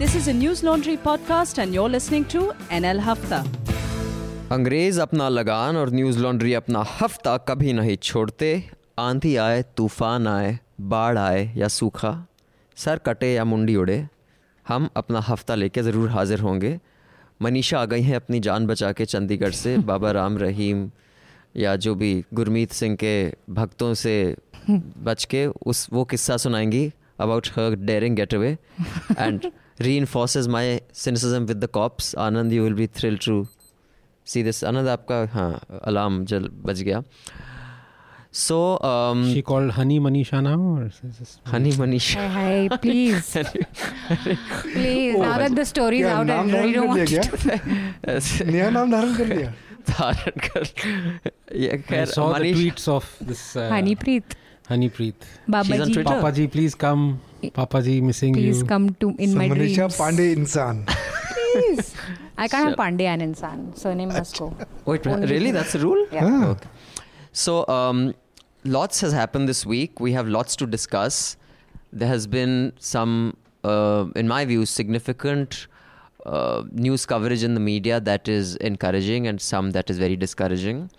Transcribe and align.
This 0.00 0.14
is 0.14 0.28
a 0.28 0.32
News 0.32 0.60
Laundry 0.66 0.96
podcast, 0.96 1.58
and 1.62 1.74
you're 1.74 1.90
listening 1.94 2.24
to 2.34 2.42
NL 2.76 3.00
Hafta. 3.06 3.40
अंग्रेज़ 4.52 5.00
अपना 5.00 5.28
लगान 5.28 5.76
और 5.76 5.90
न्यूज़ 5.94 6.18
लॉन्ड्री 6.18 6.54
अपना 6.54 6.84
हफ़्ता 7.00 7.36
कभी 7.48 7.72
नहीं 7.72 7.96
छोड़ते। 7.96 8.48
आंधी 8.98 9.34
आए 9.36 9.62
तूफ़ान 9.76 10.26
आए 10.26 10.58
बाढ़ 10.94 11.18
आए 11.18 11.42
या 11.56 11.68
सूखा। 11.68 12.14
सर 12.76 12.98
कटे 13.06 13.32
या 13.34 13.44
मुंडी 13.44 13.76
उड़े 13.76 13.98
हम 14.68 14.88
अपना 14.96 15.20
हफ़्ता 15.28 15.54
लेके 15.54 15.82
ज़रूर 15.82 16.10
हाजिर 16.10 16.40
होंगे। 16.40 16.78
मनीषा 17.42 17.80
आ 17.80 17.84
गई 17.84 18.02
हैं 18.02 18.16
अपनी 18.16 18.40
जान 18.40 18.66
बचा 18.66 18.92
के 18.92 19.04
चंडीगढ़ 19.04 19.52
से 19.52 19.78
बाबा 19.92 20.10
राम 20.10 20.38
रहीम 20.38 20.90
या 21.56 21.76
जो 21.76 21.94
भी 21.94 22.12
गुरमीत 22.34 22.72
सिंह 22.72 22.96
के 23.04 23.16
भक्तों 23.50 23.94
से 23.94 24.16
बच 25.04 25.24
के 25.24 25.46
उस 25.46 25.88
वो 25.92 26.04
किस्सा 26.04 26.36
सुनाएँगी 26.36 26.90
about 27.20 27.48
her 27.56 27.74
daring 27.88 28.16
getaway 28.34 28.58
and 29.18 29.50
reinforces 29.79 30.47
my 30.47 30.79
cynicism 30.91 31.45
with 31.45 31.61
the 31.61 31.67
cops. 31.67 32.13
Anand, 32.15 32.51
you 32.51 32.61
will 32.63 32.73
be 32.73 32.87
thrilled 32.87 33.21
to 33.21 33.47
see 34.25 34.41
this. 34.41 34.63
Anand, 34.63 34.87
आपका 34.97 35.23
हाँ 35.33 35.81
अलार्म 35.83 36.23
जल 36.33 36.49
बज 36.65 36.81
गया. 36.83 37.03
So, 38.37 38.55
um, 38.87 39.19
She 39.33 39.41
called 39.41 39.71
Honey 39.71 39.97
Manisha 40.05 40.39
now, 40.43 40.55
or 40.59 40.87
is 40.87 40.99
this 41.19 41.39
Honey 41.45 41.71
Manisha. 41.81 42.23
Hey, 42.31 42.67
hey, 42.67 42.77
please. 42.85 43.29
please. 44.63 45.17
now 45.17 45.37
that 45.37 45.55
the 45.55 45.63
story 45.65 46.01
is 46.01 46.05
क्या 46.05 46.15
out, 46.17 46.29
I 46.29 46.33
नाम 46.33 46.51
really 46.51 46.73
धारण 46.73 46.73
don't 46.73 46.87
कर 46.87 46.87
want 46.87 47.09
लिया 47.11 47.21
to. 47.21 47.37
क्या 47.37 48.45
नया 48.51 48.69
नाम 48.77 48.91
धारण 48.91 49.15
कर 49.17 49.27
लिया 49.35 49.53
धारण 49.89 50.39
कर 50.47 50.67
ये 51.61 51.71
I 51.71 51.77
खैर 51.87 52.05
saw 52.13 52.27
the 52.33 52.39
Manish 52.39 52.57
tweets 52.57 52.87
of 52.97 53.07
this 53.31 53.45
uh, 53.55 53.69
Honeypreet. 53.75 54.35
Honeypreet. 54.70 55.14
Baba 55.48 55.64
She's 55.64 55.80
on 55.80 55.92
Twitter. 55.92 56.04
Papa 56.14 56.32
Ji, 56.32 56.46
please 56.46 56.74
come. 56.74 57.20
Papa 57.52 57.82
Ji, 57.82 58.00
missing 58.00 58.34
Please 58.34 58.60
you. 58.60 58.64
come 58.64 58.90
to 59.00 59.14
in 59.18 59.34
my 59.34 59.48
dreams. 59.48 59.76
Manisha 59.76 59.88
Pandey 59.98 60.36
Insan. 60.36 60.86
Please. 61.52 61.94
I 62.38 62.46
can't 62.48 62.68
have 62.68 62.78
Pandey 62.78 63.06
and 63.12 63.22
Insan. 63.22 63.76
Surname 63.76 64.08
must 64.08 64.38
go. 64.38 64.54
Wait, 64.84 65.06
Only 65.06 65.26
really? 65.26 65.50
That's 65.50 65.72
the 65.72 65.80
rule? 65.80 66.06
Yeah. 66.12 66.24
Ah. 66.24 66.48
Okay. 66.50 66.68
So, 67.32 67.66
um, 67.66 68.14
lots 68.64 69.00
has 69.00 69.12
happened 69.12 69.48
this 69.48 69.66
week. 69.66 69.98
We 70.00 70.12
have 70.12 70.28
lots 70.28 70.54
to 70.56 70.66
discuss. 70.66 71.36
There 71.92 72.08
has 72.08 72.26
been 72.26 72.72
some, 72.78 73.36
uh, 73.64 74.06
in 74.14 74.28
my 74.28 74.44
view, 74.44 74.64
significant 74.66 75.66
uh, 76.24 76.62
news 76.70 77.06
coverage 77.06 77.42
in 77.42 77.54
the 77.54 77.60
media 77.60 77.98
that 78.00 78.28
is 78.28 78.56
encouraging 78.56 79.26
and 79.26 79.40
some 79.40 79.72
that 79.72 79.90
is 79.90 79.98
very 79.98 80.16
discouraging. 80.16 80.90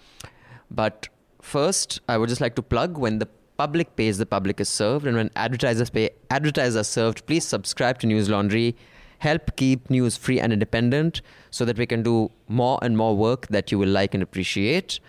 But 0.69 1.07
first, 1.41 2.01
I 2.09 2.17
would 2.17 2.29
just 2.29 2.41
like 2.41 2.55
to 2.55 2.61
plug 2.61 2.97
when 2.97 3.19
the 3.19 3.27
public 3.61 3.95
pays, 3.95 4.17
the 4.17 4.25
public 4.25 4.59
is 4.59 4.69
served, 4.69 5.05
and 5.05 5.15
when 5.15 5.29
advertisers 5.35 5.91
pay, 5.91 6.09
advertisers 6.31 6.75
are 6.75 6.83
served. 6.83 7.23
Please 7.27 7.45
subscribe 7.45 7.99
to 7.99 8.07
News 8.07 8.27
Laundry. 8.27 8.75
Help 9.19 9.55
keep 9.55 9.87
news 9.95 10.17
free 10.17 10.39
and 10.39 10.51
independent 10.51 11.21
so 11.51 11.63
that 11.65 11.77
we 11.77 11.85
can 11.85 12.01
do 12.01 12.31
more 12.47 12.79
and 12.81 12.97
more 12.97 13.15
work 13.15 13.45
that 13.55 13.71
you 13.71 13.77
will 13.77 13.93
like 13.99 14.15
and 14.15 14.23
appreciate. 14.23 14.99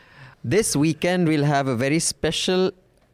This 0.45 0.77
weekend, 0.77 1.29
we'll 1.29 1.45
have 1.45 1.67
a 1.67 1.75
very 1.75 1.99
special 1.99 2.73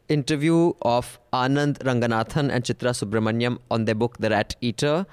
interview 0.08 0.72
of 0.82 1.20
Anand 1.32 1.78
Ranganathan 1.88 2.50
and 2.50 2.64
Chitra 2.64 2.92
Subramanyam 3.00 3.58
on 3.70 3.84
their 3.84 3.94
book, 3.94 4.18
The 4.18 4.30
Rat 4.30 4.56
Eater, 4.60 5.06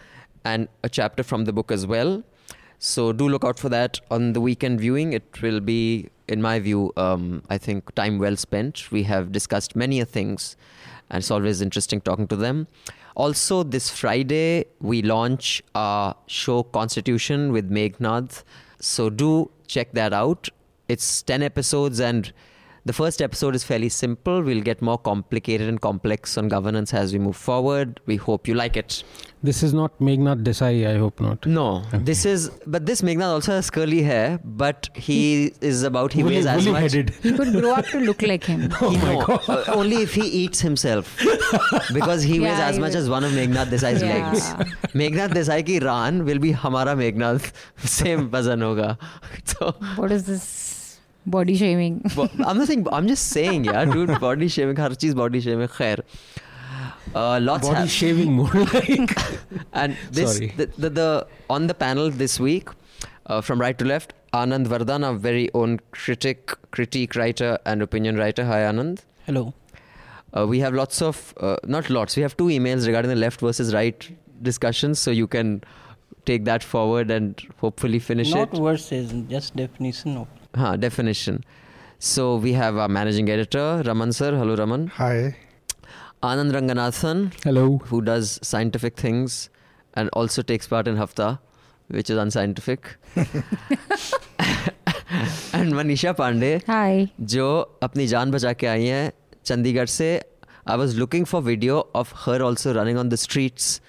and 0.43 0.67
a 0.83 0.89
chapter 0.89 1.21
from 1.21 1.45
the 1.45 1.53
book 1.53 1.71
as 1.71 1.85
well. 1.85 2.23
So 2.85 3.11
do 3.11 3.27
look 3.27 3.43
out 3.43 3.57
for 3.57 3.67
that 3.69 3.99
on 4.11 4.33
the 4.33 4.39
weekend 4.39 4.79
viewing. 4.79 5.13
It 5.13 5.41
will 5.41 5.59
be, 5.59 6.09
in 6.27 6.39
my 6.39 6.59
view, 6.59 6.93
um, 6.97 7.41
I 7.49 7.57
think 7.57 7.93
time 7.95 8.19
well 8.19 8.35
spent. 8.35 8.91
We 8.91 9.01
have 9.03 9.31
discussed 9.31 9.75
many 9.75 10.03
things, 10.03 10.55
and 11.09 11.21
it's 11.21 11.31
always 11.31 11.61
interesting 11.61 11.99
talking 11.99 12.27
to 12.27 12.35
them. 12.35 12.67
Also, 13.15 13.63
this 13.63 13.89
Friday 13.89 14.65
we 14.79 15.01
launch 15.01 15.63
our 15.73 16.15
show 16.27 16.61
Constitution 16.61 17.51
with 17.51 17.71
Meghnad. 17.71 18.43
So 18.79 19.09
do 19.09 19.49
check 19.65 19.93
that 19.93 20.13
out. 20.13 20.49
It's 20.87 21.23
ten 21.23 21.41
episodes 21.41 21.99
and. 21.99 22.31
The 22.87 22.93
first 22.93 23.19
episode 23.19 23.55
is 23.55 23.63
fairly 23.63 23.89
simple. 23.89 24.43
We'll 24.43 24.61
get 24.61 24.79
more 24.79 24.99
complicated 24.99 25.67
and 25.67 25.81
complex 25.81 26.37
on 26.37 26.49
governance 26.49 26.93
as 26.93 27.13
we 27.13 27.17
move 27.19 27.35
forward. 27.35 27.99
We 28.05 28.15
hope 28.17 28.47
you 28.47 28.53
like 28.53 28.77
it. 28.77 29.03
This 29.41 29.63
is 29.63 29.73
not 29.73 29.97
Meghnad 29.99 30.43
Desai, 30.43 30.87
I 30.87 30.97
hope 30.99 31.19
not. 31.19 31.45
No, 31.47 31.83
this 31.93 32.25
is, 32.25 32.49
but 32.67 32.85
this 32.85 33.01
Meghnad 33.01 33.27
also 33.31 33.53
has 33.53 33.69
curly 33.71 34.01
hair, 34.03 34.39
but 34.43 34.89
he 34.95 35.53
is 35.61 35.81
about, 35.83 36.13
he 36.13 36.23
weighs 36.23 36.45
as 36.45 36.67
much. 36.67 36.81
headed. 36.81 37.09
He 37.21 37.31
could 37.33 37.53
grow 37.53 37.73
up 37.73 37.85
to 37.87 37.99
look 37.99 38.21
like 38.21 38.43
him. 38.43 38.69
He 38.79 38.97
no, 38.97 39.19
uh, 39.21 39.63
only 39.67 39.97
if 40.03 40.13
he 40.15 40.21
eats 40.27 40.61
himself. 40.61 41.15
because 41.93 42.21
he 42.23 42.39
weighs 42.45 42.59
as 42.59 42.75
he 42.75 42.81
much 42.81 42.93
will. 42.93 43.01
as 43.01 43.09
one 43.09 43.23
of 43.23 43.31
Meghnad 43.31 43.67
Desai's 43.67 44.01
Yeah. 44.01 44.29
legs. 44.29 44.41
Meghnad 44.93 45.33
Desai 45.33 45.63
ki 45.65 45.79
ran 45.79 46.23
will 46.25 46.39
be 46.39 46.53
hamara 46.53 46.95
Meghnad. 47.03 47.51
Same 47.77 48.29
wazan 48.29 48.59
hoga. 48.61 48.97
So, 49.43 49.71
What 49.95 50.11
is 50.11 50.25
this 50.25 50.41
body 51.25 51.55
shaming? 51.55 52.01
Bo- 52.15 52.29
I'm 52.45 52.57
not 52.57 52.67
saying, 52.67 52.87
I'm 52.91 53.07
just 53.07 53.27
saying, 53.27 53.65
yeah, 53.65 53.85
dude, 53.85 54.19
body 54.27 54.47
shaming, 54.47 54.75
har 54.77 54.89
cheez 54.91 55.15
body 55.15 55.41
shaming, 55.41 55.67
khair. 55.67 55.99
Uh, 57.13 57.39
lots 57.41 57.67
Body 57.67 57.79
hap- 57.81 57.89
shaving 57.89 58.33
more 58.33 58.49
like. 58.73 59.17
And 59.73 59.95
this, 60.11 60.33
Sorry. 60.37 60.47
the, 60.57 60.65
the, 60.77 60.89
the 60.89 61.27
on 61.49 61.67
the 61.67 61.73
panel 61.73 62.09
this 62.09 62.39
week, 62.39 62.69
uh, 63.27 63.41
from 63.41 63.59
right 63.61 63.77
to 63.77 63.85
left, 63.85 64.13
Anand 64.33 64.67
Vardhan, 64.67 65.05
our 65.05 65.13
very 65.13 65.49
own 65.53 65.79
critic, 65.91 66.53
critique 66.71 67.15
writer, 67.15 67.57
and 67.65 67.81
opinion 67.81 68.17
writer. 68.17 68.45
Hi, 68.45 68.59
Anand. 68.61 68.99
Hello. 69.25 69.53
Uh, 70.37 70.45
we 70.45 70.59
have 70.59 70.73
lots 70.73 71.01
of, 71.01 71.33
uh, 71.39 71.55
not 71.65 71.89
lots, 71.89 72.17
we 72.17 72.21
have 72.21 72.35
two 72.35 72.45
emails 72.47 72.85
regarding 72.85 73.07
the 73.09 73.15
left 73.15 73.39
versus 73.39 73.73
right 73.73 74.09
discussions, 74.41 74.99
so 74.99 75.09
you 75.09 75.27
can 75.27 75.63
take 76.25 76.43
that 76.43 76.61
forward 76.63 77.09
and 77.09 77.41
hopefully 77.61 77.99
finish 77.99 78.31
Not 78.31 78.53
it. 78.53 78.59
verses, 78.59 79.13
just 79.29 79.55
definition 79.55 80.17
of. 80.17 80.27
हाँ 80.57 80.77
definition 80.77 81.39
so 82.01 82.37
we 82.39 82.51
have 82.51 82.79
our 82.81 82.89
managing 82.89 83.29
editor 83.29 83.83
Raman 83.85 84.11
sir 84.11 84.33
hello 84.33 84.53
Raman 84.55 84.87
hi 84.93 85.33
Anand 86.23 86.53
Ranganathan 86.53 87.29
hello 87.45 87.65
who 87.91 87.99
does 88.09 88.27
scientific 88.43 88.93
things 89.03 89.49
and 89.97 90.09
also 90.17 90.41
takes 90.51 90.67
part 90.67 90.87
in 90.87 90.97
Hafta 90.97 91.27
which 91.89 92.11
is 92.11 92.19
unscientific 92.19 92.87
and 95.55 95.73
Manisha 95.73 96.11
Pande 96.21 96.55
hi 96.69 97.07
जो 97.33 97.49
अपनी 97.83 98.07
जान 98.07 98.31
बचा 98.31 98.53
के 98.53 98.67
आई 98.67 98.85
हैं 98.85 99.11
चंडीगढ़ 99.45 99.85
से। 99.87 100.09
I 100.69 100.77
was 100.77 100.97
looking 100.99 101.25
for 101.25 101.41
video 101.41 101.79
of 101.95 102.13
her 102.25 102.41
also 102.41 102.71
running 102.73 102.97
on 102.99 103.09
the 103.09 103.15
streets 103.27 103.81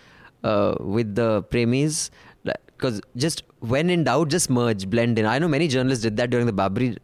with 0.45 1.15
the 1.19 1.45
premises 1.51 2.09
because 2.77 3.01
just 3.17 3.43
when 3.61 3.91
in 3.91 4.05
doubt 4.05 4.29
just 4.29 4.51
merge 4.51 4.89
blend 4.89 5.19
in. 5.19 5.27
I 5.27 5.39
know 5.39 5.49
many 5.49 5.69
journalists 5.69 6.03
did 6.03 6.17
that 6.19 6.31
during 6.31 6.47
the 6.47 6.53
babri 6.53 6.97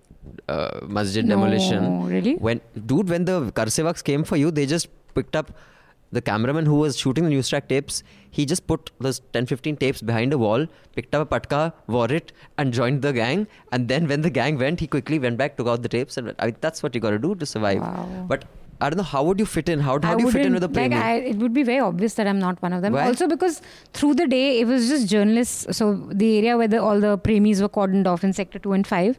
uh, 0.48 0.80
masjid 0.86 1.24
No, 1.24 1.36
demolition. 1.36 2.06
really? 2.06 2.34
when 2.36 2.60
dude 2.86 3.08
when 3.08 3.24
the 3.24 3.36
karsevaks 3.60 4.02
came 4.04 4.24
for 4.24 4.36
you 4.36 4.50
they 4.50 4.66
just 4.66 4.88
picked 5.14 5.36
up 5.36 5.52
the 6.16 6.20
cameraman 6.20 6.66
who 6.66 6.74
was 6.74 6.98
shooting 6.98 7.24
the 7.24 7.30
news 7.30 7.48
track 7.48 7.68
tapes. 7.68 8.02
He 8.30 8.44
just 8.44 8.66
put 8.66 8.90
those 9.00 9.20
10 9.32 9.46
15 9.46 9.76
tapes 9.78 10.02
behind 10.02 10.32
a 10.34 10.38
wall 10.38 10.66
picked 10.94 11.14
up 11.14 11.22
a 11.26 11.28
patka 11.34 11.72
wore 11.86 12.10
it 12.12 12.32
and 12.58 12.72
joined 12.72 13.00
the 13.02 13.12
gang. 13.14 13.46
And 13.72 13.88
then 13.88 14.06
when 14.08 14.20
the 14.20 14.30
gang 14.30 14.58
went 14.58 14.80
he 14.80 14.86
quickly 14.86 15.18
went 15.18 15.38
back 15.38 15.56
took 15.56 15.66
out 15.68 15.82
the 15.82 15.88
tapes 15.88 16.18
and 16.18 16.26
went, 16.26 16.38
I 16.38 16.46
mean, 16.46 16.56
that's 16.60 16.82
what 16.82 16.94
you 16.94 17.00
got 17.00 17.10
to 17.10 17.18
do 17.18 17.34
to 17.34 17.46
survive. 17.46 17.80
Wow. 17.80 18.26
but 18.28 18.44
i 18.82 18.90
don't 18.90 19.00
know 19.00 19.08
how 19.12 19.22
would 19.26 19.40
you 19.42 19.46
fit 19.54 19.68
in 19.72 19.80
how, 19.86 19.92
how 20.02 20.14
do 20.16 20.24
you 20.24 20.30
fit 20.30 20.46
in 20.46 20.52
wouldn't- 20.54 20.72
with 20.72 20.78
a 20.78 20.80
like 20.80 20.92
I, 20.92 21.14
it 21.32 21.36
would 21.42 21.54
be 21.58 21.62
very 21.62 21.78
obvious 21.88 22.14
that 22.14 22.26
I'm 22.26 22.38
not 22.38 22.60
one 22.62 22.72
of 22.76 22.82
them. 22.82 22.94
Why? 22.94 23.06
Also 23.06 23.26
because 23.32 23.60
through 23.98 24.14
the 24.20 24.26
day 24.26 24.60
it 24.60 24.66
was 24.66 24.88
just 24.88 25.08
journalists. 25.08 25.76
So 25.78 25.86
the 26.22 26.30
area 26.38 26.56
where 26.56 26.68
the, 26.68 26.80
all 26.82 27.00
the 27.00 27.12
premies 27.18 27.60
were 27.64 27.68
cordoned 27.68 28.06
off 28.12 28.24
in 28.24 28.32
sector 28.32 28.58
two 28.58 28.72
and 28.72 28.86
five, 28.86 29.18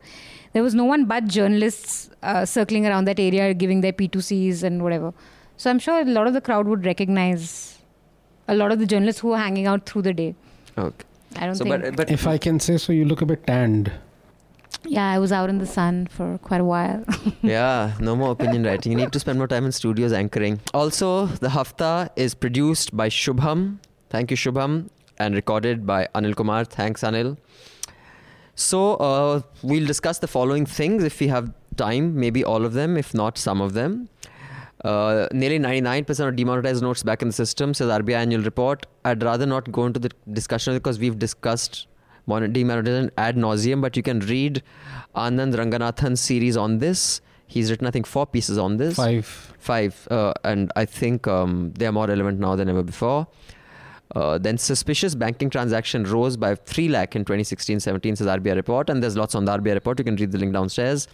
there 0.53 0.63
was 0.63 0.75
no 0.81 0.85
one 0.85 1.05
but 1.05 1.25
journalists 1.37 2.09
uh, 2.21 2.45
circling 2.45 2.85
around 2.87 3.05
that 3.05 3.19
area, 3.19 3.53
giving 3.53 3.81
their 3.81 3.93
P2Cs 3.93 4.63
and 4.63 4.83
whatever. 4.83 5.13
So 5.57 5.69
I'm 5.69 5.79
sure 5.79 6.01
a 6.01 6.05
lot 6.05 6.27
of 6.27 6.33
the 6.33 6.41
crowd 6.41 6.67
would 6.67 6.85
recognize 6.85 7.79
a 8.47 8.55
lot 8.55 8.71
of 8.71 8.79
the 8.79 8.85
journalists 8.85 9.21
who 9.21 9.29
were 9.29 9.37
hanging 9.37 9.67
out 9.67 9.85
through 9.85 10.01
the 10.03 10.13
day. 10.13 10.35
okay 10.77 11.05
I 11.35 11.45
don't 11.47 11.55
so 11.55 11.63
think. 11.63 11.83
but, 11.83 11.95
but 11.95 12.11
If 12.11 12.27
I 12.27 12.37
can 12.37 12.59
say 12.59 12.77
so, 12.77 12.93
you 12.93 13.05
look 13.05 13.21
a 13.21 13.25
bit 13.25 13.47
tanned. 13.47 13.91
Yeah, 14.85 15.09
I 15.11 15.19
was 15.19 15.31
out 15.31 15.49
in 15.49 15.57
the 15.59 15.65
sun 15.65 16.07
for 16.07 16.37
quite 16.39 16.61
a 16.61 16.65
while. 16.65 17.03
yeah, 17.41 17.93
no 17.99 18.15
more 18.15 18.31
opinion 18.31 18.63
writing. 18.63 18.91
You 18.91 18.97
need 18.97 19.11
to 19.13 19.19
spend 19.19 19.37
more 19.37 19.47
time 19.47 19.65
in 19.65 19.71
studios 19.71 20.13
anchoring. 20.13 20.59
Also, 20.73 21.27
the 21.27 21.49
Hafta 21.49 22.11
is 22.15 22.33
produced 22.33 22.95
by 22.95 23.09
Shubham. 23.09 23.77
Thank 24.09 24.31
you, 24.31 24.37
Shubham. 24.37 24.89
And 25.17 25.35
recorded 25.35 25.85
by 25.85 26.07
Anil 26.15 26.35
Kumar. 26.35 26.65
Thanks, 26.65 27.01
Anil. 27.01 27.37
So, 28.55 28.95
uh, 28.95 29.41
we'll 29.61 29.85
discuss 29.85 30.19
the 30.19 30.27
following 30.27 30.65
things 30.65 31.03
if 31.03 31.19
we 31.19 31.27
have 31.27 31.53
time, 31.75 32.19
maybe 32.19 32.43
all 32.43 32.65
of 32.65 32.73
them, 32.73 32.97
if 32.97 33.13
not 33.13 33.37
some 33.37 33.61
of 33.61 33.73
them. 33.73 34.09
Uh, 34.83 35.27
nearly 35.31 35.59
99% 35.59 36.27
of 36.27 36.35
demonetized 36.35 36.81
notes 36.81 37.03
back 37.03 37.21
in 37.21 37.29
the 37.29 37.33
system, 37.33 37.73
says 37.73 37.87
RBI 37.87 38.15
annual 38.15 38.41
report. 38.41 38.85
I'd 39.05 39.23
rather 39.23 39.45
not 39.45 39.71
go 39.71 39.85
into 39.85 39.99
the 39.99 40.11
discussion 40.31 40.73
because 40.73 40.99
we've 40.99 41.17
discussed 41.17 41.87
demonetization 42.27 43.11
ad 43.17 43.35
nauseum, 43.35 43.81
but 43.81 43.97
you 43.97 44.03
can 44.03 44.19
read 44.21 44.63
Anand 45.15 45.55
Ranganathan's 45.55 46.21
series 46.21 46.57
on 46.57 46.79
this. 46.79 47.21
He's 47.47 47.69
written, 47.69 47.85
I 47.85 47.91
think, 47.91 48.07
four 48.07 48.25
pieces 48.25 48.57
on 48.57 48.77
this. 48.77 48.95
Five. 48.95 49.25
Five. 49.59 50.07
Uh, 50.09 50.33
and 50.43 50.71
I 50.75 50.85
think 50.85 51.27
um, 51.27 51.71
they 51.77 51.85
are 51.85 51.91
more 51.91 52.07
relevant 52.07 52.39
now 52.39 52.55
than 52.55 52.67
ever 52.69 52.81
before. 52.83 53.27
Uh, 54.15 54.37
then 54.37 54.57
suspicious 54.57 55.15
banking 55.15 55.49
transaction 55.49 56.03
rose 56.03 56.37
by 56.37 56.53
3 56.53 56.87
lakh 56.89 57.15
in 57.15 57.25
2016-17 57.25 58.17
says 58.17 58.27
RBI 58.27 58.55
report 58.55 58.89
and 58.91 59.01
there's 59.01 59.17
lots 59.17 59.33
on 59.33 59.45
the 59.45 59.51
RBI 59.57 59.73
report 59.73 59.97
you 59.97 60.05
can 60.05 60.15
read 60.17 60.31
the 60.31 60.37
link 60.37 60.53
downstairs 60.53 61.07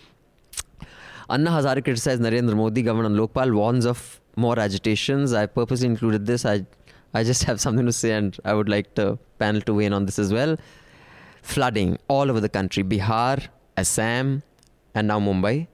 Anna 1.30 1.50
Hazare 1.50 1.82
criticized 1.82 2.22
Narendra 2.22 2.58
Modi 2.58 2.82
government 2.82 3.18
on 3.18 3.28
Lokpal 3.28 3.56
warns 3.56 3.86
of 3.86 4.20
more 4.36 4.60
agitations 4.60 5.32
I 5.32 5.46
purposely 5.46 5.88
included 5.88 6.26
this 6.26 6.46
I 6.46 6.66
I 7.14 7.24
just 7.24 7.44
have 7.50 7.62
something 7.62 7.86
to 7.86 7.94
say 7.94 8.12
and 8.12 8.38
I 8.44 8.54
would 8.54 8.68
like 8.68 8.96
the 8.96 9.18
panel 9.38 9.62
to 9.62 9.74
weigh 9.74 9.86
in 9.86 9.94
on 9.94 10.06
this 10.06 10.20
as 10.20 10.34
well 10.34 10.58
flooding 11.42 11.98
all 12.08 12.30
over 12.30 12.40
the 12.40 12.50
country. 12.50 12.84
Bihar 12.84 13.48
Assam 13.78 14.44
and 14.94 15.08
now 15.08 15.20
Mumbai. 15.20 15.68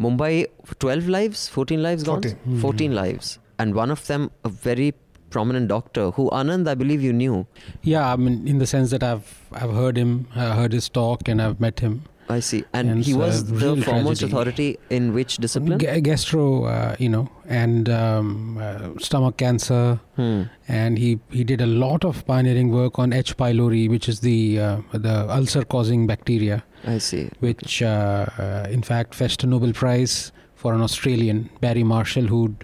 Mumbai 0.00 0.46
12 0.78 1.08
lives 1.08 1.48
14 1.48 1.82
lives 1.82 2.02
gone? 2.02 2.22
14. 2.22 2.60
14 2.60 2.94
lives. 2.94 3.38
And 3.58 3.74
one 3.74 3.90
of 3.90 4.06
them 4.06 4.30
a 4.44 4.48
very 4.48 4.94
prominent 5.30 5.68
doctor 5.68 6.10
who 6.12 6.28
Anand 6.30 6.68
I 6.68 6.74
believe 6.74 7.02
you 7.02 7.12
knew. 7.12 7.46
Yeah, 7.82 8.12
I 8.12 8.16
mean, 8.16 8.46
in 8.46 8.58
the 8.58 8.66
sense 8.66 8.90
that 8.90 9.02
I've 9.02 9.40
I've 9.52 9.72
heard 9.72 9.96
him, 9.96 10.26
uh, 10.34 10.54
heard 10.54 10.72
his 10.72 10.88
talk, 10.88 11.28
and 11.28 11.40
I've 11.40 11.60
met 11.60 11.80
him. 11.80 12.02
I 12.36 12.40
see 12.48 12.58
and, 12.72 12.90
And 12.90 13.04
he 13.08 13.12
was 13.20 13.44
the 13.44 13.58
foremost 13.60 14.20
tragedy. 14.20 14.26
authority 14.26 14.78
in 14.98 15.12
which 15.14 15.36
discipline 15.44 15.78
G- 15.84 16.00
gastro, 16.08 16.64
uh, 16.64 16.94
you 17.04 17.08
know, 17.14 17.28
and 17.62 17.88
um, 17.88 18.58
uh, 18.58 18.90
stomach 19.06 19.36
cancer, 19.44 20.00
hmm. 20.16 20.42
and 20.80 20.98
he 21.04 21.10
he 21.38 21.42
did 21.52 21.60
a 21.60 21.70
lot 21.84 22.04
of 22.10 22.24
pioneering 22.32 22.70
work 22.80 22.98
on 23.04 23.12
H. 23.12 23.36
pylori, 23.36 23.84
which 23.94 24.08
is 24.12 24.20
the 24.28 24.38
uh, 24.60 24.76
the 25.08 25.16
ulcer-causing 25.38 26.06
bacteria, 26.12 26.62
I 26.86 26.98
see 26.98 27.24
which 27.48 27.82
uh, 27.82 28.26
uh, 28.38 28.66
in 28.78 28.82
fact 28.92 29.14
fetched 29.22 29.42
a 29.44 29.48
Nobel 29.54 29.72
Prize 29.82 30.30
for 30.54 30.74
an 30.74 30.80
Australian, 30.90 31.50
Barry 31.60 31.84
Marshall, 31.96 32.26
who. 32.36 32.54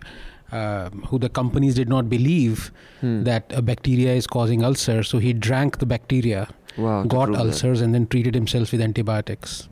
Uh, 0.52 0.90
who 1.08 1.18
the 1.22 1.28
companies 1.28 1.74
did 1.74 1.88
not 1.92 2.08
believe 2.08 2.60
Hmm. 3.00 3.14
that 3.28 3.52
a 3.60 3.62
bacteria 3.70 4.12
is 4.18 4.26
causing 4.34 4.62
ulcers, 4.68 5.08
so 5.14 5.18
he 5.24 5.32
drank 5.46 5.78
the 5.80 5.86
bacteria, 5.92 6.42
wow 6.76 7.02
got 7.04 7.26
prove 7.26 7.38
that. 7.38 7.46
ulcers, 7.46 7.80
and 7.80 7.94
then 7.94 8.06
treated 8.06 8.34
himself 8.34 8.72
with 8.72 8.80
antibiotics. 8.80 9.68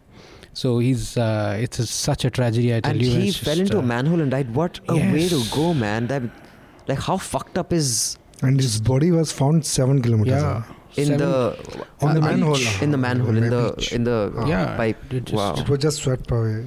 So 0.53 0.79
he's 0.79 1.17
uh, 1.17 1.57
it's 1.61 1.79
a, 1.79 1.87
such 1.87 2.25
a 2.25 2.31
tragedy. 2.31 2.75
I 2.75 2.81
tell 2.81 2.93
and 2.93 3.03
you. 3.03 3.11
he 3.11 3.29
it's 3.29 3.39
fell 3.39 3.57
just, 3.57 3.73
into 3.73 3.79
uh, 3.79 3.81
a 3.81 3.87
manhole 3.87 4.21
and 4.21 4.31
died 4.31 4.55
what 4.55 4.81
a 4.89 4.95
way 4.95 5.29
to 5.29 5.43
go 5.53 5.75
man 5.75 6.07
that 6.09 6.23
like 6.87 7.01
how 7.01 7.17
fucked 7.17 7.59
up 7.59 7.73
is 7.73 8.19
And 8.43 8.61
his 8.61 8.81
body 8.81 9.11
was 9.11 9.33
found 9.33 9.65
seven 9.67 10.03
kilometers 10.03 10.43
yeah. 10.43 10.57
away. 10.57 10.77
In 10.97 11.07
Seven- 11.07 11.23
On 11.23 12.15
the 12.15 12.21
the 12.21 12.27
uh, 12.27 12.31
manhole. 12.31 12.59
in 12.83 12.91
the 12.91 12.97
manhole 12.97 13.37
in 13.37 13.49
the 13.51 13.75
Beach. 13.77 13.93
in 13.93 14.05
the 14.05 14.33
Ah. 14.39 14.47
Yeah. 14.47 14.77
pipe 14.77 15.13
it 15.13 15.25
just- 15.25 15.35
wow 15.37 15.55
It 15.63 15.69
was 15.69 15.79
just 15.85 16.03
swept 16.03 16.31
away. 16.31 16.67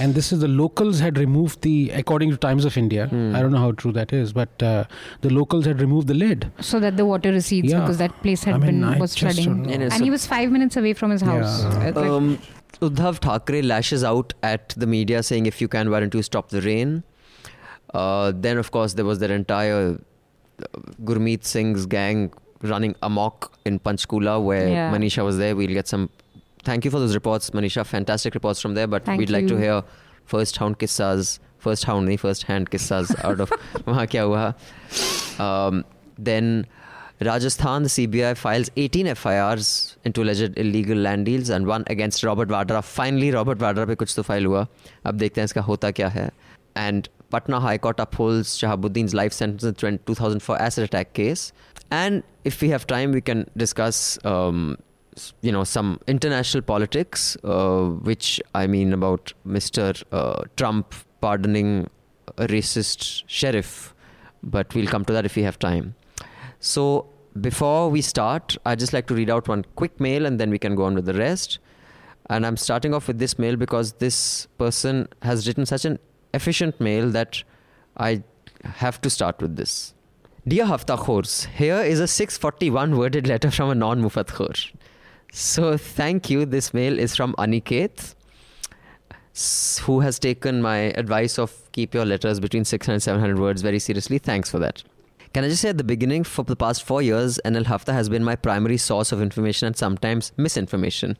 And 0.00 0.14
this 0.14 0.32
is 0.32 0.40
the 0.40 0.48
locals 0.48 0.98
had 1.00 1.18
removed 1.18 1.62
the, 1.62 1.90
according 1.90 2.30
to 2.30 2.36
Times 2.36 2.64
of 2.64 2.76
India. 2.76 3.06
Hmm. 3.06 3.34
I 3.36 3.42
don't 3.42 3.52
know 3.52 3.58
how 3.66 3.72
true 3.72 3.92
that 3.92 4.12
is, 4.12 4.32
but 4.32 4.62
uh, 4.62 4.84
the 5.20 5.30
locals 5.30 5.64
had 5.66 5.80
removed 5.80 6.08
the 6.08 6.14
lid. 6.14 6.50
So 6.60 6.80
that 6.80 6.96
the 6.96 7.06
water 7.06 7.30
recedes 7.32 7.70
Yeah. 7.72 7.80
because 7.80 7.98
that 7.98 8.20
place 8.22 8.44
had 8.44 8.54
I 8.54 8.58
mean, 8.58 8.80
been 8.80 8.84
I 8.84 8.98
was 8.98 9.16
flooding. 9.16 9.70
And 9.70 9.82
And 9.92 10.02
he 10.02 10.10
was 10.10 10.26
five 10.26 10.50
minutes 10.50 10.76
away 10.76 10.92
from 10.94 11.10
his 11.10 11.22
house. 11.22 11.62
Yeah. 11.62 11.68
Uh, 11.88 11.92
like- 12.00 12.10
Um, 12.18 12.38
Uddhav 12.82 13.16
Thackeray 13.18 13.62
lashes 13.62 14.04
out 14.04 14.34
at 14.42 14.74
the 14.76 14.86
media 14.86 15.22
saying, 15.22 15.46
if 15.46 15.60
you 15.60 15.68
can, 15.68 15.90
why 15.90 16.00
don't 16.00 16.14
you 16.14 16.22
stop 16.22 16.50
the 16.50 16.60
rain? 16.60 17.02
Uh, 17.94 18.32
then, 18.34 18.58
of 18.58 18.70
course, 18.70 18.92
there 18.94 19.04
was 19.04 19.18
that 19.20 19.30
entire 19.30 19.98
uh, 20.62 20.64
Gurmeet 21.04 21.44
Singh's 21.44 21.86
gang 21.86 22.32
running 22.61 22.95
amok 23.03 23.51
in 23.65 23.79
Panchkula 23.79 24.41
where 24.43 24.67
Yeah. 24.69 24.91
Manisha 24.93 25.23
was 25.23 25.37
there. 25.37 25.55
We'll 25.55 25.73
get 25.79 25.87
some. 25.87 26.09
Thank 26.63 26.85
you 26.85 26.91
for 26.91 26.99
those 26.99 27.13
reports, 27.15 27.49
Manisha. 27.49 27.85
Fantastic 27.85 28.33
reports 28.35 28.61
from 28.61 28.73
there. 28.75 28.87
But 28.87 29.05
Thank 29.05 29.19
we'd 29.19 29.29
like 29.29 29.47
to 29.47 29.55
you. 29.55 29.59
hear 29.59 29.83
first 30.25 30.57
hound 30.57 30.79
kissas, 30.79 31.39
first 31.59 31.83
hound, 31.89 32.07
nahi, 32.07 32.17
first 32.19 32.43
hand 32.51 32.69
kissas 32.75 33.11
out 33.31 33.41
of 33.41 33.49
wahan 33.89 34.07
kya 34.13 34.23
hua. 34.29 34.45
Um, 35.45 35.83
then 36.17 36.65
Rajasthan, 37.21 37.83
the 37.83 37.89
CBI 37.89 38.35
files 38.37 38.69
18 38.77 39.07
FIRs 39.15 39.97
into 40.05 40.21
alleged 40.23 40.57
illegal 40.57 40.97
land 40.97 41.25
deals 41.25 41.49
and 41.49 41.67
one 41.67 41.83
against 41.87 42.23
Robert 42.23 42.49
Vadra. 42.49 42.81
Finally, 42.83 43.31
Robert 43.31 43.59
Vadra 43.59 43.85
पे 43.87 43.95
कुछ 43.95 44.15
तो 44.15 44.23
file 44.29 44.45
हुआ 44.45 44.65
अब 45.05 45.17
देखते 45.17 45.41
हैं 45.41 45.45
इसका 45.45 45.61
होता 45.71 45.91
क्या 45.99 46.07
है 46.17 46.29
and 46.75 47.07
Patna 47.33 47.59
High 47.59 47.77
Court 47.83 47.99
upholds 47.99 48.49
Shahabuddin's 48.61 49.13
life 49.19 49.33
sentence 49.33 49.63
in 49.63 49.75
20- 49.75 49.99
2004 50.07 50.57
acid 50.65 50.83
attack 50.87 51.13
case 51.19 51.51
and 51.90 52.22
if 52.44 52.60
we 52.60 52.68
have 52.68 52.86
time 52.86 53.12
we 53.12 53.20
can 53.20 53.48
discuss 53.56 54.18
um, 54.24 54.76
you 55.42 55.52
know 55.52 55.64
some 55.64 56.00
international 56.06 56.62
politics 56.62 57.36
uh, 57.44 57.84
which 57.84 58.40
I 58.54 58.66
mean 58.66 58.92
about 58.92 59.32
Mr. 59.46 60.02
Uh, 60.12 60.42
Trump 60.56 60.94
pardoning 61.20 61.88
a 62.36 62.46
racist 62.46 63.24
sheriff 63.26 63.94
but 64.42 64.74
we'll 64.74 64.86
come 64.86 65.04
to 65.04 65.12
that 65.12 65.24
if 65.24 65.34
we 65.34 65.42
have 65.42 65.58
time 65.58 65.94
so 66.60 67.08
before 67.40 67.88
we 67.88 68.02
start, 68.02 68.56
I'd 68.64 68.78
just 68.78 68.92
like 68.92 69.06
to 69.08 69.14
read 69.14 69.30
out 69.30 69.48
one 69.48 69.64
quick 69.76 70.00
mail 70.00 70.26
and 70.26 70.40
then 70.40 70.50
we 70.50 70.58
can 70.58 70.74
go 70.74 70.84
on 70.84 70.94
with 70.94 71.04
the 71.04 71.14
rest. 71.14 71.58
And 72.30 72.44
I'm 72.44 72.56
starting 72.56 72.94
off 72.94 73.06
with 73.06 73.18
this 73.18 73.38
mail 73.38 73.56
because 73.56 73.92
this 73.94 74.46
person 74.58 75.08
has 75.22 75.46
written 75.46 75.64
such 75.66 75.84
an 75.84 75.98
efficient 76.34 76.80
mail 76.80 77.10
that 77.10 77.42
I 77.96 78.22
have 78.64 79.00
to 79.02 79.10
start 79.10 79.40
with 79.40 79.56
this. 79.56 79.94
Dear 80.48 80.64
Hafta 80.64 80.96
Khors, 80.96 81.44
here 81.44 81.82
is 81.82 82.00
a 82.00 82.08
641 82.08 82.96
worded 82.96 83.26
letter 83.26 83.50
from 83.50 83.68
a 83.68 83.74
non 83.74 84.02
Mufat 84.02 84.28
Khor. 84.28 84.54
So 85.30 85.76
thank 85.76 86.30
you. 86.30 86.46
This 86.46 86.72
mail 86.72 86.98
is 86.98 87.14
from 87.14 87.34
Aniket, 87.34 88.14
who 89.82 90.00
has 90.00 90.18
taken 90.18 90.62
my 90.62 90.78
advice 91.02 91.38
of 91.38 91.52
keep 91.72 91.92
your 91.92 92.06
letters 92.06 92.40
between 92.40 92.64
600 92.64 92.94
and 92.94 93.02
700 93.02 93.38
words 93.38 93.60
very 93.60 93.78
seriously. 93.78 94.16
Thanks 94.16 94.50
for 94.50 94.58
that. 94.60 94.82
Can 95.34 95.44
I 95.44 95.48
just 95.48 95.60
say 95.60 95.68
at 95.68 95.76
the 95.76 95.84
beginning, 95.84 96.24
for 96.24 96.44
the 96.44 96.56
past 96.56 96.82
four 96.82 97.02
years, 97.02 97.38
NL 97.44 97.66
Hafta 97.66 97.92
has 97.92 98.08
been 98.08 98.24
my 98.24 98.34
primary 98.34 98.78
source 98.78 99.12
of 99.12 99.20
information 99.20 99.66
and 99.66 99.76
sometimes 99.76 100.32
misinformation. 100.38 101.18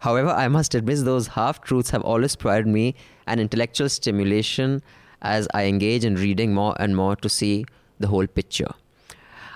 However, 0.00 0.28
I 0.28 0.48
must 0.48 0.74
admit 0.74 1.02
those 1.06 1.28
half 1.28 1.62
truths 1.62 1.88
have 1.90 2.02
always 2.02 2.36
provided 2.36 2.66
me 2.66 2.94
an 3.26 3.38
intellectual 3.38 3.88
stimulation 3.88 4.82
as 5.22 5.48
I 5.54 5.64
engage 5.64 6.04
in 6.04 6.16
reading 6.16 6.52
more 6.52 6.76
and 6.78 6.94
more 6.94 7.16
to 7.16 7.30
see 7.30 7.64
the 7.98 8.08
whole 8.08 8.26
picture. 8.26 8.70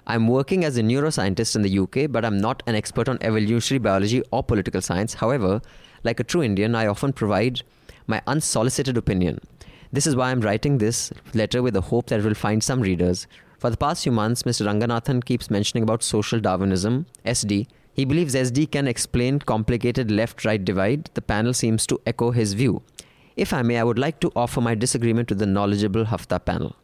I'm 0.07 0.29
working 0.29 0.65
as 0.65 0.77
a 0.77 0.83
neuroscientist 0.83 1.55
in 1.57 1.63
the 1.63 1.79
UK, 1.79 2.11
but 2.11 2.25
I'm 2.25 2.39
not 2.39 2.63
an 2.67 2.75
expert 2.75 3.09
on 3.09 3.19
evolutionary 3.21 3.79
biology 3.79 4.23
or 4.31 4.43
political 4.43 4.81
science. 4.81 5.15
However, 5.15 5.61
like 6.03 6.21
a 6.21 6.25
true 6.25 6.43
Indian, 6.43 6.75
I 6.75 6.87
often 6.87 7.13
provide 7.13 7.63
my 8.07 8.23
unsolicited 8.27 8.97
opinion. 8.97 9.41
This 9.93 10.07
is 10.07 10.17
why 10.17 10.31
I'm 10.31 10.41
writing 10.41 10.79
this 10.79 11.13
letter 11.35 11.63
with 11.63 11.75
the 11.75 11.81
hope 11.81 12.07
that 12.07 12.21
it 12.21 12.25
will 12.25 12.35
find 12.35 12.63
some 12.63 12.81
readers. 12.81 13.27
For 13.59 13.71
the 13.71 13.77
past 13.77 14.03
few 14.03 14.13
months, 14.13 14.45
Mr. 14.45 14.67
Ranganathan 14.67 15.25
keeps 15.25 15.51
mentioning 15.51 15.83
about 15.83 16.03
social 16.03 16.41
Darwinism, 16.41 17.07
SD. 17.27 17.67
He 17.93 18.05
believes 18.05 18.35
SD 18.35 18.71
can 18.71 18.89
explain 18.89 19.41
complicated 19.41 20.11
left 20.11 20.45
right 20.45 20.65
divide. 20.65 21.11
The 21.15 21.23
panel 21.23 21.53
seems 21.53 21.87
to 21.89 22.01
echo 22.07 22.31
his 22.31 22.55
view. 22.55 22.83
If 23.37 23.53
I 23.53 23.63
may, 23.63 23.79
I 23.79 23.85
would 23.85 23.99
like 23.99 24.21
to 24.21 24.33
offer 24.35 24.61
my 24.61 24.75
disagreement 24.75 25.29
to 25.29 25.35
the 25.35 25.47
knowledgeable 25.47 26.07
Hafta 26.07 26.41
panel. 26.41 26.77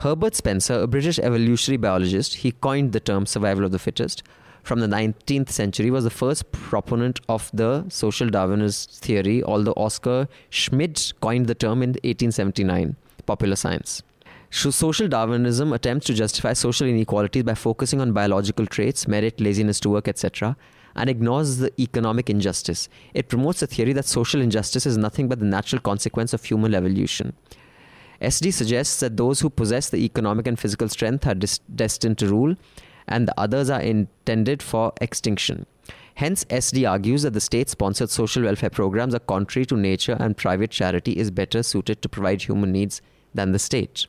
Herbert 0.00 0.34
Spencer, 0.34 0.80
a 0.80 0.86
British 0.86 1.18
evolutionary 1.18 1.78
biologist, 1.78 2.36
he 2.36 2.52
coined 2.52 2.92
the 2.92 3.00
term 3.00 3.24
survival 3.24 3.64
of 3.64 3.72
the 3.72 3.78
fittest. 3.78 4.22
From 4.62 4.80
the 4.80 4.86
19th 4.86 5.48
century, 5.48 5.90
was 5.90 6.04
the 6.04 6.10
first 6.10 6.52
proponent 6.52 7.20
of 7.30 7.50
the 7.54 7.86
social 7.88 8.28
Darwinist 8.28 8.98
theory, 8.98 9.42
although 9.42 9.72
Oscar 9.76 10.28
Schmidt 10.50 11.14
coined 11.20 11.46
the 11.46 11.54
term 11.54 11.82
in 11.82 11.90
1879, 11.90 12.96
popular 13.24 13.56
science. 13.56 14.02
Social 14.50 15.08
Darwinism 15.08 15.72
attempts 15.72 16.06
to 16.06 16.14
justify 16.14 16.52
social 16.52 16.86
inequalities 16.86 17.44
by 17.44 17.54
focusing 17.54 18.00
on 18.00 18.12
biological 18.12 18.66
traits, 18.66 19.08
merit, 19.08 19.40
laziness 19.40 19.80
to 19.80 19.88
work, 19.88 20.08
etc., 20.08 20.56
and 20.94 21.08
ignores 21.08 21.58
the 21.58 21.72
economic 21.80 22.28
injustice. 22.28 22.88
It 23.14 23.28
promotes 23.28 23.60
the 23.60 23.66
theory 23.66 23.92
that 23.94 24.04
social 24.04 24.40
injustice 24.40 24.84
is 24.84 24.96
nothing 24.98 25.28
but 25.28 25.38
the 25.38 25.46
natural 25.46 25.80
consequence 25.80 26.32
of 26.32 26.44
human 26.44 26.74
evolution. 26.74 27.34
SD 28.20 28.52
suggests 28.52 29.00
that 29.00 29.16
those 29.16 29.40
who 29.40 29.50
possess 29.50 29.90
the 29.90 29.98
economic 29.98 30.46
and 30.46 30.58
physical 30.58 30.88
strength 30.88 31.26
are 31.26 31.34
dis- 31.34 31.60
destined 31.74 32.18
to 32.18 32.28
rule, 32.28 32.54
and 33.08 33.28
the 33.28 33.40
others 33.40 33.70
are 33.70 33.80
intended 33.80 34.62
for 34.62 34.92
extinction. 35.00 35.66
Hence, 36.14 36.44
SD 36.46 36.88
argues 36.90 37.22
that 37.22 37.34
the 37.34 37.40
state 37.40 37.68
sponsored 37.68 38.08
social 38.08 38.44
welfare 38.44 38.70
programs 38.70 39.14
are 39.14 39.20
contrary 39.20 39.66
to 39.66 39.76
nature 39.76 40.16
and 40.18 40.36
private 40.36 40.70
charity 40.70 41.12
is 41.12 41.30
better 41.30 41.62
suited 41.62 42.00
to 42.00 42.08
provide 42.08 42.42
human 42.42 42.72
needs 42.72 43.02
than 43.34 43.52
the 43.52 43.58
state. 43.58 44.06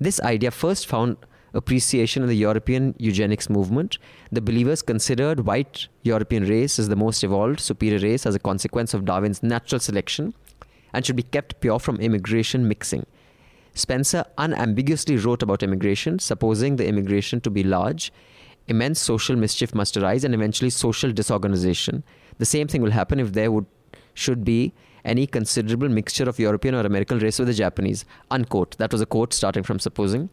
This 0.00 0.18
idea 0.20 0.50
first 0.50 0.86
found 0.86 1.18
appreciation 1.52 2.22
in 2.22 2.28
the 2.28 2.36
European 2.36 2.94
eugenics 2.98 3.48
movement. 3.48 3.98
The 4.30 4.40
believers 4.40 4.82
considered 4.82 5.46
white 5.46 5.88
European 6.02 6.46
race 6.46 6.78
as 6.78 6.88
the 6.88 6.96
most 6.96 7.24
evolved, 7.24 7.60
superior 7.60 7.98
race 7.98 8.26
as 8.26 8.34
a 8.34 8.38
consequence 8.38 8.94
of 8.94 9.04
Darwin's 9.04 9.42
natural 9.42 9.80
selection 9.80 10.34
and 10.92 11.04
should 11.04 11.16
be 11.16 11.22
kept 11.22 11.60
pure 11.60 11.78
from 11.78 11.96
immigration 11.96 12.68
mixing. 12.68 13.06
Spencer 13.76 14.24
unambiguously 14.38 15.18
wrote 15.18 15.42
about 15.42 15.62
immigration, 15.62 16.18
supposing 16.18 16.76
the 16.76 16.86
immigration 16.88 17.42
to 17.42 17.50
be 17.50 17.62
large. 17.62 18.10
Immense 18.68 18.98
social 18.98 19.36
mischief 19.36 19.74
must 19.74 19.98
arise 19.98 20.24
and 20.24 20.34
eventually 20.34 20.70
social 20.70 21.12
disorganization. 21.12 22.02
The 22.38 22.46
same 22.46 22.68
thing 22.68 22.80
will 22.80 22.90
happen 22.90 23.20
if 23.20 23.34
there 23.34 23.52
would 23.52 23.66
should 24.14 24.46
be 24.46 24.72
any 25.04 25.26
considerable 25.26 25.90
mixture 25.90 26.24
of 26.24 26.38
European 26.38 26.74
or 26.74 26.80
American 26.80 27.18
race 27.18 27.38
with 27.38 27.48
the 27.48 27.54
Japanese. 27.54 28.06
Unquote. 28.30 28.78
That 28.78 28.92
was 28.92 29.02
a 29.02 29.06
quote 29.06 29.34
starting 29.34 29.62
from 29.62 29.78
supposing. 29.78 30.30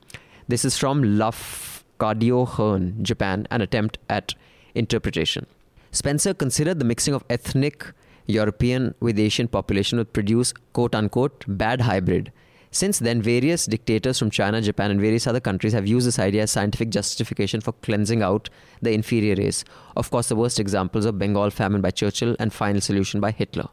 This 0.48 0.64
is 0.64 0.78
from 0.78 1.18
Love 1.18 1.84
Kadio 2.00 2.48
Hearn, 2.48 3.04
Japan, 3.04 3.46
an 3.52 3.60
attempt 3.60 3.98
at 4.10 4.36
interpretation. 4.74 5.46
Spencer 5.92 6.34
considered 6.34 6.80
the 6.80 6.86
mixing 6.86 7.14
of 7.14 7.26
ethnic 7.30 7.92
European 8.26 8.96
with 9.02 9.20
Asian 9.20 9.50
population 9.50 9.98
would 9.98 10.14
produce 10.14 10.54
quote 10.72 10.96
unquote 10.96 11.44
bad 11.46 11.82
hybrid. 11.82 12.32
Since 12.74 12.98
then, 12.98 13.22
various 13.22 13.68
dictators 13.68 14.18
from 14.18 14.32
China, 14.32 14.60
Japan, 14.60 14.89
and 14.89 15.00
various 15.00 15.27
other 15.27 15.39
countries 15.39 15.74
have 15.74 15.86
used 15.86 16.08
this 16.08 16.18
idea 16.18 16.42
as 16.42 16.51
scientific 16.51 16.89
justification 16.89 17.62
for 17.62 17.72
cleansing 17.72 18.24
out 18.24 18.50
the 18.82 18.92
inferior 18.92 19.36
race. 19.36 19.63
Of 19.96 20.10
course, 20.10 20.30
the 20.30 20.36
worst 20.36 20.60
examples 20.60 21.06
are 21.06 21.12
Bengal 21.12 21.51
famine 21.51 21.82
by 21.82 21.92
Churchill 21.92 22.36
and 22.39 22.51
Final 22.51 22.82
Solution 22.82 23.22
by 23.22 23.30
Hitler. 23.30 23.68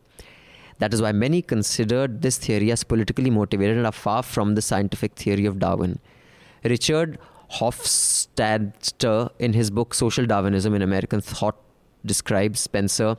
That 0.81 0.93
is 0.93 1.01
why 1.01 1.13
many 1.13 1.41
considered 1.41 2.21
this 2.21 2.37
theory 2.37 2.71
as 2.71 2.85
politically 2.85 3.31
motivated 3.31 3.79
and 3.79 3.87
are 3.87 3.93
far 3.93 4.23
from 4.23 4.55
the 4.55 4.61
scientific 4.61 5.15
theory 5.15 5.47
of 5.47 5.59
Darwin. 5.59 5.99
Richard 6.63 7.19
Hofstadter, 7.53 9.31
in 9.39 9.55
his 9.55 9.71
book 9.71 9.95
Social 9.95 10.27
Darwinism 10.27 10.75
in 10.75 10.83
American 10.83 11.23
Thought, 11.23 11.57
describes 12.05 12.61
Spencer 12.61 13.17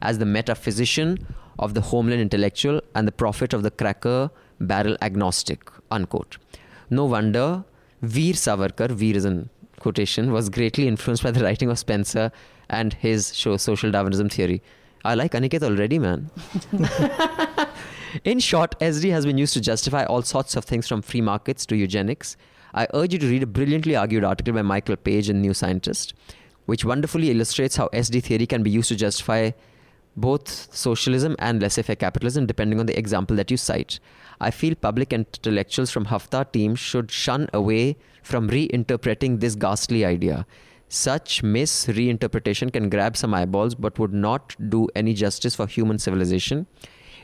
as 0.00 0.18
the 0.18 0.24
metaphysician 0.24 1.26
of 1.58 1.74
the 1.74 1.80
homeland 1.80 2.20
intellectual 2.20 2.80
and 2.94 3.08
the 3.08 3.12
prophet 3.12 3.52
of 3.52 3.64
the 3.64 3.72
cracker 3.72 4.30
barrel 4.60 4.96
agnostic. 5.02 5.70
Unquote. 5.90 6.38
No 6.90 7.04
wonder 7.04 7.64
Veer 8.02 8.34
Savarkar, 8.34 8.90
Veer 8.90 9.16
is 9.16 9.24
in 9.24 9.48
quotation, 9.80 10.32
was 10.32 10.48
greatly 10.48 10.86
influenced 10.86 11.22
by 11.22 11.30
the 11.30 11.42
writing 11.42 11.70
of 11.70 11.78
Spencer 11.78 12.30
and 12.68 12.92
his 12.92 13.34
show 13.34 13.56
Social 13.56 13.90
Darwinism 13.90 14.28
theory. 14.28 14.62
I 15.04 15.14
like 15.14 15.32
Aniket 15.32 15.62
already, 15.62 15.98
man. 15.98 16.30
In 18.24 18.38
short, 18.40 18.78
SD 18.80 19.10
has 19.10 19.26
been 19.26 19.38
used 19.38 19.52
to 19.54 19.60
justify 19.60 20.04
all 20.04 20.22
sorts 20.22 20.56
of 20.56 20.64
things 20.64 20.88
from 20.88 21.02
free 21.02 21.20
markets 21.20 21.66
to 21.66 21.76
eugenics. 21.76 22.36
I 22.74 22.86
urge 22.94 23.12
you 23.12 23.18
to 23.20 23.26
read 23.26 23.42
a 23.42 23.46
brilliantly 23.46 23.94
argued 23.94 24.24
article 24.24 24.54
by 24.54 24.62
Michael 24.62 24.96
Page 24.96 25.28
in 25.30 25.40
New 25.40 25.54
Scientist, 25.54 26.14
which 26.66 26.84
wonderfully 26.84 27.30
illustrates 27.30 27.76
how 27.76 27.88
SD 27.88 28.22
theory 28.22 28.46
can 28.46 28.62
be 28.62 28.70
used 28.70 28.88
to 28.88 28.96
justify 28.96 29.50
both 30.16 30.74
socialism 30.74 31.36
and 31.38 31.60
laissez 31.60 31.82
faire 31.82 31.96
capitalism, 31.96 32.46
depending 32.46 32.80
on 32.80 32.86
the 32.86 32.98
example 32.98 33.36
that 33.36 33.50
you 33.50 33.56
cite. 33.56 34.00
I 34.40 34.50
feel 34.50 34.74
public 34.74 35.12
intellectuals 35.12 35.90
from 35.90 36.06
Hafta 36.06 36.46
team 36.52 36.74
should 36.74 37.10
shun 37.10 37.48
away 37.52 37.96
from 38.22 38.48
reinterpreting 38.50 39.40
this 39.40 39.54
ghastly 39.54 40.04
idea. 40.04 40.46
Such 40.88 41.42
misreinterpretation 41.42 42.72
can 42.72 42.88
grab 42.90 43.16
some 43.16 43.34
eyeballs 43.34 43.74
but 43.74 43.98
would 43.98 44.12
not 44.12 44.54
do 44.70 44.88
any 44.94 45.14
justice 45.14 45.56
for 45.56 45.66
human 45.66 45.98
civilization. 45.98 46.66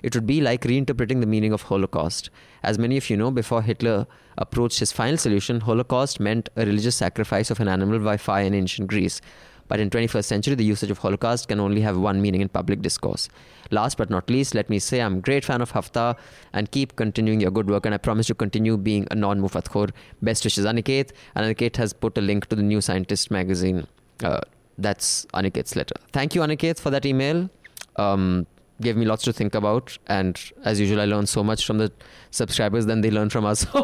It 0.03 0.17
would 0.17 0.27
be 0.27 0.41
like 0.41 0.63
reinterpreting 0.63 1.21
the 1.21 1.27
meaning 1.27 1.53
of 1.53 1.63
Holocaust. 1.63 2.29
As 2.65 2.77
many 2.79 2.97
of 2.97 3.09
you 3.09 3.17
know, 3.17 3.31
before 3.31 3.63
Hitler 3.63 4.07
approached 4.37 4.81
his 4.81 4.91
final 4.91 5.17
solution, 5.17 5.61
Holocaust 5.61 6.19
meant 6.19 6.49
a 6.57 6.67
religious 6.67 6.97
sacrifice 6.97 7.51
of 7.51 7.61
an 7.61 7.69
animal 7.69 8.01
by 8.01 8.17
fire 8.17 8.45
in 8.45 8.55
ancient 8.55 8.89
Greece. 8.89 9.21
But 9.69 9.81
in 9.81 9.91
21st 9.91 10.25
century, 10.25 10.55
the 10.55 10.65
usage 10.65 10.91
of 10.91 10.99
Holocaust 10.99 11.49
can 11.49 11.61
only 11.61 11.81
have 11.81 11.97
one 11.97 12.21
meaning 12.21 12.41
in 12.41 12.49
public 12.49 12.83
discourse. 12.83 13.29
Last 13.71 13.97
but 13.97 14.11
not 14.11 14.29
least, 14.29 14.55
let 14.55 14.69
me 14.69 14.79
say 14.79 15.01
I'm 15.01 15.19
a 15.19 15.21
great 15.21 15.45
fan 15.45 15.63
of 15.63 15.71
Hafta 15.71 16.17
and 16.53 16.71
keep 16.71 16.97
continuing 16.97 17.41
your 17.41 17.51
good 17.51 17.69
work. 17.71 17.87
And 17.87 17.95
I 17.95 17.99
promise 17.99 18.27
to 18.27 18.35
continue 18.35 18.77
being 18.77 19.07
a 19.11 19.15
non-Mufatkhor. 19.15 19.91
Best 20.21 20.45
wishes, 20.45 20.67
Aniket. 20.67 21.13
And 21.35 21.47
Aniket 21.47 21.77
has 21.77 21.93
put 21.93 22.19
a 22.19 22.21
link 22.21 22.47
to 22.47 22.57
the 22.57 22.63
New 22.63 22.81
Scientist 22.81 23.31
magazine. 23.31 23.87
Uh, 24.23 24.41
that's 24.79 25.27
Aniket's 25.35 25.75
letter. 25.77 25.95
Thank 26.13 26.35
you, 26.35 26.43
Aniket, 26.43 26.79
for 26.79 26.91
that 26.91 27.07
email. 27.07 27.49
Um, 27.97 28.47
gave 28.81 28.97
me 28.97 29.05
lots 29.07 29.23
to 29.25 29.33
think 29.33 29.55
about. 29.55 29.97
And 30.07 30.39
as 30.65 30.81
usual, 30.81 31.01
I 31.01 31.07
learned 31.07 31.29
so 31.29 31.43
much 31.43 31.65
from 31.65 31.79
the 31.79 31.91
subscribers 32.31 32.87
than 32.87 33.01
they 33.01 33.11
learn 33.11 33.31
from 33.31 33.45
us. 33.45 33.65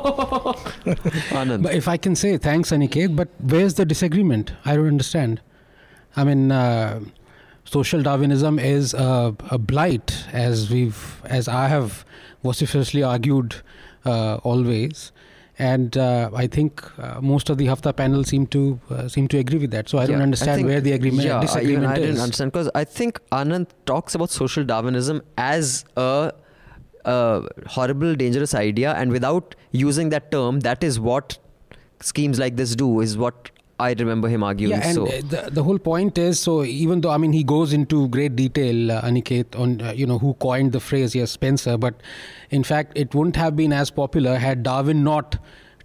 Anand. 1.30 1.62
But 1.62 1.74
if 1.74 1.88
I 1.88 1.96
can 1.96 2.14
say 2.14 2.36
thanks, 2.36 2.70
Aniket, 2.70 3.16
but 3.16 3.28
where's 3.40 3.74
the 3.74 3.84
disagreement? 3.84 4.52
I 4.64 4.76
don't 4.76 4.88
understand. 4.88 5.40
I 6.16 6.24
mean, 6.24 6.50
uh, 6.50 7.00
social 7.64 8.02
Darwinism 8.02 8.58
is 8.58 8.94
a, 8.94 9.34
a, 9.50 9.58
blight, 9.58 10.24
as 10.32 10.70
we've, 10.70 11.20
as 11.24 11.48
I 11.48 11.68
have 11.68 12.04
vociferously 12.42 13.02
argued 13.02 13.56
uh, 14.04 14.36
always. 14.36 15.12
And 15.60 15.96
uh, 15.96 16.30
I 16.34 16.46
think 16.46 16.82
uh, 17.00 17.20
most 17.20 17.50
of 17.50 17.58
the 17.58 17.66
Hafta 17.66 17.92
panel 17.92 18.22
seem 18.22 18.46
to 18.48 18.78
uh, 18.90 19.08
seem 19.08 19.26
to 19.26 19.38
agree 19.38 19.58
with 19.58 19.72
that. 19.72 19.88
So 19.88 19.98
I 19.98 20.02
Yeah, 20.02 20.06
don't 20.12 20.20
I 20.20 20.22
understand 20.22 20.56
think- 20.58 20.68
where 20.68 20.80
the 20.80 20.92
agreement 20.92 21.26
yeah, 21.26 21.40
disagreement 21.40 21.78
even 21.82 21.84
I 21.90 21.94
is. 21.96 22.06
didn't 22.06 22.20
understand 22.20 22.52
because 22.52 22.70
I 22.76 22.84
think 22.84 23.18
Anand 23.32 23.66
talks 23.84 24.14
about 24.14 24.30
social 24.30 24.62
Darwinism 24.62 25.20
as 25.36 25.84
a, 25.96 26.32
a 27.04 27.42
horrible, 27.66 28.14
dangerous 28.14 28.54
idea, 28.54 28.92
and 28.94 29.10
without 29.10 29.56
using 29.72 30.10
that 30.10 30.30
term, 30.30 30.60
that 30.60 30.84
is 30.84 31.00
what 31.00 31.38
schemes 32.00 32.38
like 32.38 32.54
this 32.54 32.76
do. 32.76 33.00
Is 33.00 33.18
what 33.18 33.50
I 33.80 33.92
remember 33.92 34.28
him 34.28 34.42
arguing. 34.42 34.72
Yeah, 34.72 34.86
and 34.86 34.94
so 34.94 35.06
uh, 35.06 35.20
the, 35.28 35.50
the 35.52 35.62
whole 35.62 35.78
point 35.78 36.18
is 36.18 36.40
so 36.40 36.64
even 36.64 37.00
though 37.00 37.10
I 37.10 37.16
mean 37.16 37.32
he 37.32 37.44
goes 37.44 37.72
into 37.72 38.08
great 38.08 38.34
detail, 38.34 38.90
uh, 38.90 39.02
Aniket, 39.02 39.58
on 39.58 39.80
uh, 39.80 39.92
you 39.92 40.06
know 40.06 40.18
who 40.18 40.34
coined 40.34 40.72
the 40.72 40.80
phrase, 40.80 41.14
yes, 41.14 41.30
Spencer, 41.30 41.76
but 41.76 41.94
in 42.50 42.64
fact 42.64 42.92
it 42.96 43.14
wouldn't 43.14 43.36
have 43.36 43.54
been 43.54 43.72
as 43.72 43.90
popular 43.90 44.36
had 44.36 44.62
Darwin 44.62 45.04
not 45.04 45.38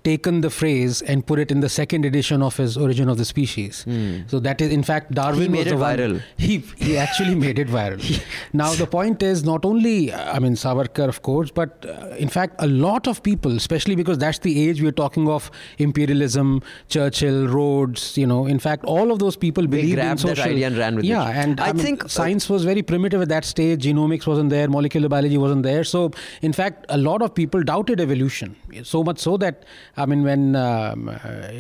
taken 0.04 0.42
the 0.42 0.50
phrase 0.50 1.02
and 1.02 1.26
put 1.26 1.40
it 1.40 1.52
in 1.52 1.60
the 1.62 1.70
second 1.70 2.06
edition 2.06 2.42
of 2.42 2.58
his 2.58 2.78
Origin 2.78 3.10
of 3.10 3.18
the 3.18 3.26
Species. 3.26 3.86
So 4.28 4.40
that 4.40 4.62
is 4.62 4.72
in 4.72 4.84
fact 4.84 5.12
Darwin 5.14 5.42
He 5.44 5.48
made 5.48 5.58
was 5.60 5.68
it 5.68 5.70
the 5.76 5.78
one- 5.78 5.98
viral. 5.98 6.22
he 6.38 6.58
he 6.78 6.98
actually 6.98 7.36
made 7.36 7.60
it 7.60 7.68
viral. 7.68 8.02
now 8.54 8.74
the 8.74 8.88
point 8.88 9.24
is 9.24 9.44
not 9.44 9.66
only 9.66 10.14
I 10.14 10.40
mean 10.40 10.54
Savarkar 10.64 11.08
of 11.08 11.22
course, 11.22 11.52
but 11.52 11.86
uh, 11.88 12.16
in 12.18 12.30
fact 12.30 12.56
a 12.60 12.68
lot 12.68 13.08
of 13.08 13.24
people, 13.24 13.56
especially 13.56 13.96
because 13.96 14.18
that's 14.18 14.40
the 14.40 14.54
age 14.68 14.82
we're 14.82 14.92
talking 15.04 15.30
of 15.30 15.50
imperialism, 15.78 16.62
Churchill, 16.90 17.48
Rhodes. 17.48 18.18
You 18.18 18.28
know, 18.28 18.46
in 18.46 18.60
fact 18.60 18.84
all 18.86 19.12
of 19.12 19.20
those 19.20 19.36
people 19.36 19.64
They 19.68 19.82
believed 19.82 20.00
in 20.00 20.18
social. 20.18 20.44
idea 20.46 20.68
and 20.68 20.78
ran 20.78 20.96
with 20.96 21.06
it. 21.06 21.10
yeah, 21.10 21.42
and 21.44 21.60
I 21.60 21.70
I, 21.70 21.74
mean, 21.74 21.86
think, 21.86 22.06
uh, 22.06 22.08
science 22.08 22.50
was 22.50 22.64
very 22.66 22.82
primitive 22.82 23.22
at 23.22 23.30
that 23.30 23.46
stage. 23.46 23.84
Genomics 23.86 24.28
wasn't 24.28 24.50
there, 24.50 24.68
molecular 24.68 25.10
biology 25.10 25.38
wasn't 25.38 25.64
there. 25.64 25.84
So 25.84 26.12
in 26.42 26.54
fact 26.54 26.86
a 26.90 26.98
lot 26.98 27.22
of 27.22 27.34
people 27.34 27.64
doubted 27.64 28.00
evolution. 28.02 28.56
So 28.84 29.04
much 29.04 29.20
so 29.20 29.38
that 29.38 29.64
I 29.97 30.07
mean 30.07 30.23
when 30.25 30.57
um, 30.57 31.09
uh, 31.09 31.19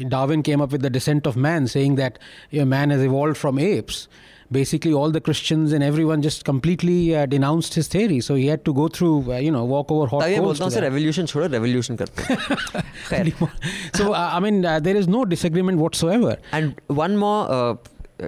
Darwin 0.08 0.42
came 0.42 0.60
up 0.60 0.72
with 0.72 0.82
the 0.82 0.90
descent 0.90 1.26
of 1.26 1.36
man, 1.36 1.66
saying 1.66 1.96
that 1.96 2.18
you 2.50 2.60
know, 2.60 2.66
man 2.66 2.90
has 2.90 3.02
evolved 3.02 3.36
from 3.36 3.58
apes. 3.58 4.08
Basically, 4.50 4.94
all 4.94 5.10
the 5.10 5.20
Christians 5.20 5.72
and 5.74 5.84
everyone 5.84 6.22
just 6.22 6.44
completely 6.46 7.14
uh, 7.14 7.26
denounced 7.26 7.74
his 7.74 7.86
theory. 7.86 8.20
So 8.20 8.34
he 8.34 8.46
had 8.46 8.64
to 8.68 8.72
go 8.72 8.88
through, 8.88 9.30
uh, 9.32 9.36
you 9.46 9.50
know, 9.50 9.64
walk 9.72 9.90
over 9.92 10.06
hot 10.12 10.22
तभी 10.22 10.36
मैं 10.36 10.40
coals. 10.44 10.58
बोलता 10.58 10.64
हूँ 10.64 10.70
to 10.70 10.76
sir 10.76 10.80
that. 10.80 10.90
Revolution 10.90 11.26
छोड़ो 11.32 11.46
revolution 11.54 11.96
करते 11.96 12.22
हैं 12.28 12.82
खैर 13.10 13.32
so 13.98 14.12
uh, 14.14 14.30
I 14.32 14.40
mean, 14.40 14.64
uh, 14.64 14.80
there 14.80 14.96
is 14.96 15.06
no 15.16 15.24
disagreement 15.26 15.78
whatsoever. 15.78 16.38
And 16.52 16.80
one 16.86 17.18
more, 17.18 17.50
uh, 17.58 17.76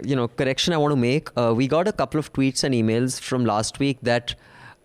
you 0.04 0.14
know, 0.14 0.28
correction 0.28 0.74
I 0.74 0.76
want 0.84 0.92
to 0.92 1.00
make. 1.06 1.30
Uh, 1.36 1.54
we 1.56 1.68
got 1.68 1.88
a 1.88 1.92
couple 1.92 2.20
of 2.20 2.30
tweets 2.34 2.64
and 2.64 2.74
emails 2.74 3.18
from 3.18 3.46
last 3.46 3.78
week 3.78 3.98
that 4.02 4.34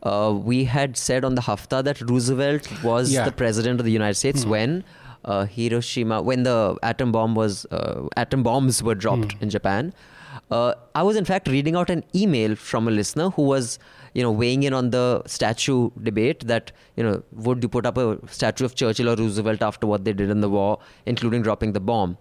uh, 0.03 0.33
we 0.51 0.63
had 0.63 0.95
said 0.95 1.25
on 1.25 1.35
the 1.35 1.41
Hafta 1.41 1.83
that 1.83 1.99
Roosevelt 2.13 2.71
was 2.83 3.11
Yeah. 3.11 3.25
the 3.25 3.31
president 3.43 3.81
of 3.81 3.85
the 3.85 3.91
United 3.91 4.15
States 4.23 4.45
when 4.45 4.83
uh, 5.24 5.44
Hiroshima, 5.44 6.22
when 6.22 6.42
the 6.44 6.76
atom 6.82 7.12
bomb 7.12 7.34
was, 7.34 7.66
uh, 7.66 8.08
atom 8.16 8.42
bombs 8.42 8.82
were 8.82 8.94
dropped 8.94 9.36
in 9.40 9.50
Japan. 9.50 9.92
Uh, 10.50 10.74
I 10.94 11.02
was 11.02 11.16
in 11.16 11.24
fact 11.24 11.48
reading 11.48 11.76
out 11.76 11.90
an 11.90 12.04
email 12.14 12.54
from 12.56 12.88
a 12.88 12.90
listener 12.90 13.30
who 13.30 13.42
was, 13.42 13.78
you 14.14 14.22
know, 14.22 14.30
weighing 14.30 14.62
in 14.62 14.72
on 14.72 14.90
the 14.90 15.22
statue 15.26 15.90
debate 16.02 16.46
that, 16.46 16.72
you 16.96 17.02
know, 17.02 17.22
would 17.32 17.62
you 17.62 17.68
put 17.68 17.86
up 17.86 17.96
a 17.98 18.18
statue 18.28 18.64
of 18.64 18.74
Churchill 18.74 19.08
or 19.08 19.16
Roosevelt 19.16 19.62
after 19.62 19.86
what 19.86 20.04
they 20.04 20.12
did 20.12 20.30
in 20.30 20.40
the 20.40 20.48
war, 20.48 20.78
including 21.06 21.42
dropping 21.42 21.72
the 21.72 21.80
bomb? 21.80 22.16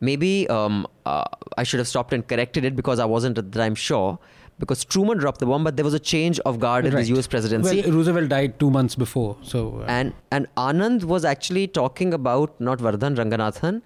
Maybe 0.00 0.48
um, 0.48 0.86
uh, 1.06 1.24
I 1.56 1.64
should 1.64 1.78
have 1.78 1.88
stopped 1.88 2.12
and 2.12 2.26
corrected 2.26 2.64
it 2.64 2.76
because 2.76 2.98
I 3.00 3.04
wasn't 3.04 3.38
at 3.38 3.50
the 3.50 3.58
time 3.58 3.74
sure. 3.74 4.18
Because 4.58 4.84
Truman 4.84 5.18
dropped 5.18 5.38
the 5.40 5.46
bomb, 5.46 5.62
but 5.64 5.76
there 5.76 5.84
was 5.84 5.94
a 5.94 6.00
change 6.00 6.40
of 6.40 6.58
guard 6.58 6.84
in 6.86 6.92
Right. 6.94 7.02
the 7.02 7.08
U.S. 7.10 7.26
presidency. 7.28 7.82
Well, 7.82 7.92
Roosevelt 7.92 8.28
died 8.28 8.58
two 8.58 8.70
months 8.70 8.96
before. 8.96 9.36
So 9.42 9.80
uh, 9.82 9.84
And 9.88 10.12
and 10.32 10.48
Anand 10.56 11.04
was 11.04 11.24
actually 11.24 11.68
talking 11.68 12.12
about 12.12 12.60
not 12.60 12.78
Vardhan 12.78 13.16
Ranganathan, 13.16 13.82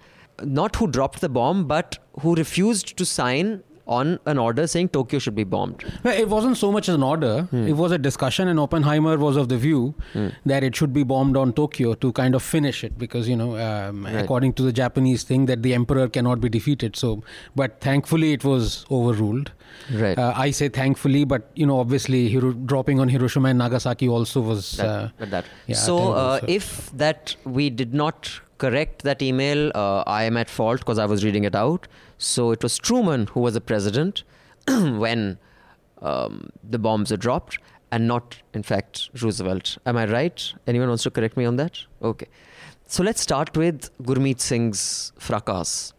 not 0.60 0.76
who 0.76 0.86
dropped 0.86 1.20
the 1.20 1.28
bomb, 1.28 1.66
but 1.66 1.98
who 2.20 2.34
refused 2.34 2.96
to 2.96 3.04
sign 3.04 3.62
on 3.92 4.12
an 4.32 4.38
order 4.46 4.66
saying 4.74 4.88
Tokyo 4.96 5.18
should 5.24 5.34
be 5.38 5.44
bombed. 5.54 5.84
Well, 6.04 6.16
it 6.24 6.28
wasn't 6.34 6.56
so 6.62 6.70
much 6.76 6.88
an 6.88 7.02
order. 7.08 7.32
Hmm. 7.54 7.66
It 7.72 7.76
was 7.82 7.92
a 7.92 7.98
discussion, 8.08 8.48
and 8.52 8.60
Oppenheimer 8.64 9.16
was 9.24 9.36
of 9.42 9.48
the 9.54 9.58
view 9.64 9.80
that 10.52 10.64
it 10.68 10.76
should 10.82 10.92
be 10.98 11.04
bombed 11.14 11.36
on 11.42 11.52
Tokyo 11.60 11.94
to 12.06 12.12
kind 12.20 12.34
of 12.40 12.42
finish 12.42 12.82
it, 12.88 12.98
because 13.06 13.28
you 13.34 13.36
know, 13.42 13.50
um, 13.68 14.04
Right. 14.06 14.16
according 14.24 14.54
to 14.60 14.68
the 14.68 14.72
Japanese 14.82 15.24
thing, 15.32 15.46
that 15.52 15.62
the 15.68 15.74
emperor 15.80 16.08
cannot 16.18 16.40
be 16.46 16.48
defeated. 16.58 16.96
So, 17.04 17.10
but 17.62 17.80
thankfully, 17.88 18.32
it 18.38 18.44
was 18.52 18.84
overruled. 18.90 19.52
Right. 20.04 20.18
Uh, 20.18 20.32
I 20.36 20.50
say 20.60 20.68
thankfully, 20.68 21.24
but 21.24 21.50
you 21.62 21.66
know, 21.72 21.78
obviously, 21.80 22.22
Hiro- 22.36 22.52
dropping 22.72 23.00
on 23.04 23.08
Hiroshima 23.16 23.48
and 23.50 23.58
Nagasaki 23.66 24.08
also 24.08 24.40
was. 24.52 24.72
That, 24.82 24.86
uh, 25.20 25.26
that. 25.36 25.44
yeah, 25.66 25.76
so 25.76 25.98
uh, 26.12 26.40
so- 26.40 26.46
if 26.60 26.90
that 27.04 27.36
we 27.44 27.68
did 27.70 27.94
not 27.94 28.32
correct 28.64 29.02
that 29.08 29.22
email, 29.26 29.70
uh, 29.74 30.02
I 30.06 30.24
am 30.30 30.36
at 30.42 30.50
fault 30.58 30.80
because 30.80 30.98
I 31.04 31.06
was 31.12 31.24
reading 31.26 31.44
it 31.50 31.54
out. 31.54 31.88
So 32.18 32.50
it 32.56 32.62
was 32.62 32.78
Truman 32.88 33.26
who 33.34 33.40
was 33.40 33.54
the 33.54 33.60
president 33.72 34.22
when 35.04 35.38
um, 36.00 36.50
the 36.76 36.78
bombs 36.78 37.10
were 37.10 37.16
dropped, 37.16 37.58
and 37.92 38.06
not, 38.08 38.36
in 38.54 38.62
fact, 38.62 39.10
Roosevelt. 39.22 39.76
Am 39.86 39.96
I 40.02 40.06
right? 40.06 40.52
Anyone 40.66 40.88
wants 40.88 41.02
to 41.04 41.10
correct 41.10 41.36
me 41.36 41.44
on 41.44 41.56
that? 41.56 41.78
Okay. 42.10 42.26
So 42.86 43.02
let's 43.08 43.20
start 43.20 43.56
with 43.56 43.90
Gurmeet 44.02 44.40
Singh's 44.40 45.12
fracas. 45.18 45.92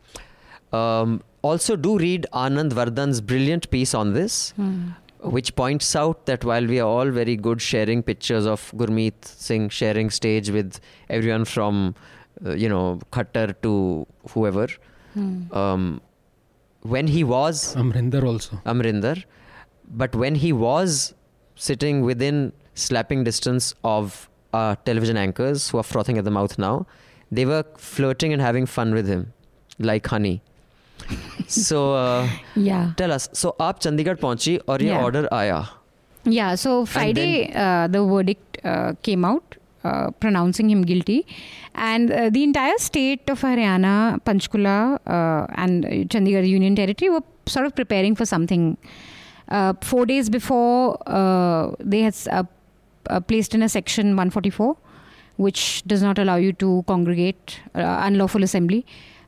Um, 0.71 1.21
also, 1.43 1.75
do 1.75 1.97
read 1.99 2.25
Anand 2.33 2.71
Vardhan's 2.79 3.21
brilliant 3.21 3.69
piece 3.75 3.93
on 3.93 4.13
this, 4.13 4.35
Hmm. 4.57 4.89
which 5.37 5.55
points 5.55 5.95
out 5.95 6.25
that 6.25 6.43
while 6.51 6.65
we 6.73 6.79
are 6.79 6.87
all 6.87 7.09
very 7.21 7.35
good 7.47 7.61
sharing 7.61 8.01
pictures 8.11 8.45
of 8.53 8.71
Gurmeet 8.81 9.25
Singh 9.25 9.69
sharing 9.69 10.09
stage 10.19 10.49
with 10.57 10.79
everyone 11.09 11.45
from, 11.45 11.95
uh, 12.46 12.54
you 12.54 12.68
know, 12.68 13.00
Khattar 13.12 13.54
to 13.62 13.72
whoever, 14.34 14.66
Hmm. 15.14 15.52
um, 15.62 16.00
when 16.94 17.06
he 17.08 17.24
was 17.24 17.74
Amrinder 17.82 18.22
also. 18.32 18.60
Amrinder, 18.66 19.14
but 20.02 20.14
when 20.14 20.34
he 20.34 20.52
was 20.52 21.14
sitting 21.56 22.02
within 22.02 22.52
slapping 22.74 23.24
distance 23.24 23.74
of 23.84 24.28
uh, 24.52 24.74
television 24.84 25.16
anchors 25.16 25.68
who 25.70 25.78
are 25.78 25.86
frothing 25.94 26.18
at 26.18 26.24
the 26.24 26.30
mouth 26.30 26.58
now, 26.58 26.86
they 27.30 27.44
were 27.44 27.64
flirting 27.76 28.32
and 28.32 28.40
having 28.40 28.66
fun 28.74 28.94
with 28.94 29.08
him, 29.14 29.32
like 29.78 30.06
honey. 30.06 30.36
so 31.46 31.80
uh, 31.94 32.28
Yeah. 32.54 32.92
tell 32.96 33.12
us. 33.16 33.28
So 33.32 33.54
आप 33.60 33.80
चंडीगढ़ 33.80 34.16
पहुंची 34.22 34.56
और 34.68 34.82
ये 34.82 34.88
Yeah. 34.92 35.04
order 35.08 35.26
आया. 35.32 35.58
Yeah, 36.36 36.54
so 36.62 36.72
Friday 36.94 37.52
uh, 37.64 37.86
the 37.96 38.00
verdict 38.12 38.58
uh, 38.64 38.92
came 39.08 39.24
out 39.24 39.51
uh, 39.83 40.11
pronouncing 40.11 40.69
him 40.69 40.81
guilty, 40.81 41.25
and 41.75 42.11
uh, 42.11 42.29
the 42.29 42.43
entire 42.43 42.77
state 42.77 43.29
of 43.29 43.41
Haryana, 43.41 44.21
Panchkula, 44.23 44.99
uh, 45.07 45.45
and 45.55 45.83
Chandigarh 46.09 46.47
Union 46.47 46.75
Territory 46.75 47.09
were 47.09 47.23
sort 47.45 47.65
of 47.65 47.75
preparing 47.75 48.15
for 48.15 48.25
something. 48.25 48.77
Uh, 49.49 49.73
four 49.81 50.05
days 50.05 50.29
before, 50.29 50.97
uh, 51.07 51.71
they 51.79 52.01
had 52.01 52.15
placed 53.27 53.53
in 53.53 53.61
a 53.61 53.69
section 53.69 54.07
144, 54.07 54.77
which 55.35 55.83
does 55.85 56.01
not 56.01 56.17
allow 56.17 56.37
you 56.37 56.53
to 56.53 56.83
congregate 56.87 57.59
unlawful 57.73 58.43
assembly. 58.43 58.85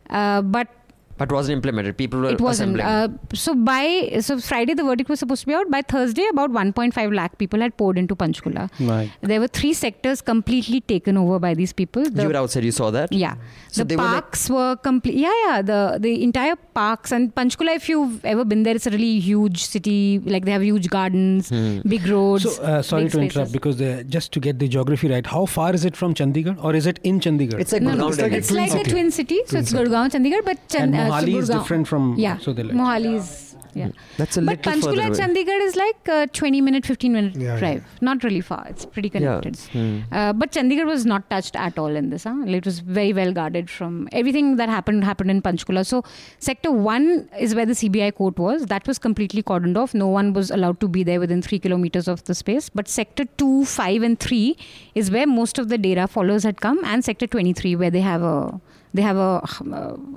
But 0.09 0.67
But 1.17 1.31
wasn't 1.31 1.55
implemented. 1.57 1.97
People 1.97 2.19
were 2.21 2.29
it 2.31 2.41
wasn't. 2.41 2.79
assembling. 2.79 3.19
Uh, 3.31 3.35
so 3.35 3.55
by 3.55 4.17
so 4.19 4.37
Friday 4.39 4.73
the 4.73 4.83
verdict 4.83 5.09
was 5.09 5.19
supposed 5.19 5.41
to 5.41 5.47
be 5.47 5.53
out. 5.53 5.69
By 5.71 5.81
Thursday, 5.81 6.25
about 6.31 6.51
1.5 6.51 7.15
lakh 7.15 7.37
people 7.37 7.61
had 7.61 7.77
poured 7.77 7.97
into 7.97 8.15
Panchkula. 8.15 8.69
Right. 8.81 9.09
There 9.21 9.39
were 9.39 9.47
three 9.47 9.73
sectors 9.73 10.21
completely 10.21 10.81
taken 10.81 11.17
over 11.17 11.39
by 11.39 11.53
these 11.53 11.71
people. 11.71 12.03
The, 12.03 12.23
you 12.23 12.27
were 12.27 12.35
outside. 12.35 12.65
You 12.65 12.71
saw 12.71 12.91
that. 12.91 13.13
yeah, 13.13 13.35
So 13.71 13.83
the 13.83 13.89
they 13.89 13.95
were 13.95 14.03
like- 14.03 14.11
parks 14.23 14.49
were, 14.49 14.75
complete. 14.75 15.15
Yeah, 15.15 15.31
yeah. 15.45 15.61
The 15.61 15.97
the 16.01 16.21
entire 16.23 16.57
parks 16.81 17.13
and 17.13 17.33
Panchkula. 17.33 17.75
If 17.77 17.87
you've 17.87 18.23
ever 18.25 18.43
been 18.43 18.63
there, 18.63 18.75
it's 18.75 18.87
a 18.87 18.91
really 18.97 19.19
huge 19.19 19.63
city. 19.63 20.19
Like 20.25 20.43
they 20.43 20.51
have 20.51 20.63
huge 20.63 20.89
gardens, 20.89 21.49
Hmm. 21.49 21.79
big 21.95 22.05
roads. 22.07 22.43
So, 22.55 22.61
uh, 22.63 22.81
sorry 22.81 23.03
big 23.05 23.11
to 23.13 23.21
interrupt 23.21 23.51
because 23.53 23.77
just 24.17 24.31
to 24.33 24.39
get 24.49 24.59
the 24.59 24.67
geography 24.67 25.07
right, 25.15 25.25
how 25.25 25.45
far 25.45 25.73
is 25.73 25.85
it 25.85 25.95
from 25.95 26.13
Chandigarh 26.13 26.61
or 26.63 26.75
is 26.75 26.85
it 26.85 26.99
in 27.03 27.19
Chandigarh? 27.21 27.59
It's 27.65 27.71
like 27.71 27.81
No, 27.83 27.91
Gurgaon. 27.91 27.97
no, 27.97 28.07
It's 28.09 28.21
like 28.27 28.31
a 28.33 28.37
it's 28.43 28.47
twin 28.49 28.61
like 28.61 28.69
a 28.69 28.77
city. 28.79 28.91
twin 28.91 29.11
city. 29.11 29.39
So 29.45 29.49
Twin 29.51 29.61
it's 29.61 29.71
city. 29.71 29.83
Gurgaon, 29.89 30.09
Chandigarh, 30.17 30.43
but 30.51 30.67
Chan- 30.67 30.81
and 30.83 30.95
uh, 30.95 31.04
so 31.04 31.04
Mohali 31.11 31.35
is 31.39 31.49
different 31.49 31.87
from. 31.87 32.15
Yeah, 32.17 32.37
So 32.37 32.53
they 32.53 32.63
like. 32.63 32.75
Mohali 32.75 33.15
is 33.15 33.55
yeah. 33.75 33.89
That's 34.17 34.37
a 34.37 34.41
But 34.41 34.65
little 34.65 34.81
further 34.81 35.01
Panchkula 35.01 35.07
away. 35.07 35.43
Chandigarh 35.43 35.61
is 35.67 35.75
like 35.75 36.07
a 36.07 36.27
20 36.27 36.61
minute, 36.61 36.85
15 36.85 37.11
minute 37.11 37.35
Yeah, 37.35 37.43
yeah. 37.53 37.59
drive. 37.59 37.83
Not 37.99 38.23
really 38.23 38.39
far. 38.39 38.65
It's 38.69 38.85
pretty 38.85 39.09
Yeah. 39.13 39.19
connected. 39.41 39.57
Hmm. 39.73 39.99
Uh, 40.13 40.31
but 40.31 40.53
Chandigarh 40.53 40.85
was 40.85 41.05
not 41.05 41.29
touched 41.29 41.57
at 41.57 41.77
all 41.77 41.93
in 42.01 42.09
this. 42.09 42.23
Huh? 42.23 42.35
It 42.47 42.63
was 42.65 42.79
very 42.79 43.11
well 43.11 43.33
guarded 43.33 43.69
from 43.69 44.07
everything 44.13 44.55
that 44.61 44.69
happened 44.69 45.03
happened 45.03 45.29
in 45.29 45.41
Panchkula. 45.41 45.85
So 45.85 46.03
sector 46.39 46.71
one 46.71 47.27
is 47.37 47.53
where 47.53 47.65
the 47.65 47.73
CBI 47.75 48.11
court 48.15 48.39
was. 48.39 48.65
That 48.67 48.87
was 48.87 48.97
completely 48.97 49.43
cordoned 49.43 49.75
off. 49.75 49.93
No 49.93 50.07
one 50.07 50.31
was 50.31 50.51
allowed 50.51 50.79
to 50.79 50.87
be 50.87 51.03
there 51.03 51.19
within 51.19 51.41
three 51.41 51.59
kilometers 51.59 52.07
of 52.07 52.23
the 52.23 52.33
space. 52.43 52.69
But 52.69 52.87
sector 52.87 53.25
two, 53.25 53.65
five, 53.65 54.03
and 54.03 54.17
three 54.17 54.55
is 55.03 55.11
where 55.11 55.27
most 55.27 55.59
of 55.59 55.67
the 55.67 55.77
Dera 55.77 56.07
followers 56.07 56.43
had 56.45 56.61
come, 56.61 56.79
and 56.85 57.03
sector 57.03 57.27
twenty 57.27 57.51
three 57.51 57.75
where 57.75 57.91
they 57.91 57.99
have 58.01 58.21
a 58.21 58.61
they 58.95 59.01
have 59.05 59.17
a 59.17 59.29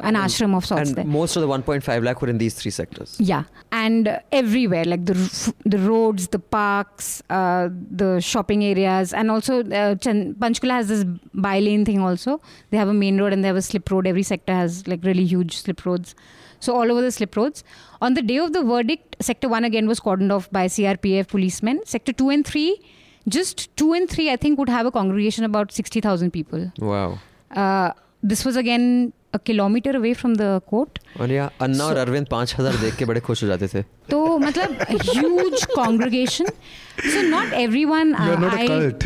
an 0.09 0.15
ashram 0.23 0.55
of 0.59 0.65
sorts 0.71 0.89
And 0.91 0.97
there. 0.99 1.05
most 1.05 1.37
of 1.37 1.43
the 1.43 1.49
1.5 1.49 2.05
lakh 2.09 2.23
were 2.23 2.29
in 2.35 2.39
these 2.43 2.55
three 2.61 2.71
sectors. 2.71 3.17
Yeah, 3.19 3.45
and 3.73 4.09
uh, 4.09 4.19
everywhere, 4.41 4.85
like 4.93 5.05
the 5.11 5.17
the 5.75 5.79
roads, 5.91 6.29
the 6.37 6.39
parks, 6.57 7.23
uh, 7.39 7.69
the 8.03 8.11
shopping 8.33 8.65
areas, 8.73 9.13
and 9.23 9.31
also 9.37 9.61
uh, 9.61 9.95
Panchkula 10.45 10.75
has 10.81 10.89
this 10.95 11.05
bi-lane 11.47 11.85
thing. 11.85 12.01
Also, 12.11 12.41
they 12.71 12.77
have 12.83 12.89
a 12.89 12.99
main 13.05 13.21
road 13.21 13.33
and 13.33 13.43
they 13.45 13.49
have 13.55 13.63
a 13.65 13.67
slip 13.71 13.91
road. 13.91 14.07
Every 14.15 14.23
sector 14.33 14.55
has 14.63 14.87
like 14.93 15.05
really 15.13 15.25
huge 15.37 15.57
slip 15.63 15.85
roads. 15.85 16.15
So 16.67 16.75
all 16.75 16.91
over 16.93 17.03
the 17.03 17.13
slip 17.13 17.37
roads. 17.37 17.63
On 18.07 18.15
the 18.15 18.23
day 18.23 18.39
of 18.39 18.53
the 18.53 18.63
verdict, 18.65 19.17
Sector 19.21 19.49
One 19.49 19.65
again 19.65 19.87
was 19.95 20.01
cordoned 20.01 20.33
off 20.37 20.51
by 20.51 20.67
CRPF 20.67 21.29
policemen. 21.29 21.81
Sector 21.85 22.13
Two 22.23 22.31
and 22.31 22.47
Three, 22.53 22.81
just 23.29 23.65
two 23.77 23.93
and 23.93 24.09
three, 24.17 24.31
I 24.33 24.37
think, 24.37 24.59
would 24.59 24.69
have 24.69 24.87
a 24.87 24.91
congregation 25.01 25.45
about 25.45 25.73
sixty 25.73 26.01
thousand 26.01 26.33
people. 26.33 26.71
Wow. 26.91 27.19
Uh, 27.65 27.93
this 28.23 28.45
was 28.45 28.57
again 28.57 29.13
a 29.35 29.39
kilometer 29.39 29.91
away 29.97 30.15
from 30.15 30.35
the 30.35 30.61
court. 30.71 30.99
और 31.21 31.31
यहाँ 31.33 31.53
अन्ना 31.61 31.85
so, 31.85 31.91
और 31.91 31.97
अरविंद 31.97 32.27
पाँच 32.31 32.55
हज़ार 32.59 32.77
देख 32.81 32.97
के 32.97 33.05
बड़े 33.05 33.21
खुश 33.21 33.43
हो 33.43 33.49
जाते 33.49 33.69
थे 33.75 33.83
तो 34.11 34.39
मतलब 34.39 34.79
huge 35.15 35.67
congregation. 35.75 36.47
So 37.15 37.23
not 37.23 37.53
everyone. 37.53 38.15
You're 38.27 38.37
uh, 38.37 38.41
not 38.41 38.55
I, 38.55 38.63
a 38.63 38.69
cult. 38.69 39.05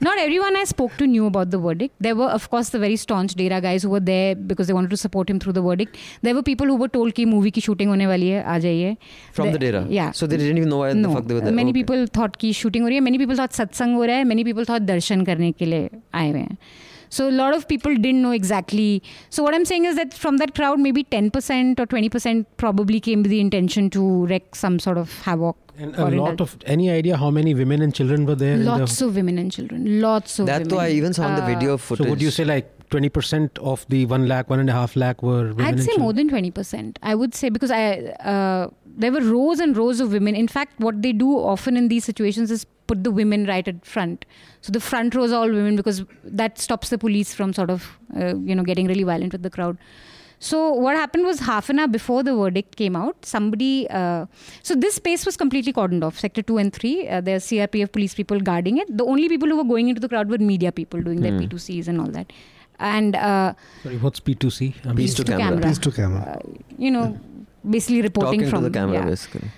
Not 0.00 0.18
everyone 0.18 0.54
I 0.54 0.64
spoke 0.64 0.96
to 0.98 1.06
knew 1.06 1.26
about 1.26 1.50
the 1.50 1.58
verdict. 1.58 1.94
There 1.98 2.14
were, 2.14 2.26
of 2.38 2.50
course, 2.50 2.68
the 2.68 2.78
very 2.78 2.96
staunch 2.96 3.34
Dera 3.36 3.60
guys 3.66 3.84
who 3.84 3.88
were 3.88 4.00
there 4.00 4.34
because 4.34 4.66
they 4.66 4.74
wanted 4.74 4.90
to 4.90 4.98
support 4.98 5.30
him 5.30 5.38
through 5.38 5.54
the 5.54 5.62
verdict. 5.62 5.96
There 6.20 6.34
were 6.34 6.42
people 6.42 6.66
who 6.66 6.76
were 6.76 6.88
told 6.96 7.14
कि 7.14 7.24
movie 7.26 7.50
की 7.50 7.60
shooting 7.66 7.88
होने 7.88 8.06
वाली 8.06 8.28
है, 8.28 8.42
आ 8.44 8.58
जाइए. 8.64 8.96
from 9.32 9.52
the 9.52 9.52
The- 9.52 9.58
data. 9.58 9.86
Yeah. 9.98 10.10
So 10.10 10.26
they 10.26 10.36
didn't 10.36 10.58
even 10.58 10.68
know 10.68 10.80
why 10.82 10.92
no. 10.92 11.08
the 11.08 11.14
fuck 11.14 11.28
they 11.30 11.34
were 11.34 11.44
there. 11.46 11.56
many 11.60 11.70
Okay. 11.70 11.82
people 11.82 12.06
thought 12.18 12.36
कि 12.36 12.52
shooting 12.60 12.82
हो 12.82 12.88
रही 12.88 12.96
है. 12.96 13.04
Many 13.04 13.18
people 13.18 13.40
thought 13.42 13.52
सत्संग 13.60 13.94
हो 13.94 14.04
रहा 14.04 14.16
है. 14.16 14.24
Many 14.24 14.44
people 14.50 14.68
thought 14.72 14.86
दर्शन 14.90 15.24
करने 15.30 15.52
के 15.52 15.66
लिए 15.66 15.90
आए 16.14 16.30
हुए 16.30 16.40
हैं. 16.40 16.58
So 17.16 17.28
a 17.28 17.34
lot 17.40 17.54
of 17.56 17.66
people 17.72 17.94
didn't 18.04 18.22
know 18.22 18.32
exactly. 18.36 19.02
So 19.30 19.42
what 19.44 19.54
I'm 19.56 19.64
saying 19.72 19.84
is 19.90 19.96
that 19.96 20.14
from 20.22 20.38
that 20.38 20.54
crowd, 20.54 20.80
maybe 20.86 21.04
10% 21.04 21.78
or 21.82 21.86
20% 21.86 22.46
probably 22.56 23.00
came 23.08 23.22
with 23.26 23.30
the 23.30 23.40
intention 23.40 23.90
to 23.98 24.02
wreak 24.32 24.56
some 24.64 24.78
sort 24.86 24.98
of 24.98 25.12
havoc. 25.28 25.56
And 25.78 25.94
a 25.96 26.02
lot 26.08 26.36
indul- 26.36 26.40
of 26.42 26.56
any 26.74 26.88
idea 26.90 27.16
how 27.16 27.30
many 27.36 27.52
women 27.60 27.82
and 27.82 27.94
children 28.00 28.26
were 28.26 28.34
there? 28.42 28.54
in 28.54 28.64
the- 28.64 28.70
Lots 28.78 29.00
of 29.06 29.16
women 29.20 29.38
and 29.44 29.50
children. 29.58 29.86
Lots 30.00 30.38
of 30.40 30.46
That 30.46 30.58
women. 30.62 30.68
though 30.68 30.78
I 30.86 30.90
even 30.90 31.12
saw 31.12 31.28
in 31.28 31.34
the 31.36 31.42
Uh, 31.42 31.52
video 31.54 31.76
footage. 31.86 32.04
so 32.06 32.10
would 32.10 32.22
you 32.22 32.30
say 32.30 32.44
like 32.44 32.68
20% 32.90 33.58
of 33.72 33.84
the 33.94 34.00
1 34.06 34.28
lakh, 34.28 34.50
one 34.50 34.60
and 34.64 34.70
a 34.70 34.72
half 34.80 34.94
lakh 35.04 35.22
were 35.22 35.48
women 35.48 35.66
I'd 35.66 35.80
say 35.80 35.86
children? 35.86 36.02
more 36.02 36.12
than 36.20 36.28
20%. 36.30 36.98
I 37.02 37.14
would 37.22 37.34
say 37.42 37.48
because 37.48 37.72
I 37.80 37.82
uh, 38.34 38.68
there 39.04 39.10
were 39.10 39.24
rows 39.32 39.58
and 39.66 39.76
rows 39.76 40.00
of 40.06 40.12
women. 40.12 40.36
In 40.36 40.46
fact, 40.58 40.78
what 40.88 41.02
they 41.06 41.12
do 41.12 41.30
often 41.54 41.76
in 41.76 41.88
these 41.94 42.04
situations 42.12 42.50
is 42.58 42.64
put 42.86 43.02
the 43.02 43.10
women 43.10 43.46
right 43.46 43.66
at 43.66 43.84
front. 43.96 44.24
So 44.64 44.72
the 44.74 44.80
front 44.88 45.14
rows 45.16 45.32
are 45.36 45.40
all 45.44 45.50
women 45.60 45.76
because 45.78 45.98
that 46.42 46.58
stops 46.66 46.88
the 46.92 46.98
police 47.04 47.34
from 47.38 47.52
sort 47.56 47.70
of 47.76 47.86
uh, 48.18 48.34
you 48.50 48.54
know 48.58 48.62
getting 48.68 48.86
really 48.92 49.02
violent 49.12 49.32
with 49.36 49.42
the 49.46 49.50
crowd. 49.56 49.76
So 50.46 50.60
what 50.84 50.96
happened 51.00 51.26
was 51.30 51.40
half 51.48 51.68
an 51.72 51.78
hour 51.82 51.88
before 51.96 52.22
the 52.28 52.34
verdict 52.38 52.76
came 52.80 52.96
out, 53.00 53.24
somebody. 53.34 53.68
Uh, 53.98 54.24
so 54.70 54.74
this 54.84 54.96
space 55.00 55.26
was 55.28 55.36
completely 55.42 55.72
cordoned 55.80 56.06
off. 56.08 56.18
Sector 56.24 56.42
two 56.50 56.56
and 56.62 56.72
three, 56.78 56.94
uh, 57.08 57.20
there 57.28 57.36
are 57.36 57.44
CRPF 57.48 57.92
police 57.98 58.14
people 58.20 58.40
guarding 58.48 58.78
it. 58.84 58.94
The 59.02 59.04
only 59.14 59.28
people 59.34 59.48
who 59.54 59.56
were 59.62 59.68
going 59.74 59.88
into 59.92 60.00
the 60.06 60.08
crowd 60.14 60.28
were 60.36 60.38
media 60.52 60.72
people 60.80 61.00
doing 61.10 61.20
their 61.26 61.32
Hmm. 61.36 61.44
P2Cs 61.44 61.88
and 61.94 62.00
all 62.06 62.12
that. 62.18 62.32
And 62.78 63.16
uh, 63.16 63.54
Sorry, 63.82 63.96
what's 63.98 64.20
P2C? 64.20 64.74
I 64.84 64.88
mean, 64.88 64.96
Piece 64.96 65.14
to 65.20 65.24
to 65.24 65.32
camera. 65.32 65.46
camera. 65.50 65.68
Piece 65.68 65.78
to 65.88 65.92
camera. 65.92 66.22
uh, 66.36 66.48
you 66.86 66.90
know, 66.90 67.06
basically 67.78 68.02
reporting 68.08 68.40
Talking 68.40 68.50
from 68.50 68.64
to 68.64 68.68
the 68.70 68.78
camera, 68.78 68.98
yeah, 69.00 69.04
basically. 69.14 69.50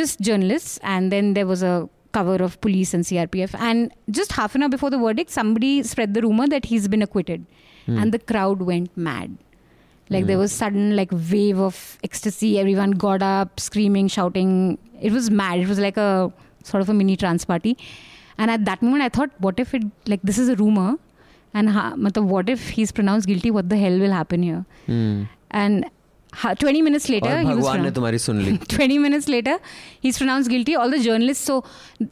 just 0.00 0.20
journalists, 0.20 0.78
and 0.82 1.12
then 1.12 1.34
there 1.34 1.46
was 1.46 1.62
a 1.62 1.88
cover 2.16 2.36
of 2.48 2.60
police 2.66 2.92
and 2.98 3.04
CRPF. 3.10 3.54
And 3.70 3.92
just 4.20 4.32
half 4.40 4.54
an 4.58 4.62
hour 4.66 4.68
before 4.76 4.90
the 4.96 4.98
verdict, 5.06 5.30
somebody 5.38 5.72
spread 5.94 6.14
the 6.18 6.22
rumor 6.26 6.46
that 6.54 6.70
he's 6.72 6.88
been 6.96 7.02
acquitted, 7.10 7.44
Hmm. 7.86 7.98
and 8.02 8.16
the 8.18 8.20
crowd 8.32 8.62
went 8.72 8.96
mad. 9.08 9.36
Like 10.14 10.24
Hmm. 10.24 10.28
there 10.30 10.38
was 10.40 10.52
sudden 10.62 10.84
like 10.98 11.12
wave 11.34 11.60
of 11.68 11.78
ecstasy. 12.08 12.50
Everyone 12.64 12.92
got 13.04 13.22
up, 13.28 13.60
screaming, 13.68 14.08
shouting. 14.16 14.52
It 15.08 15.12
was 15.18 15.30
mad. 15.40 15.60
It 15.64 15.68
was 15.72 15.80
like 15.86 15.96
a 16.08 16.10
sort 16.70 16.84
of 16.86 16.92
a 16.94 16.94
mini 17.00 17.16
trance 17.22 17.44
party. 17.54 17.72
And 18.44 18.50
at 18.54 18.64
that 18.68 18.82
moment, 18.86 19.02
I 19.06 19.08
thought, 19.16 19.30
what 19.46 19.60
if 19.64 19.74
it 19.78 19.84
like 20.12 20.24
this 20.30 20.38
is 20.44 20.48
a 20.54 20.56
rumor, 20.62 20.88
and 21.60 21.70
ha, 21.76 21.84
what 22.34 22.50
if 22.54 22.68
he's 22.78 22.92
pronounced 23.00 23.26
guilty? 23.32 23.50
What 23.58 23.68
the 23.74 23.78
hell 23.82 23.98
will 24.04 24.16
happen 24.20 24.42
here? 24.50 24.64
Hmm. 24.86 25.22
And 25.62 25.86
ha, 26.41 26.53
20 26.53 26.81
minutes 26.81 27.07
later, 27.09 27.29
और 27.29 27.41
he 27.43 27.47
was 27.47 27.57
भगवान 27.57 27.81
ने 27.81 27.91
pronounced- 27.91 27.95
तुम्हारी 27.95 28.17
सुन 28.25 28.41
ली 28.41 28.57
20 28.75 28.97
minutes 29.05 29.27
later, 29.33 29.55
he's 30.05 30.17
pronounced 30.21 30.49
guilty. 30.53 30.75
All 30.83 30.89
the 30.97 30.99
journalists, 31.07 31.49
so 31.51 31.57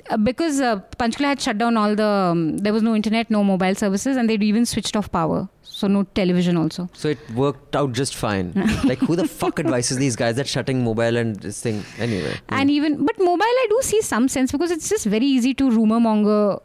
uh, 0.10 0.18
because 0.18 0.60
uh, 0.72 0.74
Panchkula 1.04 1.30
had 1.34 1.42
shut 1.48 1.58
down 1.62 1.78
all 1.84 1.96
the, 1.96 2.10
um, 2.32 2.42
there 2.58 2.74
was 2.74 2.84
no 2.90 2.96
internet, 2.96 3.32
no 3.38 3.44
mobile 3.54 3.76
services, 3.84 4.18
and 4.18 4.30
they'd 4.30 4.44
even 4.50 4.66
switched 4.74 4.96
off 5.04 5.10
power. 5.12 5.40
So 5.80 5.88
no 5.88 6.00
television 6.18 6.58
also. 6.58 6.84
so 7.02 7.10
it 7.16 7.20
worked 7.42 7.76
out 7.82 7.94
just 7.98 8.16
fine 8.22 8.48
like 8.90 9.04
who 9.10 9.16
the 9.20 9.26
fuck 9.34 9.60
advises 9.62 10.00
these 10.00 10.16
guys 10.22 10.36
that 10.40 10.50
shutting 10.54 10.82
mobile 10.88 11.20
and 11.22 11.38
this 11.46 11.62
thing 11.68 11.78
anyway 12.06 12.34
And 12.58 12.74
even, 12.74 12.98
but 13.10 13.22
mobile, 13.28 13.62
I 13.62 13.68
do 13.74 13.78
see 13.90 14.02
some 14.08 14.28
sense 14.34 14.52
because 14.56 14.72
it's 14.76 14.90
just 14.90 15.06
very 15.14 15.30
easy 15.36 15.54
to 15.62 15.70
rumor 15.76 16.00
monger 16.08 16.58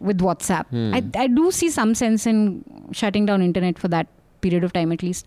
with 0.00 0.24
WhatsApp. 0.28 0.66
Hmm. 0.78 0.94
I, 0.94 1.02
I 1.24 1.26
do 1.26 1.50
see 1.50 1.68
some 1.68 1.94
sense 2.02 2.26
in 2.32 2.40
shutting 3.02 3.26
down 3.32 3.42
internet 3.42 3.78
for 3.84 3.88
that 3.88 4.06
period 4.40 4.64
of 4.64 4.72
time 4.72 4.92
at 4.92 5.02
least. 5.02 5.26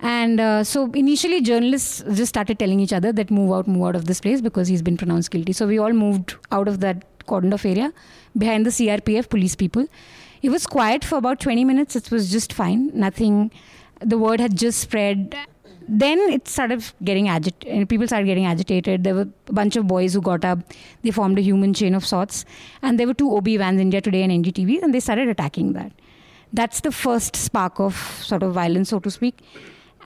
And 0.00 0.40
uh, 0.40 0.64
so 0.64 0.90
initially, 0.92 1.40
journalists 1.40 2.02
just 2.12 2.28
started 2.28 2.58
telling 2.58 2.80
each 2.80 2.92
other 2.92 3.12
that 3.12 3.30
move 3.30 3.52
out, 3.52 3.66
move 3.66 3.86
out 3.86 3.96
of 3.96 4.06
this 4.06 4.20
place 4.20 4.40
because 4.40 4.68
he's 4.68 4.82
been 4.82 4.96
pronounced 4.96 5.30
guilty. 5.30 5.52
So 5.52 5.66
we 5.66 5.78
all 5.78 5.92
moved 5.92 6.34
out 6.52 6.68
of 6.68 6.80
that 6.80 7.04
cordoned 7.26 7.54
off 7.54 7.64
area 7.64 7.92
behind 8.36 8.66
the 8.66 8.70
CRPF 8.70 9.28
police 9.28 9.54
people. 9.54 9.86
It 10.42 10.50
was 10.50 10.66
quiet 10.66 11.04
for 11.04 11.16
about 11.16 11.40
20 11.40 11.64
minutes. 11.64 11.96
It 11.96 12.10
was 12.10 12.30
just 12.30 12.52
fine. 12.52 12.90
Nothing. 12.92 13.50
the 14.00 14.18
word 14.18 14.40
had 14.40 14.56
just 14.56 14.80
spread. 14.80 15.34
Then 15.86 16.18
it 16.18 16.48
started 16.48 16.84
getting 17.02 17.28
agitated. 17.28 17.88
People 17.88 18.06
started 18.06 18.26
getting 18.26 18.46
agitated. 18.46 19.04
There 19.04 19.14
were 19.14 19.28
a 19.48 19.52
bunch 19.52 19.76
of 19.76 19.86
boys 19.86 20.14
who 20.14 20.20
got 20.20 20.44
up. 20.44 20.58
They 21.02 21.10
formed 21.10 21.38
a 21.38 21.42
human 21.42 21.72
chain 21.72 21.94
of 21.94 22.04
sorts. 22.04 22.44
And 22.82 22.98
there 22.98 23.06
were 23.06 23.14
two 23.14 23.34
OB 23.34 23.46
vans, 23.46 23.80
India 23.80 24.00
Today 24.00 24.22
and 24.22 24.32
NDTV, 24.32 24.82
and 24.82 24.92
they 24.92 25.00
started 25.00 25.28
attacking 25.28 25.72
that. 25.74 25.92
That's 26.52 26.80
the 26.80 26.92
first 26.92 27.36
spark 27.36 27.80
of 27.80 27.96
sort 28.22 28.42
of 28.42 28.52
violence, 28.52 28.90
so 28.90 29.00
to 29.00 29.10
speak. 29.10 29.40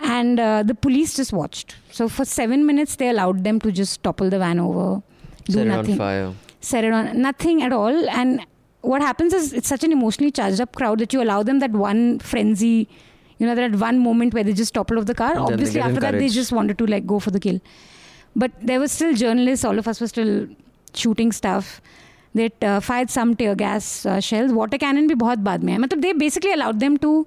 And 0.02 0.38
uh, 0.40 0.62
the 0.62 0.74
police 0.74 1.14
just 1.16 1.32
watched. 1.32 1.76
So 1.90 2.08
for 2.08 2.24
seven 2.24 2.66
minutes, 2.66 2.96
they 2.96 3.08
allowed 3.08 3.44
them 3.44 3.60
to 3.60 3.72
just 3.72 4.02
topple 4.02 4.30
the 4.30 4.38
van 4.38 4.60
over, 4.60 5.02
do 5.44 5.52
Set 5.52 5.66
it 5.66 5.70
nothing. 5.70 5.92
on 5.92 5.98
fire. 5.98 6.32
set 6.60 6.84
it 6.84 6.92
on 6.92 7.20
nothing 7.20 7.62
at 7.62 7.72
all. 7.72 8.08
And 8.08 8.40
what 8.82 9.02
happens 9.02 9.32
is 9.32 9.52
it's 9.52 9.68
such 9.68 9.82
an 9.84 9.92
emotionally 9.92 10.30
charged 10.30 10.60
up 10.60 10.74
crowd 10.74 11.00
that 11.00 11.12
you 11.12 11.22
allow 11.22 11.42
them 11.42 11.58
that 11.58 11.72
one 11.72 12.18
frenzy 12.20 12.88
you 13.38 13.46
know 13.46 13.54
that 13.54 13.74
one 13.76 13.98
moment 14.00 14.34
where 14.34 14.42
they 14.44 14.52
just 14.52 14.74
topple 14.74 14.98
off 14.98 15.06
the 15.06 15.14
car. 15.14 15.30
And 15.32 15.40
obviously 15.40 15.80
after 15.80 16.00
that 16.00 16.12
they 16.18 16.28
just 16.28 16.50
wanted 16.52 16.78
to 16.78 16.86
like 16.86 17.06
go 17.06 17.18
for 17.20 17.30
the 17.30 17.38
kill. 17.40 17.60
But 18.34 18.52
there 18.60 18.80
were 18.80 18.88
still 18.88 19.14
journalists. 19.14 19.64
All 19.64 19.78
of 19.78 19.86
us 19.88 20.00
were 20.00 20.08
still 20.08 20.48
shooting 20.94 21.30
stuff. 21.32 21.80
They 22.34 22.50
uh, 22.62 22.80
fired 22.80 23.10
some 23.10 23.34
tear 23.36 23.54
gas 23.54 24.04
uh, 24.06 24.20
shells. 24.20 24.52
Water 24.52 24.78
cannon 24.78 25.08
bhi 25.08 25.14
bahut 25.14 25.42
baad 25.44 25.62
mein. 25.62 25.80
Matlab 25.82 26.02
they 26.02 26.12
basically 26.12 26.52
allowed 26.52 26.80
them 26.80 26.96
to 26.98 27.26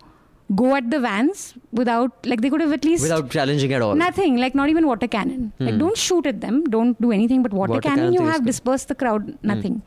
go 0.59 0.75
at 0.75 0.89
the 0.91 0.99
vans 0.99 1.53
without 1.71 2.25
like 2.25 2.41
they 2.41 2.49
could 2.49 2.61
have 2.61 2.73
at 2.73 2.83
least 2.85 3.03
Without 3.03 3.29
challenging 3.29 3.71
at 3.73 3.81
all. 3.81 3.95
Nothing, 3.95 4.37
like 4.37 4.55
not 4.55 4.69
even 4.69 4.85
water 4.87 5.07
cannon. 5.07 5.53
Like 5.59 5.73
Hmm. 5.75 5.79
don't 5.79 5.97
shoot 5.97 6.25
at 6.25 6.41
them, 6.41 6.63
don't 6.75 6.99
do 7.01 7.11
anything. 7.11 7.41
But 7.43 7.53
water, 7.53 7.73
Water 7.73 7.81
cannon, 7.87 7.99
cannon 7.99 8.13
you 8.13 8.21
have. 8.31 8.41
Hmm. 8.41 8.45
dispersed 8.51 8.87
the 8.89 8.95
crowd. 8.95 9.37
Nothing. 9.43 9.81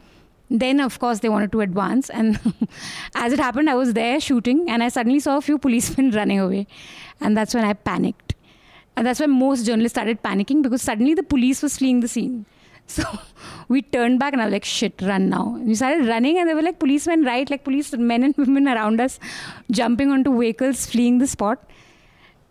Then 0.50 0.80
of 0.80 0.98
course 1.02 1.20
they 1.20 1.28
wanted 1.28 1.52
to 1.52 1.60
advance, 1.62 2.10
and 2.10 2.38
as 3.14 3.32
it 3.32 3.38
happened, 3.40 3.68
I 3.70 3.74
was 3.74 3.92
there 3.94 4.20
shooting, 4.20 4.64
and 4.70 4.82
I 4.82 4.88
suddenly 4.88 5.20
saw 5.20 5.36
a 5.38 5.40
few 5.40 5.58
policemen 5.58 6.10
running 6.20 6.38
away, 6.38 6.66
and 7.20 7.36
that's 7.36 7.54
when 7.54 7.64
I 7.64 7.72
panicked, 7.72 8.34
and 8.96 9.06
that's 9.06 9.20
when 9.20 9.30
most 9.30 9.64
journalists 9.66 9.96
started 9.96 10.22
panicking 10.22 10.62
because 10.62 10.82
suddenly 10.82 11.14
the 11.14 11.22
police 11.22 11.62
was 11.62 11.78
fleeing 11.78 12.00
the 12.00 12.08
scene. 12.08 12.44
So 12.86 13.02
we 13.68 13.82
turned 13.82 14.18
back 14.20 14.32
and 14.32 14.42
I 14.42 14.46
was 14.46 14.52
like, 14.52 14.64
shit, 14.64 15.00
run 15.02 15.28
now. 15.30 15.54
And 15.56 15.66
we 15.66 15.74
started 15.74 16.06
running 16.06 16.38
and 16.38 16.48
there 16.48 16.56
were 16.56 16.62
like 16.62 16.78
policemen, 16.78 17.24
right? 17.24 17.48
Like 17.48 17.64
police 17.64 17.92
men 17.92 18.22
and 18.22 18.36
women 18.44 18.68
around 18.68 19.00
us 19.00 19.18
jumping 19.70 20.10
onto 20.10 20.38
vehicles, 20.38 20.86
fleeing 20.86 21.18
the 21.18 21.26
spot. 21.26 21.68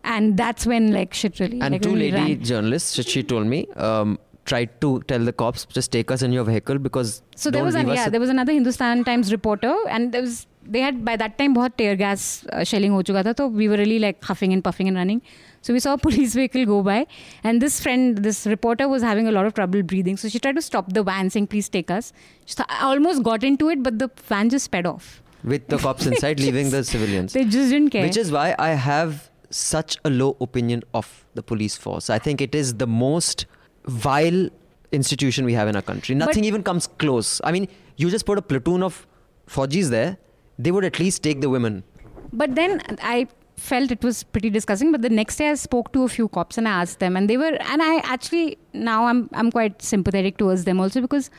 And 0.03 0.35
that's 0.35 0.65
when 0.65 0.91
like 0.91 1.13
shit 1.13 1.39
really 1.39 1.61
And 1.61 1.71
like, 1.73 1.81
two 1.81 1.89
really 1.93 2.11
lady 2.11 2.33
ran. 2.35 2.43
journalists, 2.43 2.95
she- 2.95 3.03
she 3.03 3.23
told 3.23 3.45
me, 3.47 3.67
um, 3.75 4.19
tried 4.44 4.80
to 4.80 5.00
tell 5.08 5.18
the 5.18 5.32
cops, 5.32 5.66
just 5.66 5.92
take 5.92 6.10
us 6.10 6.22
in 6.22 6.32
your 6.32 6.44
vehicle 6.44 6.78
because. 6.78 7.22
So 7.36 7.50
there 7.50 7.60
don't 7.60 7.66
was 7.66 7.74
an, 7.74 7.82
leave 7.86 7.92
us 7.92 7.98
yeah, 7.98 8.04
at- 8.06 8.12
there 8.12 8.20
was 8.20 8.30
another 8.30 8.52
Hindustan 8.52 9.04
Times 9.04 9.30
reporter, 9.32 9.74
and 9.88 10.12
there 10.12 10.22
was 10.22 10.46
they 10.70 10.80
had 10.80 11.04
by 11.04 11.16
that 11.16 11.38
time 11.38 11.54
बहुत 11.54 11.76
tear 11.76 11.96
gas 11.96 12.46
uh, 12.52 12.62
shelling 12.64 12.92
हो 12.92 13.02
चुका 13.02 13.24
था, 13.24 13.36
so 13.36 13.46
we 13.48 13.68
were 13.68 13.76
really 13.76 13.98
like 13.98 14.22
huffing 14.22 14.52
and 14.52 14.62
puffing 14.64 14.88
and 14.88 14.96
running. 14.96 15.20
So 15.60 15.72
we 15.74 15.80
saw 15.80 15.94
a 15.94 15.98
police 15.98 16.34
vehicle 16.34 16.64
go 16.66 16.82
by, 16.82 17.06
and 17.44 17.60
this 17.60 17.80
friend, 17.80 18.18
this 18.18 18.46
reporter, 18.46 18.88
was 18.88 19.02
having 19.02 19.28
a 19.28 19.32
lot 19.32 19.46
of 19.46 19.54
trouble 19.54 19.82
breathing. 19.82 20.16
So 20.16 20.28
she 20.28 20.38
tried 20.38 20.56
to 20.56 20.62
stop 20.62 20.92
the 20.98 21.02
van, 21.02 21.30
saying, 21.36 21.48
"Please 21.54 21.68
take 21.68 21.90
us." 21.90 22.12
She 22.46 22.54
thought, 22.54 22.70
I 22.70 22.84
almost 22.90 23.22
got 23.30 23.44
into 23.52 23.68
it, 23.76 23.82
but 23.82 23.98
the 23.98 24.10
van 24.34 24.50
just 24.56 24.64
sped 24.72 24.86
off. 24.86 25.08
with 25.50 25.66
the 25.72 25.76
cops 25.82 26.06
inside, 26.10 26.40
leaving 26.40 26.70
the 26.70 26.78
civilians. 26.86 27.32
They 27.32 27.42
just 27.56 27.70
didn't 27.74 27.90
care. 27.96 28.02
Which 28.06 28.16
is 28.22 28.30
why 28.36 28.46
I 28.58 28.70
have 28.84 29.30
such 29.58 29.96
a 30.04 30.10
low 30.10 30.30
opinion 30.46 30.82
of 31.00 31.10
the 31.34 31.42
police 31.50 31.76
force. 31.84 32.10
I 32.10 32.18
think 32.24 32.40
it 32.46 32.56
is 32.60 32.72
the 32.80 32.88
most 32.94 33.44
vile 33.85 34.49
institution 34.91 35.45
we 35.45 35.53
have 35.53 35.67
in 35.67 35.75
our 35.75 35.81
country. 35.81 36.15
Nothing 36.15 36.43
but, 36.43 36.47
even 36.47 36.63
comes 36.63 36.87
close. 36.87 37.41
I 37.43 37.51
mean, 37.51 37.67
you 37.97 38.09
just 38.09 38.25
put 38.25 38.37
a 38.37 38.41
platoon 38.41 38.83
of 38.83 39.05
Fojis 39.47 39.89
there, 39.89 40.17
they 40.57 40.71
would 40.71 40.85
at 40.85 40.99
least 40.99 41.23
take 41.23 41.41
the 41.41 41.49
women. 41.49 41.83
But 42.31 42.55
then 42.55 42.81
I 43.01 43.27
felt 43.57 43.91
it 43.91 44.03
was 44.03 44.23
pretty 44.23 44.49
disgusting 44.49 44.91
but 44.91 45.01
the 45.01 45.09
next 45.09 45.37
day 45.37 45.49
i 45.49 45.53
spoke 45.53 45.91
to 45.93 46.03
a 46.03 46.07
few 46.07 46.27
cops 46.27 46.57
and 46.57 46.67
i 46.67 46.71
asked 46.81 46.99
them 46.99 47.15
and 47.15 47.29
they 47.29 47.37
were 47.37 47.55
and 47.73 47.83
i 47.83 47.97
actually 47.97 48.57
now 48.73 49.05
i'm 49.05 49.29
i'm 49.33 49.51
quite 49.51 49.81
sympathetic 49.81 50.37
towards 50.37 50.65
them 50.65 50.79
also 50.79 50.99
because 50.99 51.29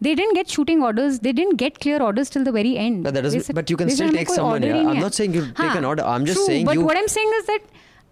they 0.00 0.14
didn't 0.14 0.34
get 0.34 0.48
shooting 0.48 0.82
orders 0.82 1.20
they 1.20 1.32
didn't 1.32 1.56
get 1.56 1.80
clear 1.80 2.02
orders 2.02 2.28
till 2.28 2.44
the 2.44 2.52
very 2.52 2.76
end 2.76 3.02
but 3.02 3.14
that 3.14 3.24
is 3.24 3.50
but 3.54 3.70
you 3.70 3.76
can 3.76 3.88
still 3.88 4.12
take 4.12 4.28
someone 4.28 4.62
yeah. 4.62 4.88
i'm 4.88 5.00
not 5.00 5.14
saying 5.14 5.32
you 5.32 5.46
take 5.52 5.74
an 5.74 5.84
order 5.84 6.04
i'm 6.04 6.26
just 6.26 6.38
True, 6.38 6.46
saying 6.46 6.66
but 6.66 6.74
you, 6.74 6.84
what 6.84 6.96
i'm 6.96 7.08
saying 7.08 7.32
is 7.38 7.46
that 7.46 7.60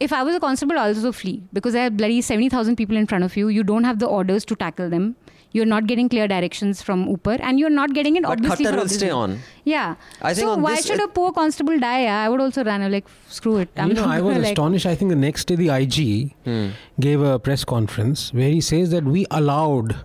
if 0.03 0.13
I 0.13 0.23
was 0.23 0.35
a 0.35 0.41
constable, 0.41 0.79
I'd 0.79 0.97
also 0.97 1.13
flee 1.13 1.43
because 1.53 1.75
there 1.75 1.87
are 1.87 1.91
bloody 1.91 2.21
70,000 2.21 2.77
people 2.77 2.97
in 2.97 3.07
front 3.07 3.25
of 3.25 3.37
you. 3.37 3.49
You 3.49 3.63
don't 3.63 3.85
have 3.85 3.99
the 3.99 4.07
orders 4.07 4.45
to 4.47 4.57
tackle 4.57 4.91
them. 4.91 5.15
You're 5.55 5.67
not 5.67 5.87
getting 5.87 6.09
clear 6.09 6.27
directions 6.27 6.81
from 6.83 7.09
Upper 7.09 7.37
and 7.49 7.61
you're 7.61 7.71
not 7.79 7.93
getting 7.93 8.17
it 8.17 8.23
but 8.23 8.33
obviously. 8.33 8.65
But 8.65 8.77
will 8.77 8.89
stay 8.89 9.11
on. 9.11 9.41
Yeah. 9.65 9.97
I 10.23 10.33
think 10.35 10.47
so 10.47 10.57
why 10.57 10.77
should 10.81 11.01
uh, 11.01 11.05
a 11.05 11.09
poor 11.09 11.33
constable 11.33 11.79
die? 11.79 12.07
I 12.07 12.29
would 12.29 12.41
also 12.41 12.65
run. 12.65 12.81
i 12.81 12.89
like, 12.89 13.07
screw 13.29 13.59
it. 13.59 13.69
I'm 13.77 13.89
you 13.89 13.95
know, 13.95 14.05
I 14.05 14.21
was 14.21 14.39
like 14.39 14.53
astonished. 14.53 14.87
I 14.87 14.95
think 14.95 15.11
the 15.11 15.17
next 15.17 15.45
day 15.45 15.57
the 15.57 15.69
IG 15.69 16.35
hmm. 16.45 16.69
gave 16.99 17.21
a 17.21 17.39
press 17.39 17.65
conference 17.65 18.33
where 18.33 18.49
he 18.49 18.63
says 18.63 18.91
that 18.91 19.05
we 19.05 19.27
allowed, 19.31 19.97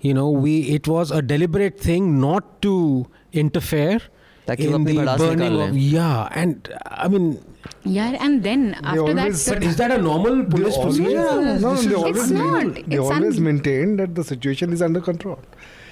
you 0.00 0.14
know, 0.14 0.30
we 0.30 0.62
it 0.78 0.88
was 0.88 1.10
a 1.10 1.20
deliberate 1.20 1.78
thing 1.78 2.18
not 2.20 2.62
to 2.62 3.06
interfere 3.32 4.00
in 4.48 4.84
the 4.84 5.14
burning 5.16 5.60
of, 5.60 5.76
yeah 5.76 6.28
and 6.32 6.72
i 6.86 7.06
mean 7.08 7.40
yeah, 7.84 8.16
and 8.26 8.42
then 8.42 8.74
after 8.82 9.00
always- 9.00 9.44
that, 9.44 9.54
but 9.54 9.64
is 9.64 9.76
that 9.76 9.90
a 9.90 9.98
normal 9.98 10.36
They 10.42 10.48
police 10.54 10.76
always, 10.76 10.96
procedure? 10.98 11.58
no, 11.64 11.74
they 11.76 11.94
always, 11.94 12.16
It's 12.22 12.30
not. 12.30 12.74
they 12.74 12.96
It's 12.96 13.10
always 13.10 13.38
un- 13.38 13.44
maintain 13.44 13.96
that 13.96 14.14
the 14.14 14.24
situation 14.24 14.72
is 14.72 14.82
under 14.82 15.00
control. 15.00 15.38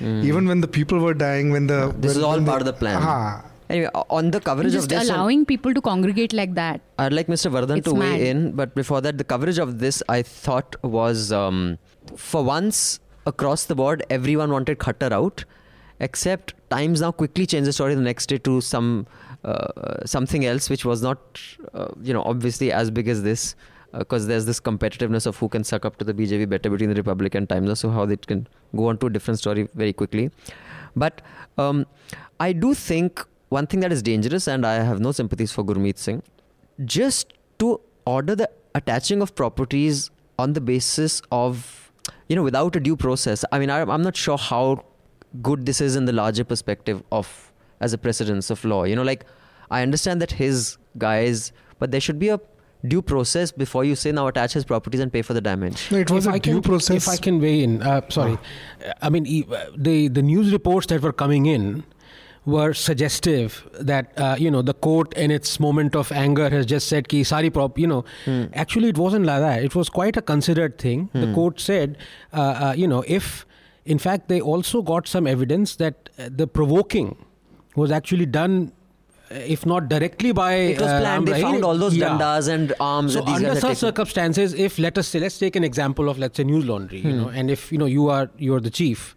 Even 0.00 0.46
when 0.48 0.60
the 0.62 0.68
people 0.68 0.98
were 1.00 1.14
dying, 1.14 1.50
when 1.50 1.66
the 1.66 1.80
This 1.98 2.14
when, 2.14 2.18
is 2.18 2.22
all 2.22 2.40
part 2.50 2.64
the- 2.64 2.70
of 2.70 2.72
the 2.72 2.72
plan. 2.84 3.00
Ah, 3.02 3.44
Anyway, 3.72 3.88
on 4.18 4.30
the 4.34 4.40
coverage 4.40 4.72
just 4.72 4.84
of 4.86 4.88
this, 4.98 5.08
on- 5.10 5.14
allowing 5.16 5.44
people 5.44 5.72
to 5.74 5.80
congregate 5.80 6.32
like 6.32 6.54
that. 6.54 6.80
I'd 6.98 7.12
like 7.12 7.28
Mr. 7.28 7.50
Vardhan 7.56 7.76
It's 7.78 7.88
to 7.88 7.94
weigh 7.94 8.28
in, 8.28 8.40
but 8.60 8.74
before 8.74 9.00
that, 9.02 9.16
the 9.18 9.22
coverage 9.32 9.58
of 9.58 9.78
this 9.82 10.02
I 10.08 10.22
thought 10.22 10.74
was, 10.82 11.30
um, 11.30 11.78
for 12.16 12.42
once 12.42 12.98
across 13.26 13.66
the 13.66 13.76
board, 13.76 14.02
everyone 14.10 14.50
wanted 14.50 14.78
Khattar 14.80 15.12
out, 15.12 15.44
except 16.00 16.54
Times 16.70 17.00
now 17.00 17.12
quickly 17.12 17.46
changed 17.46 17.68
the 17.68 17.72
story 17.72 17.94
the 17.94 18.00
next 18.00 18.26
day 18.26 18.38
to 18.38 18.60
some 18.60 19.06
uh, 19.44 20.04
something 20.04 20.44
else, 20.44 20.68
which 20.70 20.84
was 20.84 21.02
not, 21.02 21.40
uh, 21.74 21.88
you 22.02 22.12
know, 22.12 22.22
obviously 22.22 22.72
as 22.72 22.90
big 22.90 23.08
as 23.08 23.22
this, 23.22 23.54
because 23.98 24.26
there's 24.26 24.46
this 24.46 24.60
competitiveness 24.60 25.26
of 25.26 25.36
who 25.36 25.48
can 25.48 25.64
suck 25.64 25.84
up 25.84 25.96
to 25.96 26.04
the 26.04 26.14
BJP 26.14 26.48
better 26.48 26.70
between 26.70 26.90
the 26.90 26.94
Republic 26.94 27.34
and 27.34 27.48
Times, 27.48 27.80
so 27.80 27.90
how 27.90 28.06
they 28.06 28.16
can 28.16 28.46
go 28.76 28.86
on 28.86 28.98
to 28.98 29.06
a 29.06 29.10
different 29.10 29.38
story 29.38 29.68
very 29.74 29.92
quickly. 29.92 30.30
But 30.94 31.22
um, 31.58 31.86
I 32.38 32.52
do 32.52 32.74
think 32.74 33.24
one 33.48 33.66
thing 33.66 33.80
that 33.80 33.92
is 33.92 34.02
dangerous, 34.02 34.46
and 34.46 34.64
I 34.64 34.74
have 34.74 35.00
no 35.00 35.12
sympathies 35.12 35.52
for 35.52 35.64
Gurmeet 35.64 35.98
Singh, 35.98 36.22
just 36.84 37.32
to 37.58 37.80
order 38.06 38.34
the 38.36 38.50
attaching 38.74 39.22
of 39.22 39.34
properties 39.34 40.10
on 40.38 40.52
the 40.52 40.60
basis 40.60 41.20
of, 41.32 41.92
you 42.28 42.36
know, 42.36 42.42
without 42.42 42.76
a 42.76 42.80
due 42.80 42.96
process. 42.96 43.44
I 43.52 43.58
mean, 43.58 43.70
I, 43.70 43.80
I'm 43.80 44.02
not 44.02 44.16
sure 44.16 44.38
how 44.38 44.84
good 45.42 45.66
this 45.66 45.80
is 45.80 45.96
in 45.96 46.04
the 46.04 46.12
larger 46.12 46.44
perspective 46.44 47.02
of 47.10 47.49
as 47.80 47.92
a 47.92 47.98
precedence 47.98 48.50
of 48.50 48.64
law. 48.64 48.84
You 48.84 48.96
know, 48.96 49.02
like 49.02 49.24
I 49.70 49.82
understand 49.82 50.20
that 50.22 50.32
his 50.32 50.78
guys, 50.98 51.52
but 51.78 51.90
there 51.90 52.00
should 52.00 52.18
be 52.18 52.28
a 52.28 52.40
due 52.86 53.02
process 53.02 53.52
before 53.52 53.84
you 53.84 53.94
say 53.94 54.10
now 54.10 54.26
attach 54.26 54.54
his 54.54 54.64
properties 54.64 55.00
and 55.00 55.12
pay 55.12 55.20
for 55.22 55.34
the 55.34 55.40
damage. 55.40 55.90
no, 55.90 55.98
it 55.98 56.10
was 56.10 56.26
if 56.26 56.32
a 56.32 56.36
I 56.36 56.38
due 56.38 56.52
can, 56.54 56.62
process. 56.62 56.96
If 57.06 57.08
I 57.08 57.16
can 57.16 57.40
weigh 57.40 57.62
in, 57.62 57.82
uh, 57.82 58.00
sorry, 58.08 58.38
I 59.02 59.10
mean 59.10 59.26
e- 59.26 59.46
the 59.76 60.08
the 60.08 60.22
news 60.22 60.52
reports 60.52 60.86
that 60.86 61.02
were 61.02 61.12
coming 61.12 61.46
in 61.46 61.84
were 62.46 62.72
suggestive 62.72 63.68
that 63.78 64.12
uh, 64.18 64.34
you 64.38 64.50
know 64.50 64.62
the 64.62 64.72
court 64.72 65.12
in 65.14 65.30
its 65.30 65.60
moment 65.60 65.94
of 65.94 66.10
anger 66.10 66.48
has 66.48 66.64
just 66.64 66.88
said 66.88 67.06
ki 67.08 67.22
sari 67.22 67.50
prop 67.50 67.78
you 67.78 67.86
know. 67.86 68.04
Actually 68.54 68.88
it 68.88 68.98
wasn't 68.98 69.26
like 69.26 69.40
that. 69.40 69.62
It 69.62 69.74
was 69.74 69.90
quite 69.90 70.16
a 70.16 70.22
considered 70.22 70.78
thing. 70.78 71.10
The 71.12 71.32
court 71.34 71.60
said 71.60 71.98
uh, 72.32 72.40
uh, 72.40 72.74
you 72.76 72.88
know 72.88 73.04
if 73.06 73.44
in 73.84 73.98
fact 73.98 74.28
they 74.28 74.40
also 74.40 74.80
got 74.80 75.06
some 75.06 75.26
evidence 75.26 75.76
that 75.76 76.08
uh, 76.18 76.30
the 76.34 76.46
provoking 76.46 77.16
was 77.76 77.90
actually 77.90 78.26
done 78.26 78.72
uh, 79.30 79.34
if 79.34 79.64
not 79.64 79.88
directly 79.88 80.32
by 80.32 80.54
It 80.54 80.80
was 80.80 80.90
uh, 80.90 81.00
planned. 81.00 81.28
They 81.28 81.40
found 81.40 81.64
all 81.64 81.78
those 81.78 81.96
yeah. 81.96 82.08
dandas 82.08 82.48
and 82.48 82.72
arms 82.80 83.12
So 83.12 83.24
under 83.24 83.54
such 83.54 83.60
taken. 83.62 83.76
circumstances, 83.76 84.54
if 84.54 84.78
let 84.78 84.98
us 84.98 85.06
say, 85.06 85.20
let's 85.20 85.38
take 85.38 85.54
an 85.54 85.62
example 85.62 86.08
of 86.08 86.18
let's 86.18 86.36
say 86.36 86.44
news 86.44 86.64
laundry, 86.66 86.98
you 87.00 87.12
know, 87.12 87.28
and 87.28 87.50
if 87.50 87.70
you 87.70 87.78
know 87.78 87.86
you 87.86 88.08
are 88.08 88.28
you're 88.38 88.60
the 88.60 88.70
chief, 88.70 89.14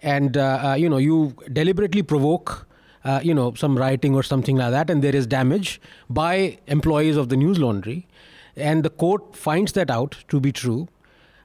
and 0.00 0.36
uh, 0.36 0.70
uh, 0.70 0.74
you 0.74 0.88
know 0.88 0.96
you 0.96 1.34
deliberately 1.52 2.02
provoke. 2.02 2.66
Uh, 3.02 3.18
you 3.24 3.32
know 3.32 3.54
some 3.54 3.78
rioting 3.78 4.14
or 4.14 4.22
something 4.22 4.56
like 4.56 4.70
that, 4.72 4.90
and 4.90 5.02
there 5.02 5.16
is 5.16 5.26
damage 5.26 5.80
by 6.10 6.58
employees 6.66 7.16
of 7.16 7.30
the 7.30 7.36
news 7.36 7.58
laundry, 7.58 8.06
and 8.56 8.82
the 8.82 8.90
court 8.90 9.34
finds 9.34 9.72
that 9.72 9.90
out 9.90 10.18
to 10.28 10.38
be 10.38 10.52
true. 10.52 10.86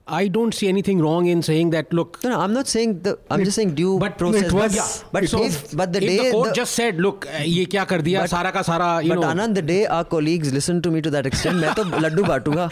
I 0.07 0.27
don't 0.27 0.53
see 0.53 0.67
anything 0.67 0.99
wrong 1.01 1.25
in 1.25 1.41
saying 1.41 1.71
that. 1.71 1.91
Look, 1.91 2.19
No, 2.23 2.29
no, 2.29 2.39
I'm 2.39 2.53
not 2.53 2.67
saying 2.67 2.99
the. 3.01 3.17
I'm 3.31 3.41
it, 3.41 3.45
just 3.45 3.55
saying 3.55 3.73
due 3.73 3.97
but 3.97 4.19
process. 4.19 4.43
it 4.43 4.53
was, 4.53 4.75
but, 4.75 4.75
yeah, 4.75 5.09
but 5.11 5.23
it 5.23 5.33
if, 5.33 5.75
but 5.75 5.93
the 5.93 5.97
if 5.97 6.05
day 6.07 6.17
the 6.25 6.31
court 6.31 6.49
the- 6.49 6.53
just 6.53 6.75
said, 6.75 6.99
look, 6.99 7.25
uh, 7.25 7.41
ये 7.43 7.65
क्या 7.65 7.85
कर 7.91 8.01
दिया 8.01 8.21
But- 8.21 8.29
सारा 8.29 8.51
का 8.51 8.61
सारा, 8.67 8.89
you 9.03 9.09
but 9.09 9.19
know. 9.21 9.29
Anand, 9.33 9.55
the 9.55 9.63
day 9.63 9.87
our 9.87 10.03
colleagues 10.03 10.51
listen 10.53 10.81
to 10.83 10.91
me 10.91 11.01
to 11.01 11.09
that 11.15 11.25
extent, 11.25 11.55
मैं 11.61 11.73
तो 11.73 11.83
लड्डू 12.05 12.23
बांटूँगा 12.23 12.69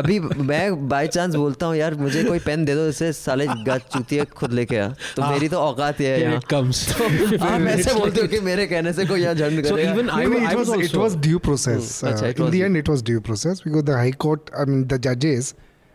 अभी 0.00 0.18
मैं 0.20 0.88
बाय 0.88 1.06
चांस 1.16 1.34
बोलता 1.34 1.66
हूँ 1.66 1.76
यार 1.76 1.94
मुझे 2.00 2.24
कोई 2.24 2.38
पेन 2.46 2.64
दे 2.64 2.74
दो 2.74 2.86
इसे 2.88 3.12
साले 3.20 3.46
गाच 3.68 3.82
चूतिया 3.92 4.24
खुद 4.40 4.52
लेके 4.60 4.78
आ 4.78 4.88
तो 5.16 5.22
हाँ। 5.22 5.32
मेरी 5.32 5.48
तो 5.48 5.58
औकात 5.60 6.00
है 6.00 6.20
यहाँ 6.22 6.40
it 6.40 6.48
comes. 6.54 6.80
तो 6.98 7.04
आप 7.04 7.66
ऐसे 7.76 7.94
बोलते 7.98 8.20
हो 8.20 8.26
कि 8.32 8.40
मेरे 8.48 8.66
कहने 8.72 8.92
से 8.92 9.06
कोई 9.12 9.20
यहाँ 9.22 9.34
झंड 9.34 9.66
So 9.68 9.76
even 9.76 10.08
I, 10.08 10.24
no, 10.24 10.38
I 10.38 10.52
it, 10.52 10.58
was, 10.58 10.70
it 10.88 10.96
was 10.96 11.16
due 11.16 11.38
process. 11.38 12.00
Hmm. 12.00 12.08
Uh, 12.24 12.32
in 12.46 12.50
the 12.50 12.62
end, 12.64 12.76
it 12.78 12.88
was 12.88 13.02
due 13.02 13.20
process 13.20 13.60
because 13.60 13.84
the 13.84 13.98
High 13.98 14.16
Court, 14.26 14.50
I 14.58 14.64
mean, 14.64 14.88
the 14.88 14.98
judges, 14.98 15.52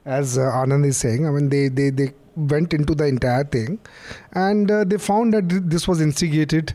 as 0.07 0.37
uh, 0.37 0.41
Anand 0.63 0.85
is 0.85 0.97
saying, 0.97 1.27
I 1.27 1.31
mean, 1.31 1.49
they, 1.49 1.67
they, 1.67 1.89
they 1.89 2.13
went 2.35 2.73
into 2.73 2.95
the 2.95 3.05
entire 3.05 3.43
thing 3.43 3.79
and 4.33 4.69
uh, 4.71 4.83
they 4.83 4.97
found 4.97 5.33
that 5.33 5.49
this 5.69 5.87
was 5.87 6.01
instigated 6.01 6.73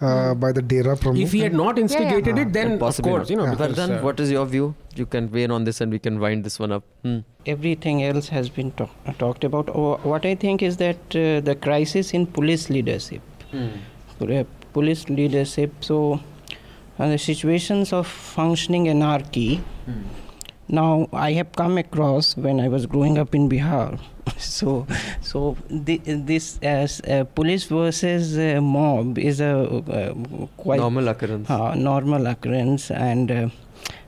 uh, 0.00 0.34
by 0.34 0.52
the 0.52 0.60
Dera 0.60 0.96
Pramukh. 0.96 1.22
If 1.22 1.32
he 1.32 1.40
had 1.40 1.54
not 1.54 1.78
instigated 1.78 2.36
it, 2.36 2.52
then 2.52 2.72
of 2.72 2.80
Possibly 2.80 3.10
course, 3.12 3.22
not. 3.22 3.30
you 3.30 3.36
know. 3.36 3.46
But 3.46 3.70
because, 3.70 3.76
then, 3.76 4.02
what 4.02 4.20
is 4.20 4.30
your 4.30 4.44
view? 4.44 4.74
You 4.96 5.06
can 5.06 5.30
weigh 5.32 5.44
in 5.44 5.50
on 5.50 5.64
this 5.64 5.80
and 5.80 5.90
we 5.90 5.98
can 5.98 6.18
wind 6.24 6.44
this 6.44 6.58
one 6.58 6.72
up. 6.72 6.84
Hmm. 7.02 7.20
Everything 7.46 8.02
else 8.04 8.28
has 8.28 8.50
been 8.50 8.72
talk- 8.72 8.90
uh, 9.06 9.12
talked 9.14 9.44
about. 9.44 9.70
Oh, 9.70 9.96
what 10.02 10.26
I 10.26 10.34
think 10.34 10.62
is 10.62 10.76
that 10.78 10.96
uh, 11.22 11.40
the 11.40 11.56
crisis 11.68 12.12
in 12.12 12.26
police 12.26 12.68
leadership, 12.68 13.22
Pol- 14.18 14.36
uh, 14.40 14.44
police 14.74 15.08
leadership. 15.08 15.72
So, 15.80 16.20
uh, 16.98 17.08
the 17.08 17.18
situations 17.18 17.92
of 17.92 18.06
functioning 18.06 18.88
anarchy. 18.88 19.62
Now, 20.68 21.08
I 21.12 21.32
have 21.32 21.52
come 21.52 21.76
across 21.78 22.36
when 22.36 22.58
I 22.60 22.68
was 22.68 22.86
growing 22.86 23.18
up 23.18 23.34
in 23.34 23.48
Bihar. 23.48 23.98
so, 24.38 24.86
so 25.20 25.56
thi- 25.84 26.00
this 26.04 26.58
as 26.62 27.00
uh, 27.02 27.24
police 27.34 27.64
versus 27.64 28.38
uh, 28.38 28.60
mob 28.62 29.18
is 29.18 29.40
a 29.40 29.52
uh, 29.58 30.14
quite 30.56 30.80
Normal 30.80 31.08
occurrence. 31.08 31.50
uh, 31.50 31.74
normal 31.74 32.26
occurrence 32.26 32.90
and 32.90 33.30
uh, 33.30 33.48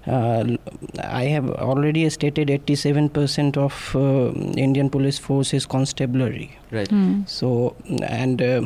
uh, 0.06 0.56
I 1.00 1.24
have 1.24 1.50
already 1.50 2.08
stated 2.08 2.48
87% 2.48 3.56
of 3.58 3.94
uh, 3.94 4.32
Indian 4.56 4.88
police 4.88 5.18
force 5.18 5.52
is 5.52 5.66
constabulary. 5.66 6.56
Right. 6.70 6.88
Hmm. 6.88 7.22
So 7.26 7.76
and 8.02 8.40
uh, 8.40 8.62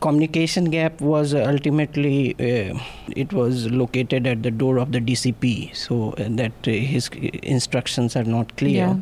communication 0.00 0.70
gap 0.70 1.00
was 1.00 1.34
ultimately 1.34 2.34
uh, 2.34 2.78
it 3.16 3.32
was 3.32 3.70
located 3.70 4.26
at 4.26 4.42
the 4.42 4.50
door 4.50 4.78
of 4.78 4.92
the 4.92 5.00
DCP. 5.00 5.74
So 5.74 6.12
uh, 6.12 6.28
that 6.30 6.52
uh, 6.66 6.70
his 6.70 7.08
instructions 7.42 8.16
are 8.16 8.24
not 8.24 8.56
clear. 8.56 8.98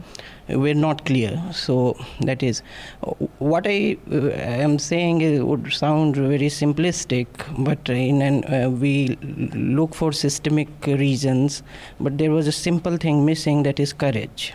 Were 0.48 0.74
not 0.74 1.04
clear. 1.06 1.40
So 1.52 1.96
that 2.20 2.42
is 2.42 2.62
uh, 3.04 3.12
what 3.38 3.66
I 3.66 3.96
uh, 4.10 4.30
am 4.30 4.78
saying 4.78 5.20
is, 5.20 5.42
would 5.42 5.72
sound 5.72 6.16
very 6.16 6.48
simplistic, 6.48 7.26
but 7.58 7.88
in 7.88 8.20
an 8.22 8.44
uh, 8.44 8.68
we 8.68 9.16
look 9.54 9.94
for 9.94 10.12
systemic 10.12 10.68
reasons. 10.86 11.62
But 12.00 12.18
there 12.18 12.32
was 12.32 12.46
a 12.46 12.52
simple 12.52 12.96
thing 12.96 13.24
missing 13.24 13.62
that 13.62 13.80
is 13.80 13.92
courage. 13.92 14.52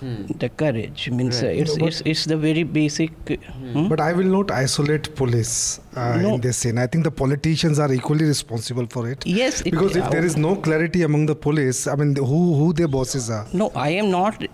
Hmm. 0.00 0.26
The 0.42 0.48
courage 0.62 1.10
means 1.10 1.42
Right. 1.42 1.56
uh, 1.58 1.62
it's, 1.62 1.76
No, 1.76 1.86
it's 1.86 2.00
it's 2.12 2.24
the 2.32 2.36
very 2.36 2.62
basic. 2.78 3.12
uh, 3.30 3.36
hmm? 3.74 3.88
But 3.92 4.00
I 4.00 4.12
will 4.18 4.30
not 4.36 4.50
isolate 4.58 5.08
police 5.20 5.54
uh, 5.96 6.18
No. 6.22 6.34
in 6.34 6.40
this 6.40 6.56
scene. 6.58 6.78
I 6.78 6.86
think 6.86 7.04
the 7.04 7.10
politicians 7.22 7.78
are 7.86 7.92
equally 7.92 8.24
responsible 8.24 8.86
for 8.96 9.08
it. 9.10 9.26
Yes, 9.26 9.60
it- 9.62 9.70
Because 9.72 9.96
if 9.96 10.04
uh, 10.04 10.10
there 10.16 10.24
is 10.32 10.36
no 10.36 10.54
clarity 10.68 11.02
among 11.10 11.26
the 11.26 11.38
police, 11.48 11.86
I 11.86 11.96
mean, 12.02 12.14
who 12.32 12.42
who 12.60 12.72
their 12.82 12.88
bosses 12.98 13.30
are? 13.38 13.44
No, 13.62 13.70
I 13.74 13.90
am 14.02 14.10
not 14.10 14.44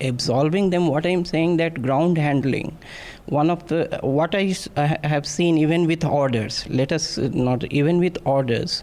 absolving 0.00 0.70
them. 0.70 0.88
What 0.88 1.06
I 1.06 1.10
am 1.10 1.24
saying 1.24 1.56
that 1.58 1.80
ground 1.82 2.18
handling, 2.18 2.76
one 3.26 3.50
of 3.50 3.66
the 3.68 3.78
what 4.02 4.34
I 4.34 4.44
s- 4.56 4.68
I 4.76 4.86
have 5.14 5.26
seen 5.36 5.58
even 5.58 5.86
with 5.86 6.04
orders. 6.04 6.64
Let 6.82 6.92
us 6.92 7.06
not 7.48 7.64
even 7.82 7.98
with 8.08 8.18
orders, 8.24 8.82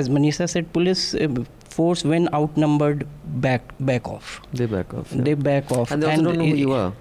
as 0.00 0.08
Manisha 0.18 0.48
said, 0.48 0.72
police 0.72 1.14
uh, 1.14 1.28
force 1.70 2.04
when 2.04 2.28
outnumbered 2.34 3.06
back 3.46 3.62
back 3.80 4.08
off. 4.08 4.40
They 4.52 4.66
back 4.66 4.92
off. 4.94 5.12
yeah. 5.12 5.22
They 5.22 5.34
back 5.34 5.70
off. 5.72 5.90
and 5.90 6.02
they 6.02 6.10
also 6.10 6.22
don't 6.22 6.38
know 6.38 6.46
who 6.46 6.54
you 6.56 6.72
are. 6.72 6.92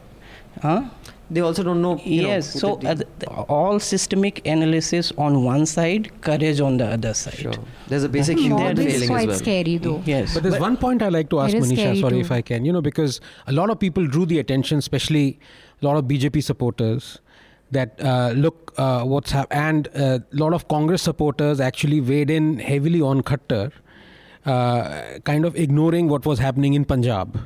Huh? 0.62 0.84
They 1.32 1.42
also 1.42 1.62
don't 1.64 1.82
know. 1.82 1.98
you 2.04 2.24
know, 2.24 2.30
yes. 2.30 2.54
who 2.54 2.60
so 2.60 2.74
uh, 2.80 2.96
th- 2.96 3.08
all 3.48 3.80
systemic 3.80 4.46
analysis 4.48 5.12
on 5.16 5.44
one 5.44 5.66
side, 5.68 6.10
courage 6.22 6.60
on 6.60 6.78
the 6.78 6.88
other 6.88 7.14
side. 7.14 7.36
Sure. 7.36 7.54
There's 7.88 8.04
a 8.04 8.10
basic 8.10 8.38
Mob 8.38 8.46
human 8.48 8.80
is 8.80 8.86
failing 8.86 9.04
as 9.04 9.10
quite 9.10 9.28
well. 9.28 9.38
scary 9.38 9.78
though. 9.78 10.02
Yes. 10.06 10.34
But 10.34 10.44
there's 10.44 10.60
one 10.60 10.76
point 10.76 11.04
I 11.04 11.10
like 11.10 11.30
to 11.30 11.40
ask 11.42 11.56
Manisha, 11.56 12.00
sorry 12.02 12.14
too. 12.16 12.20
if 12.22 12.32
I 12.32 12.42
can, 12.42 12.66
you 12.66 12.74
know, 12.74 12.82
because 12.82 13.22
a 13.46 13.52
lot 13.52 13.70
of 13.70 13.80
people 13.80 14.08
drew 14.08 14.26
the 14.26 14.40
attention, 14.40 14.80
especially 14.80 15.40
a 15.82 15.86
lot 15.86 15.98
of 15.98 16.06
BJP 16.06 16.44
supporters, 16.44 17.20
that 17.72 18.02
uh, 18.02 18.32
look 18.36 18.74
uh, 18.78 19.04
what's 19.04 19.32
happened, 19.32 19.88
and 19.96 20.04
a 20.04 20.24
lot 20.32 20.54
of 20.54 20.68
Congress 20.68 21.04
supporters 21.04 21.60
actually 21.60 22.02
weighed 22.02 22.32
in 22.32 22.58
heavily 22.58 23.02
on 23.02 23.22
Khattar, 23.22 23.72
uh, 24.46 25.20
kind 25.24 25.46
of 25.46 25.56
ignoring 25.56 26.08
what 26.08 26.26
was 26.26 26.40
happening 26.40 26.74
in 26.74 26.86
Punjab, 26.86 27.40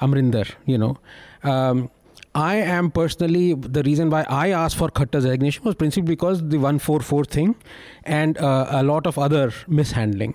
Amrinder, 0.00 0.50
you 0.66 0.78
know. 0.78 0.96
Um, 1.42 1.90
I 2.34 2.56
am 2.56 2.90
personally 2.92 3.54
the 3.54 3.82
reason 3.82 4.08
why 4.08 4.24
I 4.28 4.50
asked 4.50 4.76
for 4.76 4.88
Khattar's 4.88 5.24
resignation 5.24 5.64
was 5.64 5.74
principally 5.74 6.14
because 6.14 6.40
the 6.40 6.58
144 6.58 7.24
thing 7.24 7.56
and 8.04 8.38
uh, 8.38 8.66
a 8.70 8.82
lot 8.84 9.06
of 9.06 9.18
other 9.18 9.52
mishandling. 9.66 10.34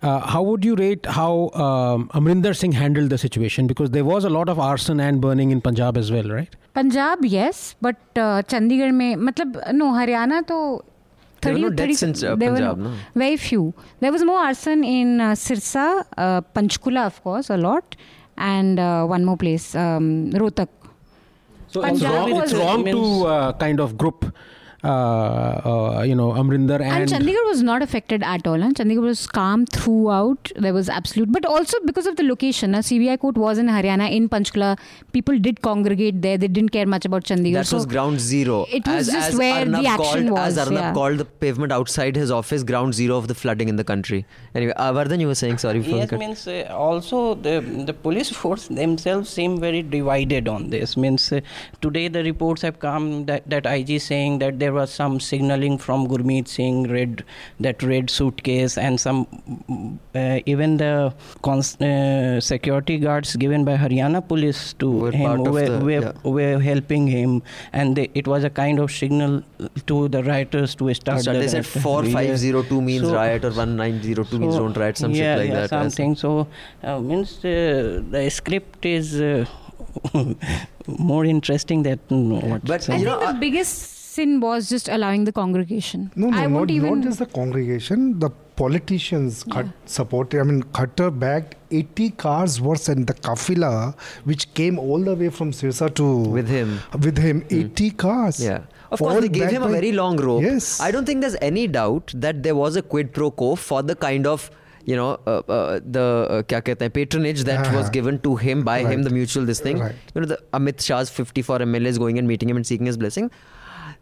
Uh, 0.00 0.20
how 0.20 0.42
would 0.42 0.64
you 0.64 0.76
rate 0.76 1.06
how 1.06 1.50
um, 1.54 2.10
Amrinder 2.14 2.54
Singh 2.54 2.72
handled 2.72 3.10
the 3.10 3.18
situation? 3.18 3.66
Because 3.66 3.90
there 3.90 4.04
was 4.04 4.24
a 4.24 4.30
lot 4.30 4.48
of 4.48 4.58
arson 4.60 5.00
and 5.00 5.20
burning 5.20 5.50
in 5.50 5.60
Punjab 5.60 5.96
as 5.96 6.12
well, 6.12 6.28
right? 6.28 6.54
Punjab, 6.74 7.24
yes, 7.24 7.74
but 7.80 7.96
uh, 8.16 8.42
Chandigarh, 8.42 8.92
mein, 8.92 9.18
matlab, 9.18 9.72
no, 9.72 9.92
Haryana, 9.92 10.46
to 10.46 10.84
30 11.44 11.64
or 11.64 11.70
30 11.70 12.06
in 12.06 12.24
uh, 12.24 12.36
there 12.36 12.52
were 12.52 12.60
no, 12.60 12.74
no? 12.74 12.92
very 13.14 13.36
few. 13.36 13.74
There 14.00 14.12
was 14.12 14.24
more 14.24 14.38
arson 14.38 14.84
in 14.84 15.20
uh, 15.20 15.32
Sirsa, 15.32 16.04
uh, 16.16 16.40
Panchkula, 16.54 17.06
of 17.06 17.22
course, 17.22 17.50
a 17.50 17.56
lot, 17.56 17.96
and 18.36 18.78
uh, 18.78 19.04
one 19.04 19.24
more 19.24 19.36
place, 19.36 19.74
um, 19.74 20.30
So 21.74 21.82
Punjab 21.82 21.92
it's 21.92 22.02
wrong, 22.02 22.42
it's 22.42 22.52
wrong 22.54 22.84
to 22.84 23.26
uh, 23.26 23.52
kind 23.54 23.80
of 23.80 23.96
group 23.98 24.26
you 24.84 26.14
know, 26.14 26.32
Amrinder 26.32 26.80
and, 26.80 26.82
and. 26.82 27.10
Chandigarh 27.10 27.46
was 27.46 27.62
not 27.62 27.82
affected 27.82 28.22
at 28.22 28.46
all. 28.46 28.60
Huh? 28.60 28.70
Chandigarh 28.70 29.02
was 29.02 29.26
calm 29.26 29.66
throughout. 29.66 30.52
There 30.56 30.74
was 30.74 30.88
absolute, 30.88 31.32
but 31.32 31.46
also 31.46 31.78
because 31.84 32.06
of 32.06 32.16
the 32.16 32.22
location. 32.22 32.74
Uh, 32.74 32.78
CBI 32.78 33.18
court 33.18 33.36
was 33.36 33.58
in 33.58 33.66
Haryana, 33.66 34.10
in 34.10 34.28
Panchkula. 34.28 34.78
People 35.12 35.38
did 35.38 35.62
congregate 35.62 36.20
there. 36.22 36.36
They 36.38 36.48
didn't 36.48 36.70
care 36.70 36.86
much 36.86 37.04
about 37.04 37.24
Chandigarh. 37.24 37.54
That 37.54 37.66
so 37.66 37.76
was 37.76 37.86
ground 37.86 38.20
zero. 38.20 38.66
it 38.70 38.86
was 38.86 39.08
as, 39.08 39.14
just 39.14 39.28
as 39.30 39.36
where 39.36 39.64
the 39.64 39.86
action 39.86 40.28
called, 40.28 40.30
was, 40.30 40.58
As 40.58 40.68
Arnab 40.68 40.82
yeah. 40.82 40.92
called 40.94 41.18
the 41.18 41.24
pavement 41.24 41.72
outside 41.72 42.16
his 42.16 42.30
office 42.30 42.62
ground 42.62 42.94
zero 42.94 43.16
of 43.16 43.28
the 43.28 43.34
flooding 43.34 43.68
in 43.68 43.76
the 43.76 43.84
country. 43.84 44.26
Anyway, 44.54 44.72
uh, 44.76 44.92
Vardhan, 44.92 45.20
you 45.20 45.26
were 45.26 45.34
saying 45.34 45.58
sorry 45.58 45.82
for 45.82 45.90
Yes, 45.90 46.10
cut- 46.10 46.18
means 46.18 46.46
uh, 46.46 46.66
also 46.70 47.34
the 47.34 47.60
the 47.60 47.92
police 47.92 48.30
force 48.30 48.68
themselves 48.68 49.30
seem 49.30 49.58
very 49.60 49.82
divided 49.82 50.48
on 50.48 50.70
this. 50.70 50.96
Means 50.96 51.32
uh, 51.32 51.40
today 51.80 52.08
the 52.08 52.22
reports 52.22 52.62
have 52.62 52.78
come 52.78 53.26
that 53.26 53.48
that 53.48 53.66
IG 53.66 54.00
saying 54.00 54.38
that 54.40 54.58
there 54.58 54.73
was 54.74 54.92
some 54.92 55.18
signaling 55.20 55.78
from 55.78 56.06
Gurmeet 56.08 56.48
Singh, 56.48 56.82
red 56.90 57.24
that 57.60 57.82
red 57.82 58.10
suitcase, 58.10 58.76
and 58.76 59.00
some 59.00 59.26
uh, 60.14 60.40
even 60.46 60.76
the 60.76 60.92
cons- 61.42 61.80
uh, 61.80 62.40
security 62.40 62.98
guards 62.98 63.34
given 63.36 63.64
by 63.64 63.76
Haryana 63.76 64.26
police 64.26 64.72
to 64.74 64.90
Were 64.90 65.12
him 65.12 65.44
were, 65.44 65.68
the- 65.68 65.84
were, 65.84 65.90
yeah. 65.90 66.12
were 66.38 66.58
helping 66.60 67.06
him, 67.06 67.42
and 67.72 67.96
they, 67.96 68.10
it 68.14 68.26
was 68.26 68.44
a 68.44 68.50
kind 68.50 68.78
of 68.78 68.90
signal 68.92 69.42
to 69.86 70.08
the 70.08 70.22
rioters 70.22 70.74
to 70.76 70.92
start. 70.94 71.22
So 71.22 71.32
the 71.32 71.38
they 71.40 71.48
said 71.48 71.64
riot. 71.64 71.66
4502 71.66 72.82
means 72.82 73.02
So- 73.08 73.14
riot 73.14 73.44
or 73.44 73.50
1902 73.50 74.38
means 74.38 74.56
don't 74.56 74.76
riot, 74.76 74.96
some 74.98 75.12
yeah, 75.12 75.36
shit 75.36 75.38
like 75.38 75.48
yeah, 75.50 75.60
that. 75.66 75.70
Something. 75.70 76.16
So 76.16 76.48
uh, 76.82 77.00
means 77.00 77.38
uh, 77.44 78.02
the 78.10 78.28
script 78.30 78.84
is 78.86 79.20
uh, 79.20 79.44
more 80.86 81.24
interesting 81.24 81.82
than 81.82 81.98
what. 82.10 82.64
But, 82.64 82.88
I 82.88 82.96
you 82.96 83.04
think 83.04 83.20
know, 83.20 83.32
the 83.32 83.38
biggest 83.38 84.03
sin 84.14 84.40
was 84.40 84.68
just 84.68 84.88
allowing 84.96 85.24
the 85.24 85.32
congregation. 85.32 86.10
No, 86.14 86.30
no, 86.30 86.38
I 86.38 86.46
not, 86.46 86.52
won't 86.56 86.70
even. 86.70 86.94
not 86.94 87.04
just 87.04 87.18
the 87.18 87.26
congregation. 87.26 88.18
The 88.24 88.30
politicians 88.56 89.44
cut, 89.44 89.66
supported. 89.86 90.40
I 90.40 90.44
mean, 90.44 90.62
Khattar 90.78 91.10
bagged 91.18 91.56
80 91.70 92.10
cars 92.10 92.60
worse 92.60 92.86
than 92.86 93.04
the 93.04 93.14
kafila, 93.14 93.98
which 94.24 94.52
came 94.54 94.78
all 94.78 95.00
the 95.10 95.14
way 95.14 95.28
from 95.28 95.50
Sirsa 95.52 95.92
to 96.00 96.06
With 96.38 96.48
him. 96.48 96.78
With 97.08 97.18
him, 97.18 97.44
80 97.50 97.90
cars. 97.92 98.42
Yeah. 98.42 98.62
Of 98.90 99.00
course, 99.00 99.20
they 99.22 99.28
gave 99.28 99.42
backed 99.44 99.54
him 99.54 99.62
a 99.62 99.68
very 99.68 99.92
long 99.92 100.16
rope. 100.16 100.42
Yes. 100.42 100.80
I 100.80 100.90
don't 100.92 101.04
think 101.04 101.20
there's 101.20 101.36
any 101.42 101.66
doubt 101.66 102.12
that 102.26 102.42
there 102.44 102.54
was 102.54 102.76
a 102.76 102.82
quid 102.82 103.12
pro 103.12 103.30
quo 103.30 103.56
for 103.56 103.82
the 103.82 103.96
kind 103.96 104.26
of, 104.34 104.50
you 104.84 104.94
know, 104.94 105.18
uh, 105.26 105.42
uh, 105.48 105.80
the 105.96 106.04
uh, 106.30 106.42
kya 106.42 106.62
kehte 106.68 106.80
hain, 106.86 106.90
patronage 106.90 107.42
that 107.50 107.64
Yeah. 107.66 107.76
was 107.76 107.90
given 107.98 108.20
to 108.28 108.36
him 108.36 108.62
by 108.62 108.78
him, 108.92 109.02
the 109.02 109.10
mutual 109.18 109.44
this 109.50 109.60
thing. 109.66 109.80
Right. 109.80 109.96
You 110.14 110.20
know, 110.20 110.26
the 110.34 110.38
Amit 110.60 110.86
Shah's 110.90 111.10
54 111.10 111.58
MLAs 111.58 111.98
going 111.98 112.18
and 112.22 112.28
meeting 112.28 112.54
him 112.54 112.62
and 112.62 112.66
seeking 112.72 112.86
his 112.92 112.96
blessing. 113.04 113.30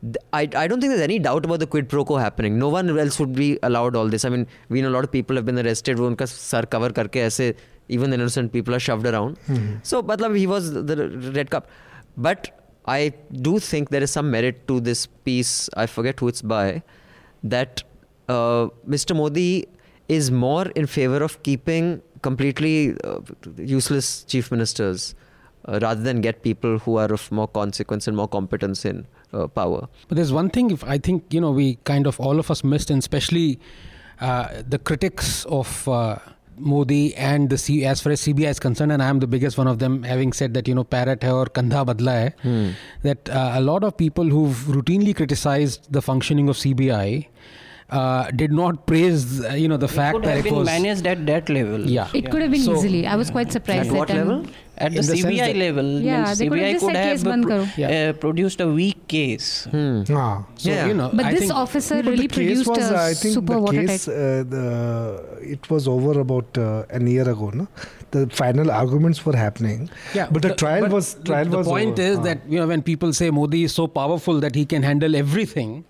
Th- 0.01 0.15
I, 0.33 0.41
I 0.63 0.67
don't 0.67 0.79
think 0.81 0.91
there's 0.91 1.01
any 1.01 1.19
doubt 1.19 1.45
about 1.45 1.59
the 1.59 1.67
quid 1.67 1.87
pro 1.89 2.03
quo 2.05 2.17
happening. 2.17 2.57
No 2.59 2.69
one 2.69 2.97
else 2.99 3.19
would 3.19 3.33
be 3.33 3.57
allowed 3.63 3.95
all 3.95 4.07
this. 4.07 4.25
I 4.25 4.29
mean, 4.29 4.45
we 4.69 4.81
know 4.81 4.89
a 4.89 4.95
lot 4.97 5.03
of 5.03 5.11
people 5.11 5.35
have 5.35 5.45
been 5.45 5.59
arrested. 5.65 5.97
वो 5.97 6.07
उनका 6.07 6.25
sir 6.33 6.65
cover 6.75 6.91
करके 6.99 7.21
ऐसे 7.31 7.53
even 7.97 8.09
the 8.09 8.17
innocent 8.21 8.51
people 8.53 8.75
are 8.75 8.79
shoved 8.89 9.05
around. 9.13 9.37
Mhm. 9.47 9.67
So, 9.91 10.01
matlab, 10.03 10.37
he 10.37 10.45
was 10.53 10.71
the 10.73 10.97
red 11.39 11.49
cup. 11.49 11.69
But 12.27 12.49
I 12.85 13.13
do 13.47 13.59
think 13.59 13.89
there 13.89 14.03
is 14.03 14.11
some 14.11 14.29
merit 14.31 14.67
to 14.67 14.79
this 14.89 15.05
piece. 15.29 15.53
I 15.75 15.85
forget 15.85 16.19
who 16.19 16.27
it's 16.27 16.41
by. 16.41 16.83
That 17.43 17.83
uh, 18.29 18.67
Mr. 18.97 19.15
Modi 19.15 19.67
is 20.09 20.31
more 20.31 20.65
in 20.81 20.85
favor 20.97 21.23
of 21.23 21.41
keeping 21.43 22.01
completely 22.21 22.95
uh, 23.03 23.19
useless 23.57 24.23
chief 24.23 24.51
ministers 24.51 25.13
uh, 25.65 25.79
rather 25.81 26.01
than 26.01 26.21
get 26.21 26.41
people 26.43 26.77
who 26.79 26.95
are 26.97 27.11
of 27.13 27.31
more 27.31 27.47
consequence 27.47 28.07
and 28.07 28.15
more 28.17 28.27
competence 28.27 28.85
in 28.85 29.05
uh, 29.32 29.46
power. 29.48 29.88
But 30.08 30.16
there's 30.16 30.32
one 30.32 30.50
thing 30.50 30.70
if 30.70 30.84
I 30.84 30.98
think 30.98 31.32
you 31.32 31.40
know 31.40 31.50
we 31.50 31.76
kind 31.84 32.06
of 32.06 32.18
all 32.20 32.38
of 32.38 32.50
us 32.50 32.62
missed, 32.64 32.90
and 32.90 32.98
especially 32.98 33.58
uh, 34.20 34.62
the 34.68 34.78
critics 34.78 35.44
of 35.46 35.88
uh, 35.88 36.18
Modi 36.58 37.14
and 37.16 37.48
the 37.50 37.56
C, 37.58 37.84
as 37.84 38.00
far 38.02 38.12
as 38.12 38.20
CBI 38.20 38.48
is 38.50 38.60
concerned, 38.60 38.92
and 38.92 39.02
I 39.02 39.08
am 39.08 39.18
the 39.20 39.26
biggest 39.26 39.56
one 39.58 39.66
of 39.66 39.78
them, 39.78 40.02
having 40.02 40.32
said 40.32 40.54
that 40.54 40.68
you 40.68 40.74
know 40.74 40.84
parrot 40.84 41.22
hai 41.22 41.30
or 41.30 41.46
kandha 41.46 41.84
badla 41.90 42.16
hai, 42.22 42.34
Hmm. 42.42 42.70
that 43.02 43.28
uh, 43.30 43.52
a 43.54 43.60
lot 43.60 43.82
of 43.84 43.96
people 43.96 44.24
who've 44.36 44.56
routinely 44.78 45.14
criticized 45.16 45.92
the 45.92 46.02
functioning 46.02 46.48
of 46.48 46.56
CBI 46.56 47.26
uh, 47.90 48.30
did 48.30 48.52
not 48.52 48.86
praise 48.86 49.44
uh, 49.44 49.48
you 49.62 49.68
know 49.68 49.76
the 49.76 49.86
It 49.86 49.90
fact 49.96 50.14
could 50.16 50.24
that 50.24 50.36
have 50.36 50.46
it 50.46 50.50
been 50.50 50.58
was 50.58 50.66
managed 50.66 51.06
at 51.06 51.26
that 51.26 51.48
level. 51.48 51.80
Yeah. 51.96 52.08
It 52.14 52.30
could 52.30 52.42
have 52.42 52.50
been 52.50 52.60
So- 52.68 52.76
easily. 52.76 53.06
I 53.06 53.16
was 53.16 53.30
quite 53.30 53.50
surprised. 53.52 53.90
At 53.90 53.96
what 53.96 54.08
that, 54.08 54.18
um, 54.20 54.28
level? 54.28 54.46
At 54.86 54.92
the, 54.94 55.02
the 55.08 55.16
CBI 55.22 55.38
that- 55.46 55.56
level, 55.64 55.88
Yeah, 56.02 56.24
means 56.24 56.38
they 56.38 56.48
could 56.48 56.58
CBI 56.58 56.78
could 56.80 56.96
have 56.96 57.22
case 57.24 57.44
pro- 57.46 57.66
Yeah. 57.82 57.90
uh, 57.96 58.12
produced 58.24 58.60
a 58.60 58.68
weak 58.78 59.00
case. 59.14 59.48
Hmm. 59.74 60.02
Ah. 60.22 60.44
so 60.62 60.70
Yeah. 60.70 60.86
you 60.88 60.94
know 61.00 61.08
But 61.18 61.26
I 61.26 61.32
this 61.32 61.40
think 61.42 61.52
officer 61.64 61.96
No, 61.96 62.02
but 62.02 62.10
really 62.14 62.28
produced 62.36 62.66
was, 62.72 62.90
a 62.90 62.98
I 63.10 63.14
think 63.20 63.34
super 63.38 63.54
the 63.54 63.60
watertight. 63.66 63.88
case, 63.88 64.08
uh, 64.08 64.44
the, 64.54 64.66
it 65.56 65.70
was 65.74 65.86
over 65.96 66.14
about 66.26 66.58
uh, 66.58 66.84
an 66.98 67.06
year 67.14 67.28
ago. 67.34 67.50
No, 67.60 67.68
the 68.16 68.22
final 68.42 68.70
arguments 68.80 69.24
were 69.26 69.36
happening. 69.44 69.88
Yeah, 70.18 70.28
but 70.30 70.42
the, 70.42 70.54
trial 70.64 70.82
but 70.86 70.90
was 70.98 71.14
the- 71.14 71.24
trial 71.30 71.46
the 71.54 71.58
was. 71.58 71.66
point 71.74 71.98
over. 71.98 72.08
is 72.10 72.18
Ah. 72.18 72.22
that 72.28 72.40
you 72.48 72.58
know 72.60 72.66
when 72.74 72.82
people 72.90 73.12
say 73.20 73.30
Modi 73.30 73.62
is 73.70 73.72
so 73.82 73.86
powerful 74.00 74.40
that 74.46 74.54
he 74.62 74.64
can 74.74 74.82
handle 74.90 75.14
everything, 75.22 75.84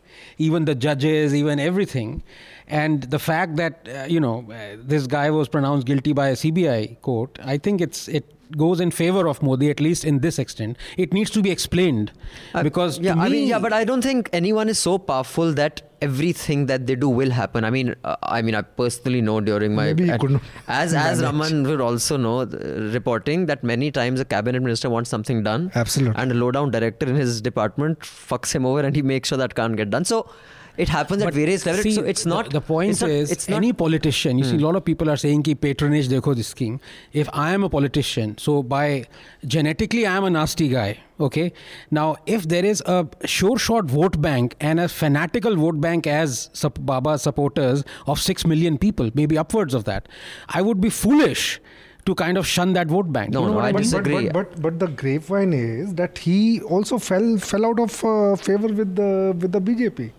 even 0.48 0.64
the 0.70 0.74
judges, 0.74 1.35
even 1.35 1.59
everything, 1.70 2.22
and 2.83 3.02
the 3.16 3.18
fact 3.31 3.57
that 3.62 3.88
uh, 3.96 4.05
you 4.16 4.20
know 4.20 4.37
uh, 4.50 4.76
this 4.94 5.07
guy 5.16 5.31
was 5.31 5.48
pronounced 5.57 5.87
guilty 5.87 6.12
by 6.12 6.28
a 6.28 6.37
CBI 6.44 7.00
court, 7.11 7.38
I 7.55 7.59
think 7.59 7.81
it's 7.81 8.07
it 8.20 8.24
goes 8.56 8.80
in 8.80 8.90
favor 8.90 9.26
of 9.28 9.42
Modi 9.42 9.70
at 9.70 9.80
least 9.80 10.04
in 10.04 10.20
this 10.20 10.38
extent. 10.38 10.76
It 10.96 11.12
needs 11.12 11.30
to 11.30 11.42
be 11.42 11.50
explained 11.50 12.12
Uh, 12.54 12.62
because 12.62 12.98
to 12.98 13.04
yeah, 13.04 13.14
I 13.14 13.28
mean, 13.28 13.48
yeah, 13.48 13.58
but 13.58 13.72
I 13.72 13.84
don't 13.84 14.02
think 14.02 14.28
anyone 14.32 14.68
is 14.68 14.78
so 14.78 14.98
powerful 14.98 15.52
that 15.54 15.82
everything 16.00 16.66
that 16.66 16.86
they 16.86 16.94
do 16.96 17.08
will 17.08 17.30
happen. 17.30 17.64
I 17.64 17.70
mean, 17.70 17.94
uh, 18.04 18.16
I 18.22 18.42
mean, 18.42 18.54
I 18.54 18.62
personally 18.62 19.20
know 19.20 19.40
during 19.40 19.74
my 19.74 19.84
Maybe 19.86 20.04
he 20.04 20.10
at- 20.10 20.20
could 20.20 20.32
not 20.32 20.42
as 20.68 20.94
as 21.02 21.20
manage. 21.22 21.50
Raman 21.52 21.62
would 21.70 21.80
also 21.80 22.16
know, 22.16 22.38
uh, 22.40 22.46
reporting 22.98 23.46
that 23.46 23.62
many 23.64 23.90
times 23.90 24.20
a 24.20 24.24
cabinet 24.24 24.62
minister 24.62 24.90
wants 24.90 25.10
something 25.10 25.42
done, 25.42 25.70
Absolutely. 25.74 26.20
and 26.22 26.32
a 26.32 26.34
low 26.34 26.50
down 26.50 26.70
director 26.70 27.06
in 27.06 27.14
his 27.16 27.40
department 27.40 28.00
fucks 28.00 28.52
him 28.52 28.66
over, 28.66 28.80
and 28.80 28.96
he 28.96 29.02
makes 29.02 29.28
sure 29.28 29.38
that 29.38 29.54
can't 29.54 29.76
get 29.76 29.90
done. 29.90 30.04
So. 30.04 30.26
It 30.78 30.88
happens 30.88 31.22
at 31.22 31.35
various 31.35 31.66
levels. 31.66 31.82
see, 31.82 31.92
so 31.92 32.02
it's 32.02 32.24
not. 32.24 32.50
The, 32.50 32.61
point 32.61 32.90
it's 32.92 33.00
not- 33.02 33.11
is, 33.11 33.30
it's 33.30 33.48
not, 33.48 33.56
any 33.58 33.72
politician. 33.74 34.38
You 34.38 34.44
see, 34.44 34.54
a 34.54 34.58
Hmm. 34.58 34.64
lot 34.64 34.76
of 34.76 34.85
people 34.85 35.11
are 35.11 35.16
saying 35.16 35.42
ki 35.42 35.54
patronage 35.54 36.08
dekho 36.08 36.35
this 36.35 36.48
scheme. 36.48 36.80
If 37.12 37.28
I 37.32 37.52
am 37.52 37.62
a 37.62 37.68
politician, 37.68 38.38
so 38.38 38.62
by 38.62 39.04
genetically 39.46 40.06
I 40.06 40.16
am 40.16 40.24
a 40.24 40.30
nasty 40.30 40.68
guy. 40.68 40.98
Okay. 41.20 41.52
Now, 41.90 42.16
if 42.26 42.48
there 42.48 42.64
is 42.64 42.82
a 42.87 43.06
sure 43.26 43.58
shot 43.58 43.85
vote 43.96 44.20
bank 44.22 44.56
and 44.61 44.80
a 44.80 44.88
fanatical 44.88 45.56
vote 45.56 45.80
bank 45.80 46.06
as 46.06 46.48
sup- 46.52 46.78
Baba 46.92 47.18
supporters 47.18 47.85
of 48.06 48.18
six 48.20 48.46
million 48.46 48.78
people, 48.78 49.11
maybe 49.14 49.37
upwards 49.38 49.74
of 49.74 49.85
that, 49.85 50.08
I 50.48 50.62
would 50.62 50.80
be 50.80 50.88
foolish 50.90 51.61
to 52.06 52.14
kind 52.16 52.37
of 52.38 52.44
shun 52.46 52.72
that 52.72 52.88
vote 52.88 53.12
bank. 53.12 53.30
No, 53.30 53.40
you 53.40 53.46
know 53.46 53.52
no, 53.52 53.56
what 53.58 53.64
I 53.66 53.68
I 53.68 53.72
mean? 53.72 53.82
disagree. 53.82 54.24
But, 54.24 54.32
but, 54.32 54.50
but, 54.54 54.62
but 54.62 54.78
the 54.80 54.88
grapevine 55.02 55.52
is 55.52 55.94
that 55.94 56.18
he 56.18 56.61
also 56.62 56.98
fell 56.98 57.37
fell 57.38 57.64
out 57.66 57.78
of 57.78 58.02
uh, 58.04 58.35
favor 58.37 58.68
with 58.68 58.96
the 58.96 59.37
with 59.38 59.52
the 59.52 59.61
BJP. 59.61 60.11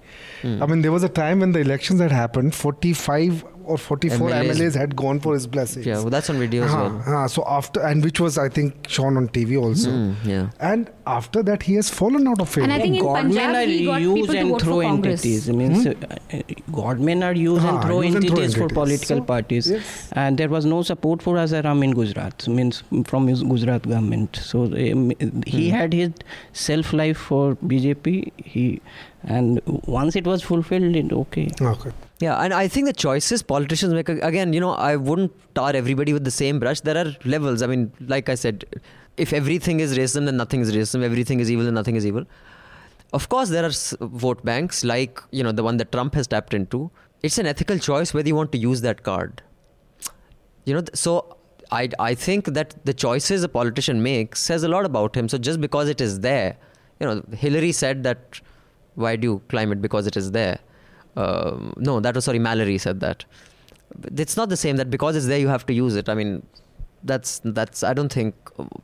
Hmm. 0.44 0.62
I 0.62 0.68
mean, 0.68 0.82
there 0.84 0.92
was 0.92 1.04
a 1.04 1.10
time 1.10 1.40
when 1.40 1.54
the 1.54 1.60
elections 1.60 2.00
had 2.00 2.12
happened. 2.12 2.54
Forty-five 2.54 3.44
or 3.66 3.78
forty-four 3.78 4.30
MLAs. 4.30 4.56
MLAs, 4.58 4.76
had 4.76 4.96
gone 4.96 5.20
for 5.20 5.34
his 5.34 5.48
blessings. 5.48 5.86
yeah, 5.86 5.96
well, 6.00 6.10
that's 6.10 6.30
on 6.30 6.38
video 6.38 6.64
as 6.64 6.72
well. 6.72 6.98
uh-huh. 6.98 7.28
so 7.28 7.44
after 7.48 7.82
and 7.82 8.04
which 8.04 8.20
was 8.20 8.38
I 8.38 8.50
think 8.50 8.88
shown 8.90 9.18
on 9.18 9.28
TV 9.30 9.60
also. 9.62 9.90
Mm, 9.90 10.16
yeah. 10.26 10.50
And 10.60 10.90
after 11.08 11.44
that, 11.44 11.64
he 11.64 11.76
has 11.76 11.90
fallen 11.90 12.28
out 12.28 12.40
of 12.42 12.50
favor. 12.50 12.64
And 12.64 12.74
I 12.74 12.80
think 12.80 12.98
in 12.98 13.04
Punjab, 13.06 13.56
are 13.56 13.66
he 13.66 13.86
got 13.86 14.02
use 14.02 14.14
people 14.22 14.34
to 14.34 14.40
and 14.40 14.50
vote 14.50 14.60
for 14.62 14.66
throw 14.66 14.82
Congress. 14.82 15.26
entities. 15.26 15.50
I 15.50 15.54
mean, 15.54 15.88
uh, 15.88 15.94
uh, 16.34 16.42
Godmen 16.72 17.24
are 17.24 17.34
use 17.34 17.62
Ah, 17.64 17.70
and 17.76 17.84
throw 17.84 18.02
use 18.02 18.16
and 18.16 18.26
throw 18.28 18.36
entities 18.38 18.56
for 18.56 18.64
entities. 18.64 18.78
political 18.84 19.18
So, 19.18 19.24
parties. 19.24 19.70
yes. 19.72 20.10
And 20.14 20.38
there 20.38 20.50
was 20.50 20.66
no 20.66 20.82
support 20.82 21.22
for 21.22 21.36
Asaram 21.36 21.84
in 21.84 21.92
Gujarat, 21.92 22.48
means 22.48 22.84
from 23.06 23.28
his 23.28 23.44
Gujarat 23.44 23.84
government. 23.84 24.36
So 24.52 24.64
um, 24.66 25.12
he 25.46 25.70
Hmm. 25.70 25.76
had 25.76 25.94
his 25.94 26.12
self 26.54 26.94
life 26.94 27.18
for 27.18 27.56
BJP. 27.56 28.32
He 28.38 28.82
and 29.24 29.62
once 29.88 30.16
it 30.18 30.26
was 30.28 30.42
fulfilled, 30.42 30.96
it 30.98 31.12
okay. 31.14 31.50
okay. 31.62 31.92
Yeah, 32.24 32.36
and 32.42 32.54
I 32.54 32.70
think 32.70 32.86
the 32.88 32.94
choices 32.94 33.44
politicians 33.44 33.94
make 33.94 34.08
again, 34.08 34.54
you 34.54 34.62
know, 34.62 34.74
I 34.90 34.96
wouldn't 34.96 35.34
tar 35.56 35.72
everybody 35.76 36.14
with 36.18 36.24
the 36.24 36.32
same 36.32 36.60
brush. 36.64 36.80
There 36.80 36.98
are 36.98 37.10
levels. 37.26 37.62
I 37.62 37.68
mean, 37.68 37.92
like 38.14 38.30
I 38.30 38.36
said, 38.36 38.64
if 39.18 39.34
everything 39.34 39.82
is 39.82 39.98
racism, 39.98 40.26
then 40.30 40.38
nothing 40.38 40.62
is 40.62 40.74
racism. 40.74 41.04
Everything 41.04 41.42
is 41.42 41.52
evil, 41.52 41.66
then 41.66 41.74
nothing 41.74 41.98
is 41.98 42.06
evil. 42.06 42.26
Of 43.12 43.28
course, 43.28 43.50
there 43.50 43.66
are 43.66 43.74
vote 44.26 44.46
banks 44.46 44.86
like 44.86 45.22
you 45.32 45.44
know 45.44 45.52
the 45.52 45.68
one 45.70 45.84
that 45.84 45.92
Trump 45.92 46.16
has 46.22 46.34
tapped 46.38 46.54
into. 46.54 46.90
It's 47.24 47.38
an 47.44 47.46
ethical 47.54 47.78
choice 47.90 48.14
whether 48.14 48.34
you 48.34 48.40
want 48.42 48.54
to 48.54 48.64
use 48.70 48.88
that 48.88 49.04
card. 49.04 49.42
You 50.64 50.76
know, 50.76 50.84
so 51.06 51.38
I 51.72 51.86
I 52.10 52.12
think 52.26 52.52
that 52.60 52.76
the 52.92 53.00
choices 53.06 53.50
a 53.52 53.54
politician 53.62 54.04
makes 54.12 54.52
says 54.52 54.70
a 54.70 54.76
lot 54.80 54.92
about 54.96 55.24
him. 55.24 55.34
So 55.38 55.46
just 55.50 55.66
because 55.70 55.96
it 56.00 56.10
is 56.10 56.20
there, 56.22 56.58
you 57.02 57.08
know, 57.08 57.22
Hillary 57.48 57.74
said 57.86 58.04
that 58.12 58.46
why 59.08 59.18
do 59.18 59.34
you 59.34 59.42
climb 59.56 59.74
it 59.78 59.90
because 59.90 60.14
it 60.14 60.26
is 60.26 60.38
there? 60.44 60.60
Um, 61.16 61.74
no, 61.78 62.00
that 62.00 62.16
was 62.16 62.26
sorry, 62.26 62.40
Mallory 62.40 62.78
said 62.78 63.00
that. 63.02 63.26
It's 64.18 64.36
not 64.36 64.50
the 64.50 64.58
same 64.58 64.78
that 64.78 64.90
because 64.90 65.16
it's 65.16 65.28
there 65.28 65.38
you 65.40 65.48
have 65.48 65.66
to 65.68 65.74
use 65.74 65.96
it. 65.96 66.10
I 66.10 66.16
mean, 66.16 66.46
that's 67.04 67.42
that's. 67.44 67.84
I 67.84 67.94
don't 67.94 68.12
think 68.12 68.34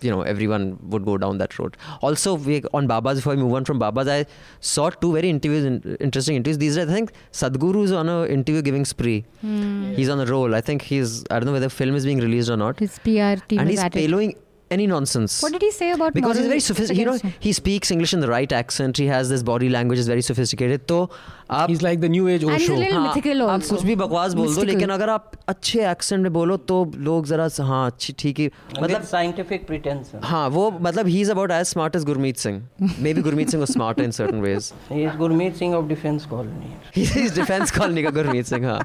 you 0.01 0.11
know 0.11 0.21
everyone 0.21 0.77
would 0.89 1.05
go 1.05 1.17
down 1.17 1.37
that 1.39 1.57
road. 1.57 1.77
Also, 2.01 2.35
we 2.35 2.61
on 2.73 2.85
Babas. 2.85 3.19
Before 3.19 3.33
I 3.33 3.35
move 3.37 3.53
on 3.53 3.65
from 3.65 3.79
Babas, 3.79 4.07
I 4.07 4.25
saw 4.59 4.89
two 4.89 5.13
very 5.13 5.29
interviews, 5.29 5.63
in, 5.63 5.97
interesting 5.99 6.35
interviews. 6.35 6.57
These 6.57 6.77
are, 6.77 6.81
I 6.81 6.85
think, 6.85 7.11
Sadhguru 7.31 7.83
is 7.83 7.91
on 7.91 8.09
a 8.09 8.25
interview 8.25 8.61
giving 8.61 8.85
spree. 8.85 9.25
Hmm. 9.41 9.93
He's 9.93 10.09
on 10.09 10.19
a 10.19 10.25
roll. 10.25 10.53
I 10.53 10.61
think 10.61 10.83
he's. 10.83 11.23
I 11.31 11.39
don't 11.39 11.45
know 11.45 11.53
whether 11.53 11.67
the 11.67 11.75
film 11.75 11.95
is 11.95 12.05
being 12.05 12.19
released 12.19 12.49
or 12.49 12.57
not. 12.57 12.79
His 12.79 12.99
PR 12.99 13.43
team 13.47 13.59
and 13.59 13.69
he's 13.69 13.83
payloading 13.89 14.35
any 14.70 14.86
nonsense. 14.86 15.40
What 15.42 15.52
did 15.52 15.62
he 15.62 15.70
say 15.70 15.90
about 15.92 16.14
because 16.14 16.36
he's 16.36 16.44
moral 16.44 16.48
very 16.54 16.60
sophisticated. 16.60 16.98
You 16.98 17.04
know, 17.06 17.12
against 17.18 17.36
him? 17.36 17.40
he 17.46 17.52
speaks 17.52 17.90
English 17.90 18.14
in 18.14 18.20
the 18.20 18.28
right 18.28 18.50
accent. 18.64 18.96
He 18.96 19.06
has 19.06 19.28
this 19.28 19.42
body 19.52 19.68
language 19.68 19.98
is 19.98 20.08
very 20.08 20.22
sophisticated. 20.32 20.86
तो 20.88 21.08
आप 21.56 21.68
He's 21.70 21.82
like 21.82 22.00
the 22.02 22.08
new 22.12 22.26
age 22.34 22.42
And 22.44 22.52
he's 22.52 22.68
a 22.68 22.72
Osho. 22.72 22.78
little 22.80 22.98
हाँ, 23.00 23.14
mythical 23.14 23.40
आप 23.42 23.50
also. 23.54 23.74
कुछ 23.74 23.82
भी 23.86 23.94
बकवास 24.02 24.32
बोल 24.34 24.46
दो 24.46 24.52
Mystical. 24.52 24.68
लेकिन 24.74 24.90
अगर 24.90 25.08
आप 25.10 25.30
अच्छे 25.48 25.84
एक्सेंट 25.90 26.22
में 26.22 26.32
बोलो 26.32 26.56
तो 26.70 26.78
लोग 27.08 27.26
जरा 27.26 27.48
सा, 27.56 27.64
हाँ 27.64 27.86
अच्छी 27.90 28.12
ठीक 28.22 28.38
है 28.40 28.48
With 28.48 28.82
मतलब 28.82 29.04
scientific 29.10 29.66
pretension. 29.70 30.24
हाँ 30.30 30.48
वो 30.56 30.70
मतलब 30.88 31.06
he 31.14 31.20
is 31.26 31.32
about 31.34 31.54
as 31.58 31.68
smart 31.74 31.98
as 32.00 32.06
Gurmeet 32.10 32.38
Singh 32.44 32.62
maybe 33.08 33.22
Gurmeet 33.28 33.50
Singh 33.54 33.60
was 33.66 33.72
smarter 33.78 34.02
in 34.08 34.12
certain 34.20 34.40
ways 34.46 34.72
He 34.90 35.04
is 35.04 35.12
Gurmeet 35.22 35.60
Singh 35.62 35.74
of 35.80 35.86
Defence 35.92 36.26
Colony. 36.32 36.72
he 36.94 37.02
is 37.26 37.32
defense 37.40 37.70
colony 37.80 38.06
का 38.08 38.14
Gurmeet 38.20 38.46
Singh 38.54 38.64
हाँ 38.72 38.80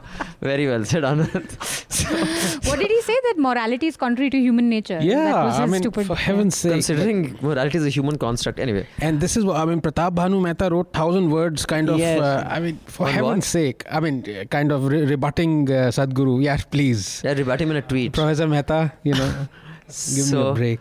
very 0.52 0.68
well 0.74 0.86
said 0.94 1.10
Anand 1.14 1.58
so, 2.02 2.22
What 2.70 2.80
did 2.80 2.92
he 2.98 3.02
say? 3.10 3.18
That 3.30 3.40
morality 3.50 3.88
is 3.88 3.98
contrary 4.06 4.30
to 4.38 4.38
human 4.50 4.70
nature. 4.70 5.00
that 5.00 5.04
Yeah, 5.14 5.44
was 5.46 5.56
I 5.60 5.64
his 5.64 5.72
Mean, 5.75 5.83
stupid. 5.83 6.07
for 6.11 6.17
heaven's 6.25 6.57
sake. 6.63 6.73
considering 6.73 7.19
morality 7.47 7.79
is 7.81 7.87
a 7.91 7.93
human 7.97 8.17
construct 8.25 8.59
anyway 8.67 8.83
And 9.09 9.21
this 9.27 9.37
is 9.41 9.45
what 9.51 9.57
I 9.63 9.65
mean. 9.71 9.81
Pratap 9.87 10.15
Bhanu 10.21 10.41
Mehta 10.47 10.69
wrote 10.75 10.93
thousand 10.99 11.31
words, 11.37 11.67
kind 11.75 11.89
of. 11.95 11.99
Yes. 11.99 12.21
Uh, 12.21 12.49
I 12.57 12.61
mean, 12.67 12.81
for 12.97 13.07
On 13.07 13.13
heaven's 13.19 13.47
what? 13.47 13.53
sake, 13.59 13.85
I 13.91 14.01
mean, 14.01 14.19
uh, 14.35 14.45
kind 14.57 14.73
of 14.79 14.87
re- 14.95 15.05
rebutting 15.15 15.71
uh, 15.71 15.81
Sadhguru. 15.99 16.43
Yeah, 16.49 16.59
please, 16.77 17.23
yeah 17.25 17.33
rebut 17.43 17.61
him 17.67 17.71
in 17.77 17.77
a 17.77 17.83
tweet 17.95 18.13
Professor 18.21 18.49
Mehta. 18.57 18.81
You 19.03 19.15
know, 19.15 19.31
give 20.17 20.33
me 20.33 20.41
a 20.49 20.53
break. 20.61 20.81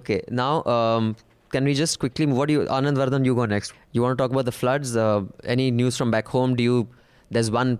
Okay, 0.00 0.20
now 0.42 0.52
um, 0.64 1.16
can 1.56 1.64
we 1.72 1.74
just 1.74 1.98
quickly? 1.98 2.26
What 2.26 2.48
do 2.48 2.54
you, 2.58 2.60
Anand 2.80 2.96
Vardhan? 3.02 3.24
You 3.30 3.34
go 3.34 3.46
next. 3.56 3.72
You 3.92 4.02
want 4.02 4.16
to 4.18 4.22
talk 4.22 4.30
about 4.38 4.44
the 4.52 4.56
floods? 4.60 4.96
Uh, 4.96 5.22
any 5.44 5.70
news 5.70 5.96
from 5.96 6.10
back 6.10 6.28
home? 6.28 6.56
Do 6.62 6.62
you? 6.62 6.88
There's 7.30 7.50
one 7.50 7.78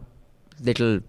little 0.61 1.01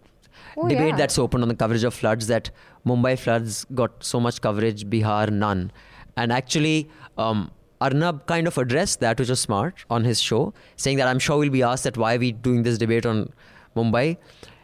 Oh, 0.57 0.67
debate 0.67 0.89
yeah. 0.89 0.95
that's 0.97 1.17
open 1.19 1.41
on 1.43 1.47
the 1.47 1.55
coverage 1.55 1.83
of 1.83 1.93
floods 1.93 2.27
that 2.27 2.49
Mumbai 2.85 3.17
floods 3.17 3.65
got 3.75 4.03
so 4.03 4.19
much 4.19 4.41
coverage, 4.41 4.85
Bihar 4.85 5.31
none, 5.31 5.71
and 6.17 6.31
actually. 6.31 6.89
Um, 7.17 7.51
Arnab 7.81 8.25
kind 8.25 8.45
of 8.45 8.57
addressed 8.57 8.99
that, 8.99 9.19
which 9.19 9.29
was 9.29 9.39
smart, 9.39 9.85
on 9.89 10.03
his 10.03 10.21
show, 10.21 10.53
saying 10.75 10.97
that 10.97 11.07
I'm 11.07 11.17
sure 11.17 11.37
we'll 11.37 11.49
be 11.49 11.63
asked 11.63 11.85
that 11.85 11.95
why 11.95 12.15
are 12.15 12.19
we 12.19 12.33
doing 12.33 12.63
this 12.63 12.77
debate 12.77 13.05
on 13.05 13.31
Mumbai. 13.75 14.17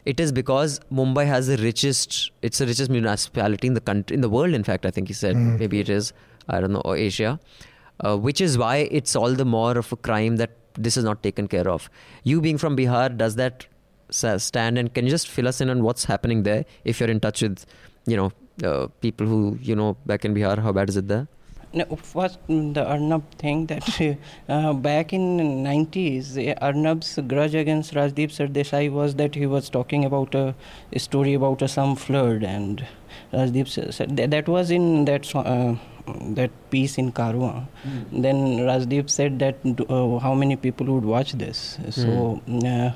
It 0.06 0.20
is 0.20 0.32
because 0.32 0.80
Mumbai 0.92 1.26
has 1.26 1.48
the 1.48 1.58
richest, 1.58 2.32
it's 2.42 2.58
the 2.58 2.68
richest 2.68 2.92
municipality 2.92 3.68
in 3.68 3.74
the 3.74 3.80
country, 3.82 4.14
in 4.14 4.22
the 4.22 4.30
world. 4.30 4.54
In 4.54 4.64
fact, 4.64 4.86
I 4.86 4.92
think 4.92 5.08
he 5.08 5.14
said 5.14 5.36
maybe 5.36 5.80
it 5.80 5.89
is, 5.89 6.14
I 6.50 6.60
don't 6.60 6.74
know, 6.74 6.82
or 6.82 6.98
Asia, 6.98 7.39
uh, 8.02 8.18
which 8.18 8.42
is 8.42 8.58
why 8.58 8.89
it's 8.92 9.16
all 9.16 9.34
the 9.34 9.46
more 9.46 9.78
of 9.78 9.92
a 9.92 9.96
crime 9.96 10.36
that 10.36 10.52
this 10.74 10.98
is 10.98 11.04
not 11.04 11.24
taken 11.24 11.48
care 11.48 11.70
of. 11.70 11.89
You 12.24 12.42
being 12.42 12.58
from 12.58 12.76
Bihar, 12.76 13.18
does 13.18 13.36
that 13.38 13.66
stand? 14.12 14.78
And 14.78 14.94
can 14.94 15.06
you 15.06 15.12
just 15.12 15.28
fill 15.28 15.48
us 15.48 15.62
in 15.62 15.70
on 15.70 15.84
what's 15.84 16.06
happening 16.06 16.44
there 16.44 16.66
if 16.84 17.00
you're 17.00 17.10
in 17.10 17.20
touch 17.20 17.42
with, 17.42 17.66
you 18.06 18.18
know, 18.18 18.32
uh, 18.64 18.88
people 19.01 19.28
who 19.28 19.58
you 19.62 19.76
know 19.76 19.95
back 20.06 20.26
in 20.26 20.34
Bihar? 20.34 20.60
How 20.60 20.72
bad 20.72 20.89
is 20.89 20.97
it 20.97 21.08
there? 21.08 21.28
No, 21.76 21.84
first 21.97 22.39
mm, 22.47 22.74
the 22.74 22.86
Arnab 22.88 23.24
thing 23.38 23.66
that 23.66 23.84
uh, 24.49 24.72
back 24.72 25.12
in 25.12 25.38
90s, 25.66 26.38
uh, 26.38 26.56
Arnab's 26.66 27.20
grudge 27.28 27.53
against 27.53 27.93
Rajdeep 27.93 28.32
Sardesai 28.32 28.89
was 28.89 29.16
that 29.16 29.36
he 29.36 29.45
was 29.45 29.70
talking 29.70 30.06
about 30.06 30.34
a, 30.34 30.56
a 30.93 30.99
story 30.99 31.34
about 31.34 31.62
a 31.62 31.68
some 31.68 31.97
flood 31.97 32.43
and 32.43 32.88
Rajdeep 33.34 33.93
said 33.93 34.16
that, 34.16 34.32
that 34.32 34.47
was 34.47 34.72
in 34.72 35.03
that 35.03 35.36
uh, 35.36 35.76
that 36.36 36.51
piece 36.70 36.97
in 36.97 37.12
Karwa. 37.12 37.68
Then 38.12 38.58
Rajdeep 38.60 39.10
said 39.10 39.39
that 39.39 39.56
uh, 39.89 40.20
how 40.20 40.34
many 40.36 40.56
people 40.56 40.88
would 40.93 41.06
watch 41.06 41.34
this. 41.34 41.78
So 41.89 42.41
uh, 42.47 42.91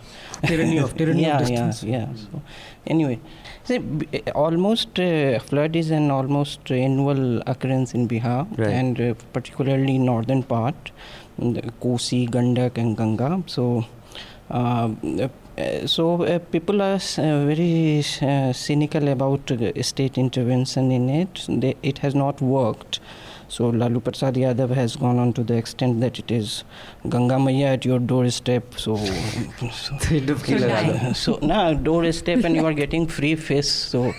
Tyranny 0.47 0.77
of- 0.77 0.95
tyranny 0.95 1.25
of 1.25 1.27
yeah, 1.31 1.39
distance. 1.39 1.83
Yeah, 1.83 1.91
yeah. 1.91 2.07
So 2.15 2.41
anyway, 2.87 3.19
see, 3.63 3.77
b- 3.79 4.21
almost 4.35 4.99
uh, 4.99 5.39
flood 5.39 5.75
is 5.75 5.89
an 5.91 6.11
almost 6.11 6.71
annual 6.71 7.41
occurrence 7.47 7.93
in 7.93 8.07
Bihar 8.07 8.45
Right. 8.57 8.69
and 8.69 9.01
uh, 9.01 9.13
particularly 9.33 9.97
northern 9.97 10.43
part, 10.43 10.91
the 11.37 11.61
Kosi, 11.81 12.29
Gandak, 12.29 12.77
and 12.77 12.95
Ganga. 12.97 13.43
So. 13.47 13.85
Uh, 15.58 15.60
uh, 15.60 15.86
so 15.86 16.22
uh, 16.24 16.38
people 16.38 16.82
are 16.82 16.94
s- 16.94 17.18
uh, 17.18 17.44
very 17.46 17.98
uh, 18.22 18.52
cynical 18.52 19.06
about 19.08 19.50
uh, 19.52 19.82
state 19.82 20.18
intervention 20.18 20.90
in 20.90 21.08
it. 21.08 21.44
They, 21.48 21.76
it 21.82 21.98
has 21.98 22.14
not 22.14 22.40
worked. 22.40 23.00
So 23.46 23.68
Lalu 23.68 24.00
Prasad 24.00 24.34
Yadav 24.34 24.70
has 24.74 24.96
gone 24.96 25.18
on 25.18 25.32
to 25.34 25.44
the 25.44 25.54
extent 25.54 26.00
that 26.00 26.18
it 26.18 26.30
is 26.30 26.64
Ganga 27.08 27.38
Maya 27.38 27.66
at 27.74 27.84
your 27.84 27.98
doorstep. 28.00 28.64
So, 28.76 28.96
so, 28.96 29.96
so 31.14 31.38
now 31.42 31.72
doorstep 31.74 32.42
and 32.44 32.56
you 32.56 32.64
are 32.66 32.72
getting 32.72 33.06
free 33.06 33.36
fish. 33.36 33.68
So 33.68 34.12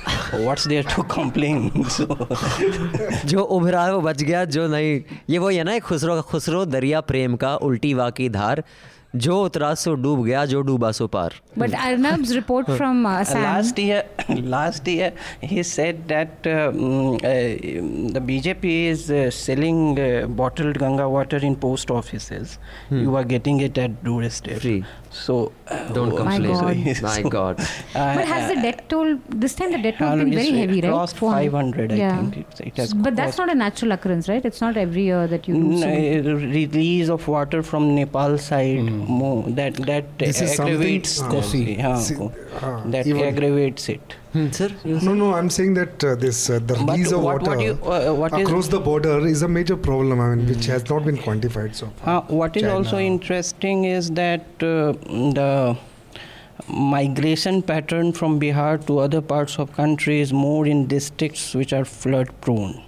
what's 0.46 0.66
there 0.66 0.84
to 0.84 1.04
complain? 1.04 1.84
So 1.90 2.06
जो 3.26 3.42
उभरा 3.42 3.84
है 3.86 3.94
वो 3.96 4.02
बच 4.02 4.24
गया 4.24 4.46
जो 4.56 4.68
नहीं 4.68 5.02
ये 5.30 5.38
वही 5.40 5.58
है 5.58 5.64
ना 5.64 5.74
एक 5.74 5.84
खुसरो 5.84 6.16
का 6.16 6.22
खुसरो 6.32 6.66
दरिया 6.66 7.02
प्रेम 7.12 7.36
का 7.44 7.56
उल्टी 7.68 7.94
वाकी 7.94 8.30
धार 8.30 8.64
जो 9.15 9.43
उतरा 9.45 9.73
सो 9.75 9.95
डूब 9.95 10.25
गया 10.25 10.45
जो 10.47 10.61
डूबा 10.63 10.91
सो 10.93 11.07
पार 11.07 11.35
but 11.59 11.75
Arnab 11.75 12.25
report 12.33 12.71
from 12.71 13.03
last 13.05 13.79
year 13.79 14.41
last 14.49 14.89
year 14.89 15.13
he 15.45 15.63
said 15.65 16.07
that 16.09 16.49
the 18.15 18.23
BJP 18.27 18.75
is 18.91 19.13
selling 19.35 19.99
bottled 20.37 20.79
Ganga 20.79 21.07
water 21.09 21.45
in 21.45 21.55
post 21.63 21.91
office 21.91 22.31
you 22.93 23.15
are 23.17 23.25
getting 23.27 23.63
it 23.63 23.79
at 23.79 23.97
tourist 24.05 24.49
state 24.51 24.85
offices. 25.13 25.29
You 25.29 25.37
are 25.37 25.47
getting 25.47 25.67
it 25.67 25.67
at 25.67 25.67
doorstep. 25.67 25.67
Free. 25.67 25.67
So 25.69 25.69
uh, 25.69 25.93
Don't 25.93 26.13
oh, 26.13 26.25
My 26.25 26.37
complain. 26.37 26.53
God. 26.53 27.03
My 27.03 27.23
God. 27.31 27.61
uh, 27.61 28.15
but 28.15 28.25
has 28.27 28.53
the 28.53 28.59
uh, 28.59 28.63
debt 28.63 28.89
toll 28.89 29.19
this 29.29 29.55
time? 29.55 29.73
The 29.73 29.79
debt 29.79 29.99
toll 29.99 30.09
uh, 30.09 30.17
has 30.17 30.25
been 30.25 30.35
very 30.35 30.51
heavy, 30.51 30.79
it 30.79 30.85
right? 30.85 30.91
crossed 30.91 31.17
400. 31.17 31.51
500, 31.51 31.93
I 31.93 31.97
Yeah. 31.97 32.17
think. 32.19 32.37
It, 32.37 32.61
it 32.61 32.77
has 32.77 32.95
But 32.95 33.17
that's 33.17 33.39
not 33.39 33.51
a 33.51 33.55
natural 33.55 33.93
occurrence, 33.93 34.29
right? 34.29 34.45
It's 34.45 34.61
not 34.61 34.77
every 34.77 35.03
year 35.05 35.27
that 35.27 35.49
you 35.49 35.55
do. 35.55 35.61
Mm, 35.61 35.81
so. 35.81 36.31
uh, 36.31 36.35
release 36.37 37.09
of 37.09 37.27
water 37.29 37.63
from 37.63 37.95
Nepal 37.95 38.39
side 38.39 38.83
more 38.83 39.43
that 39.51 39.75
that 39.75 40.19
This 40.19 40.41
is 40.41 40.55
something- 40.55 40.75
aggravates 40.75 41.21
yeah, 41.21 41.97
See, 41.97 42.15
co- 42.15 42.33
ah, 42.63 42.83
that 42.87 43.07
aggravates 43.07 43.89
it. 43.89 44.15
Hmm, 44.33 44.51
sir, 44.51 44.71
No, 44.85 45.13
no, 45.15 45.35
I'm 45.35 45.51
saying 45.51 45.75
that 45.75 46.05
uh, 46.05 46.15
this 46.15 46.49
uh, 46.49 46.61
the 46.61 46.75
But 46.75 46.91
release 46.91 47.11
of 47.11 47.23
what, 47.23 47.43
water 47.43 47.57
what 47.57 47.65
you 47.65 47.73
uh, 47.83 48.15
what 48.15 48.33
is 48.39 48.47
across 48.47 48.69
the 48.69 48.79
border 48.79 49.27
is 49.27 49.43
a 49.43 49.49
major 49.49 49.77
problem. 49.77 50.21
I 50.21 50.35
mean, 50.35 50.47
which 50.49 50.67
has 50.67 50.89
not 50.89 51.05
been 51.05 51.19
quantified 51.19 51.75
so 51.75 51.89
far. 51.97 52.19
Uh, 52.19 52.21
what 52.41 52.57
is 52.57 52.65
also 52.65 52.99
interesting 52.99 53.87
is 53.87 54.11
that 54.13 54.43
uh, 54.63 54.93
the 55.39 55.77
migration 56.69 57.61
pattern 57.63 58.13
from 58.13 58.39
Bihar 58.39 58.87
to 58.87 59.01
other 59.01 59.21
parts 59.21 59.59
of 59.59 59.73
country 59.73 60.21
is 60.21 60.33
more 60.33 60.67
in 60.67 60.87
districts 60.87 61.55
which 61.55 61.73
are 61.73 61.85
flood 61.85 62.29
prone. 62.41 62.81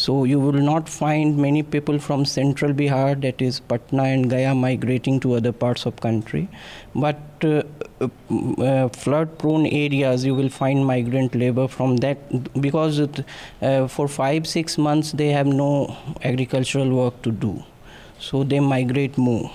So 0.00 0.14
you 0.30 0.38
will 0.38 0.60
not 0.66 0.88
find 0.88 1.38
many 1.44 1.62
people 1.74 1.98
from 1.98 2.24
central 2.32 2.74
Bihar, 2.80 3.20
that 3.22 3.42
is 3.46 3.58
Patna 3.70 4.04
and 4.04 4.30
Gaya, 4.32 4.54
migrating 4.54 5.18
to 5.24 5.32
other 5.38 5.52
parts 5.62 5.86
of 5.86 5.96
country. 6.04 6.42
But 6.94 7.46
uh, 7.48 7.62
uh, 8.00 8.88
flood-prone 8.90 9.66
areas, 9.66 10.24
you 10.24 10.36
will 10.36 10.52
find 10.58 10.86
migrant 10.92 11.34
labor 11.34 11.66
from 11.66 11.96
that 12.06 12.62
because 12.68 13.00
it, 13.00 13.24
uh, 13.60 13.88
for 13.88 14.06
five 14.06 14.46
six 14.46 14.78
months 14.78 15.12
they 15.24 15.28
have 15.38 15.52
no 15.64 15.72
agricultural 16.22 16.96
work 17.00 17.20
to 17.22 17.32
do, 17.32 17.52
so 18.20 18.44
they 18.44 18.60
migrate 18.60 19.18
more. 19.18 19.50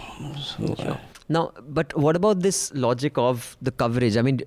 So. 0.52 0.76
Uh, 0.92 1.00
Now, 1.34 1.42
but 1.76 1.94
what 2.04 2.18
about 2.18 2.42
this 2.46 2.58
logic 2.86 3.18
of 3.18 3.46
the 3.68 3.72
coverage? 3.82 4.18
I 4.22 4.24
mean, 4.28 4.42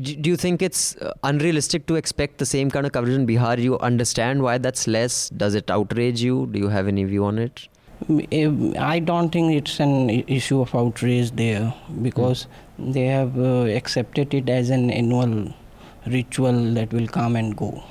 do 0.00 0.30
you 0.30 0.36
think 0.36 0.62
it's 0.62 0.96
uh, 0.96 1.12
unrealistic 1.24 1.86
to 1.86 1.94
expect 1.96 2.38
the 2.38 2.46
same 2.46 2.70
kind 2.70 2.86
of 2.86 2.92
coverage 2.92 3.14
in 3.14 3.26
Bihar? 3.26 3.58
You 3.58 3.78
understand 3.78 4.42
why 4.42 4.58
that's 4.58 4.86
less? 4.86 5.28
Does 5.30 5.54
it 5.54 5.70
outrage 5.70 6.22
you? 6.22 6.46
Do 6.46 6.58
you 6.58 6.68
have 6.68 6.88
any 6.88 7.04
view 7.04 7.24
on 7.24 7.38
it? 7.38 7.68
Um, 8.08 8.74
I 8.78 8.98
don't 8.98 9.30
think 9.30 9.54
it's 9.54 9.78
an 9.78 10.10
issue 10.10 10.60
of 10.60 10.74
outrage 10.74 11.30
there 11.32 11.72
because 12.02 12.46
they 12.78 13.06
have 13.06 13.38
uh, 13.38 13.66
accepted 13.66 14.34
it 14.34 14.48
as 14.48 14.70
an 14.70 14.90
annual 14.90 15.54
ritual 16.06 16.74
that 16.74 16.92
will 16.92 17.06
come 17.06 17.36
and 17.36 17.56
go. 17.56 17.82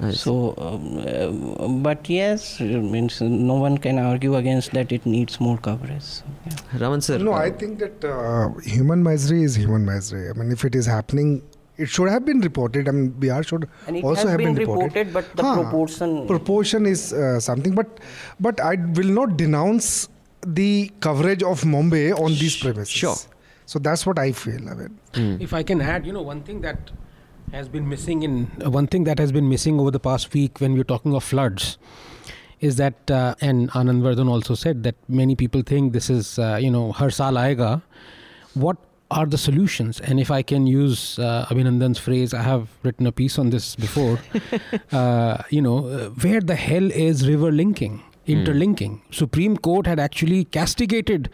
I 0.00 0.10
see. 0.10 0.16
So, 0.18 0.54
um, 0.58 0.98
uh, 0.98 1.68
but 1.82 2.08
yes, 2.08 2.60
means 2.60 3.20
no 3.20 3.54
one 3.54 3.78
can 3.78 3.98
argue 3.98 4.36
against 4.36 4.72
that. 4.72 4.92
It 4.92 5.04
needs 5.06 5.40
more 5.40 5.58
coverage. 5.58 6.02
So, 6.02 6.24
yeah. 6.46 6.78
Raman 6.82 7.00
sir. 7.00 7.18
No, 7.18 7.32
uh, 7.32 7.36
I 7.38 7.50
think 7.50 7.78
that 7.80 8.04
uh, 8.04 8.50
human 8.60 9.02
misery 9.02 9.42
is 9.42 9.56
human 9.56 9.84
misery. 9.84 10.28
I 10.30 10.34
mean, 10.34 10.52
if 10.52 10.64
it 10.64 10.74
is 10.74 10.86
happening, 10.86 11.42
it 11.76 11.88
should 11.88 12.08
have 12.08 12.24
been 12.24 12.40
reported. 12.40 12.88
I 12.88 12.92
mean, 12.92 13.10
Bihar 13.12 13.46
should 13.46 13.68
also 14.04 14.28
have 14.28 14.38
been 14.38 14.54
been 14.54 14.66
reported, 14.66 15.12
but 15.12 15.34
the 15.36 15.42
Huh. 15.42 15.56
proportion. 15.62 16.26
Proportion 16.28 16.86
is 16.86 17.12
uh, 17.12 17.40
something, 17.40 17.74
but 17.74 18.00
but 18.38 18.60
I 18.60 18.76
will 19.00 19.12
not 19.18 19.36
denounce 19.36 20.08
the 20.46 20.90
coverage 21.00 21.42
of 21.42 21.62
Mumbai 21.62 22.04
on 22.18 22.30
these 22.44 22.56
premises. 22.56 22.88
sure. 22.90 23.16
So 23.66 23.78
that's 23.78 24.06
what 24.06 24.18
I 24.18 24.32
feel. 24.32 24.68
I 24.70 24.74
mean, 24.74 24.98
hmm. 25.14 25.36
If 25.46 25.52
I 25.52 25.62
can 25.62 25.80
add, 25.80 26.06
you 26.06 26.12
know, 26.12 26.22
one 26.22 26.42
thing 26.42 26.60
that 26.62 26.90
has 27.52 27.68
been 27.68 27.88
missing 27.88 28.22
in 28.22 28.50
uh, 28.64 28.70
one 28.70 28.86
thing 28.86 29.04
that 29.04 29.18
has 29.18 29.32
been 29.32 29.48
missing 29.48 29.80
over 29.80 29.90
the 29.90 30.00
past 30.00 30.32
week 30.34 30.60
when 30.60 30.74
we're 30.74 30.84
talking 30.84 31.14
of 31.14 31.24
floods 31.24 31.78
is 32.60 32.76
that, 32.76 33.10
uh, 33.10 33.34
and 33.40 33.70
Anand 33.70 34.02
Vardhan 34.02 34.28
also 34.28 34.54
said 34.54 34.82
that 34.82 34.96
many 35.08 35.36
people 35.36 35.62
think 35.62 35.92
this 35.92 36.10
is, 36.10 36.38
uh, 36.38 36.58
you 36.60 36.70
know, 36.70 36.92
har 36.92 37.10
saal 37.10 37.34
aayega. 37.34 37.82
What 38.54 38.76
are 39.10 39.26
the 39.26 39.38
solutions? 39.38 40.00
And 40.00 40.18
if 40.18 40.30
I 40.30 40.42
can 40.42 40.66
use 40.66 41.18
uh, 41.18 41.46
Abhinandan's 41.48 41.98
phrase, 41.98 42.34
I 42.34 42.42
have 42.42 42.68
written 42.82 43.06
a 43.06 43.12
piece 43.12 43.38
on 43.38 43.50
this 43.50 43.76
before. 43.76 44.18
uh, 44.92 45.42
you 45.50 45.62
know, 45.62 45.86
uh, 45.86 46.08
where 46.10 46.40
the 46.40 46.56
hell 46.56 46.90
is 46.90 47.28
river 47.28 47.52
linking, 47.52 48.02
interlinking? 48.26 49.02
Supreme 49.10 49.56
Court 49.56 49.86
had 49.86 50.00
actually 50.00 50.44
castigated 50.44 51.30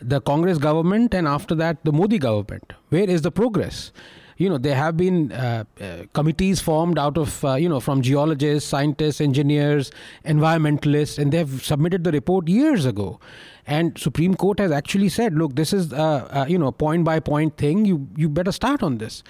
the 0.00 0.20
Congress 0.20 0.58
government 0.58 1.12
and 1.12 1.26
after 1.26 1.56
that 1.56 1.84
the 1.84 1.92
Modi 1.92 2.18
government. 2.18 2.72
Where 2.90 3.10
is 3.10 3.22
the 3.22 3.32
progress? 3.32 3.90
You 4.38 4.48
know, 4.48 4.56
there 4.56 4.76
have 4.76 4.96
been 4.96 5.32
uh, 5.32 5.64
uh, 5.80 6.04
committees 6.12 6.60
formed 6.60 6.96
out 6.96 7.18
of, 7.18 7.44
uh, 7.44 7.54
you 7.54 7.68
know, 7.68 7.80
from 7.80 8.02
geologists, 8.02 8.70
scientists, 8.70 9.20
engineers, 9.20 9.90
environmentalists, 10.24 11.18
and 11.18 11.32
they 11.32 11.38
have 11.38 11.64
submitted 11.64 12.04
the 12.04 12.12
report 12.12 12.46
years 12.46 12.86
ago. 12.86 13.18
And 13.66 13.98
Supreme 13.98 14.36
Court 14.36 14.60
has 14.60 14.70
actually 14.70 15.08
said, 15.08 15.34
look, 15.34 15.56
this 15.56 15.72
is, 15.72 15.92
uh, 15.92 16.28
uh, 16.30 16.46
you 16.48 16.56
know, 16.56 16.70
point 16.70 17.04
by 17.04 17.18
point 17.18 17.56
thing. 17.56 17.84
You 17.84 18.06
you 18.16 18.28
better 18.28 18.52
start 18.52 18.84
on 18.84 18.98
this. 18.98 19.24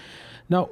Now, 0.51 0.67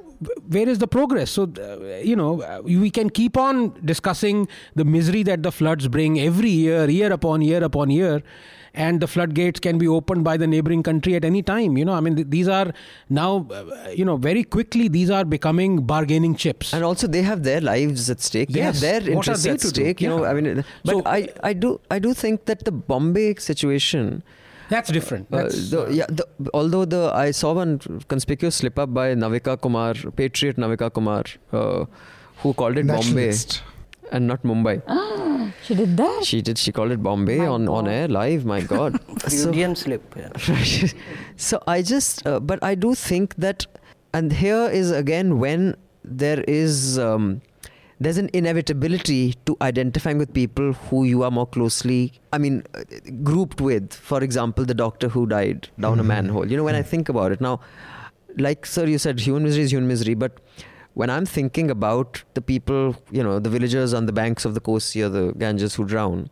where 0.47 0.69
is 0.69 0.77
the 0.77 0.87
progress? 0.87 1.31
So, 1.31 1.51
uh, 1.59 1.97
you 1.97 2.15
know, 2.15 2.61
we 2.63 2.89
can 2.91 3.09
keep 3.09 3.37
on 3.37 3.73
discussing 3.85 4.47
the 4.75 4.85
misery 4.85 5.23
that 5.23 5.43
the 5.43 5.51
floods 5.51 5.87
bring 5.87 6.19
every 6.19 6.49
year, 6.49 6.87
year 6.89 7.11
upon 7.11 7.41
year 7.41 7.63
upon 7.63 7.89
year, 7.89 8.23
and 8.73 8.99
the 9.01 9.07
floodgates 9.07 9.59
can 9.59 9.77
be 9.77 9.87
opened 9.87 10.23
by 10.23 10.37
the 10.37 10.47
neighboring 10.47 10.83
country 10.83 11.15
at 11.15 11.25
any 11.25 11.41
time. 11.41 11.77
You 11.77 11.85
know, 11.85 11.93
I 11.93 11.99
mean, 11.99 12.15
th- 12.15 12.27
these 12.29 12.47
are 12.47 12.73
now, 13.09 13.47
uh, 13.51 13.89
you 13.95 14.05
know, 14.05 14.17
very 14.17 14.43
quickly 14.43 14.87
these 14.87 15.09
are 15.09 15.25
becoming 15.25 15.81
bargaining 15.93 16.35
chips. 16.35 16.73
and 16.73 16.83
also 16.83 17.07
they 17.07 17.21
have 17.21 17.43
their 17.43 17.61
lives 17.61 18.09
at 18.09 18.19
stake 18.21 18.49
they 18.49 18.59
Yes. 18.59 18.81
have 18.81 18.81
their 18.81 19.11
interests 19.15 19.45
at 19.45 19.59
to 19.59 19.67
do? 19.67 19.69
stake 19.69 20.01
you 20.01 20.09
know 20.09 20.25
i 20.25 20.33
mean 20.37 20.47
uh, 20.59 20.63
but 20.83 20.91
So- 20.95 21.01
i 21.05 21.19
i 21.49 21.53
do 21.53 21.69
i 21.95 21.97
do 22.05 22.13
think 22.13 22.45
that 22.49 22.63
the 22.69 22.71
bombay 22.91 23.29
situation 23.35 24.11
That's 24.73 24.91
different. 24.95 25.27
uh, 25.31 25.43
the, 25.73 25.81
yeah, 25.97 26.07
the, 26.19 26.25
although 26.53 26.83
the 26.93 27.01
I 27.19 27.31
saw 27.31 27.53
one 27.57 27.71
conspicuous 28.13 28.55
slip 28.61 28.77
up 28.83 28.93
by 28.97 29.05
Navika 29.21 29.53
Kumar, 29.65 29.93
Patriot 30.21 30.57
Navika 30.63 30.89
Kumar, 30.97 31.23
uh, 31.59 31.85
who 32.41 32.53
called 32.61 32.77
it 32.81 32.85
Bombay 32.87 32.97
nationalist. 32.97 33.61
And 34.11 34.27
not 34.27 34.43
Mumbai. 34.43 34.81
She 35.63 35.75
did 35.75 35.97
that. 35.97 36.23
She 36.23 36.41
did. 36.41 36.57
She 36.57 36.71
called 36.71 36.91
it 36.91 37.01
Bombay 37.03 37.37
My 37.39 37.47
on, 37.47 37.67
on 37.67 37.87
air 37.87 38.07
live. 38.07 38.45
My 38.45 38.61
God. 38.75 38.99
so, 39.29 39.51
slip. 39.73 40.15
yeah. 40.15 40.29
so 41.35 41.61
I 41.67 41.81
just, 41.81 42.25
uh, 42.25 42.39
but 42.39 42.63
I 42.63 42.75
do 42.75 42.95
think 42.95 43.35
that, 43.35 43.65
and 44.13 44.31
here 44.31 44.69
is 44.69 44.91
again 44.91 45.39
when 45.39 45.75
there 46.03 46.41
is, 46.47 46.97
um, 46.97 47.41
there's 47.99 48.17
an 48.17 48.29
inevitability 48.33 49.33
to 49.45 49.57
identifying 49.61 50.17
with 50.17 50.33
people 50.33 50.73
who 50.73 51.03
you 51.03 51.23
are 51.23 51.31
more 51.31 51.47
closely, 51.47 52.13
I 52.31 52.37
mean, 52.37 52.63
uh, 52.75 52.83
grouped 53.23 53.59
with. 53.59 53.93
For 53.93 54.23
example, 54.23 54.65
the 54.65 54.75
doctor 54.75 55.09
who 55.09 55.25
died 55.25 55.69
down 55.79 55.99
a 55.99 56.03
manhole. 56.03 56.49
You 56.49 56.57
know, 56.57 56.63
when 56.63 56.75
I 56.75 56.83
think 56.83 57.09
about 57.09 57.31
it 57.31 57.41
now, 57.41 57.59
like 58.37 58.65
sir, 58.65 58.85
you 58.85 58.99
said 58.99 59.19
human 59.19 59.43
misery 59.43 59.63
is 59.63 59.71
human 59.71 59.87
misery, 59.87 60.13
but 60.13 60.39
when 60.99 61.11
I'm 61.15 61.25
thinking 61.31 61.69
about 61.71 62.23
the 62.33 62.41
people, 62.41 62.95
you 63.11 63.23
know, 63.25 63.37
the 63.47 63.49
villagers 63.55 63.93
on 63.93 64.07
the 64.07 64.13
banks 64.19 64.45
of 64.45 64.53
the 64.55 64.61
Kosi 64.67 65.03
or 65.05 65.09
the 65.09 65.31
Ganges 65.43 65.75
who 65.75 65.85
drown, 65.85 66.29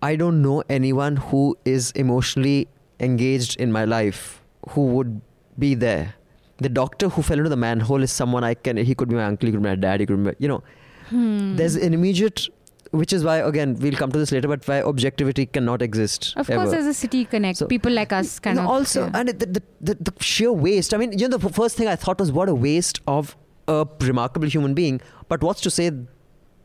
I 0.00 0.16
don't 0.16 0.40
know 0.40 0.62
anyone 0.70 1.16
who 1.16 1.42
is 1.66 1.90
emotionally 2.04 2.68
engaged 2.98 3.60
in 3.60 3.72
my 3.72 3.84
life 3.84 4.40
who 4.70 4.86
would 4.94 5.20
be 5.58 5.74
there. 5.74 6.14
The 6.58 6.70
doctor 6.70 7.10
who 7.10 7.20
fell 7.20 7.36
into 7.38 7.50
the 7.50 7.56
manhole 7.68 8.02
is 8.02 8.10
someone 8.10 8.42
I 8.42 8.54
can. 8.54 8.78
He 8.78 8.94
could 8.94 9.10
be 9.10 9.16
my 9.16 9.26
uncle. 9.26 9.46
He 9.48 9.52
could 9.52 9.62
be 9.62 9.68
my 9.68 9.74
dad. 9.74 10.00
He 10.00 10.06
could 10.06 10.16
be, 10.16 10.22
my, 10.30 10.34
you 10.38 10.48
know. 10.48 10.62
Hmm. 11.10 11.56
There's 11.56 11.74
an 11.76 11.92
immediate, 11.92 12.48
which 12.92 13.12
is 13.12 13.22
why 13.22 13.36
again 13.52 13.76
we'll 13.86 13.92
come 14.02 14.10
to 14.12 14.18
this 14.18 14.32
later, 14.32 14.48
but 14.48 14.66
why 14.66 14.80
objectivity 14.80 15.44
cannot 15.44 15.82
exist. 15.82 16.32
Of 16.36 16.48
ever. 16.48 16.62
course, 16.62 16.70
there's 16.74 16.86
a 16.86 16.94
city 16.94 17.26
connect. 17.26 17.58
So- 17.58 17.66
People 17.66 17.92
like 17.92 18.12
us 18.12 18.38
kind 18.38 18.56
No, 18.56 18.62
of. 18.62 18.68
also 18.70 19.04
yeah. 19.04 19.10
and 19.20 19.28
the, 19.28 19.46
the, 19.56 19.62
the, 19.82 19.94
the 20.10 20.12
sheer 20.20 20.52
waste 20.52 20.94
i 20.94 20.96
mean 20.96 21.18
you 21.18 21.28
know 21.28 21.36
the 21.36 21.50
first 21.50 21.76
thing 21.76 21.88
i 21.88 21.96
thought 22.04 22.18
was 22.18 22.32
what 22.32 22.48
a 22.48 22.54
waste 22.54 23.00
of 23.06 23.36
a 23.68 23.86
remarkable 24.00 24.48
human 24.48 24.74
being 24.74 25.00
but 25.28 25.42
what's 25.42 25.60
to 25.60 25.70
say 25.70 25.90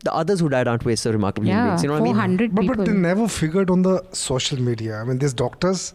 the 0.06 0.12
others 0.20 0.40
who 0.40 0.48
died 0.48 0.68
aren't 0.68 0.84
wastes 0.84 1.06
of 1.06 1.14
remarkable 1.14 1.46
human 1.48 1.66
beings 1.68 1.82
you 1.82 1.88
know 1.88 1.94
what 1.94 2.00
i 2.02 2.04
mean 2.04 2.14
400 2.14 2.54
But, 2.54 2.62
people. 2.62 2.76
but 2.76 2.86
they 2.86 2.92
never 2.92 3.28
figured 3.28 3.70
on 3.70 3.82
the 3.82 4.02
social 4.12 4.60
media. 4.60 4.96
I 5.00 5.04
mean, 5.04 5.18
this 5.18 5.32
doctor's 5.32 5.94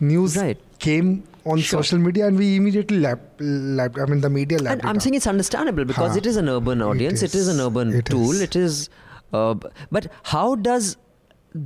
news 0.00 0.36
Right. 0.36 0.58
came 0.78 1.08
on 1.44 1.58
Sure. 1.58 1.82
social 1.82 1.98
media, 1.98 2.26
and 2.28 2.38
we 2.42 2.48
immediately 2.56 2.98
lap, 3.00 3.20
lap 3.40 3.96
I 4.02 4.06
mean, 4.10 4.20
the 4.20 4.30
media 4.30 4.58
lapped 4.58 4.72
and 4.74 4.80
it 4.84 4.88
i'm 4.90 4.96
up. 4.96 5.02
saying 5.02 5.14
it's 5.20 5.26
understandable 5.26 5.84
because 5.92 6.12
Huh. 6.12 6.18
it 6.22 6.26
is 6.32 6.36
an 6.42 6.48
urban 6.54 6.82
audience 6.88 7.22
it 7.28 7.34
is, 7.34 7.48
an 7.54 7.60
urban 7.66 7.92
It 8.00 8.04
tool 8.14 8.30
is. 8.32 8.40
it 8.48 8.56
is 8.64 8.88
uh, 9.32 9.54
but 9.98 10.08
how 10.34 10.46
does 10.68 10.96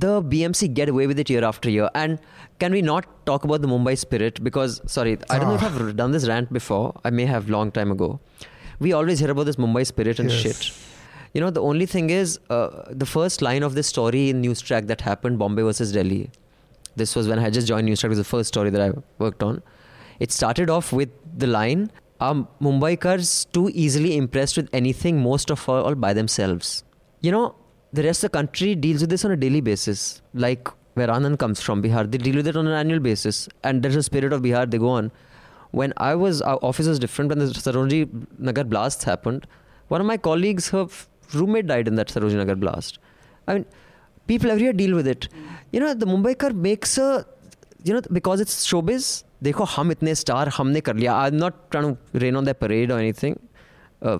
the 0.05 0.13
bmc 0.33 0.73
get 0.73 0.89
away 0.89 1.05
with 1.13 1.19
it 1.25 1.29
year 1.29 1.43
after 1.51 1.69
year 1.69 1.89
and 2.03 2.17
can 2.63 2.71
we 2.79 2.81
not 2.81 3.05
talk 3.31 3.43
about 3.49 3.61
the 3.65 3.67
mumbai 3.73 3.95
spirit 4.03 4.43
because 4.47 4.77
sorry 4.93 5.11
i 5.29 5.37
don't 5.37 5.49
know 5.49 5.55
if 5.59 5.65
Ah. 5.67 5.71
i've 5.71 5.95
done 6.03 6.15
this 6.17 6.27
rant 6.31 6.51
before 6.57 6.85
i 7.09 7.11
may 7.19 7.25
have 7.33 7.51
long 7.55 7.71
time 7.79 7.91
ago 7.97 8.07
we 8.79 8.93
always 8.93 9.19
hear 9.19 9.31
about 9.31 9.45
this 9.45 9.55
mumbai 9.55 9.85
spirit 9.85 10.19
and 10.19 10.29
Yes. 10.31 10.41
shit 10.41 10.73
You 11.37 11.41
know, 11.41 11.49
the 11.55 11.61
only 11.69 11.85
thing 11.85 12.09
is, 12.15 12.39
uh, 12.49 12.67
the 12.89 13.05
first 13.13 13.41
line 13.45 13.63
of 13.67 13.73
this 13.77 13.87
story 13.93 14.19
in 14.33 14.39
News 14.43 14.61
Track 14.67 14.85
that 14.91 15.01
happened, 15.01 15.37
Bombay 15.37 15.63
versus 15.69 15.91
Delhi. 15.91 16.29
This 17.01 17.13
was 17.17 17.27
when 17.31 17.39
I 17.39 17.49
just 17.49 17.67
joined 17.71 17.87
News 17.89 17.99
Track. 17.99 18.09
It 18.11 18.15
was 18.15 18.21
the 18.21 18.29
first 18.29 18.47
story 18.53 18.69
that 18.75 18.83
I 18.85 18.91
worked 19.23 19.43
on. 19.47 19.61
It 20.25 20.31
started 20.35 20.69
off 20.75 20.93
with 20.99 21.09
the 21.43 21.49
line, 21.55 21.83
"Are 22.27 22.35
Mumbaikars 22.67 23.33
too 23.57 23.65
easily 23.85 24.15
impressed 24.21 24.55
with 24.61 24.69
anything, 24.81 25.21
most 25.25 25.51
of 25.57 25.67
all 25.67 25.99
by 26.05 26.13
themselves?" 26.21 26.71
You 27.27 27.35
know, 27.35 27.43
the 27.99 28.07
rest 28.07 28.23
of 28.23 28.31
the 28.31 28.37
country 28.37 28.73
deals 28.87 29.05
with 29.07 29.09
this 29.17 29.25
on 29.25 29.35
a 29.37 29.39
daily 29.45 29.63
basis. 29.69 30.07
Like 30.47 30.73
where 30.93 31.09
Anand 31.19 31.39
comes 31.45 31.59
from, 31.67 31.83
Bihar, 31.83 32.09
they 32.15 32.23
deal 32.29 32.37
with 32.43 32.47
it 32.53 32.55
on 32.63 32.65
an 32.75 32.79
annual 32.85 33.01
basis. 33.11 33.49
And 33.61 33.83
there's 33.83 33.97
a 33.97 34.03
spirit 34.11 34.31
of 34.31 34.41
Bihar. 34.49 34.65
They 34.71 34.77
go 34.77 34.95
on 35.03 35.11
when 35.81 35.93
I 35.97 36.13
was 36.23 36.41
our 36.53 36.59
office 36.69 36.87
was 36.91 36.99
different 37.05 37.35
when 37.35 37.39
the 37.39 37.47
Sarojini 37.65 38.25
Nagar 38.49 38.63
blast 38.73 39.03
happened. 39.03 39.47
One 39.93 40.01
of 40.01 40.07
my 40.07 40.17
colleagues, 40.27 40.69
her 40.75 40.87
roommate 41.33 41.67
died 41.67 41.87
in 41.87 41.95
that 42.01 42.13
Sarojini 42.15 42.43
Nagar 42.43 42.55
blast. 42.55 42.99
I 43.47 43.55
mean, 43.55 43.65
people 44.27 44.51
everywhere 44.51 44.73
deal 44.73 44.95
with 44.95 45.07
it. 45.07 45.27
You 45.71 45.81
know, 45.81 45.93
the 45.93 46.05
Mumbaikar 46.05 46.53
makes 46.67 46.97
a, 46.97 47.25
you 47.83 47.93
know, 47.93 48.01
because 48.19 48.45
it's 48.47 48.65
showbiz. 48.71 49.13
देखो 49.43 49.63
हम 49.67 49.91
इतने 49.91 50.13
star 50.15 50.49
हमने 50.57 50.81
कर 50.81 50.95
लिया 50.95 51.15
I 51.15 51.29
am 51.29 51.35
not 51.35 51.53
trying 51.73 51.89
to 51.89 52.19
rain 52.21 52.35
on 52.35 52.45
the 52.45 52.53
parade 52.61 52.91
or 52.91 53.01
anything. 53.01 53.35
Uh, 54.01 54.17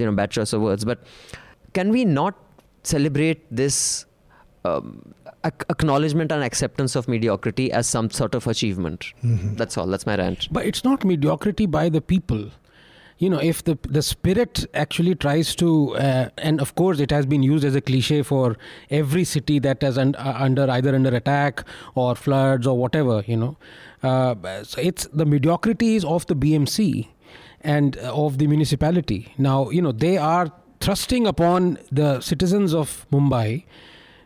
you 0.00 0.06
know 0.06 0.12
bad 0.12 0.30
choice 0.36 0.52
of 0.56 0.62
words 0.62 0.84
but 0.84 0.98
can 1.78 1.90
we 1.96 2.04
not 2.04 2.34
celebrate 2.90 3.44
this 3.60 3.78
um, 4.64 5.14
acknowledgement 5.46 6.32
and 6.32 6.42
acceptance 6.42 6.94
of 6.96 7.08
mediocrity 7.08 7.70
as 7.72 7.86
some 7.86 8.10
sort 8.10 8.34
of 8.34 8.46
achievement 8.46 9.06
Mhm. 9.24 9.56
that's 9.56 9.76
all 9.78 9.86
that's 9.86 10.06
my 10.06 10.16
rant 10.22 10.48
But 10.52 10.66
it's 10.66 10.84
not 10.84 11.04
mediocrity 11.04 11.66
by 11.66 11.88
the 11.88 12.00
people. 12.00 12.46
You 13.24 13.28
know, 13.32 13.38
if 13.50 13.60
the 13.66 13.74
the 13.96 14.00
spirit 14.06 14.58
actually 14.80 15.12
tries 15.24 15.50
to, 15.60 15.68
uh, 16.06 16.24
and 16.48 16.60
of 16.64 16.72
course, 16.80 16.98
it 17.04 17.10
has 17.16 17.24
been 17.30 17.42
used 17.50 17.64
as 17.68 17.74
a 17.78 17.80
cliche 17.90 18.18
for 18.30 18.42
every 18.98 19.22
city 19.30 19.56
that 19.66 19.82
is 19.90 19.96
un- 20.02 20.14
uh, 20.18 20.34
under 20.46 20.66
either 20.74 20.94
under 20.98 21.12
attack 21.20 21.62
or 22.02 22.08
floods 22.24 22.66
or 22.72 22.76
whatever. 22.82 23.16
You 23.26 23.38
know, 23.44 23.56
uh, 24.10 24.34
so 24.72 24.82
it's 24.90 25.08
the 25.22 25.24
mediocrity 25.34 25.88
is 26.00 26.04
of 26.16 26.26
the 26.32 26.36
BMC 26.44 27.08
and 27.76 27.96
of 28.24 28.36
the 28.42 28.46
municipality. 28.54 29.20
Now, 29.50 29.56
you 29.70 29.80
know, 29.88 29.92
they 29.92 30.14
are 30.18 30.52
thrusting 30.80 31.26
upon 31.26 31.78
the 31.90 32.20
citizens 32.20 32.74
of 32.84 32.94
Mumbai 33.10 33.64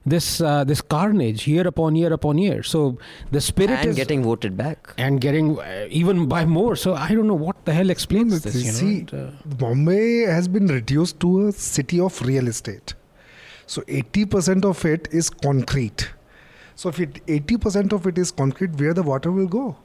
this 0.07 0.41
uh, 0.41 0.65
this 0.65 0.81
carnage 0.81 1.47
year 1.47 1.67
upon 1.67 1.95
year 1.95 2.13
upon 2.13 2.39
year. 2.39 2.63
So 2.63 2.99
the 3.31 3.41
spirit 3.41 3.81
and 3.81 3.91
is 3.91 3.97
getting 3.97 4.23
voted 4.23 4.57
back 4.57 4.95
and 4.97 5.21
getting 5.21 5.59
uh, 5.59 5.87
even 5.91 6.27
by 6.27 6.45
more. 6.45 6.77
So 6.77 6.95
I 6.95 7.09
don't 7.15 7.27
know 7.27 7.35
what 7.35 7.65
the 7.65 7.73
hell 7.73 7.91
explains 7.91 8.41
But 8.41 8.53
this. 8.53 8.65
You 8.65 8.73
see, 8.73 9.07
know? 9.13 9.19
and, 9.19 9.33
uh, 9.53 9.57
Bombay 9.57 10.21
has 10.23 10.49
been 10.49 10.67
reduced 10.69 11.21
to 11.21 11.49
a 11.49 11.53
city 11.53 12.01
of 12.01 12.21
real 12.23 12.49
estate. 12.49 12.95
So 13.67 13.83
80% 13.83 14.65
of 14.65 14.85
it 14.85 15.09
is 15.13 15.31
concrete. 15.31 16.11
So 16.75 16.89
if 16.89 16.99
it, 16.99 17.25
80% 17.27 17.93
of 17.93 18.07
it 18.07 18.19
is 18.19 18.33
concrete, 18.33 18.73
where 18.81 18.93
the 18.95 19.03
water 19.03 19.31
will 19.31 19.47
go? 19.47 19.77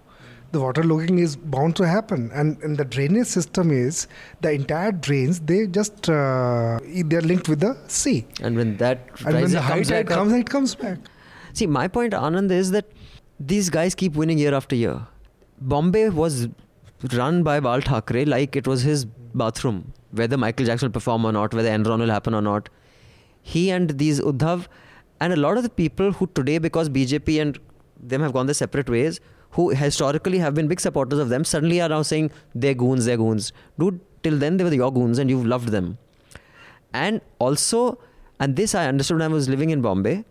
The 0.55 0.61
water 0.61 0.83
logging 0.83 1.17
is 1.19 1.35
bound 1.35 1.75
to 1.77 1.85
happen, 1.85 2.31
and, 2.33 2.57
and 2.63 2.77
the 2.81 2.85
drainage 2.85 3.27
system 3.27 3.71
is 3.71 4.07
the 4.41 4.51
entire 4.51 4.91
drains. 4.93 5.39
They 5.51 5.67
just 5.67 6.09
uh, 6.09 6.79
they 7.09 7.17
are 7.17 7.25
linked 7.31 7.49
with 7.49 7.59
the 7.59 7.71
sea, 7.87 8.25
and 8.41 8.55
when 8.55 8.77
that 8.77 9.01
and 9.25 9.41
when 9.41 9.51
the 9.51 9.61
high 9.61 9.73
comes 9.73 9.89
tide 9.89 10.05
back 10.05 10.15
comes, 10.15 10.33
it 10.33 10.49
comes 10.49 10.75
back. 10.83 10.99
See, 11.51 11.67
my 11.67 11.89
point, 11.97 12.13
Anand, 12.13 12.51
is 12.51 12.71
that 12.71 12.89
these 13.51 13.69
guys 13.69 13.95
keep 13.95 14.15
winning 14.15 14.37
year 14.37 14.53
after 14.53 14.77
year. 14.77 14.95
Bombay 15.59 16.07
was 16.21 16.47
run 17.17 17.43
by 17.43 17.59
Bal 17.59 17.81
Thackeray 17.81 18.25
like 18.37 18.55
it 18.55 18.65
was 18.65 18.83
his 18.83 19.05
bathroom. 19.43 19.93
Whether 20.11 20.37
Michael 20.37 20.65
Jackson 20.65 20.87
will 20.87 20.93
perform 20.93 21.25
or 21.25 21.33
not, 21.33 21.53
whether 21.53 21.69
Enron 21.69 21.99
will 21.99 22.17
happen 22.17 22.33
or 22.33 22.41
not. 22.41 22.69
He 23.41 23.69
and 23.71 23.97
these 24.05 24.21
Uddhav 24.21 24.67
and 25.19 25.33
a 25.33 25.35
lot 25.35 25.57
of 25.57 25.63
the 25.63 25.69
people 25.69 26.13
who 26.13 26.27
today, 26.27 26.59
because 26.59 26.89
BJP 26.89 27.41
and 27.41 27.59
them 27.99 28.21
have 28.21 28.31
gone 28.31 28.45
their 28.45 28.53
separate 28.65 28.89
ways, 28.89 29.19
who 29.55 29.69
historically 29.69 30.39
have 30.39 30.53
been 30.53 30.67
big 30.67 30.81
supporters 30.81 31.19
of 31.19 31.29
them, 31.29 31.43
suddenly 31.43 31.81
are 31.81 31.89
now 31.89 32.01
saying 32.01 32.31
they're 32.53 32.73
goons, 32.73 33.05
they're 33.05 33.17
goons. 33.17 33.51
Dude, 33.79 33.99
till 34.21 34.37
then 34.37 34.57
they 34.57 34.63
were 34.65 34.73
your 34.73 34.91
goons 34.91 35.17
and 35.17 35.29
you've 35.29 35.45
loved 35.45 35.69
them. 35.69 35.97
And 36.93 37.21
also, 37.39 37.99
and 38.39 38.55
this 38.55 38.75
I 38.75 38.87
understood 38.87 39.19
when 39.19 39.31
I 39.31 39.33
was 39.33 39.47
living 39.47 39.69
in 39.69 39.81
Bombay, 39.81 40.25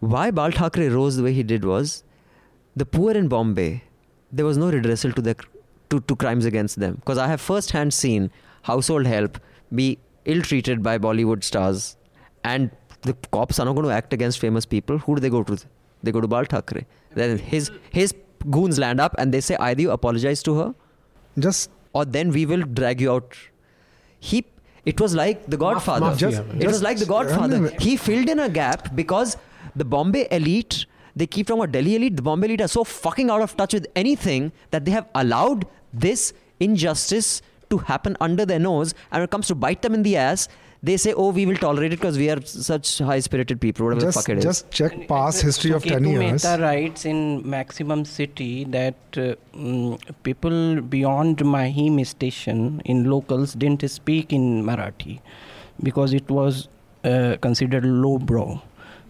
why 0.00 0.30
Bal 0.30 0.52
Thackeray 0.52 0.88
rose 0.88 1.16
the 1.16 1.22
way 1.22 1.34
he 1.34 1.42
did 1.42 1.64
was 1.64 2.02
the 2.76 2.86
poor 2.86 3.12
in 3.12 3.28
Bombay, 3.28 3.82
there 4.32 4.46
was 4.46 4.56
no 4.56 4.70
redressal 4.70 5.14
to, 5.14 5.20
their, 5.20 5.36
to, 5.90 6.00
to 6.00 6.16
crimes 6.16 6.46
against 6.46 6.80
them. 6.80 6.94
Because 6.94 7.18
I 7.18 7.26
have 7.28 7.40
first 7.42 7.72
hand 7.72 7.92
seen 7.92 8.30
household 8.62 9.06
help 9.06 9.38
be 9.74 9.98
ill 10.24 10.40
treated 10.40 10.82
by 10.82 10.96
Bollywood 10.96 11.44
stars, 11.44 11.96
and 12.44 12.70
the 13.02 13.12
cops 13.32 13.58
are 13.58 13.66
not 13.66 13.74
going 13.74 13.86
to 13.86 13.92
act 13.92 14.14
against 14.14 14.38
famous 14.38 14.64
people. 14.64 14.96
Who 14.98 15.16
do 15.16 15.20
they 15.20 15.30
go 15.30 15.42
to? 15.42 15.58
They 16.02 16.12
go 16.12 16.22
to 16.22 16.28
Bal 16.28 16.44
Thackeray. 16.44 16.86
Then 17.12 17.36
his, 17.38 17.70
his 17.90 18.14
goons 18.50 18.78
land 18.78 19.00
up 19.00 19.14
and 19.18 19.32
they 19.34 19.40
say, 19.40 19.56
either 19.58 19.82
you 19.82 19.90
apologize 19.90 20.42
to 20.44 20.54
her 20.58 20.74
Just 21.38 21.70
or 21.92 22.04
then 22.04 22.30
we 22.30 22.46
will 22.46 22.62
drag 22.62 23.00
you 23.00 23.12
out. 23.12 23.36
He, 24.18 24.44
it 24.84 25.00
was 25.00 25.14
like 25.14 25.46
the 25.46 25.56
Godfather. 25.56 26.06
mafia, 26.06 26.30
Just- 26.30 26.42
it 26.60 26.66
was 26.66 26.82
like 26.82 26.98
the 26.98 27.06
Godfather. 27.06 27.70
He 27.80 27.96
filled 27.96 28.28
in 28.28 28.38
a 28.38 28.48
gap 28.48 28.94
because 28.94 29.36
the 29.74 29.84
Bombay 29.84 30.28
elite, 30.30 30.86
they 31.16 31.26
keep 31.26 31.46
talking 31.48 31.60
about 31.62 31.72
Delhi 31.72 31.96
elite. 31.96 32.16
The 32.16 32.22
Bombay 32.22 32.46
elite 32.48 32.60
are 32.62 32.68
so 32.68 32.84
fucking 32.84 33.30
out 33.30 33.42
of 33.42 33.56
touch 33.56 33.74
with 33.74 33.86
anything 33.96 34.52
that 34.70 34.84
they 34.84 34.90
have 34.92 35.08
allowed 35.14 35.66
this 35.92 36.32
injustice 36.60 37.42
to 37.70 37.78
happen 37.78 38.16
under 38.20 38.44
their 38.46 38.58
nose. 38.58 38.94
And 39.10 39.20
when 39.20 39.22
it 39.24 39.30
comes 39.30 39.46
to 39.48 39.54
bite 39.54 39.82
them 39.82 39.94
in 39.94 40.02
the 40.02 40.16
ass, 40.16 40.48
they 40.82 40.96
say, 40.96 41.12
"Oh, 41.12 41.30
we 41.30 41.44
will 41.46 41.56
tolerate 41.56 41.92
it 41.92 41.96
because 42.00 42.16
we 42.18 42.30
are 42.30 42.40
such 42.50 42.98
high-spirited 42.98 43.60
people." 43.60 43.86
Whatever 43.86 44.06
just 44.06 44.16
the 44.16 44.20
fuck 44.22 44.28
it 44.30 44.38
is. 44.38 44.44
just 44.44 44.70
check 44.70 44.94
past 45.08 45.40
So 45.40 45.46
history 45.48 45.72
of 45.72 45.84
10 45.84 46.02
Ketu 46.04 46.12
years. 46.12 46.44
Mehta 46.44 46.62
writes 46.62 47.04
in 47.04 47.20
Maximum 47.56 48.04
City 48.04 48.64
that 48.76 48.94
uh, 49.18 49.34
mm, 49.54 49.98
people 50.22 50.80
beyond 50.96 51.44
Mahim 51.44 52.02
station 52.04 52.80
in 52.86 53.04
locals 53.10 53.52
didn't 53.54 53.86
speak 53.90 54.32
in 54.32 54.48
Marathi 54.64 55.20
because 55.82 56.12
it 56.14 56.28
was 56.30 56.68
uh, 57.04 57.36
considered 57.40 57.84
lowbrow. 57.84 58.62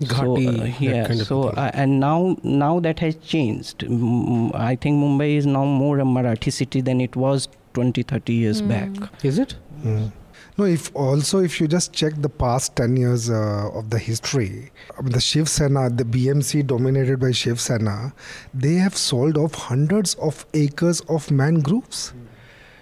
So, 0.02 0.06
Ghati, 0.14 0.44
uh, 0.48 0.76
yeah, 0.80 1.06
kind 1.06 1.20
of 1.20 1.26
so 1.26 1.38
uh, 1.50 1.70
and 1.74 2.00
now 2.00 2.36
now 2.42 2.80
that 2.80 3.00
has 3.00 3.16
changed. 3.16 3.80
Mm, 3.80 4.54
I 4.54 4.74
think 4.74 4.96
Mumbai 5.04 5.36
is 5.36 5.46
now 5.46 5.64
more 5.66 5.98
a 6.00 6.04
Marathi 6.04 6.50
city 6.50 6.80
than 6.80 7.02
it 7.02 7.14
was 7.16 7.48
20, 7.74 8.02
30 8.02 8.32
years 8.32 8.60
Hmm. 8.60 8.68
back. 8.68 9.24
is 9.24 9.38
it? 9.38 9.56
Mm. 9.84 10.10
No, 10.58 10.64
if 10.64 10.94
also 10.94 11.38
if 11.38 11.60
you 11.60 11.68
just 11.68 11.92
check 11.92 12.14
the 12.18 12.28
past 12.28 12.76
10 12.76 12.96
years 12.96 13.30
uh, 13.30 13.70
of 13.72 13.90
the 13.90 13.98
history, 13.98 14.70
I 14.98 15.02
mean, 15.02 15.12
the 15.12 15.20
Shiv 15.20 15.48
Sena, 15.48 15.88
the 15.88 16.04
BMC 16.04 16.66
dominated 16.66 17.20
by 17.20 17.30
Shiv 17.30 17.60
Sena, 17.60 18.12
they 18.52 18.74
have 18.74 18.96
sold 18.96 19.38
off 19.38 19.54
hundreds 19.54 20.14
of 20.14 20.44
acres 20.54 21.00
of 21.02 21.30
mangroves. 21.30 22.12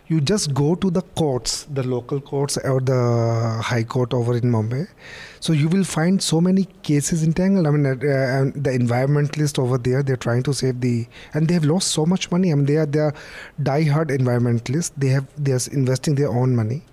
You 0.06 0.22
just 0.22 0.54
go 0.54 0.74
to 0.74 0.90
the 0.90 1.02
courts, 1.02 1.64
the 1.64 1.82
local 1.82 2.18
courts 2.18 2.56
or 2.56 2.80
the 2.80 3.60
high 3.62 3.82
court 3.82 4.14
over 4.14 4.34
in 4.34 4.44
Mumbai. 4.44 4.88
So 5.38 5.52
you 5.52 5.68
will 5.68 5.84
find 5.84 6.22
so 6.22 6.40
many 6.40 6.64
cases 6.82 7.22
entangled. 7.22 7.66
I 7.66 7.70
mean, 7.70 7.84
uh, 7.84 8.50
the 8.54 8.70
environmentalist 8.70 9.58
over 9.58 9.76
there, 9.76 10.02
they're 10.02 10.16
trying 10.16 10.44
to 10.44 10.54
save 10.54 10.80
the, 10.80 11.06
and 11.34 11.46
they 11.46 11.52
have 11.52 11.66
lost 11.66 11.88
so 11.88 12.06
much 12.06 12.30
money. 12.30 12.50
I 12.50 12.54
mean, 12.54 12.64
they 12.64 12.76
are 12.76 12.86
they 12.86 13.00
are 13.00 13.14
die-hard 13.62 14.08
environmentalists. 14.08 14.92
They 14.96 15.08
have 15.08 15.26
they 15.36 15.52
are 15.52 15.60
investing 15.72 16.14
their 16.14 16.30
own 16.30 16.56
money 16.56 16.84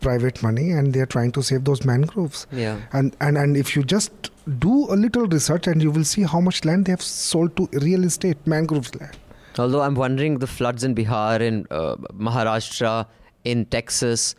private 0.00 0.42
money 0.42 0.70
and 0.70 0.92
they 0.92 1.00
are 1.00 1.06
trying 1.06 1.32
to 1.32 1.42
save 1.42 1.64
those 1.64 1.84
mangroves. 1.84 2.46
Yeah. 2.52 2.80
And, 2.92 3.16
and 3.20 3.36
and 3.38 3.56
if 3.56 3.74
you 3.76 3.82
just 3.82 4.30
do 4.58 4.86
a 4.92 4.96
little 4.96 5.26
research 5.26 5.66
and 5.66 5.82
you 5.82 5.90
will 5.90 6.04
see 6.04 6.22
how 6.22 6.40
much 6.40 6.64
land 6.64 6.86
they 6.86 6.92
have 6.92 7.02
sold 7.02 7.56
to 7.56 7.68
real 7.72 8.04
estate 8.04 8.36
mangroves 8.46 8.94
land. 8.94 9.16
Although 9.58 9.82
I'm 9.82 9.94
wondering 9.94 10.38
the 10.38 10.46
floods 10.46 10.82
in 10.84 10.94
Bihar, 10.94 11.40
in 11.40 11.66
uh, 11.70 11.96
Maharashtra, 12.12 13.06
in 13.44 13.64
Texas, 13.66 14.34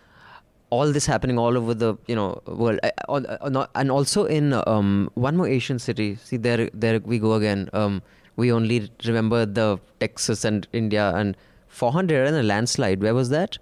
all 0.71 0.91
this 0.91 1.05
happening 1.05 1.37
all 1.39 1.57
over 1.57 1.73
the 1.73 1.95
you 2.07 2.15
know 2.15 2.41
world, 2.47 2.79
I- 2.83 2.91
uh, 3.07 3.49
not- 3.49 3.69
and 3.75 3.89
also 3.91 4.25
in 4.25 4.53
um, 4.67 5.09
one 5.13 5.37
more 5.37 5.47
Asian 5.47 5.79
city. 5.79 6.17
See, 6.23 6.37
there, 6.37 6.69
there 6.73 6.99
we 6.99 7.17
go 7.19 7.33
again. 7.33 7.69
Um, 7.73 8.01
we 8.35 8.51
only 8.51 8.91
remember 9.05 9.45
the 9.45 9.79
Texas 10.01 10.43
and 10.43 10.67
India 10.73 11.13
and 11.15 11.37
400 11.69 12.27
and 12.27 12.35
a 12.35 12.43
landslide. 12.43 13.01
Where 13.01 13.13
was 13.15 13.29
that? 13.29 13.57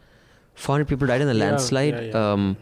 400 0.56 0.88
people 0.88 1.08
died 1.08 1.22
in 1.22 1.28
a 1.30 1.34
landslide. 1.34 1.94
yeah, 1.96 2.02
yeah. 2.02 2.32
Um, 2.32 2.58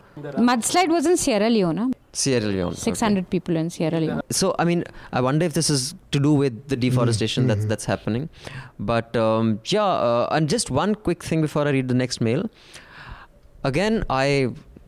Mudslide 0.49 0.89
was 0.89 1.05
in 1.05 1.17
Sierra 1.17 1.49
Leone. 1.49 1.77
huh? 1.77 1.89
Sierra 2.13 2.45
Leone. 2.45 2.73
okay. 2.73 2.75
600 2.81 3.29
people 3.29 3.55
in 3.55 3.69
Sierra 3.69 3.99
Leone. 3.99 4.21
So 4.29 4.55
I 4.59 4.65
mean, 4.65 4.83
I 5.13 5.21
wonder 5.21 5.45
if 5.45 5.53
this 5.53 5.69
is 5.69 5.93
to 6.11 6.19
do 6.19 6.33
with 6.33 6.67
the 6.69 6.75
deforestation 6.75 7.47
that's 7.47 7.65
that's 7.65 7.85
happening. 7.85 8.29
But 8.79 9.15
um, 9.15 9.59
yeah, 9.65 9.83
uh, 9.83 10.27
and 10.31 10.49
just 10.49 10.71
one 10.71 10.95
quick 10.95 11.23
thing 11.23 11.41
before 11.41 11.67
I 11.67 11.71
read 11.71 11.87
the 11.87 11.93
next 11.93 12.21
mail. 12.21 12.49
Again, 13.63 14.03
I 14.09 14.25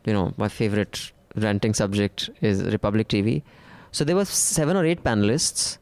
you 0.06 0.14
know 0.14 0.34
my 0.38 0.48
favorite 0.48 1.12
ranting 1.36 1.74
subject 1.74 2.30
is 2.42 2.64
Republic 2.64 3.08
TV. 3.08 3.44
So 3.92 4.04
there 4.04 4.16
were 4.16 4.26
seven 4.26 4.76
or 4.76 4.86
eight 4.86 5.04
panelists. 5.04 5.78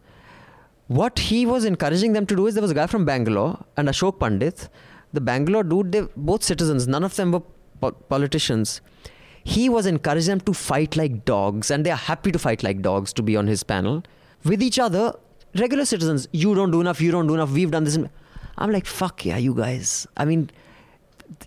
What 0.88 1.20
he 1.20 1.46
was 1.46 1.64
encouraging 1.64 2.14
them 2.14 2.26
to 2.26 2.36
do 2.36 2.48
is 2.48 2.54
there 2.56 2.62
was 2.62 2.72
a 2.72 2.74
guy 2.74 2.86
from 2.88 3.06
Bangalore 3.06 3.58
and 3.78 3.88
Ashok 3.88 4.20
Pandit. 4.20 4.68
The 5.14 5.22
Bangalore 5.22 5.64
dude, 5.64 5.92
they 5.92 6.02
both 6.16 6.44
citizens. 6.44 6.88
None 6.88 7.04
of 7.04 7.16
them 7.16 7.32
were 7.32 7.42
po- 7.82 7.92
politicians. 7.92 8.82
He 9.44 9.70
was 9.70 9.86
encouraging 9.86 10.30
them 10.30 10.42
to 10.42 10.54
fight 10.54 10.96
like 10.96 11.26
dogs, 11.26 11.72
and 11.72 11.86
they 11.86 11.92
are 11.92 11.98
happy 11.98 12.32
to 12.32 12.40
fight 12.40 12.64
like 12.64 12.82
dogs 12.82 13.12
to 13.14 13.24
be 13.24 13.36
on 13.36 13.48
his 13.48 13.64
panel 13.64 14.04
with 14.44 14.62
each 14.62 14.80
other. 14.80 15.14
Regular 15.56 15.84
citizens, 15.84 16.28
you 16.32 16.56
don't 16.56 16.72
do 16.72 16.80
enough. 16.80 17.02
You 17.02 17.12
don't 17.12 17.28
do 17.28 17.34
enough. 17.34 17.52
We've 17.52 17.72
done 17.72 17.84
this. 17.84 17.98
I'm 18.58 18.72
like, 18.72 18.86
fuck 18.86 19.26
yeah, 19.26 19.38
you 19.38 19.54
guys. 19.54 20.08
I 20.16 20.26
mean, 20.26 20.50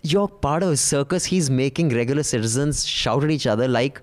you're 0.03 0.27
part 0.27 0.61
of 0.61 0.69
his 0.69 0.81
circus. 0.81 1.25
He's 1.25 1.49
making 1.49 1.89
regular 1.89 2.23
citizens 2.23 2.85
shout 2.85 3.23
at 3.23 3.31
each 3.31 3.47
other 3.47 3.67
like, 3.67 4.01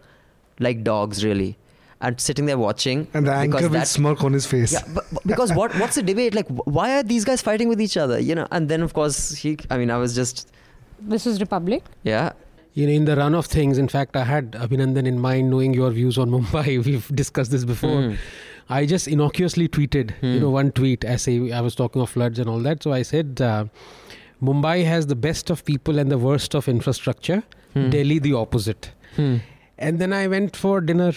like 0.59 0.83
dogs, 0.83 1.25
really, 1.25 1.57
and 2.03 2.21
sitting 2.21 2.47
there 2.47 2.59
watching. 2.59 3.07
And 3.15 3.27
the 3.27 3.33
anchor 3.33 3.63
will 3.63 3.71
that- 3.71 3.89
smirk 3.89 4.23
on 4.25 4.33
his 4.35 4.45
face. 4.47 4.73
yeah, 4.75 4.83
but, 4.95 5.05
but 5.13 5.27
because 5.27 5.53
what 5.55 5.75
what's 5.81 5.95
the 5.95 6.03
debate? 6.03 6.35
Like, 6.35 6.49
why 6.79 6.99
are 6.99 7.03
these 7.03 7.25
guys 7.25 7.41
fighting 7.41 7.69
with 7.69 7.81
each 7.81 7.97
other? 7.97 8.19
You 8.19 8.35
know, 8.35 8.47
and 8.51 8.69
then 8.69 8.83
of 8.83 8.93
course 8.93 9.35
he. 9.37 9.57
I 9.71 9.79
mean, 9.79 9.91
I 9.91 9.97
was 9.97 10.15
just 10.15 10.51
This 11.01 11.25
was 11.27 11.41
Republic. 11.41 11.83
yeah. 12.03 12.33
You 12.75 12.87
know, 12.87 12.93
in 12.99 13.05
the 13.05 13.15
run 13.17 13.35
of 13.35 13.45
things, 13.47 13.77
in 13.77 13.89
fact, 13.89 14.17
I 14.17 14.25
had 14.25 14.53
Abhinandan 14.53 15.07
in 15.07 15.19
mind, 15.19 15.51
knowing 15.51 15.75
your 15.75 15.91
views 15.91 16.17
on 16.17 16.31
Mumbai. 16.31 16.83
We've 16.87 17.07
discussed 17.15 17.51
this 17.51 17.65
before. 17.67 18.03
Hmm. 18.03 18.15
I 18.77 18.87
just 18.87 19.09
innocuously 19.09 19.69
tweeted, 19.69 20.13
you 20.23 20.41
know, 20.41 20.49
one 20.49 20.71
tweet 20.73 21.05
as 21.05 21.29
I, 21.29 21.51
I 21.53 21.61
was 21.61 21.75
talking 21.75 22.01
of 22.01 22.09
floods 22.09 22.39
and 22.39 22.49
all 22.49 22.61
that. 22.61 22.83
So 22.83 22.93
I 22.95 23.03
said, 23.03 23.43
uh, 23.43 23.67
Mumbai 24.43 24.87
has 24.87 25.07
the 25.09 25.15
best 25.15 25.51
of 25.51 25.65
people 25.67 25.99
and 25.99 26.11
the 26.11 26.17
worst 26.19 26.55
of 26.55 26.67
infrastructure. 26.67 27.43
Hmm. 27.75 27.91
Delhi 27.91 28.19
the 28.19 28.33
opposite. 28.35 28.91
Hmm. 29.17 29.37
And 29.79 29.99
then 29.99 30.13
I 30.15 30.27
went 30.29 30.57
for 30.57 30.81
dinner. 30.81 31.13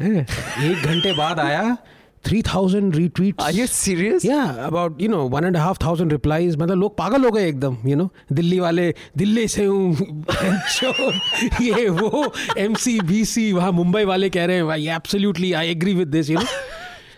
एक 0.00 0.82
घंटे 0.86 1.12
बाद 1.12 1.40
आया 1.40 1.76
three 2.24 2.40
thousand 2.42 2.96
retweet 2.96 3.40
are 3.40 3.54
you 3.54 3.66
serious 3.66 4.24
या 4.24 4.42
about 4.66 5.02
you 5.02 5.08
know 5.08 5.18
one 5.28 5.44
and 5.44 5.56
half 5.56 5.78
thousand 5.84 6.12
replies 6.12 6.56
मतलब 6.56 6.76
लोग 6.76 6.96
पागल 6.98 7.24
हो 7.24 7.30
गए 7.30 7.46
एकदम 7.48 7.76
यू 7.86 7.96
नो 7.96 8.08
दिल्ली 8.32 8.58
वाले 8.60 8.94
दिल्ली 9.16 9.46
से 9.48 9.64
हूँ। 9.64 9.94
ये 11.62 11.88
वो 11.88 12.32
एम 12.58 12.74
सी 12.74 13.00
बी 13.00 13.24
सी 13.24 13.52
वहाँ 13.52 13.72
मुंबई 13.72 14.04
वाले 14.04 14.30
कह 14.30 14.44
रहे 14.44 14.56
हैं 14.56 14.66
भाई 14.66 14.88
absolutely 14.96 15.52
I 15.52 15.70
agree 15.70 15.94
with 15.94 16.08
this 16.08 16.30
you 16.30 16.38
know 16.38 16.46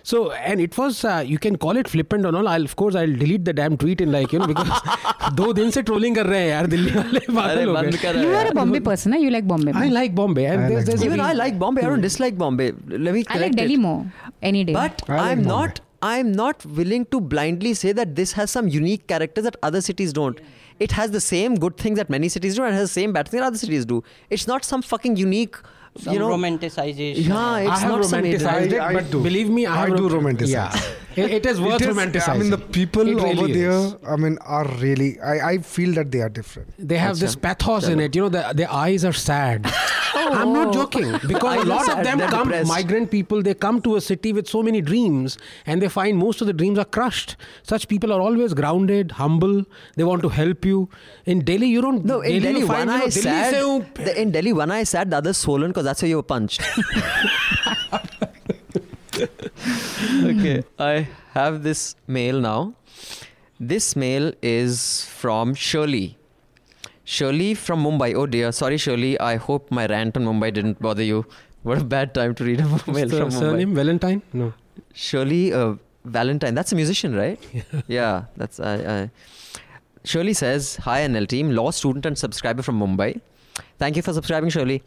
So 0.09 0.31
and 0.51 0.61
it 0.61 0.77
was 0.77 1.03
uh, 1.03 1.23
you 1.25 1.37
can 1.43 1.55
call 1.65 1.77
it 1.81 1.87
flippant 1.87 2.25
and 2.29 2.37
all. 2.39 2.47
I'll 2.47 2.63
of 2.69 2.75
course 2.81 2.95
I'll 3.01 3.15
delete 3.21 3.45
the 3.45 3.53
damn 3.59 3.77
tweet 3.83 4.01
in 4.05 4.11
like 4.15 4.33
you 4.35 4.39
know 4.41 4.47
because 4.51 5.31
दो 5.39 5.51
दिन 5.59 5.71
से 5.77 5.83
trolling 5.89 6.15
कर 6.15 6.25
रहे 6.33 6.41
हैं 6.41 6.49
यार 6.49 6.67
दिल्ली 6.73 6.91
वाले 6.95 7.19
अरे 7.19 7.33
पागल 7.37 7.67
हो 7.67 7.73
बंद 7.73 7.91
गए. 7.95 7.97
कर 8.03 8.19
You 8.23 8.29
यार। 8.33 8.43
are 8.45 8.51
a 8.51 8.55
Bombay 8.59 8.81
person, 8.89 9.15
huh? 9.17 9.19
You 9.23 9.31
like 9.37 9.47
Bombay. 9.53 9.71
I 9.71 9.85
more. 9.85 9.93
like 9.97 10.13
Bombay 10.19 10.45
and 10.51 10.65
I 10.65 10.69
there's, 10.69 10.77
like 10.77 10.85
there's 10.91 11.01
a 11.01 11.05
Even 11.09 11.19
I 11.19 11.29
reason. 11.31 11.37
like 11.43 11.57
Bombay. 11.65 11.85
I 11.87 11.89
don't 11.93 12.07
dislike 12.09 12.37
Bombay. 12.43 12.71
Let 13.07 13.13
me 13.17 13.21
I 13.21 13.23
correct 13.33 13.41
like 13.45 13.55
Delhi 13.61 13.79
it. 13.79 13.85
more 13.87 14.05
any 14.51 14.63
day. 14.69 14.73
But 14.81 15.01
I 15.09 15.15
like 15.15 15.25
I'm 15.31 15.43
Bombay. 15.43 15.55
not. 15.55 15.81
I'm 16.07 16.31
not 16.37 16.63
willing 16.79 17.05
to 17.13 17.19
blindly 17.33 17.73
say 17.73 17.91
that 17.99 18.15
this 18.17 18.33
has 18.39 18.51
some 18.51 18.67
unique 18.67 19.07
characters 19.07 19.45
that 19.45 19.55
other 19.69 19.81
cities 19.81 20.11
don't. 20.13 20.39
It 20.87 20.91
has 20.91 21.09
the 21.15 21.21
same 21.27 21.55
good 21.63 21.77
things 21.77 21.97
that 22.01 22.11
many 22.15 22.29
cities 22.33 22.57
do, 22.59 22.63
and 22.67 22.75
has 22.79 22.89
the 22.89 22.93
same 22.99 23.13
bad 23.15 23.27
things 23.29 23.41
that 23.41 23.47
other 23.47 23.57
cities 23.61 23.85
do. 23.93 24.03
It's 24.37 24.45
not 24.51 24.63
some 24.73 24.83
fucking 24.91 25.15
unique. 25.21 25.55
Some 25.98 26.14
you 26.14 26.18
know. 26.20 26.28
romanticization. 26.30 27.26
Yeah, 27.28 27.36
I 27.38 27.62
it's 27.72 27.80
have 27.80 27.90
not 27.90 28.00
romanticized 28.02 28.72
it, 28.72 28.78
I- 28.78 28.88
I 28.90 28.92
but 28.94 29.10
do. 29.10 29.22
believe 29.22 29.50
me, 29.50 29.66
I, 29.66 29.74
I 29.82 29.88
have 29.88 29.96
do 29.96 30.08
rom- 30.08 30.24
romanticize. 30.24 30.48
Yeah, 31.16 31.24
it, 31.24 31.30
it 31.32 31.46
is 31.46 31.60
worth 31.60 31.80
It 31.82 31.88
is- 31.88 31.96
romanticizing. 31.96 32.28
I 32.28 32.38
mean, 32.38 32.50
the 32.50 32.58
people 32.58 33.04
really 33.04 33.24
over 33.38 33.48
is. 33.48 33.56
there, 33.56 34.12
I 34.12 34.16
mean, 34.16 34.38
are 34.42 34.66
really. 34.78 35.20
I, 35.20 35.50
I 35.50 35.58
feel 35.58 35.92
that 35.94 36.12
they 36.12 36.20
are 36.20 36.28
different. 36.28 36.72
They 36.78 36.96
have 36.98 37.18
this 37.18 37.34
Achha. 37.34 37.42
pathos 37.42 37.88
in 37.88 37.98
it. 38.00 38.14
You 38.14 38.22
know, 38.22 38.28
the, 38.28 38.52
their 38.54 38.70
eyes 38.72 39.04
are 39.04 39.12
sad. 39.12 39.66
I'm 40.12 40.52
not 40.52 40.72
joking 40.74 41.12
oh. 41.14 41.20
because 41.26 41.62
a 41.64 41.66
lot 41.66 41.88
of 41.88 42.04
them 42.04 42.18
come, 42.20 42.44
depressed. 42.48 42.68
migrant 42.68 43.10
people, 43.10 43.42
they 43.42 43.54
come 43.54 43.80
to 43.82 43.96
a 43.96 44.00
city 44.00 44.32
with 44.32 44.48
so 44.48 44.62
many 44.62 44.80
dreams 44.80 45.38
and 45.66 45.80
they 45.82 45.88
find 45.88 46.18
most 46.18 46.40
of 46.40 46.46
the 46.46 46.52
dreams 46.52 46.78
are 46.78 46.84
crushed. 46.84 47.36
Such 47.62 47.88
people 47.88 48.12
are 48.12 48.20
always 48.20 48.52
grounded, 48.54 49.12
humble, 49.12 49.64
they 49.96 50.04
want 50.04 50.22
to 50.22 50.28
help 50.28 50.64
you. 50.64 50.88
In 51.26 51.40
Delhi, 51.44 51.66
you 51.68 51.80
don't. 51.80 52.04
No, 52.04 52.20
in 52.20 52.42
Delhi, 52.42 52.60
you 52.60 52.66
one 52.66 52.88
find, 52.88 52.90
you 52.90 52.96
know, 52.98 53.04
eye 53.04 53.08
Delhi 53.08 53.10
sad. 53.22 53.54
se 53.54 53.60
hu- 53.60 53.66
oh, 53.66 53.86
the- 53.94 54.20
in 54.20 54.30
Delhi, 54.30 54.52
one 54.52 54.70
eye 54.70 54.84
sad, 54.84 55.10
the 55.10 55.16
other 55.16 55.32
swollen 55.32 55.72
because 55.80 55.88
that's 55.88 56.00
how 56.02 56.08
you 56.08 56.16
were 56.16 56.22
punched. 56.22 56.60
okay, 60.30 60.62
I 60.78 61.08
have 61.34 61.62
this 61.62 61.96
mail 62.06 62.40
now. 62.40 62.74
This 63.58 63.96
mail 63.96 64.32
is 64.42 65.04
from 65.04 65.54
Shirley. 65.54 66.18
Shirley 67.04 67.54
from 67.54 67.84
Mumbai. 67.84 68.14
Oh 68.14 68.26
dear, 68.26 68.52
sorry 68.52 68.76
Shirley. 68.76 69.18
I 69.20 69.36
hope 69.36 69.70
my 69.70 69.86
rant 69.86 70.16
on 70.16 70.24
Mumbai 70.24 70.52
didn't 70.52 70.80
bother 70.80 71.02
you. 71.02 71.24
What 71.62 71.78
a 71.78 71.84
bad 71.84 72.14
time 72.14 72.34
to 72.34 72.44
read 72.44 72.60
a 72.60 72.64
mail 72.68 72.78
What's 72.84 73.16
from 73.16 73.30
Mumbai. 73.30 73.38
surname 73.38 73.74
Valentine? 73.74 74.22
No. 74.32 74.52
Shirley 74.92 75.52
uh, 75.52 75.74
Valentine. 76.04 76.54
That's 76.54 76.72
a 76.72 76.76
musician, 76.76 77.14
right? 77.16 77.38
yeah, 77.88 78.24
that's 78.36 78.60
I. 78.60 78.74
I. 78.96 79.10
Shirley 80.04 80.34
says, 80.34 80.76
"Hi 80.88 81.00
NL 81.08 81.28
team, 81.36 81.50
law 81.62 81.70
student 81.70 82.06
and 82.12 82.18
subscriber 82.26 82.62
from 82.62 82.78
Mumbai. 82.84 83.10
Thank 83.78 83.96
you 83.96 84.02
for 84.02 84.12
subscribing, 84.12 84.50
Shirley. 84.50 84.82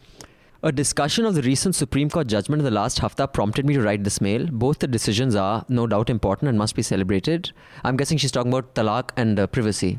A 0.66 0.72
discussion 0.72 1.26
of 1.26 1.34
the 1.34 1.42
recent 1.42 1.74
Supreme 1.74 2.08
Court 2.08 2.26
judgment 2.26 2.60
in 2.60 2.64
the 2.64 2.70
last 2.70 2.98
hafta 3.00 3.28
prompted 3.28 3.66
me 3.66 3.74
to 3.74 3.82
write 3.82 4.02
this 4.02 4.22
mail. 4.22 4.46
Both 4.50 4.78
the 4.78 4.86
decisions 4.86 5.36
are 5.36 5.66
no 5.68 5.86
doubt 5.86 6.08
important 6.08 6.48
and 6.48 6.56
must 6.56 6.74
be 6.74 6.80
celebrated. 6.80 7.52
I'm 7.84 7.98
guessing 7.98 8.16
she's 8.16 8.32
talking 8.32 8.50
about 8.50 8.74
talaq 8.74 9.10
and 9.14 9.38
uh, 9.38 9.46
privacy." 9.46 9.98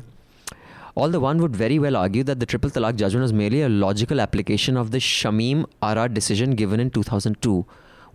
Although 0.96 1.20
one 1.20 1.40
would 1.40 1.54
very 1.54 1.78
well 1.78 1.94
argue 1.94 2.24
that 2.24 2.40
the 2.40 2.46
triple 2.46 2.68
talaq 2.68 2.96
judgment 2.96 3.22
was 3.22 3.32
merely 3.32 3.62
a 3.62 3.68
logical 3.68 4.20
application 4.20 4.76
of 4.76 4.90
the 4.90 4.98
Shamim 4.98 5.66
Ara 5.80 6.08
decision 6.08 6.56
given 6.56 6.80
in 6.80 6.90
2002. 6.90 7.64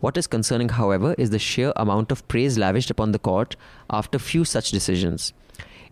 What 0.02 0.18
is 0.18 0.28
concerning, 0.28 0.68
however, 0.82 1.16
is 1.18 1.30
the 1.30 1.40
sheer 1.40 1.72
amount 1.78 2.12
of 2.12 2.28
praise 2.28 2.58
lavished 2.58 2.92
upon 2.92 3.14
the 3.14 3.20
court 3.20 3.56
after 3.90 4.20
few 4.20 4.44
such 4.44 4.72
decisions. 4.72 5.32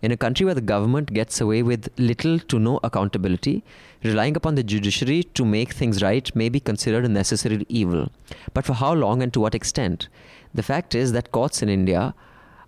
In 0.02 0.12
a 0.12 0.16
country 0.16 0.46
where 0.46 0.54
the 0.54 0.62
government 0.62 1.12
gets 1.12 1.42
away 1.42 1.62
with 1.62 1.90
little 1.98 2.38
to 2.38 2.58
no 2.58 2.80
accountability, 2.82 3.62
relying 4.02 4.34
upon 4.34 4.54
the 4.54 4.62
judiciary 4.62 5.24
to 5.34 5.44
make 5.44 5.74
things 5.74 6.02
right 6.02 6.34
may 6.34 6.48
be 6.48 6.58
considered 6.58 7.04
a 7.04 7.08
necessary 7.08 7.66
evil. 7.68 8.10
But 8.54 8.64
for 8.64 8.72
how 8.72 8.94
long 8.94 9.22
and 9.22 9.32
to 9.34 9.40
what 9.40 9.54
extent? 9.54 10.08
The 10.54 10.62
fact 10.62 10.94
is 10.94 11.12
that 11.12 11.32
courts 11.32 11.62
in 11.62 11.68
India 11.68 12.14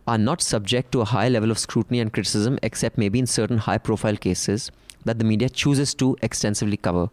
are 0.07 0.19
not 0.19 0.43
subject 0.43 0.93
to 0.93 1.01
a 1.01 1.07
high 1.07 1.29
level 1.29 1.51
of 1.51 1.59
scrutiny 1.59 2.01
and 2.01 2.13
criticism, 2.13 2.59
except 2.63 2.99
maybe 2.99 3.19
in 3.19 3.27
certain 3.27 3.59
high 3.59 3.79
profile 3.79 4.17
cases 4.17 4.71
that 5.05 5.19
the 5.19 5.25
media 5.25 5.49
chooses 5.49 5.95
to 5.95 6.17
extensively 6.21 6.77
cover. 6.77 7.09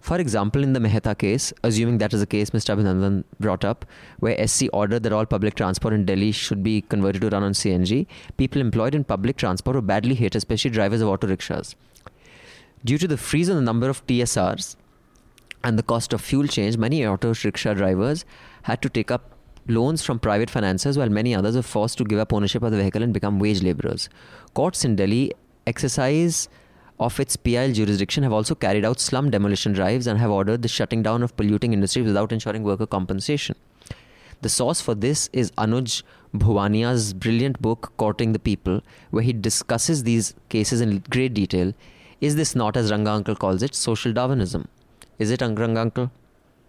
For 0.00 0.18
example, 0.18 0.62
in 0.62 0.72
the 0.72 0.80
Mehta 0.80 1.14
case, 1.14 1.52
assuming 1.62 1.98
that 1.98 2.14
is 2.14 2.20
the 2.20 2.26
case 2.26 2.50
Mr. 2.50 2.74
Abhinandan 2.74 3.24
brought 3.38 3.64
up, 3.64 3.84
where 4.18 4.46
SC 4.46 4.64
ordered 4.72 5.02
that 5.02 5.12
all 5.12 5.26
public 5.26 5.54
transport 5.54 5.92
in 5.92 6.06
Delhi 6.06 6.32
should 6.32 6.62
be 6.62 6.80
converted 6.80 7.20
to 7.20 7.28
run 7.28 7.42
on 7.42 7.52
CNG, 7.52 8.06
people 8.38 8.60
employed 8.60 8.94
in 8.94 9.04
public 9.04 9.36
transport 9.36 9.76
were 9.76 9.82
badly 9.82 10.14
hit, 10.14 10.34
especially 10.34 10.70
drivers 10.70 11.02
of 11.02 11.08
auto 11.08 11.26
rickshaws. 11.28 11.76
Due 12.82 12.96
to 12.96 13.06
the 13.06 13.18
freeze 13.18 13.50
on 13.50 13.56
the 13.56 13.62
number 13.62 13.90
of 13.90 14.04
TSRs 14.06 14.76
and 15.62 15.78
the 15.78 15.82
cost 15.82 16.14
of 16.14 16.22
fuel 16.22 16.46
change, 16.46 16.78
many 16.78 17.06
auto 17.06 17.34
rickshaw 17.44 17.74
drivers 17.74 18.24
had 18.62 18.80
to 18.80 18.88
take 18.88 19.10
up 19.10 19.32
loans 19.68 20.02
from 20.02 20.18
private 20.18 20.48
financiers, 20.48 20.96
while 20.96 21.10
many 21.10 21.34
others 21.34 21.56
were 21.56 21.62
forced 21.62 21.98
to 21.98 22.04
give 22.04 22.18
up 22.18 22.32
ownership 22.32 22.62
of 22.62 22.70
the 22.70 22.78
vehicle 22.78 23.02
and 23.02 23.12
become 23.12 23.38
wage 23.38 23.62
laborers. 23.62 24.08
Courts 24.54 24.82
in 24.82 24.96
Delhi 24.96 25.32
exercise 25.66 26.48
of 27.00 27.18
its 27.18 27.34
PIL 27.34 27.72
jurisdiction 27.72 28.22
have 28.22 28.32
also 28.32 28.54
carried 28.54 28.84
out 28.84 29.00
slum 29.00 29.30
demolition 29.30 29.72
drives 29.72 30.06
and 30.06 30.18
have 30.18 30.30
ordered 30.30 30.60
the 30.60 30.68
shutting 30.68 31.02
down 31.02 31.22
of 31.22 31.34
polluting 31.36 31.72
industries 31.72 32.04
without 32.04 32.30
ensuring 32.30 32.62
worker 32.62 32.86
compensation. 32.86 33.56
The 34.42 34.50
source 34.50 34.82
for 34.82 34.94
this 34.94 35.30
is 35.32 35.50
Anuj 35.52 36.02
Bhuvania's 36.34 37.14
brilliant 37.14 37.60
book 37.60 37.92
Courting 37.96 38.32
the 38.32 38.38
People, 38.38 38.82
where 39.10 39.22
he 39.22 39.32
discusses 39.32 40.04
these 40.04 40.34
cases 40.50 40.82
in 40.82 41.02
great 41.10 41.32
detail. 41.34 41.72
Is 42.20 42.36
this 42.36 42.54
not, 42.54 42.76
as 42.76 42.90
Ranga 42.90 43.10
Uncle 43.10 43.34
calls 43.34 43.62
it, 43.62 43.74
social 43.74 44.12
Darwinism? 44.12 44.68
Is 45.18 45.30
it 45.30 45.40
Angrang 45.40 45.78
uncle? 45.78 46.10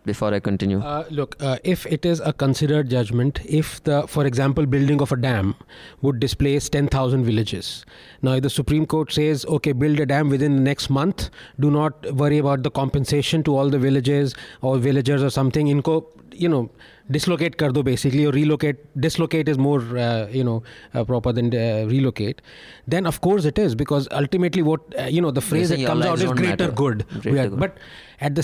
Before 0.03 0.33
I 0.33 0.39
continue. 0.39 0.79
Uh, 0.81 1.05
look, 1.11 1.35
uh, 1.39 1.57
if 1.63 1.85
it 1.85 2.07
is 2.07 2.19
a 2.21 2.33
considered 2.33 2.89
judgment, 2.89 3.39
if 3.45 3.83
the, 3.83 4.07
for 4.07 4.25
example, 4.25 4.65
building 4.65 4.99
of 4.99 5.11
a 5.11 5.15
dam 5.15 5.53
would 6.01 6.19
displace 6.19 6.69
10,000 6.69 7.23
villages. 7.23 7.85
Now, 8.23 8.33
if 8.33 8.41
the 8.41 8.49
Supreme 8.49 8.87
Court 8.87 9.11
says, 9.11 9.45
okay, 9.45 9.73
build 9.73 9.99
a 9.99 10.07
dam 10.07 10.29
within 10.29 10.55
the 10.55 10.61
next 10.61 10.89
month, 10.89 11.29
do 11.59 11.69
not 11.69 12.13
worry 12.15 12.39
about 12.39 12.63
the 12.63 12.71
compensation 12.71 13.43
to 13.43 13.55
all 13.55 13.69
the 13.69 13.77
villages 13.77 14.33
or 14.61 14.79
villagers 14.79 15.21
or 15.21 15.29
something. 15.29 15.67
inco, 15.67 16.07
you 16.33 16.49
know, 16.49 16.71
dislocate 17.17 17.57
kar 17.57 17.69
do 17.77 17.83
basically 17.83 18.25
or 18.25 18.31
relocate. 18.31 18.77
Dislocate 19.05 19.49
is 19.53 19.57
more, 19.57 19.81
uh, 19.97 20.27
you 20.39 20.43
know, 20.43 20.63
uh, 20.93 21.03
proper 21.03 21.31
than 21.31 21.53
uh, 21.53 21.85
relocate. 21.89 22.41
Then, 22.87 23.05
of 23.05 23.21
course, 23.21 23.45
it 23.45 23.59
is 23.59 23.75
because 23.75 24.07
ultimately, 24.11 24.61
what, 24.61 24.81
uh, 24.97 25.03
you 25.17 25.21
know, 25.21 25.31
the 25.31 25.41
phrase 25.41 25.69
that 25.69 25.85
comes 25.85 26.05
out 26.05 26.19
is 26.21 26.31
greater 26.31 26.71
good. 26.71 27.05
Greater 27.09 27.31
We 27.31 27.39
are- 27.39 27.49
good. 27.49 27.59
But 27.59 27.77
at 28.19 28.35
the 28.35 28.43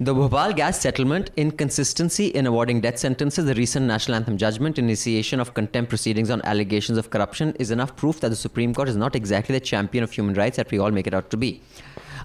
The 0.04 0.12
Bhopal 0.12 0.52
gas 0.52 0.80
settlement, 0.80 1.30
inconsistency 1.36 2.26
in 2.26 2.44
awarding 2.46 2.80
death 2.80 2.98
sentences, 2.98 3.44
the 3.44 3.54
recent 3.54 3.86
national 3.86 4.16
anthem 4.16 4.36
judgment, 4.36 4.76
initiation 4.76 5.38
of 5.38 5.54
contempt 5.54 5.90
proceedings 5.90 6.28
on 6.28 6.42
allegations 6.42 6.98
of 6.98 7.10
corruption 7.10 7.54
is 7.60 7.70
enough 7.70 7.94
proof 7.94 8.18
that 8.18 8.30
the 8.30 8.34
Supreme 8.34 8.74
Court 8.74 8.88
is 8.88 8.96
not 8.96 9.14
exactly 9.14 9.52
the 9.52 9.64
champion 9.64 10.02
of 10.02 10.10
human 10.10 10.34
rights 10.34 10.56
that 10.56 10.72
we 10.72 10.80
all 10.80 10.90
make 10.90 11.06
it 11.06 11.14
out 11.14 11.30
to 11.30 11.36
be. 11.36 11.62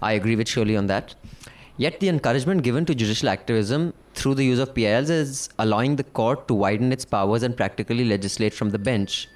I 0.02 0.14
agree 0.14 0.36
with 0.36 0.50
Shirley 0.50 0.76
on 0.76 0.88
that. 0.88 1.14
Yet 1.78 2.00
the 2.00 2.10
encouragement 2.10 2.64
given 2.64 2.84
to 2.86 2.96
judicial 2.96 3.30
activism 3.30 3.94
through 4.16 4.34
the 4.34 4.46
use 4.46 4.58
of 4.58 4.74
PILs 4.74 5.12
is 5.12 5.50
allowing 5.60 5.98
the 5.98 6.04
court 6.04 6.48
to 6.48 6.56
widen 6.56 6.92
its 6.92 7.06
powers 7.06 7.44
and 7.44 7.56
practically 7.56 8.06
legislate 8.06 8.56
from 8.56 8.72
the 8.72 8.80
bench. 8.80 9.30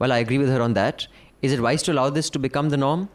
Well, 0.00 0.10
I 0.10 0.18
agree 0.18 0.38
with 0.38 0.48
her 0.48 0.60
on 0.60 0.74
that. 0.74 1.06
Is 1.40 1.52
it 1.52 1.60
wise 1.60 1.84
to 1.84 1.92
allow 1.92 2.10
this 2.10 2.30
to 2.30 2.40
become 2.40 2.70
the 2.70 2.76
norm? 2.76 3.10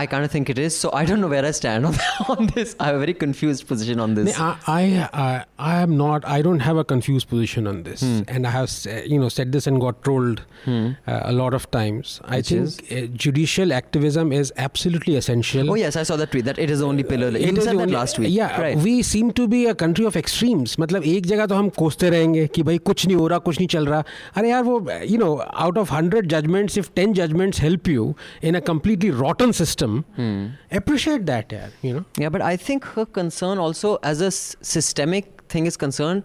I 0.00 0.06
kind 0.06 0.24
of 0.24 0.30
think 0.30 0.48
it 0.48 0.58
is. 0.60 0.76
So 0.78 0.90
I 0.94 1.04
don't 1.04 1.20
know 1.20 1.26
where 1.26 1.44
I 1.44 1.50
stand 1.50 1.84
on, 1.84 1.96
on 2.32 2.46
this. 2.54 2.76
I 2.78 2.86
have 2.86 2.94
a 2.94 2.98
very 3.00 3.14
confused 3.14 3.66
position 3.66 3.98
on 3.98 4.14
this. 4.14 4.38
I, 4.38 4.56
I, 4.68 5.08
I, 5.12 5.44
I 5.58 5.80
am 5.82 5.96
not. 5.96 6.24
I 6.24 6.40
don't 6.40 6.60
have 6.60 6.76
a 6.76 6.84
confused 6.84 7.28
position 7.28 7.66
on 7.66 7.82
this, 7.82 8.02
Hmm. 8.02 8.20
and 8.28 8.46
I 8.46 8.50
have, 8.50 8.68
s- 8.68 8.86
uh, 8.86 9.02
you 9.04 9.18
know, 9.18 9.28
said 9.28 9.50
this 9.50 9.66
and 9.66 9.80
got 9.80 10.00
trolled 10.04 10.42
uh, 10.68 10.92
a 11.06 11.32
lot 11.32 11.52
of 11.52 11.68
times. 11.72 12.20
I 12.24 12.36
Which 12.36 12.50
think 12.50 12.92
uh, 12.92 13.06
judicial 13.24 13.72
activism 13.72 14.30
is 14.32 14.52
absolutely 14.56 15.16
essential. 15.16 15.68
Oh 15.72 15.74
yes, 15.74 15.96
I 15.96 16.04
saw 16.04 16.14
that 16.22 16.30
tweet 16.30 16.44
that 16.44 16.60
it 16.60 16.70
is 16.70 16.78
the 16.78 16.86
only 16.86 17.02
pillar. 17.02 17.30
It 17.34 17.40
You 17.40 17.48
is 17.56 17.64
said 17.64 17.72
the 17.72 17.78
that 17.78 17.82
only- 17.88 17.94
last 17.94 18.20
week. 18.20 18.32
Yeah, 18.36 18.60
right. 18.60 18.78
we 18.78 19.02
seem 19.02 19.32
to 19.40 19.48
be 19.48 19.66
a 19.66 19.74
country 19.74 20.04
of 20.12 20.20
extremes. 20.22 20.76
मतलब 20.84 21.10
एक 21.16 21.26
जगह 21.32 21.46
तो 21.46 21.54
हम 21.56 21.68
कोसते 21.82 22.10
रहेंगे 22.16 22.46
कि 22.54 22.62
भाई 22.70 22.78
कुछ 22.92 23.06
नहीं 23.06 23.16
हो 23.16 23.26
रहा 23.34 23.38
कुछ 23.50 23.58
नहीं 23.58 23.68
चल 23.74 23.86
रहा 23.86 24.04
अरे 24.36 24.50
यार 24.50 24.62
वो 24.70 24.78
you 25.14 25.18
know 25.24 25.34
out 25.66 25.82
of 25.84 25.90
100 25.98 26.30
judgments 26.36 26.76
if 26.84 26.94
10 27.02 27.18
judgments 27.22 27.58
help 27.66 27.92
you 27.96 28.08
in 28.52 28.54
a 28.54 28.64
completely 28.72 29.10
rotten 29.26 29.52
System 29.83 30.03
Hmm. 30.19 30.45
appreciate 30.79 31.21
that 31.21 31.53
यार 31.53 31.71
you 31.85 31.93
know. 31.95 32.03
Yeah, 32.21 32.33
but 32.35 32.41
I 32.41 32.57
think 32.67 32.83
her 32.83 33.05
concern 33.17 33.61
also, 33.67 33.91
as 34.05 34.21
a 34.21 34.31
systemic 34.63 35.23
thing 35.53 35.69
is 35.71 35.77
concerned, 35.83 36.21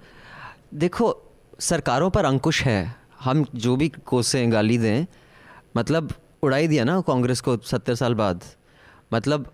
देखो 0.74 1.32
सरकारों 1.61 2.11
पर 2.11 2.24
अंकुश 2.24 2.62
है। 2.62 2.94
हम 3.20 3.46
जो 3.54 3.76
भी 3.76 3.88
कोसें 3.88 4.52
गाली 4.52 4.78
दें 4.78 5.06
मतलब 5.76 6.12
उड़ाई 6.42 6.66
दिया 6.68 6.84
ना 6.84 7.00
कांग्रेस 7.00 7.40
को 7.40 7.56
सत्तर 7.56 7.94
साल 7.94 8.14
बाद। 8.14 8.44
मतलब 9.12 9.52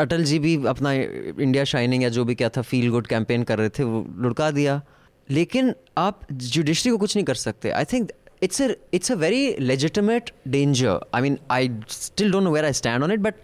अटल 0.00 0.24
जी 0.24 0.38
भी 0.38 0.66
अपना 0.66 0.92
इंडिया 0.92 1.64
शाइनिंग 1.64 2.02
या 2.02 2.08
जो 2.08 2.24
भी 2.24 2.34
क्या 2.34 2.48
था 2.48 2.62
फील 2.62 2.90
गुड 2.90 3.06
कैंपेन 3.06 3.42
कर 3.42 3.58
रहे 3.58 3.68
थे 3.68 3.82
वो 3.82 4.06
लुड़का 4.16 4.50
दिया। 4.50 4.82
लेकिन 5.30 5.74
आप 5.98 6.20
जुडिशरी 6.32 6.92
को 6.92 6.98
कुछ 6.98 7.16
नहीं 7.16 7.24
कर 7.24 7.34
सकते। 7.34 7.70
I 7.70 7.84
think 7.84 8.12
it's 8.42 8.60
a 8.60 8.76
it's 8.90 9.10
a 9.10 9.16
very 9.16 9.56
legitimate 9.58 10.32
danger. 10.58 11.00
I 11.12 11.20
mean, 11.20 11.38
I 11.48 11.70
still 11.86 12.30
don't 12.30 12.44
know 12.44 12.50
where 12.50 12.64
I 12.64 12.72
stand 12.72 13.04
on 13.04 13.10
it, 13.10 13.22
but 13.22 13.36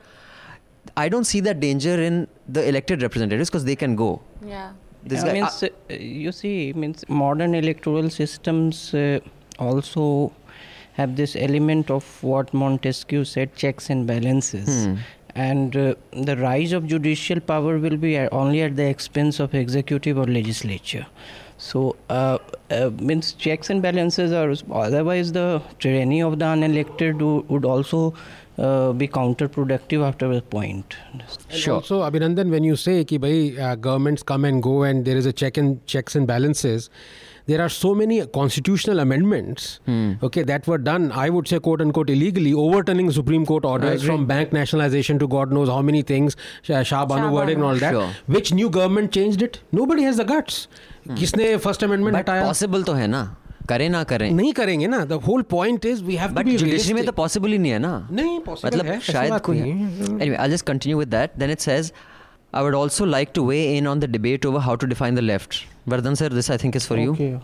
I 0.97 1.09
don't 1.09 1.25
see 1.25 1.41
that 1.49 1.61
danger 1.61 1.95
in 2.03 2.27
the 2.49 2.69
elected 2.69 3.03
representatives 3.03 3.49
because 3.49 3.65
they 3.65 3.77
can 3.77 3.97
go. 3.97 4.21
Yeah. 4.45 4.73
This 5.05 5.21
yeah, 5.21 5.27
guy, 5.27 5.33
means, 5.35 5.63
uh, 5.63 5.69
uh, 5.91 5.95
you 5.95 6.33
see, 6.33 6.73
means 6.73 7.09
modern 7.09 7.55
electoral 7.55 8.11
systems 8.11 8.93
uh, 8.93 9.21
also 9.59 10.33
have 10.95 11.15
this 11.15 11.37
element 11.37 11.91
of 11.91 12.05
what 12.23 12.53
Montesquieu 12.53 13.25
said: 13.25 13.55
checks 13.55 13.89
and 13.91 14.07
balances. 14.07 14.87
Hmm 14.87 14.97
and 15.35 15.77
uh, 15.77 15.95
the 16.13 16.37
rise 16.37 16.73
of 16.73 16.87
judicial 16.87 17.39
power 17.39 17.79
will 17.79 17.97
be 17.97 18.19
uh, 18.19 18.29
only 18.33 18.63
at 18.63 18.75
the 18.77 18.85
expense 18.85 19.39
of 19.39 19.55
executive 19.55 20.19
or 20.19 20.27
legislature 20.27 21.07
so, 21.59 21.97
uh, 22.09 22.39
uh, 22.71 22.91
means 23.01 23.33
checks 23.33 23.69
and 23.69 23.83
balances 23.83 24.33
are 24.33 24.55
otherwise 24.73 25.33
the 25.33 25.61
tyranny 25.81 26.23
of 26.23 26.39
the 26.39 26.45
unelected 26.45 27.21
would 27.49 27.65
also 27.65 28.15
uh, 28.59 28.93
be 28.93 29.09
counterproductive 29.09 30.07
after 30.07 30.31
a 30.33 30.41
point. 30.41 30.97
Sure. 31.51 31.61
So, 31.61 31.75
also, 31.75 32.03
Abhinandan, 32.03 32.51
when 32.51 32.63
you 32.63 32.77
say 32.77 33.03
that 33.03 33.59
uh, 33.61 33.75
governments 33.75 34.23
come 34.23 34.45
and 34.45 34.63
go 34.63 34.85
and 34.85 35.05
there 35.05 35.17
is 35.17 35.27
a 35.27 35.33
check 35.33 35.57
and 35.57 35.85
checks 35.87 36.15
and 36.15 36.27
balances, 36.29 36.91
there 37.52 37.62
are 37.66 37.70
so 37.76 37.92
many 38.02 38.18
constitutional 38.38 39.02
amendments 39.06 39.68
Hmm. 39.92 40.10
okay 40.30 40.44
that 40.52 40.68
were 40.72 40.80
done 40.88 41.06
i 41.24 41.28
would 41.36 41.52
say 41.54 41.60
quote 41.68 41.84
unquote 41.86 42.12
illegally 42.16 42.54
overturning 42.66 43.12
supreme 43.20 43.46
court 43.52 43.68
orders 43.74 44.06
from 44.10 44.26
bank 44.34 44.56
nationalization 44.60 45.22
to 45.24 45.30
god 45.36 45.56
knows 45.58 45.74
how 45.76 45.82
many 45.92 46.04
things 46.14 46.38
Shah 46.70 46.82
Shah 46.94 47.04
Banu 47.14 47.28
Shah 47.30 47.36
verdict 47.38 47.60
and 47.60 47.68
Banu. 47.68 47.70
all 47.74 47.84
that 47.86 47.98
Sure. 48.00 48.36
which 48.38 48.54
new 48.62 48.70
government 48.80 49.12
changed 49.20 49.46
it 49.50 49.62
nobody 49.82 50.10
has 50.10 50.22
the 50.24 50.28
guts 50.34 50.60
किसने 51.20 51.56
first 51.64 51.84
amendment 51.84 52.14
but 52.16 52.20
हटाया 52.22 52.48
possible 52.50 52.86
तो 52.88 52.94
है 53.02 53.08
ना 53.16 53.24
करें 53.70 53.88
ना 53.90 54.04
करें 54.12 54.30
नहीं 54.32 54.52
करेंगे 54.54 54.88
ना 54.88 55.04
the 55.06 55.14
whole 55.28 55.42
point 55.52 55.86
is 55.86 56.02
we 56.04 56.16
have 56.22 56.30
to 56.30 56.36
but 56.36 56.46
B 56.46 56.56
judiciary 56.64 56.94
में 56.94 57.06
तो 57.06 57.12
पॉसिबल 57.20 57.52
ही 57.52 57.58
नहीं 57.58 57.72
है 57.72 57.80
ना 57.80 57.92
नहीं 58.12 58.40
possible 58.48 58.66
मतलब 58.66 58.86
है, 58.86 58.98
ऐसी 58.98 59.12
शायद 59.14 59.32
बात 59.32 59.46
कोई 59.46 59.60
नहीं 59.60 59.74
है। 59.74 60.08
anyway 60.20 60.40
i'll 60.46 60.54
just 60.56 60.66
continue 60.72 60.98
with 61.04 61.12
that 61.16 61.38
then 61.44 61.54
it 61.56 61.66
says 61.68 61.92
i 62.54 62.64
would 62.66 62.76
also 62.80 63.06
like 63.12 63.32
to 63.38 63.44
weigh 63.52 63.62
in 63.78 63.88
on 63.94 64.02
the 64.06 64.10
debate 64.16 64.48
over 64.50 64.64
how 64.68 64.76
to 64.84 64.90
define 64.94 65.20
the 65.20 65.26
left 65.30 65.60
vardhan 65.95 66.17
sir 66.21 66.29
this 66.41 66.51
i 66.57 66.59
think 66.65 66.77
is 66.81 66.87
for 66.91 66.99
you 67.05 67.41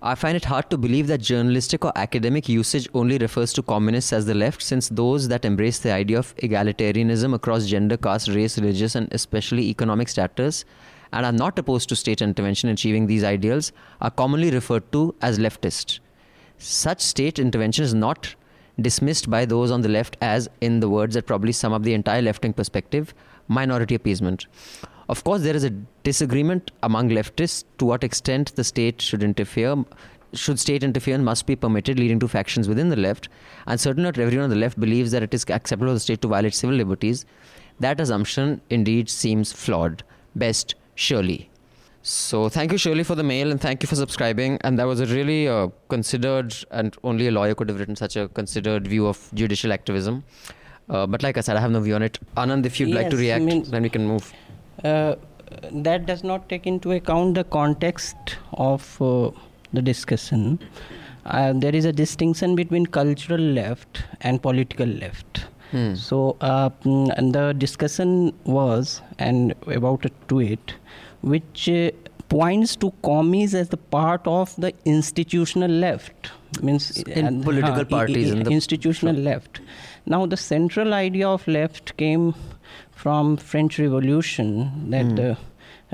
I 0.00 0.14
find 0.14 0.36
it 0.36 0.44
hard 0.44 0.70
to 0.70 0.78
believe 0.78 1.08
that 1.08 1.20
journalistic 1.20 1.84
or 1.84 1.90
academic 1.96 2.48
usage 2.48 2.88
only 2.94 3.18
refers 3.18 3.52
to 3.54 3.62
communists 3.62 4.12
as 4.12 4.26
the 4.26 4.34
left, 4.34 4.62
since 4.62 4.88
those 4.88 5.26
that 5.26 5.44
embrace 5.44 5.80
the 5.80 5.92
idea 5.92 6.20
of 6.20 6.36
egalitarianism 6.36 7.34
across 7.34 7.66
gender, 7.66 7.96
caste, 7.96 8.28
race, 8.28 8.58
religious, 8.58 8.94
and 8.94 9.12
especially 9.12 9.64
economic 9.64 10.08
status, 10.08 10.64
and 11.12 11.26
are 11.26 11.32
not 11.32 11.58
opposed 11.58 11.88
to 11.88 11.96
state 11.96 12.22
intervention 12.22 12.68
in 12.68 12.74
achieving 12.74 13.08
these 13.08 13.24
ideals, 13.24 13.72
are 14.00 14.10
commonly 14.12 14.52
referred 14.52 14.90
to 14.92 15.16
as 15.20 15.40
leftist. 15.40 15.98
Such 16.58 17.00
state 17.00 17.40
intervention 17.40 17.84
is 17.84 17.92
not 17.92 18.36
dismissed 18.80 19.28
by 19.28 19.44
those 19.44 19.72
on 19.72 19.80
the 19.80 19.88
left 19.88 20.16
as, 20.20 20.48
in 20.60 20.78
the 20.78 20.88
words 20.88 21.14
that 21.14 21.26
probably 21.26 21.50
sum 21.50 21.72
up 21.72 21.82
the 21.82 21.94
entire 21.94 22.22
left 22.22 22.44
wing 22.44 22.52
perspective, 22.52 23.14
minority 23.48 23.96
appeasement. 23.96 24.46
Of 25.08 25.24
course, 25.24 25.42
there 25.42 25.56
is 25.56 25.64
a 25.64 25.70
disagreement 26.02 26.70
among 26.82 27.08
leftists 27.10 27.64
to 27.78 27.86
what 27.86 28.04
extent 28.04 28.54
the 28.56 28.64
state 28.64 29.00
should 29.00 29.22
interfere. 29.22 29.84
Should 30.34 30.58
state 30.60 30.82
interference 30.84 31.24
must 31.24 31.46
be 31.46 31.56
permitted, 31.56 31.98
leading 31.98 32.20
to 32.20 32.28
factions 32.28 32.68
within 32.68 32.90
the 32.90 32.96
left, 32.96 33.30
and 33.66 33.80
certainly 33.80 34.06
not 34.08 34.18
everyone 34.18 34.44
on 34.44 34.50
the 34.50 34.56
left 34.56 34.78
believes 34.78 35.10
that 35.12 35.22
it 35.22 35.32
is 35.32 35.44
acceptable 35.48 35.86
for 35.86 35.94
the 35.94 36.00
state 36.00 36.20
to 36.20 36.28
violate 36.28 36.54
civil 36.54 36.76
liberties. 36.76 37.24
That 37.80 37.98
assumption 38.00 38.60
indeed 38.68 39.08
seems 39.08 39.52
flawed. 39.52 40.02
Best, 40.36 40.74
Shirley. 40.96 41.48
So 42.02 42.50
thank 42.50 42.72
you, 42.72 42.78
Shirley, 42.78 43.04
for 43.04 43.14
the 43.14 43.22
mail, 43.22 43.50
and 43.50 43.58
thank 43.60 43.82
you 43.82 43.86
for 43.86 43.96
subscribing. 43.96 44.58
And 44.62 44.78
that 44.78 44.84
was 44.86 45.00
a 45.00 45.06
really 45.06 45.48
uh, 45.48 45.68
considered, 45.88 46.54
and 46.70 46.94
only 47.02 47.28
a 47.28 47.30
lawyer 47.30 47.54
could 47.54 47.70
have 47.70 47.78
written 47.78 47.96
such 47.96 48.16
a 48.16 48.28
considered 48.28 48.86
view 48.86 49.06
of 49.06 49.30
judicial 49.32 49.72
activism. 49.72 50.24
Uh, 50.90 51.06
but 51.06 51.22
like 51.22 51.38
I 51.38 51.40
said, 51.40 51.56
I 51.56 51.60
have 51.60 51.70
no 51.70 51.80
view 51.80 51.94
on 51.94 52.02
it. 52.02 52.18
Anand, 52.36 52.66
if 52.66 52.78
you'd 52.78 52.94
like 52.94 53.08
to 53.10 53.16
Yes, 53.16 53.20
react, 53.20 53.44
means- 53.44 53.70
then 53.70 53.82
we 53.82 53.88
can 53.88 54.06
move. 54.06 54.32
Uh, 54.84 55.16
that 55.72 56.06
does 56.06 56.22
not 56.22 56.48
take 56.48 56.66
into 56.66 56.92
account 56.92 57.34
the 57.34 57.44
context 57.44 58.16
of 58.52 59.00
uh, 59.00 59.30
the 59.72 59.82
discussion. 59.82 60.58
Uh, 61.24 61.52
there 61.54 61.74
is 61.74 61.84
a 61.84 61.92
distinction 61.92 62.54
between 62.54 62.86
cultural 62.86 63.40
left 63.40 64.02
and 64.20 64.42
political 64.42 64.86
left. 64.86 65.46
Hmm. 65.70 65.94
So, 65.94 66.36
uh, 66.40 66.70
and 66.84 67.34
the 67.34 67.52
discussion 67.52 68.32
was 68.44 69.02
and 69.18 69.54
about 69.66 70.04
a 70.06 70.10
tweet 70.28 70.74
which 71.22 71.68
uh, 71.68 71.90
points 72.28 72.76
to 72.76 72.92
commies 73.02 73.54
as 73.54 73.68
the 73.70 73.76
part 73.76 74.26
of 74.26 74.54
the 74.56 74.72
institutional 74.84 75.70
left 75.70 76.30
means 76.62 76.98
In 77.02 77.26
and- 77.26 77.44
political 77.44 77.84
हाँ, 77.84 77.90
parties 77.90 78.30
in 78.30 78.42
the- 78.44 78.50
institutional 78.50 79.14
left 79.16 79.60
now 80.06 80.24
the 80.26 80.36
central 80.36 80.92
idea 80.94 81.28
of 81.28 81.46
left 81.48 81.96
came 81.96 82.34
from 83.02 83.36
french 83.50 83.78
revolution 83.78 84.48
that 84.94 85.08
the 85.20 85.28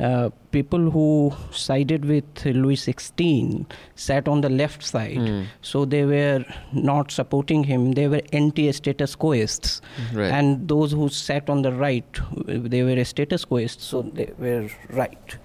uh, 0.06 0.28
people 0.50 0.90
who 0.94 1.32
sided 1.52 2.04
with 2.12 2.44
Louis 2.46 2.76
XVI 2.76 3.64
sat 3.94 4.26
on 4.32 4.40
the 4.44 4.48
left 4.60 4.82
side, 4.92 5.18
Mm. 5.24 5.44
so 5.70 5.84
they 5.84 6.04
were 6.12 6.44
not 6.72 7.12
supporting 7.16 7.62
him. 7.70 7.84
They 7.98 8.06
were 8.14 8.22
anti-status 8.40 9.14
quoists, 9.24 9.80
Right. 10.12 10.32
and 10.38 10.66
those 10.72 10.90
who 10.98 11.08
sat 11.18 11.48
on 11.54 11.62
the 11.66 11.72
right, 11.84 12.20
they 12.74 12.82
were 12.88 13.04
status 13.12 13.44
quoists, 13.44 13.84
so 13.92 14.02
they 14.02 14.28
were 14.46 14.68
right. 15.02 15.36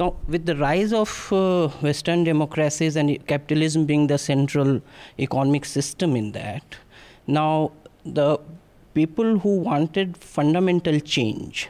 Now, 0.00 0.08
with 0.26 0.44
the 0.50 0.56
rise 0.56 0.92
of 1.04 1.12
uh, 1.32 1.68
Western 1.88 2.24
democracies 2.24 2.96
and 2.96 3.14
capitalism 3.28 3.86
being 3.92 4.08
the 4.08 4.18
central 4.18 4.80
economic 5.28 5.64
system 5.76 6.16
in 6.16 6.32
that, 6.32 6.64
now 7.28 7.70
the 8.04 8.38
people 8.94 9.38
who 9.38 9.58
wanted 9.58 10.16
fundamental 10.16 11.00
change, 11.00 11.68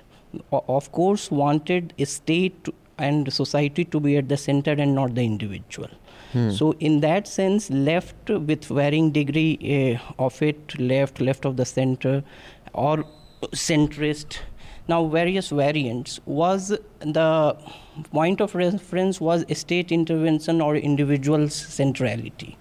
of 0.53 0.93
course, 0.93 1.31
wanted 1.31 1.95
a 1.99 2.05
state 2.05 2.69
and 2.99 3.33
society 3.33 3.85
to 3.85 4.01
be 4.01 4.17
at 4.17 4.29
the 4.29 4.37
center 4.37 4.73
and 4.73 4.95
not 4.95 5.15
the 5.15 5.25
individual. 5.25 5.89
Hmm. 6.33 6.51
So, 6.51 6.73
in 6.81 7.01
that 7.01 7.27
sense, 7.27 7.71
left 7.71 8.29
with 8.29 8.65
varying 8.65 9.11
degree 9.11 9.99
uh, 9.99 10.23
of 10.23 10.41
it, 10.43 10.79
left, 10.79 11.21
left 11.21 11.45
of 11.45 11.57
the 11.57 11.65
center, 11.65 12.23
or 12.73 13.05
centrist. 13.53 14.39
Now, 14.87 15.07
various 15.07 15.49
variants 15.49 16.21
was 16.27 16.69
the 17.01 17.57
point 18.11 18.41
of 18.41 18.55
reference 18.55 19.21
was 19.21 19.45
state 19.59 19.93
intervention 19.93 20.61
or 20.61 20.77
individual 20.77 21.49
centrality. 21.49 22.59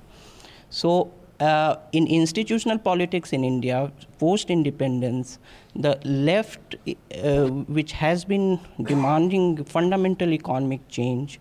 So, 0.69 1.11
uh, 1.39 1.75
in 1.91 2.07
institutional 2.07 2.77
politics 2.77 3.33
in 3.33 3.43
India, 3.43 3.91
post 4.19 4.49
independence, 4.49 5.39
the 5.75 5.99
left, 6.05 6.75
uh, 7.23 7.47
which 7.47 7.91
has 7.91 8.23
been 8.25 8.59
demanding 8.83 9.63
fundamental 9.65 10.31
economic 10.31 10.87
change, 10.89 11.39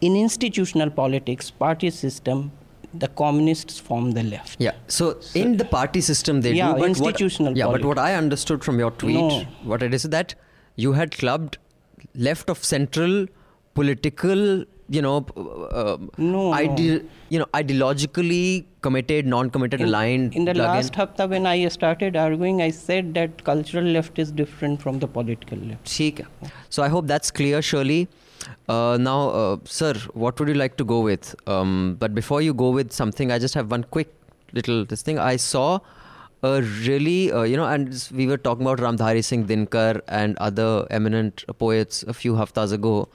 in 0.00 0.16
institutional 0.16 0.90
politics, 0.90 1.50
party 1.50 1.90
system, 1.90 2.50
the 2.94 3.08
communists 3.08 3.78
form 3.78 4.12
the 4.12 4.22
left. 4.22 4.56
Yeah. 4.58 4.72
So, 4.88 5.20
in 5.34 5.56
the 5.56 5.64
party 5.64 6.00
system, 6.00 6.40
they 6.40 6.54
Yeah, 6.54 6.72
do. 6.72 6.80
But 6.80 6.88
institutional 6.88 7.52
What, 7.52 7.56
yeah, 7.56 7.66
but 7.66 7.84
what 7.84 7.98
I 7.98 8.14
understood 8.14 8.64
from 8.64 8.78
your 8.78 8.90
tweet, 8.90 9.16
No. 9.16 9.44
what 9.62 9.82
it 9.82 9.94
is 9.94 10.02
that 10.04 10.34
you 10.76 10.94
had 10.94 11.12
clubbed 11.16 11.58
left 12.14 12.50
of 12.50 12.64
central 12.64 13.26
political, 13.74 14.64
you 14.90 15.00
know, 15.00 15.24
um, 15.72 16.10
no, 16.18 16.52
ide- 16.52 16.78
no. 16.78 17.00
you 17.28 17.38
know, 17.38 17.46
ideologically 17.54 18.64
committed, 18.82 19.26
non-committed, 19.26 19.80
in, 19.80 19.86
aligned. 19.86 20.34
In 20.34 20.44
the 20.46 20.54
last 20.54 20.94
in. 20.94 21.00
hafta 21.00 21.28
when 21.28 21.46
I 21.46 21.68
started 21.68 22.16
arguing, 22.16 22.60
I 22.60 22.70
said 22.70 23.14
that 23.14 23.44
cultural 23.44 23.84
left 23.84 24.18
is 24.18 24.32
different 24.32 24.82
from 24.82 24.98
the 24.98 25.06
political 25.06 25.58
left. 25.58 25.84
Theek. 25.84 26.26
So 26.70 26.82
I 26.82 26.88
hope 26.88 27.06
that's 27.06 27.30
clear, 27.30 27.62
Shirley. 27.62 28.08
Uh, 28.68 28.98
now, 29.00 29.30
uh, 29.30 29.56
sir, 29.64 29.94
what 30.14 30.40
would 30.40 30.48
you 30.48 30.54
like 30.54 30.76
to 30.78 30.84
go 30.84 31.00
with? 31.00 31.34
Um, 31.46 31.96
but 32.00 32.14
before 32.14 32.42
you 32.42 32.52
go 32.52 32.70
with 32.70 32.92
something, 32.92 33.30
I 33.30 33.38
just 33.38 33.54
have 33.54 33.70
one 33.70 33.84
quick 33.84 34.12
little 34.52 34.84
this 34.84 35.02
thing. 35.02 35.18
I 35.18 35.36
saw 35.36 35.78
a 36.42 36.62
really, 36.62 37.30
uh, 37.30 37.42
you 37.42 37.56
know, 37.56 37.66
and 37.66 38.08
we 38.12 38.26
were 38.26 38.38
talking 38.38 38.66
about 38.66 38.78
Ramdhari 38.78 39.22
Singh 39.22 39.46
Dinkar 39.46 40.00
and 40.08 40.36
other 40.38 40.86
eminent 40.90 41.44
poets 41.58 42.02
a 42.04 42.14
few 42.14 42.32
haftas 42.34 42.72
ago. 42.72 43.08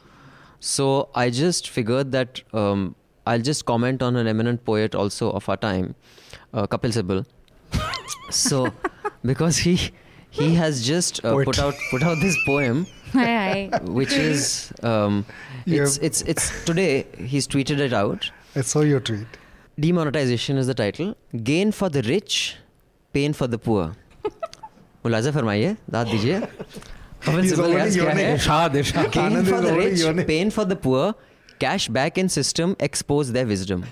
So 0.66 1.10
I 1.14 1.30
just 1.30 1.70
figured 1.70 2.12
that 2.14 2.42
um, 2.52 2.96
I'll 3.28 3.44
just 3.48 3.66
comment 3.66 4.02
on 4.02 4.16
an 4.16 4.26
eminent 4.26 4.66
poet 4.66 4.96
also 4.96 5.30
of 5.32 5.48
our 5.48 5.58
time, 5.58 5.94
uh, 6.56 6.66
Kapil 6.66 6.92
Sibal. 6.96 7.24
so 8.32 8.74
because 9.24 9.58
he 9.58 9.92
he 10.32 10.56
has 10.56 10.88
just 10.88 11.24
uh, 11.24 11.36
put 11.44 11.60
out 11.60 11.76
put 11.92 12.02
out 12.02 12.18
this 12.20 12.36
poem 12.48 12.88
which 14.00 14.14
is 14.14 14.74
um, 14.82 15.24
it's, 15.68 15.98
it's 15.98 16.24
it's 16.24 16.66
today 16.66 17.06
he's 17.20 17.48
tweeted 17.48 17.78
it 17.78 17.94
out. 17.94 18.32
I 18.56 18.62
saw 18.62 18.82
your 18.82 19.00
tweet. 19.00 19.28
Demonetization 19.80 20.58
is 20.58 20.66
the 20.66 20.74
title. 20.74 21.16
Gain 21.44 21.74
for 21.74 21.90
the 21.90 22.02
rich 22.02 22.56
pain 23.14 23.34
for 23.34 23.46
the 23.46 23.60
poor. 23.60 23.96
Pavan 27.26 27.46
kya 27.46 28.14
hai? 28.14 28.24
Irshad, 28.38 28.76
Irshad. 28.82 29.48
For 29.50 29.62
the 29.62 29.74
rich, 29.74 30.28
pain 30.28 30.52
for 30.52 30.66
the 30.66 30.76
poor, 30.76 31.16
cash 31.60 31.88
back 31.88 32.18
in 32.18 32.30
system 32.30 32.76
expose 32.80 33.32
their 33.32 33.48
wisdom. 33.48 33.86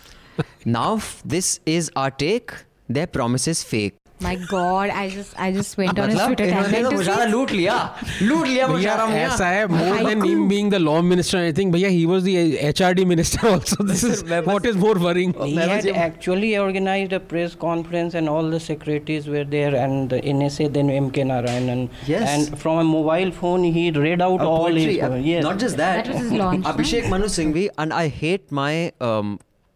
now 0.64 1.00
this 1.24 1.60
is 1.64 1.90
our 1.96 2.10
take, 2.10 2.52
their 2.88 3.06
promises 3.06 3.62
fake. 3.62 3.94
My 4.23 4.31
God, 4.49 4.91
I 4.97 5.09
just 5.11 5.31
I 5.43 5.45
just 5.53 5.75
went 5.77 5.99
on 6.01 6.09
his 6.11 6.17
मतलब 6.17 6.27
Twitter 6.31 6.45
इन्होंने 6.49 6.67
timeline 6.71 6.83
तो 6.83 6.89
to 6.91 6.97
मुशारा 6.97 7.23
see. 7.25 7.31
लूट 7.31 7.51
लिया 7.51 7.75
लूट 8.21 8.47
लिया 8.47 8.67
भैया 8.67 8.67
मुशारा 8.73 9.05
मियां 9.11 9.29
ऐसा 9.31 9.45
है 9.53 9.63
more 9.71 10.03
than 10.07 10.21
him 10.25 10.43
being 10.51 10.67
the 10.73 10.79
law 10.87 10.97
minister 11.11 11.39
I 11.45 11.51
think 11.59 11.73
भैया 11.75 11.89
he 11.93 12.03
was 12.11 12.21
the 12.27 12.35
HRD 12.71 13.05
minister 13.11 13.39
also 13.51 13.85
this 13.91 14.03
is 14.09 14.21
मैं 14.33 14.41
बस- 14.43 14.51
what 14.53 14.67
is 14.71 14.77
more 14.83 14.93
worrying 15.05 15.33
Oh, 15.39 15.47
He 15.49 15.55
मैं 15.55 15.65
had 15.67 15.73
बस 15.79 15.85
ये- 15.89 15.95
actually 16.03 16.51
organized 16.65 17.15
a 17.17 17.19
press 17.33 17.55
conference 17.65 18.19
and 18.21 18.33
all 18.35 18.51
the 18.55 18.59
secretaries 18.67 19.27
were 19.35 19.43
there 19.55 19.73
and 19.85 20.13
the 20.15 20.19
NSA 20.35 20.67
then 20.77 20.91
MK 20.99 21.25
Narayanan. 21.31 21.81
Yes. 22.11 22.29
And 22.35 22.59
from 22.65 22.81
a 22.85 22.87
mobile 22.91 23.31
phone 23.41 23.63
he 23.79 23.87
read 23.97 24.21
out 24.27 24.39
Uh, 24.47 24.49
all 24.51 24.65
poetry, 24.67 24.85
his 24.99 25.07
uh, 25.09 25.21
yes. 25.31 25.43
Not 25.49 25.63
just 25.65 25.81
that. 25.83 26.03
That 26.05 26.13
was 26.13 26.21
his 26.27 26.35
launch, 26.43 26.63
no? 26.67 26.75
Abhishek 26.75 27.09
Manu 27.15 27.31
Singhvi, 27.39 27.65
and 27.85 27.97
I 28.03 28.07
hate 28.23 28.51
my 28.63 28.73
um, 29.09 29.33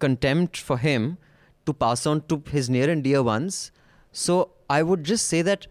contempt 0.08 0.62
for 0.70 0.78
him 0.90 1.10
to 1.66 1.74
pass 1.86 2.06
on 2.14 2.22
to 2.34 2.40
his 2.58 2.70
near 2.78 2.92
and 2.98 3.04
dear 3.10 3.24
ones. 3.38 3.60
So 4.13 4.51
I 4.69 4.83
would 4.83 5.05
just 5.05 5.27
say 5.29 5.43
that 5.43 5.67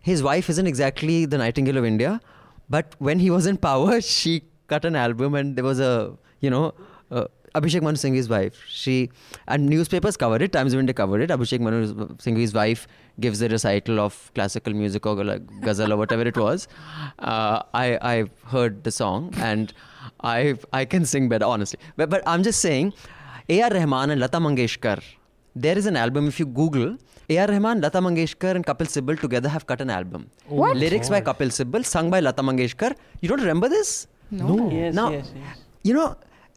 his 0.00 0.22
wife 0.22 0.50
isn't 0.50 0.66
exactly 0.66 1.24
the 1.24 1.38
Nightingale 1.38 1.78
of 1.78 1.84
India, 1.84 2.20
but 2.68 2.94
when 2.98 3.18
he 3.18 3.30
was 3.30 3.46
in 3.46 3.56
power, 3.56 4.00
she 4.14 4.44
cut 4.68 4.84
an 4.84 4.96
album 4.96 5.34
and 5.34 5.56
there 5.56 5.64
was 5.64 5.80
a, 5.80 6.16
you 6.40 6.50
know, 6.50 6.74
uh, 7.10 7.26
Abhishek 7.54 7.82
Manu 7.82 7.96
Singhvi's 7.96 8.28
wife. 8.28 8.60
She 8.68 9.10
and 9.46 9.68
newspapers 9.68 10.16
covered 10.16 10.42
it. 10.42 10.52
Times 10.52 10.72
of 10.72 10.80
India 10.80 10.92
covered 10.92 11.20
it. 11.20 11.30
Abhishek 11.30 11.60
Manu 11.60 11.86
Singhvi's 12.16 12.52
wife 12.52 12.88
gives 13.20 13.40
a 13.42 13.48
recital 13.48 14.00
of 14.00 14.32
classical 14.34 14.72
music 14.72 15.06
or 15.06 15.22
like 15.22 15.42
ghazal 15.60 15.92
or 15.92 15.96
whatever 15.96 16.22
it 16.22 16.36
was. 16.36 16.66
Uh, 17.20 17.62
I 17.72 17.98
I 18.02 18.24
heard 18.52 18.82
the 18.82 18.90
song 18.90 19.32
and 19.36 19.72
I 20.20 20.56
I 20.72 20.84
can 20.84 21.04
sing 21.04 21.28
better 21.28 21.44
honestly. 21.44 21.78
But 21.96 22.10
but 22.10 22.22
I'm 22.26 22.42
just 22.42 22.60
saying, 22.60 22.92
A.R. 23.48 23.70
Rahman 23.70 24.10
and 24.10 24.20
Lata 24.20 24.38
Mangeshkar. 24.38 25.00
There 25.54 25.78
is 25.78 25.86
an 25.86 25.96
album 25.96 26.26
if 26.26 26.40
you 26.40 26.46
Google. 26.46 26.98
A.R. 27.30 27.46
Rahman, 27.48 27.80
Lata 27.80 28.00
Mangeshkar, 28.00 28.54
and 28.54 28.66
Kapil 28.66 28.86
Sibal 28.86 29.18
together 29.18 29.48
have 29.48 29.66
cut 29.66 29.80
an 29.80 29.90
album. 29.90 30.30
What? 30.46 30.76
Lyrics 30.76 31.08
by 31.08 31.20
oh. 31.20 31.24
Kapil 31.24 31.48
Sibal, 31.48 31.84
sung 31.84 32.10
by 32.10 32.20
Lata 32.20 32.42
Mangeshkar. 32.42 32.94
You 33.20 33.28
don't 33.28 33.40
remember 33.40 33.68
this? 33.68 34.06
No. 34.30 34.70
Yes, 34.70 34.94
Now, 34.94 35.10
yes, 35.10 35.32
yes. 35.34 35.58
you 35.82 35.94
know, 35.94 36.16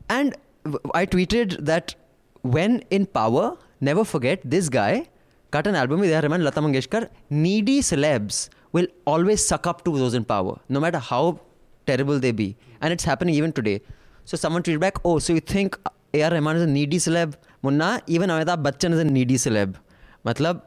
and 0.09 0.35
I 0.93 1.05
tweeted 1.05 1.65
that 1.65 1.95
when 2.41 2.83
in 2.89 3.05
power, 3.05 3.57
never 3.81 4.03
forget 4.03 4.41
this 4.43 4.69
guy 4.69 5.07
cut 5.51 5.67
an 5.67 5.75
album 5.75 6.01
with 6.01 6.11
A.R. 6.11 6.21
Rahman, 6.23 6.43
Lata 6.43 6.61
Mangeshkar. 6.61 7.09
Needy 7.29 7.79
celebs 7.81 8.49
will 8.73 8.87
always 9.05 9.45
suck 9.45 9.65
up 9.65 9.85
to 9.85 9.97
those 9.97 10.13
in 10.13 10.25
power, 10.25 10.59
no 10.67 10.79
matter 10.79 10.99
how 10.99 11.39
terrible 11.85 12.19
they 12.19 12.31
be. 12.33 12.57
And 12.81 12.91
it's 12.91 13.05
happening 13.05 13.35
even 13.35 13.53
today. 13.53 13.81
So 14.25 14.35
someone 14.35 14.63
tweeted 14.63 14.81
back, 14.81 14.97
oh, 15.05 15.19
so 15.19 15.31
you 15.33 15.39
think 15.39 15.77
A.R. 16.13 16.31
Rahman 16.31 16.57
is 16.57 16.63
a 16.63 16.67
needy 16.67 16.97
celeb? 16.97 17.35
Munna, 17.61 18.01
even 18.07 18.29
Amitabh 18.29 18.61
Bachchan 18.61 18.91
is 18.91 18.99
a 18.99 19.05
needy 19.05 19.35
celeb. 19.35 19.75
मतलब 20.29 20.61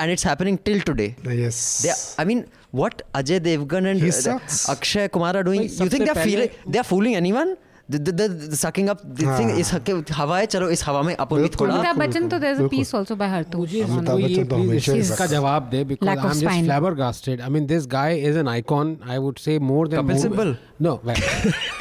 and 0.00 0.10
it's 0.12 0.22
happening 0.22 0.58
till 0.58 0.80
today. 0.80 1.16
Yes. 1.24 1.82
They, 1.82 1.92
I 2.22 2.24
mean, 2.24 2.46
what 2.70 3.02
Ajay 3.14 3.40
Devgan 3.40 3.90
and 3.92 4.02
uh, 4.02 4.72
Akshay 4.72 5.08
Kumar 5.08 5.36
are 5.36 5.42
doing? 5.42 5.62
you 5.62 5.88
think 5.88 6.04
they're 6.04 6.24
feeling 6.24 6.50
they're 6.66 6.90
fooling 6.94 7.16
anyone? 7.16 7.56
Sucking 7.90 8.88
up 8.88 9.00
thing 9.20 9.50
इस 9.58 9.72
हवा 10.16 10.38
है 10.38 10.46
चलो 10.46 10.68
इस 10.70 10.84
हवा 10.86 11.02
में 11.02 11.14
अपन 11.14 11.42
भी 11.42 11.48
थोड़ा 11.48 11.74
अमिताभ 11.74 11.96
बच्चन 11.98 12.28
तो 12.28 12.38
there 12.38 12.54
is 12.54 12.62
a 12.62 12.68
piece 12.68 12.94
also 12.94 13.16
by 13.16 13.28
her 13.28 13.42
to 13.52 13.64
Amitabh 13.64 14.22
Bachchan 14.22 14.44
तो 14.48 14.56
हमेशा 14.56 14.92
इसका 14.92 15.26
जवाब 15.26 15.68
दे 15.70 15.82
because 15.84 16.08
I 16.08 16.16
am 16.16 16.32
just 16.32 16.70
flabbergasted 16.70 17.42
i 17.46 17.50
mean 17.56 17.66
this 17.72 17.88
guy 17.96 18.10
is 18.30 18.38
an 18.44 18.52
icon 18.54 18.94
i 19.16 19.18
would 19.24 19.42
say 19.46 19.58
more 19.72 19.84
than 19.88 20.04
Kapil 20.04 20.22
Sibal 20.22 20.56
no 20.82 20.94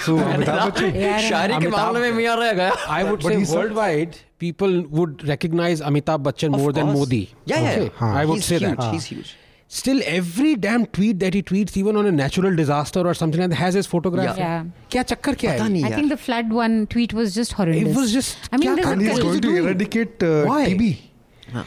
so 0.05 0.17
Amitabh 0.17 0.67
Bachchan 0.67 1.19
शायरी 1.29 1.61
के 1.63 1.69
मामले 1.77 2.01
में 2.01 2.11
मियाँ 2.19 2.35
रह 2.37 2.53
गया 2.61 2.71
i 2.97 3.03
would 3.09 3.27
say 3.29 3.39
worldwide 3.55 4.19
people 4.41 4.81
would 4.97 5.27
recognize 5.27 5.81
Amitabh 5.91 6.23
Bachchan 6.27 6.55
of 6.55 6.61
more 6.61 6.71
course. 6.71 6.75
than 6.75 6.93
Modi. 6.93 7.21
Yeah, 7.45 7.57
okay. 7.57 7.83
yeah. 7.83 7.89
Huh. 8.01 8.19
I 8.21 8.25
would 8.25 8.41
He's 8.41 8.45
say 8.45 8.57
huge. 8.57 8.77
that. 8.77 8.93
He's 8.93 9.05
huge. 9.05 9.35
Still, 9.73 10.01
every 10.05 10.55
damn 10.63 10.85
tweet 10.95 11.19
that 11.19 11.33
he 11.33 11.41
tweets, 11.41 11.77
even 11.81 11.95
on 11.95 12.05
a 12.05 12.11
natural 12.11 12.55
disaster 12.61 13.03
or 13.11 13.13
something 13.13 13.39
like 13.39 13.51
that, 13.51 13.55
has 13.55 13.73
his 13.73 13.87
photograph. 13.91 14.37
Yeah. 14.37 14.65
yeah. 14.93 15.03
Kya 15.03 15.35
kya 15.35 15.59
hai? 15.59 15.87
I 15.89 15.91
think 15.95 16.09
the 16.09 16.17
flood 16.17 16.51
one 16.51 16.87
tweet 16.87 17.13
was 17.13 17.33
just 17.35 17.53
horrendous. 17.53 17.95
It 17.95 17.99
was 17.99 18.11
just. 18.17 18.49
I 18.51 18.57
mean, 18.57 18.77
and 18.79 19.01
he's 19.01 19.19
going 19.19 19.39
to 19.47 19.55
eradicate 19.61 20.27
uh, 20.31 20.43
Why? 20.43 20.65
TB. 20.73 20.99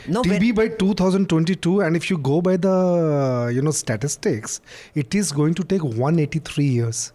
No, 0.09 0.23
TB 0.23 0.55
by 0.59 0.69
2022, 0.69 1.81
and 1.87 1.97
if 1.97 2.11
you 2.11 2.19
go 2.19 2.41
by 2.41 2.57
the 2.57 3.51
you 3.55 3.63
know 3.67 3.71
statistics, 3.71 4.61
it 4.95 5.15
is 5.15 5.33
going 5.41 5.55
to 5.55 5.65
take 5.73 5.85
183 5.85 6.65
years 6.65 7.13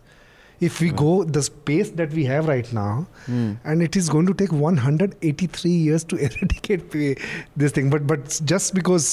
If 0.60 0.76
we 0.82 0.88
go 0.98 1.12
the 1.36 1.40
space 1.46 1.88
that 2.00 2.12
we 2.18 2.24
have 2.26 2.46
right 2.50 2.68
now, 2.76 2.90
Hmm. 3.28 3.46
and 3.70 3.86
it 3.86 3.96
is 4.00 4.10
going 4.12 4.28
to 4.28 4.34
take 4.42 4.52
183 4.58 5.72
years 5.86 6.04
to 6.12 6.18
eradicate 6.26 6.84
the- 6.92 7.16
this 7.62 7.74
thing. 7.78 7.88
But 7.94 8.06
but 8.12 8.36
just 8.52 8.74
because 8.82 9.08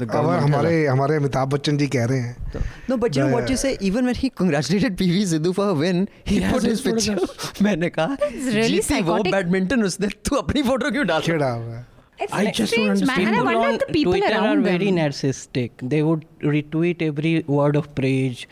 The 0.00 0.04
अब 0.04 0.10
government 0.12 0.42
has 0.42 0.48
हमारे 0.50 0.86
हमारे 0.86 1.16
अमिताभ 1.20 1.48
बच्चन 1.54 1.78
जी 1.78 1.86
कह 1.94 2.04
रहे 2.10 2.18
हैं 2.26 2.52
So- 2.52 2.60
No, 2.90 2.96
but 3.00 3.16
you 3.18 3.24
know 3.24 3.32
what 3.36 3.46
The- 3.48 3.54
you 3.54 3.56
say. 3.62 3.72
Even 3.88 4.06
when 4.10 4.18
he 4.20 4.30
congratulated 4.42 4.94
PV 5.00 5.24
Sidhu 5.32 5.52
for 5.58 5.66
her 5.70 5.74
win, 5.80 5.98
he, 6.30 6.36
He 6.36 6.38
has 6.44 6.52
put 6.54 6.68
his 6.68 6.84
his 6.84 7.08
picture. 7.08 7.62
मैंने 7.66 7.90
कहा 7.98 8.16
really 8.20 8.62
जीती 8.80 9.00
वो 9.00 9.16
psychotic. 9.16 9.32
बैडमिंटन 9.32 9.82
उसने 9.90 10.08
तू 10.28 10.36
अपनी 10.36 10.62
फोटो 10.70 10.90
क्यों 10.96 11.06
डाल 11.06 11.20
खेड़ा 11.28 11.50
हुआ 11.50 11.74
है 11.74 11.84
it's 12.19 12.33
I 12.33 12.45
just 12.51 12.73
don't 12.73 12.97
strange, 12.97 13.01
man. 13.07 13.09
understand. 13.09 13.27
And 13.27 13.37
I 13.37 13.43
wonder 13.43 13.67
on 13.69 13.77
the 13.77 13.85
people 13.93 14.13
Twitter 14.13 14.33
around 14.33 14.57
are 14.57 14.61
very 14.61 14.85
them. 14.85 14.95
narcissistic. 14.95 15.71
They 15.83 16.01
would 16.01 16.25
retweet 16.41 17.01
every 17.07 17.43
word 17.47 17.75
of 17.75 17.93
praise 17.93 18.47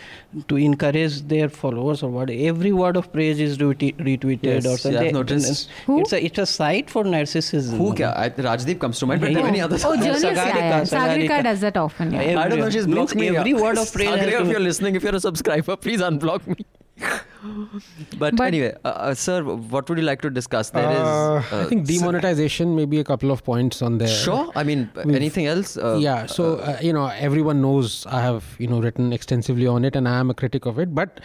to 0.50 0.58
encourage 0.58 1.22
their 1.24 1.50
followers 1.50 2.04
or 2.04 2.10
what. 2.12 2.30
Every 2.30 2.72
word 2.72 2.96
of 2.96 3.12
praise 3.12 3.40
is 3.40 3.58
retweet- 3.58 3.98
retweeted 4.10 4.44
Yes, 4.44 4.68
or 4.68 4.78
something. 4.78 5.08
I've 5.08 5.14
noticed. 5.14 5.70
Who? 5.88 6.00
It's 6.02 6.14
a 6.14 6.24
it's 6.24 6.38
a 6.38 6.46
site 6.46 6.90
for 6.92 7.04
narcissism. 7.04 7.78
Who 7.78 7.94
क्या? 7.96 8.14
I, 8.16 8.30
Rajdeep 8.30 8.80
comes 8.80 9.00
to 9.00 9.08
mind, 9.08 9.22
but 9.22 9.34
there 9.34 9.38
are 9.38 9.46
Yeah. 9.48 9.52
many 9.52 9.62
others. 9.62 9.84
Oh, 9.84 9.96
journalists, 9.96 10.24
yeah, 10.24 10.36
Sagarika, 10.36 10.56
yeah. 10.70 10.82
Sagarika 10.82 11.28
Sagarika. 11.28 11.44
does 11.44 11.62
that 11.62 11.78
often. 11.78 12.14
Yeah. 12.14 12.22
Yeah. 12.22 12.40
I 12.42 12.48
don't 12.48 12.60
know. 12.60 12.70
She's 12.70 12.86
Means 12.88 12.96
blocked 12.96 13.16
me. 13.16 13.36
every 13.36 13.54
word 13.56 13.78
of 13.80 13.92
praise 13.92 14.10
has 14.10 14.20
Sagarika, 14.20 14.42
if 14.42 14.48
you're 14.56 14.60
listening, 14.60 14.96
if 14.96 15.04
you're 15.04 15.16
a 15.16 15.20
subscriber, 15.20 15.76
please 15.76 16.02
unblock 16.02 16.46
me. 16.48 16.66
but, 18.18 18.36
But- 18.36 18.48
anyway, 18.48 18.74
uh, 18.84 18.88
uh, 18.88 19.14
sir, 19.14 19.44
what 19.44 19.90
would 19.90 19.98
you 19.98 20.04
like 20.04 20.22
to 20.22 20.30
discuss? 20.30 20.70
There 20.70 20.90
is. 20.90 20.98
Uh, 20.98 21.44
uh, 21.52 21.62
I 21.62 21.66
think 21.66 21.86
demonetization, 21.86 22.76
maybe 22.76 23.00
a 23.00 23.04
couple 23.04 23.32
of 23.32 23.44
points 23.44 23.82
on 23.82 23.98
there. 23.98 24.08
Sure. 24.08 24.52
I 24.56 24.64
mean, 24.64 24.90
uh, 24.96 25.04
We've- 25.06 25.16
anything 25.16 25.46
else? 25.46 25.78
Uh, 25.78 25.98
yeah 25.98 26.26
so 26.26 26.56
uh, 26.58 26.78
you 26.82 26.94
know 26.94 27.08
everyone 27.08 27.62
knows 27.62 28.06
i 28.08 28.22
have 28.22 28.56
you 28.60 28.68
know 28.68 28.82
written 28.82 29.14
extensively 29.14 29.68
on 29.68 29.86
it 29.86 29.96
and 29.96 30.08
i 30.08 30.20
am 30.20 30.30
a 30.30 30.34
critic 30.34 30.66
of 30.66 30.80
it 30.80 30.94
but 30.94 31.20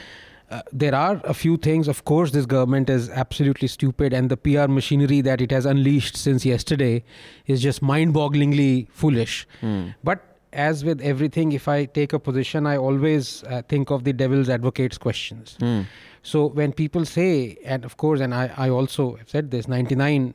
uh, 0.50 0.62
there 0.72 0.94
are 0.94 1.20
a 1.24 1.34
few 1.34 1.56
things 1.56 1.88
of 1.88 2.04
course 2.04 2.32
this 2.32 2.46
government 2.46 2.90
is 2.90 3.08
absolutely 3.10 3.68
stupid 3.68 4.12
and 4.12 4.30
the 4.30 4.36
pr 4.36 4.66
machinery 4.68 5.20
that 5.20 5.40
it 5.40 5.50
has 5.50 5.64
unleashed 5.64 6.16
since 6.16 6.44
yesterday 6.44 7.02
is 7.46 7.62
just 7.62 7.82
mind-bogglingly 7.82 8.88
foolish 8.90 9.46
hmm. 9.60 9.88
but 10.04 10.29
as 10.53 10.84
with 10.84 11.01
everything 11.01 11.53
if 11.53 11.68
i 11.68 11.84
take 11.84 12.12
a 12.12 12.18
position 12.18 12.66
i 12.66 12.76
always 12.76 13.44
uh, 13.44 13.62
think 13.68 13.90
of 13.90 14.05
the 14.05 14.12
devil's 14.12 14.48
advocates 14.48 14.98
questions 14.98 15.57
Hmm. 15.61 15.82
so 16.22 16.46
when 16.46 16.72
people 16.72 17.05
say, 17.05 17.57
and 17.64 17.84
of 17.84 17.96
course, 17.96 18.20
and 18.20 18.34
I, 18.34 18.51
I 18.57 18.68
also 18.68 19.16
have 19.16 19.28
said 19.30 19.51
this, 19.51 19.66
99% 19.66 20.34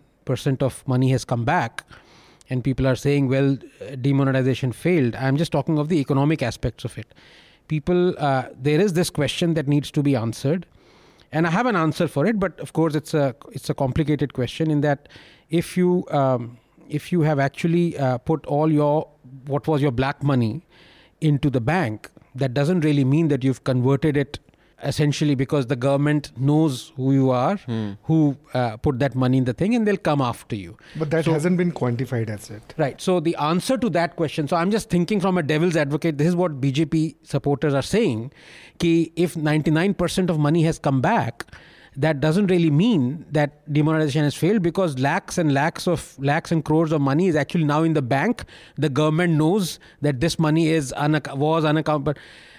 of 0.63 0.87
money 0.87 1.11
has 1.11 1.23
come 1.25 1.45
back, 1.45 1.83
and 2.49 2.63
people 2.63 2.87
are 2.87 2.95
saying, 2.95 3.27
well, 3.27 3.57
uh, 3.81 3.95
demonetization 3.95 4.71
failed. 4.71 5.15
I'm 5.15 5.37
just 5.37 5.51
talking 5.51 5.77
of 5.77 5.89
the 5.89 5.99
economic 5.99 6.41
aspects 6.41 6.85
of 6.85 6.97
it. 6.97 7.13
People, 7.67 8.15
uh, 8.17 8.45
there 8.59 8.79
is 8.79 8.93
this 8.93 9.09
question 9.09 9.53
that 9.55 9.67
needs 9.67 9.91
to 9.91 10.01
be 10.03 10.15
answered, 10.15 10.65
and 11.31 11.45
I 11.47 11.51
have 11.51 11.65
an 11.65 11.75
answer 11.75 12.07
for 12.07 12.25
it. 12.25 12.39
But 12.39 12.59
of 12.59 12.73
course, 12.73 12.95
it's 12.95 13.13
a 13.13 13.35
it's 13.51 13.69
a 13.69 13.73
complicated 13.73 14.33
question 14.33 14.71
in 14.71 14.81
that 14.81 15.09
if 15.49 15.75
you 15.77 16.05
um, 16.09 16.57
if 16.89 17.11
you 17.11 17.21
have 17.21 17.39
actually 17.39 17.97
uh, 17.97 18.17
put 18.19 18.45
all 18.45 18.71
your 18.71 19.07
what 19.47 19.67
was 19.67 19.81
your 19.81 19.91
black 19.91 20.23
money 20.23 20.63
into 21.21 21.49
the 21.49 21.61
bank, 21.61 22.09
that 22.35 22.53
doesn't 22.53 22.81
really 22.81 23.03
mean 23.05 23.29
that 23.29 23.43
you've 23.43 23.63
converted 23.63 24.17
it 24.17 24.39
essentially 24.83 25.35
because 25.35 25.67
the 25.67 25.75
government 25.75 26.31
knows 26.37 26.91
who 26.97 27.13
you 27.13 27.29
are, 27.31 27.55
who 28.03 28.35
uh, 28.53 28.75
put 28.77 28.99
that 28.99 29.15
money 29.15 29.37
in 29.37 29.45
the 29.45 29.53
thing, 29.53 29.73
and 29.73 29.87
they'll 29.87 29.95
come 29.95 30.21
after 30.21 30.55
you. 30.55 30.77
but 30.97 31.09
that 31.11 31.23
So- 31.25 31.31
hasn't 31.31 31.57
been 31.57 31.71
quantified 31.71 32.29
as 32.29 32.49
yet 32.49 32.73
Right. 32.77 32.99
So 33.01 33.19
the 33.21 33.35
answer 33.37 33.77
to 33.77 33.89
that 33.91 34.17
question. 34.17 34.49
So 34.49 34.57
I'm 34.57 34.71
just 34.71 34.89
thinking 34.89 35.21
from 35.21 35.37
a 35.37 35.43
devil's 35.43 35.77
advocate. 35.77 36.17
This 36.17 36.27
is 36.27 36.35
what 36.35 36.59
BJP 36.59 37.15
supporters 37.23 37.73
are 37.73 37.81
saying. 37.81 38.31
Ki 38.79 39.13
if 39.15 39.35
99% 39.35 40.29
of 40.29 40.37
money 40.37 40.63
has 40.63 40.77
come 40.77 40.99
back, 41.01 41.45
that 41.96 42.20
doesn't 42.20 42.46
really 42.48 42.70
mean 42.70 43.24
that 43.32 43.70
demonetization 43.72 44.22
has 44.24 44.34
failed 44.34 44.62
because 44.62 44.98
lakhs 44.98 45.38
and 45.38 45.52
lakhs 45.52 45.86
of 45.88 46.14
lakhs 46.18 46.52
and 46.52 46.64
crores 46.64 46.92
of 46.92 47.00
money 47.00 47.26
is 47.26 47.36
actually 47.36 47.64
now 47.64 47.82
in 47.82 47.94
the 47.94 48.02
bank. 48.02 48.44
The 48.76 48.88
government 48.88 49.34
knows 49.34 49.78
that 50.00 50.20
this 50.20 50.38
money 50.38 50.68
is 50.68 50.92
unac- 50.96 51.36
was 51.36 51.64
unaccountable. 51.64 52.16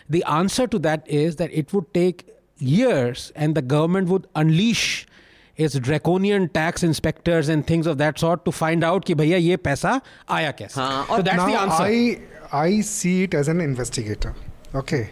The 0.10 0.24
answer 0.26 0.68
to 0.68 0.80
that 0.80 1.08
is 1.08 1.38
that 1.38 1.52
it 1.54 1.72
would 1.74 1.94
take 1.94 2.28
years, 2.58 3.32
and 3.36 3.56
the 3.56 3.62
government 3.62 4.10
would 4.10 4.28
unleash 4.36 5.08
its 5.56 5.78
draconian 5.80 6.50
tax 6.50 6.84
inspectors 6.84 7.50
and 7.50 7.66
things 7.66 7.88
of 7.88 7.98
that 7.98 8.20
sort 8.20 8.44
to 8.46 8.52
find 8.52 8.84
out 8.84 9.06
कि 9.06 9.16
भैया 9.16 9.38
ये 9.38 9.58
पैसा 9.58 10.00
आया 10.30 10.52
कैसे 10.60 10.76
हाँ, 10.82 11.08
so 11.08 11.22
that's 11.22 11.38
now 11.38 11.48
the 11.48 11.60
answer 11.60 11.84
I 11.84 12.22
I 12.52 12.82
see 12.82 13.24
it 13.24 13.34
as 13.34 13.48
an 13.48 13.62
investigator. 13.62 14.36
Okay, 14.76 15.10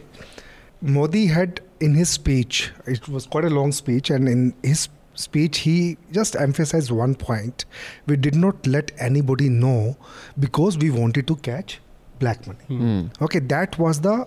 Modi 0.85 1.27
had 1.27 1.61
in 1.81 1.95
his 1.95 2.11
speech, 2.11 2.71
it 2.87 3.09
was 3.09 3.27
quite 3.27 3.45
a 3.45 3.51
long 3.51 3.73
speech, 3.73 4.11
and 4.11 4.29
in 4.29 4.55
his 4.63 4.89
speech 5.15 5.59
he 5.59 5.97
just 6.13 6.37
emphasized 6.37 6.91
one 6.91 7.15
point: 7.15 7.65
we 8.07 8.17
did 8.17 8.35
not 8.35 8.67
let 8.67 8.93
anybody 8.99 9.49
know 9.49 9.97
because 10.39 10.77
we 10.79 10.91
wanted 10.91 11.27
to 11.29 11.37
catch 11.37 11.81
black 12.19 12.47
money. 12.47 12.65
Hmm. 12.69 13.07
Okay, 13.23 13.39
that 13.41 13.79
was 13.79 14.01
the 14.01 14.27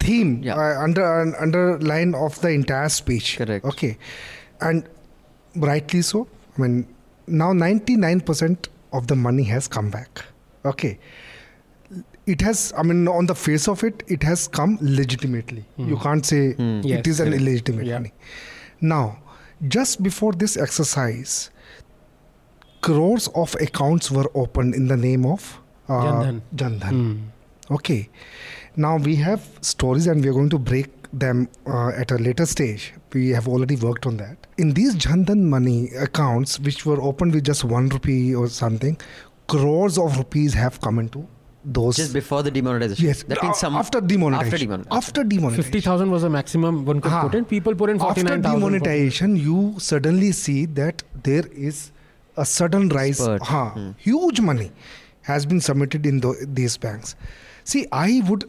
theme 0.00 0.42
Yeah. 0.42 0.56
uh, 0.56 0.82
under 0.82 1.04
uh, 1.04 1.32
underline 1.40 2.14
of 2.14 2.40
the 2.40 2.48
entire 2.48 2.88
speech. 2.88 3.36
Correct. 3.38 3.64
Okay, 3.64 3.98
and 4.60 4.88
rightly 5.56 6.02
so. 6.02 6.26
I 6.56 6.62
mean, 6.62 6.86
now 7.26 7.52
99% 7.52 8.68
of 8.92 9.06
the 9.08 9.16
money 9.16 9.44
has 9.44 9.68
come 9.68 9.90
back. 9.90 10.24
Okay, 10.64 10.98
it 12.26 12.40
has. 12.40 12.72
I 12.76 12.82
mean, 12.82 13.06
on 13.08 13.26
the 13.26 13.34
face 13.34 13.68
of 13.68 13.82
it, 13.84 14.02
it 14.06 14.22
has 14.22 14.48
come 14.48 14.78
legitimately. 14.80 15.64
You 15.76 15.96
can't 15.98 16.24
say 16.24 16.54
it 16.58 16.84
Yes, 16.84 17.06
is 17.06 17.20
an 17.20 17.28
correct. 17.28 17.42
illegitimate 17.42 17.86
Yeah. 17.86 17.98
money. 17.98 18.12
Now, 18.80 19.18
just 19.68 20.02
before 20.02 20.32
this 20.32 20.56
exercise, 20.56 21.50
crores 22.80 23.28
of 23.34 23.54
accounts 23.60 24.10
were 24.10 24.30
opened 24.34 24.74
in 24.74 24.88
the 24.88 24.96
name 24.96 25.24
of 25.26 25.60
uh, 25.88 26.02
Jan 26.02 26.22
Dhan. 26.22 26.40
Jan 26.54 26.80
Dhan. 26.80 26.90
Hmm. 26.90 27.74
Okay. 27.74 28.08
Now 28.76 28.96
we 28.96 29.16
have 29.16 29.42
stories 29.60 30.06
and 30.06 30.22
we 30.22 30.28
are 30.28 30.32
going 30.32 30.50
to 30.50 30.58
break 30.58 30.88
them 31.12 31.48
uh, 31.66 31.88
at 31.88 32.10
a 32.10 32.16
later 32.16 32.44
stage. 32.44 32.92
We 33.12 33.28
have 33.30 33.46
already 33.46 33.76
worked 33.76 34.04
on 34.06 34.16
that. 34.16 34.36
In 34.58 34.72
these 34.74 34.96
Jandhan 34.96 35.42
money 35.44 35.90
accounts, 35.96 36.58
which 36.58 36.84
were 36.84 37.00
opened 37.00 37.32
with 37.34 37.44
just 37.44 37.64
one 37.64 37.88
rupee 37.88 38.34
or 38.34 38.48
something, 38.48 38.98
crores 39.46 39.96
of 39.96 40.16
rupees 40.18 40.54
have 40.54 40.80
come 40.80 40.98
into 40.98 41.26
those. 41.64 41.96
Just 41.96 42.12
before 42.12 42.42
the 42.42 42.50
demonetization. 42.50 43.06
yes, 43.06 43.22
That 43.24 43.42
means 43.42 43.58
some 43.58 43.74
after 43.76 44.00
demonetization. 44.00 44.72
After 44.72 44.84
demonetization. 44.84 44.96
After 44.96 45.24
demonetization. 45.24 45.72
50,000 45.72 46.10
was 46.10 46.22
the 46.22 46.30
maximum 46.30 46.84
one 46.84 47.00
could 47.00 47.12
Ah. 47.12 47.22
put 47.22 47.34
in. 47.34 47.44
People 47.44 47.74
put 47.74 47.90
in 47.90 47.98
forty 47.98 48.22
nine 48.22 48.42
thousand. 48.42 48.46
After 48.46 48.60
49,000. 48.60 48.80
demonetization, 48.80 49.36
you 49.36 49.74
suddenly 49.78 50.32
see 50.32 50.66
that 50.66 51.02
there 51.22 51.44
is 51.54 51.90
a 52.36 52.44
sudden 52.44 52.88
rise. 52.90 53.18
Spurt. 53.18 53.42
Huh, 53.42 53.70
Hmm. 53.70 53.90
Huge 53.98 54.40
money 54.40 54.70
has 55.22 55.46
been 55.46 55.60
submitted 55.60 56.04
in 56.06 56.20
tho- 56.20 56.36
these 56.46 56.76
banks. 56.76 57.14
See, 57.64 57.86
I 57.92 58.22
would 58.28 58.44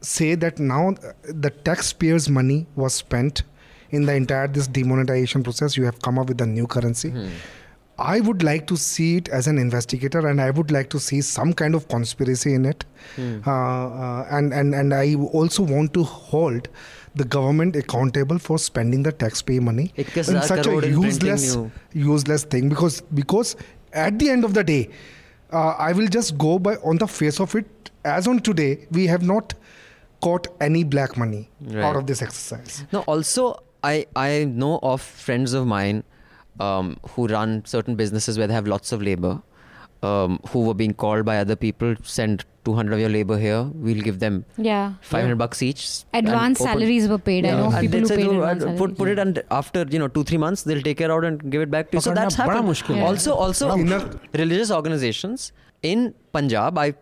say 0.00 0.34
that 0.34 0.58
now 0.58 0.90
uh, 0.90 1.12
the 1.46 1.50
taxpayers' 1.50 2.28
money 2.28 2.66
was 2.76 2.92
spent 2.94 3.42
in 3.90 4.04
the 4.04 4.14
entire 4.14 4.46
this 4.46 4.66
demonetization 4.66 5.42
process. 5.42 5.76
You 5.76 5.84
have 5.86 6.00
come 6.02 6.18
up 6.18 6.28
with 6.28 6.40
a 6.42 6.46
new 6.46 6.66
currency. 6.66 7.10
Hmm. 7.10 7.28
I 7.98 8.20
would 8.20 8.42
like 8.42 8.66
to 8.68 8.76
see 8.76 9.16
it 9.16 9.28
as 9.28 9.46
an 9.48 9.58
investigator, 9.58 10.26
and 10.28 10.40
I 10.40 10.50
would 10.50 10.70
like 10.70 10.88
to 10.90 11.00
see 11.00 11.20
some 11.20 11.52
kind 11.52 11.74
of 11.74 11.88
conspiracy 11.88 12.54
in 12.54 12.64
it. 12.64 12.84
Hmm. 13.16 13.40
Uh, 13.46 13.50
uh, 13.50 14.26
and, 14.30 14.52
and, 14.52 14.74
and 14.74 14.94
I 14.94 15.14
also 15.14 15.62
want 15.64 15.94
to 15.94 16.04
hold 16.04 16.68
the 17.14 17.24
government 17.24 17.74
accountable 17.74 18.38
for 18.38 18.58
spending 18.58 19.02
the 19.02 19.10
taxpayer 19.10 19.60
money 19.60 19.92
in 19.96 20.04
such 20.14 20.50
a 20.50 20.62
crore 20.62 20.84
in 20.84 21.00
printing 21.00 21.02
useless, 21.02 21.56
useless 21.92 22.44
thing. 22.44 22.68
Because 22.68 23.00
because 23.00 23.56
at 23.92 24.18
the 24.18 24.30
end 24.30 24.44
of 24.44 24.54
the 24.54 24.62
day, 24.62 24.90
uh, 25.52 25.70
I 25.78 25.92
will 25.92 26.06
just 26.06 26.38
go 26.38 26.58
by 26.60 26.76
on 26.76 26.98
the 26.98 27.08
face 27.08 27.40
of 27.40 27.54
it. 27.56 27.66
As 28.04 28.28
on 28.28 28.38
today, 28.40 28.86
we 28.92 29.06
have 29.08 29.22
not 29.22 29.54
caught 30.20 30.46
any 30.60 30.84
black 30.84 31.16
money 31.16 31.48
Right. 31.60 31.82
out 31.82 31.96
of 31.96 32.06
this 32.06 32.22
exercise. 32.22 32.84
No, 32.92 33.00
also 33.00 33.64
I 33.82 34.06
I 34.14 34.44
know 34.44 34.78
of 34.82 35.00
friends 35.00 35.52
of 35.52 35.66
mine 35.66 36.04
um, 36.60 36.96
who 37.10 37.26
run 37.26 37.64
certain 37.64 37.96
businesses 37.96 38.38
where 38.38 38.46
they 38.46 38.54
have 38.54 38.66
lots 38.66 38.92
of 38.92 39.02
labor, 39.02 39.40
um, 40.02 40.40
who 40.48 40.62
were 40.62 40.74
being 40.74 40.94
called 40.94 41.24
by 41.24 41.38
other 41.38 41.56
people, 41.56 41.94
send 42.02 42.44
200 42.64 42.92
of 42.92 43.00
your 43.00 43.08
labor 43.08 43.38
here, 43.38 43.62
we'll 43.74 44.02
give 44.02 44.18
them 44.20 44.44
yeah 44.56 44.94
500 45.00 45.28
yeah. 45.28 45.34
bucks 45.34 45.62
each. 45.62 46.04
Advance 46.12 46.58
salaries 46.58 47.08
were 47.08 47.18
paid. 47.18 47.44
Yeah. 47.44 47.54
I 47.54 47.60
know 47.60 47.70
and 47.70 47.80
people 47.80 48.00
who 48.00 48.08
paid 48.08 48.24
do, 48.24 48.42
advance 48.42 48.78
put, 48.78 48.96
put 48.96 49.08
it 49.08 49.18
and 49.18 49.42
after 49.50 49.86
you 49.88 49.98
know 49.98 50.08
two 50.08 50.24
three 50.24 50.38
months 50.38 50.62
they'll 50.62 50.82
take 50.82 51.00
it 51.00 51.10
out 51.10 51.24
and 51.24 51.50
give 51.50 51.62
it 51.62 51.70
back 51.70 51.90
to 51.90 51.96
you. 51.96 52.00
So 52.00 52.14
that's 52.14 52.34
happened. 52.34 52.82
Yeah. 52.88 53.04
Also, 53.04 53.34
also 53.34 53.76
religious 54.34 54.70
organizations 54.70 55.52
in 55.82 56.14
Punjab, 56.32 56.78
I 56.78 56.94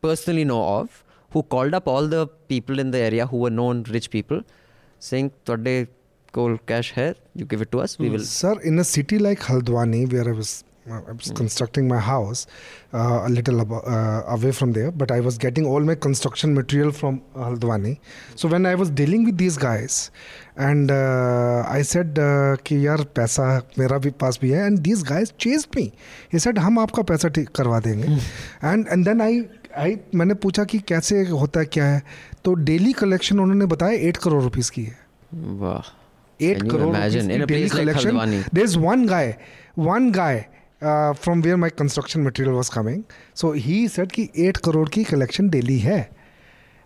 personally 0.00 0.44
know 0.44 0.62
of, 0.78 1.04
who 1.30 1.42
called 1.42 1.74
up 1.74 1.88
all 1.88 2.06
the 2.06 2.26
people 2.48 2.78
in 2.78 2.90
the 2.90 2.98
area 2.98 3.26
who 3.26 3.38
were 3.38 3.50
known 3.50 3.82
rich 3.84 4.10
people, 4.10 4.42
saying, 4.98 5.32
"Today 5.44 5.88
call 6.36 6.58
cash 6.68 6.92
है 6.96 7.08
you 7.36 7.46
give 7.46 7.62
it 7.62 7.70
to 7.70 7.78
us 7.78 7.96
we 8.00 8.08
will 8.08 8.24
sir 8.26 8.60
in 8.66 8.78
a 8.78 8.82
city 8.94 9.18
like 9.18 9.40
Haldwani 9.48 10.04
where 10.04 10.28
I 10.28 10.34
was 10.34 10.62
constructing 11.38 11.88
my 11.88 12.00
house 12.00 12.46
a 12.94 13.26
little 13.30 13.58
away 13.58 14.50
from 14.50 14.72
there 14.72 14.90
but 14.90 15.12
I 15.12 15.20
was 15.20 15.38
getting 15.38 15.66
all 15.66 15.84
my 15.84 15.96
construction 16.02 16.52
material 16.54 16.90
from 16.90 17.18
Haldwani 17.38 17.96
so 18.36 18.48
when 18.48 18.66
I 18.66 18.74
was 18.74 18.90
dealing 18.94 19.24
with 19.26 19.34
these 19.34 19.58
guys 19.62 19.98
and 20.60 20.92
I 20.92 21.82
said 21.84 22.14
कि 22.66 22.86
यार 22.86 23.04
पैसा 23.16 23.46
मेरा 23.78 23.98
भी 23.98 24.10
पास 24.20 24.38
भी 24.42 24.50
है 24.50 24.66
and 24.66 24.78
these 24.78 25.02
guys 25.08 25.32
chased 25.40 25.76
me 25.76 25.90
he 26.32 26.38
said 26.38 26.58
हम 26.58 26.78
आपका 26.78 27.02
पैसा 27.02 27.28
करवा 27.56 27.80
देंगे. 27.80 28.04
And 28.64 28.86
and 28.88 29.04
then 29.04 29.20
I 29.20 29.44
I 29.78 29.96
मैंने 30.14 30.34
पूछा 30.34 30.64
कि 30.64 30.78
कैसे 30.88 31.22
होता 31.28 31.60
है 31.60 31.66
क्या 31.66 31.84
है? 31.84 32.02
तो 32.44 32.54
डेली 32.54 32.92
कलेक्शन 32.92 33.40
उन्होंने 33.40 33.66
बताया 33.66 33.98
एट 34.08 34.16
करोड़ 34.16 34.42
रुपीज़ 34.42 34.70
की 34.72 34.84
है। 34.84 34.98
वाह. 35.60 35.92
8 36.40 36.68
crore 36.68 36.88
imagine 36.88 37.30
in 37.30 37.42
a 37.42 37.46
daily 37.46 37.68
like 37.68 37.78
collection 37.78 38.14
Khaldwani. 38.16 38.48
there's 38.52 38.76
one 38.78 39.06
guy 39.06 39.38
one 39.74 40.10
guy 40.12 40.48
uh, 40.82 41.12
from 41.14 41.42
where 41.42 41.56
my 41.56 41.70
construction 41.70 42.22
material 42.22 42.56
was 42.56 42.70
coming 42.70 43.04
so 43.34 43.52
he 43.52 43.88
said 43.88 44.12
ki 44.12 44.30
8 44.34 44.62
crore 44.62 44.86
ki 44.86 45.04
collection 45.04 45.48
daily 45.48 45.78
hai 45.80 46.02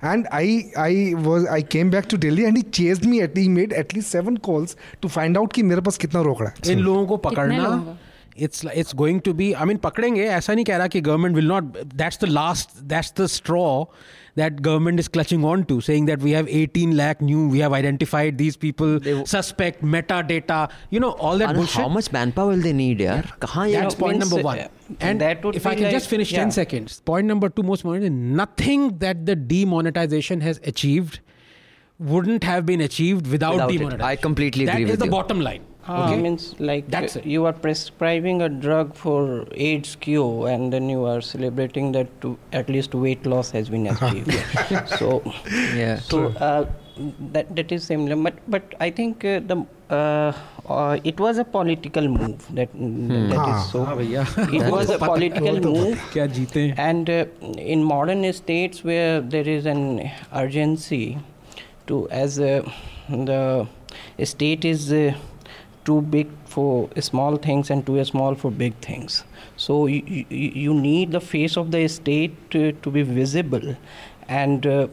and 0.03 0.29
I 0.33 0.45
I 0.77 1.15
was 1.25 1.47
I 1.47 1.63
came 1.63 1.91
back 1.91 2.07
to 2.13 2.19
Delhi 2.21 2.45
and 2.51 2.57
he 2.57 2.63
chased 2.63 3.05
me 3.05 3.21
at 3.21 3.37
he 3.37 3.49
made 3.49 3.73
at 3.81 3.93
least 3.95 4.11
seven 4.11 4.39
calls 4.39 4.77
to 5.03 5.09
find 5.17 5.41
out 5.41 5.53
कि 5.55 5.63
मेरे 5.63 5.81
पास 5.89 5.99
कितना 6.05 6.21
रोकड़ा 6.29 6.51
है 6.51 6.73
इन 6.73 6.79
लोगों 6.85 7.07
को 7.07 7.17
पकड़ना 7.27 7.99
it's 8.47 8.65
it's 8.75 8.95
going 8.97 9.21
to 9.25 9.33
be 9.35 9.53
I 9.53 9.65
mean 9.67 9.77
पकड़ेंगे 9.85 10.25
ऐसा 10.25 10.55
नहीं 10.55 10.65
कह 10.65 10.77
रहा 10.77 10.87
कि 10.95 11.01
government 11.01 11.35
will 11.37 11.49
not 11.49 11.77
that's 11.95 12.19
the 12.25 12.29
last 12.29 12.81
that's 12.93 13.13
the 13.21 13.27
straw 13.35 13.65
that 14.37 14.63
government 14.63 14.99
is 15.01 15.09
clutching 15.09 15.45
on 15.45 15.65
to, 15.67 15.81
saying 15.81 16.07
that 16.07 16.21
we 16.21 16.31
have 16.33 16.49
18 16.49 16.97
lakh 16.97 17.21
new, 17.21 17.49
we 17.49 17.59
have 17.59 17.73
identified 17.73 18.39
these 18.39 18.57
people, 18.57 18.99
w- 18.99 19.27
suspect, 19.27 19.83
metadata, 19.83 20.71
you 20.91 21.01
know, 21.01 21.13
all 21.13 21.39
that 21.39 21.55
bullshit. 21.55 21.81
How 21.81 21.89
much 21.89 22.13
manpower 22.13 22.49
will 22.49 22.61
they 22.61 22.73
need, 22.73 23.01
yeah? 23.01 23.23
That's 23.41 23.95
point 23.95 24.19
number 24.19 24.37
one. 24.37 24.69
And, 25.01 25.21
that 25.21 25.45
would 25.45 25.57
if 25.57 25.67
I 25.67 25.75
can 25.75 25.85
like, 25.85 25.93
just 25.93 26.09
finish 26.09 26.33
yeah. 26.33 26.39
10 26.39 26.51
seconds, 26.53 27.01
point 27.01 27.27
number 27.27 27.49
two, 27.49 27.63
most 27.63 27.85
important, 27.85 28.15
nothing 28.15 28.99
that 28.99 29.27
the 29.27 29.37
demonetization 29.37 30.41
has 30.41 30.61
achieved 30.65 31.21
wouldn't 31.99 32.45
have 32.45 32.65
been 32.65 32.81
achieved 32.81 33.27
without, 33.27 33.53
without 33.53 33.71
demonetization. 33.71 34.01
It. 34.01 34.05
I 34.05 34.17
completely 34.17 34.65
that 34.65 34.73
agree 34.73 34.85
with 34.85 34.93
you. 34.93 34.97
That 34.97 35.05
is 35.05 35.11
the 35.11 35.11
bottom 35.11 35.41
line. 35.41 35.65
Okay. 35.89 36.15
It 36.15 36.17
means 36.19 36.55
like 36.61 36.91
That's 36.91 37.17
it. 37.17 37.25
you 37.25 37.47
are 37.47 37.55
prescribing 37.55 38.43
a 38.43 38.49
drug 38.49 38.95
for 38.95 39.47
AIDS 39.53 39.97
cure, 39.97 40.49
and 40.49 40.73
then 40.73 40.91
you 40.91 41.05
are 41.05 41.23
celebrating 41.23 41.93
that 41.93 42.09
at 42.53 42.69
least 42.69 42.95
weight 42.95 43.25
loss 43.25 43.51
has 43.53 43.71
been 43.71 43.87
achieved. 43.95 44.31
so, 44.99 45.23
yeah. 45.75 45.99
So 45.99 46.27
uh, 46.33 46.67
that 47.33 47.57
that 47.57 47.73
is 47.73 47.85
similar, 47.85 48.17
but 48.17 48.35
but 48.47 48.75
I 48.79 48.91
think 48.91 49.25
uh, 49.25 49.41
the 49.41 49.67
uh, 49.89 50.33
uh 50.69 50.99
it 51.03 51.19
was 51.19 51.39
a 51.39 51.45
political 51.45 52.07
move 52.09 52.47
that 52.55 52.69
hmm. 52.69 53.31
that 53.31 53.39
ah. 53.39 53.65
is 53.65 53.73
so. 53.73 53.85
Ah, 53.89 53.99
it 53.99 54.71
was 54.71 54.91
a 54.91 54.99
political 54.99 55.61
move. 55.61 55.99
and 56.77 57.09
uh, 57.09 57.25
in 57.57 57.83
modern 57.83 58.31
states 58.33 58.85
where 58.85 59.21
there 59.21 59.49
is 59.49 59.67
an 59.67 60.11
urgency 60.35 61.19
to 61.87 62.09
as 62.11 62.37
the 62.37 63.67
state 64.25 64.65
is 64.65 64.93
too 65.91 66.01
big 66.17 66.29
for 66.55 66.89
small 67.09 67.37
things 67.47 67.71
and 67.71 67.87
too 67.87 68.05
small 68.05 68.35
for 68.43 68.51
big 68.51 68.75
things. 68.89 69.25
So 69.57 69.87
you, 69.87 70.03
you, 70.07 70.51
you 70.67 70.75
need 70.75 71.13
the 71.13 71.21
face 71.21 71.57
of 71.57 71.71
the 71.71 71.87
state 71.89 72.37
to, 72.51 72.73
to 72.73 72.91
be 72.91 73.03
visible. 73.03 73.77
And 74.29 74.67
uh, 74.67 74.87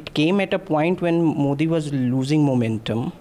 it 0.00 0.12
came 0.14 0.40
at 0.40 0.52
a 0.52 0.58
point 0.58 1.00
when 1.00 1.22
Modi 1.44 1.66
was 1.66 1.92
losing 1.92 2.44
momentum. 2.44 3.12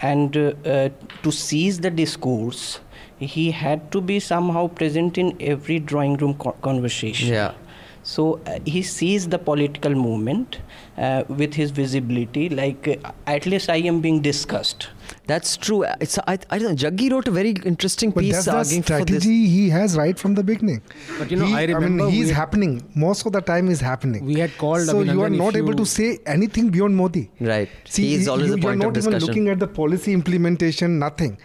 And 0.00 0.36
uh, 0.36 0.52
uh, 0.64 0.88
to 1.22 1.32
seize 1.32 1.80
the 1.80 1.90
discourse, 1.90 2.80
he 3.18 3.50
had 3.50 3.90
to 3.92 4.00
be 4.00 4.20
somehow 4.20 4.68
present 4.68 5.18
in 5.18 5.36
every 5.40 5.78
drawing 5.80 6.16
room 6.18 6.34
co- 6.34 6.52
conversation. 6.68 7.32
Yeah. 7.32 7.54
So 8.02 8.40
uh, 8.46 8.58
he 8.64 8.82
sees 8.82 9.28
the 9.28 9.38
political 9.38 9.94
movement 9.94 10.60
uh, 10.96 11.24
with 11.28 11.54
his 11.54 11.72
visibility, 11.72 12.48
like 12.48 12.86
uh, 12.88 13.12
at 13.26 13.46
least 13.46 13.68
I 13.68 13.76
am 13.76 14.00
being 14.00 14.22
discussed. 14.22 14.88
That's 15.28 15.56
true. 15.58 15.84
It's 16.00 16.18
I, 16.18 16.38
I 16.50 16.58
don't 16.58 16.68
know. 16.70 16.74
Jaggi 16.82 17.10
wrote 17.12 17.28
a 17.28 17.30
very 17.30 17.50
interesting 17.70 18.10
but 18.10 18.22
piece 18.22 18.46
that's 18.46 18.70
the 18.70 18.82
strategy 18.82 19.46
he 19.54 19.68
has 19.68 19.96
right 19.96 20.18
from 20.18 20.34
the 20.34 20.42
beginning. 20.42 20.80
But 21.18 21.30
you 21.30 21.36
know, 21.36 21.44
he, 21.44 21.54
I 21.54 21.64
remember 21.64 22.04
I 22.04 22.06
mean, 22.06 22.14
he's 22.14 22.30
happening 22.30 22.72
most 22.94 23.26
of 23.26 23.32
the 23.32 23.42
time. 23.42 23.68
Is 23.68 23.82
happening. 23.88 24.24
We 24.24 24.38
had 24.40 24.56
called. 24.56 24.86
So 24.86 24.94
Abhinandan 24.94 25.14
you 25.14 25.22
are 25.28 25.30
not 25.42 25.56
able 25.60 25.74
to 25.74 25.84
say 25.84 26.08
anything 26.34 26.70
beyond 26.70 26.96
Modi. 26.96 27.30
Right. 27.40 27.68
See, 27.84 28.06
he 28.08 28.14
is 28.14 28.28
always 28.28 28.48
you, 28.48 28.56
the 28.56 28.62
point. 28.62 28.80
You're 28.80 28.92
not 28.92 29.02
even 29.04 29.18
looking 29.26 29.50
at 29.50 29.58
the 29.58 29.68
policy 29.80 30.14
implementation. 30.14 30.98
Nothing. 30.98 31.36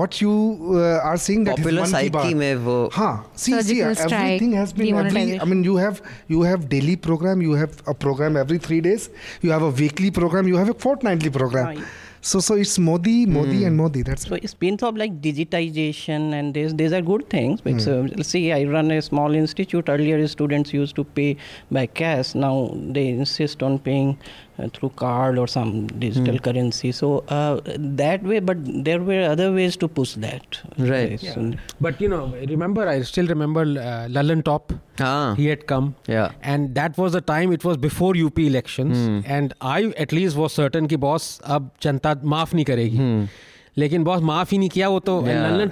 What 0.00 0.20
you 0.20 0.34
uh, 0.80 1.08
are 1.12 1.16
seeing 1.28 1.44
that 1.44 1.56
popular 1.56 1.86
psyche 1.92 2.34
mein 2.42 2.60
wo 2.66 2.74
हाँ 2.96 3.14
see 3.44 3.54
see 3.70 3.78
uh, 3.86 3.88
everything 4.04 4.52
has 4.58 4.74
been 4.82 5.00
every 5.00 5.24
I 5.46 5.48
mean 5.52 5.64
you 5.68 5.80
have 5.84 5.98
you 6.34 6.44
have 6.50 6.68
daily 6.74 6.94
program 7.06 7.42
you 7.46 7.56
have 7.62 7.80
a 7.92 7.94
program 8.04 8.38
every 8.44 8.58
three 8.68 8.78
days 8.86 9.08
you 9.46 9.50
have 9.56 9.66
a 9.70 9.72
weekly 9.80 10.12
program 10.20 10.52
you 10.52 10.62
have 10.62 10.70
a 10.76 10.78
fortnightly 10.86 11.34
program. 11.38 11.66
Right. 11.72 11.90
So, 12.22 12.38
so 12.40 12.54
it's 12.54 12.78
Modi, 12.78 13.24
Modi, 13.24 13.64
and 13.64 13.76
Modi. 13.76 14.02
That's 14.02 14.26
So 14.26 14.36
spins 14.44 14.82
of 14.82 14.96
like 14.96 15.22
digitization 15.22 16.34
and 16.34 16.52
these 16.52 16.74
these 16.74 16.92
are 16.92 17.00
good 17.00 17.30
things. 17.30 17.62
Because 17.62 17.88
uh, 17.88 18.22
see, 18.22 18.52
I 18.52 18.64
run 18.64 18.90
a 18.90 19.00
small 19.00 19.34
institute. 19.34 19.88
Earlier, 19.88 20.26
students 20.28 20.74
used 20.74 20.96
to 20.96 21.04
pay 21.04 21.38
by 21.70 21.86
cash. 21.86 22.34
Now 22.34 22.72
they 22.74 23.08
insist 23.08 23.62
on 23.62 23.78
paying 23.78 24.18
uh, 24.60 24.68
through 24.68 24.90
card 24.90 25.38
or 25.38 25.46
some 25.46 25.86
digital 25.86 26.34
mm. 26.34 26.42
currency. 26.42 26.92
So 26.92 27.24
uh, 27.28 27.60
that 27.66 28.22
way, 28.22 28.40
but 28.40 28.58
there 28.84 29.00
were 29.00 29.22
other 29.24 29.52
ways 29.52 29.76
to 29.78 29.88
push 29.88 30.14
that. 30.14 30.60
Right. 30.78 31.22
Yeah. 31.22 31.52
But 31.80 32.00
you 32.00 32.08
know, 32.08 32.26
remember, 32.48 32.88
I 32.88 33.02
still 33.02 33.26
remember 33.26 33.62
uh, 33.62 34.08
Lallantop. 34.08 34.72
Ah. 35.00 35.34
He 35.34 35.46
had 35.46 35.66
come. 35.66 35.94
Yeah. 36.06 36.32
And 36.42 36.74
that 36.74 36.98
was 36.98 37.12
the 37.12 37.20
time. 37.20 37.52
It 37.52 37.64
was 37.64 37.76
before 37.76 38.14
UP 38.16 38.38
elections, 38.38 38.96
mm. 38.96 39.22
and 39.26 39.54
I 39.60 39.94
at 39.96 40.12
least 40.12 40.36
was 40.36 40.52
certain 40.52 40.88
that 40.88 41.00
boss 41.06 41.40
अब 41.56 41.70
जनता 41.82 42.16
maaf 42.34 42.52
nahi 42.58 42.66
karegi. 42.72 42.98
Mm. 42.98 43.28
लेकिन 43.76 44.04
boss 44.04 44.22
माफ़ 44.22 44.50
ही 44.50 44.58
नहीं 44.58 44.68
किया 44.68 44.88
वो 44.88 44.98
तो 45.00 45.22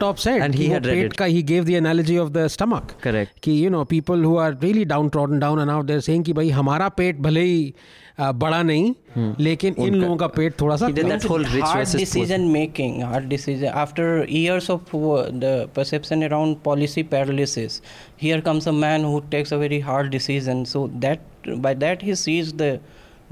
top 0.01 0.17
said 0.17 0.43
and 0.43 0.55
he 0.55 0.67
had 0.67 1.13
का 1.13 1.25
he 1.25 1.43
gave 1.43 1.65
the 1.65 1.71
analogy 1.77 2.19
of 2.19 2.31
the 2.31 2.47
stomach 2.47 2.95
correct 3.03 3.39
कि 3.43 3.65
you 3.65 3.71
know 3.71 3.85
people 3.85 4.25
who 4.25 4.37
are 4.39 4.59
really 4.63 4.85
down 4.85 5.09
trodden 5.09 5.39
down 5.39 5.61
and 5.61 5.71
out 5.71 5.85
there 5.85 6.01
saying 6.01 6.25
कि 6.25 6.33
भाई 6.33 6.51
हमारा 6.51 6.89
पेट 6.99 7.21
भले 7.21 7.41
ही 7.41 7.73
बड़ा 8.21 8.63
नहीं 8.63 9.35
लेकिन 9.39 9.75
इन 9.79 9.95
लोगों 9.95 10.17
का 10.17 10.27
पेट 10.27 10.61
थोड़ा 10.61 10.77
सा 10.77 10.89
that 10.89 11.25
whole 11.25 11.45
hard 11.47 11.97
decision 11.97 12.41
making 12.51 13.03
hard 13.03 13.29
decision 13.29 13.67
after 13.83 14.27
years 14.31 14.71
of 14.71 14.97
the 15.35 15.69
perception 15.77 16.23
around 16.23 16.57
policy 16.65 17.03
paralysis 17.13 17.81
here 18.23 18.41
comes 18.41 18.69
a 18.69 18.73
man 18.75 19.05
who 19.05 19.21
takes 19.31 19.53
a 19.53 19.57
very 19.57 19.81
hard 19.81 20.11
decision 20.11 20.65
so 20.65 20.87
that 20.97 21.21
by 21.49 21.75
that 21.75 22.05
he 22.05 22.15
sees 22.17 22.55
the 22.55 22.79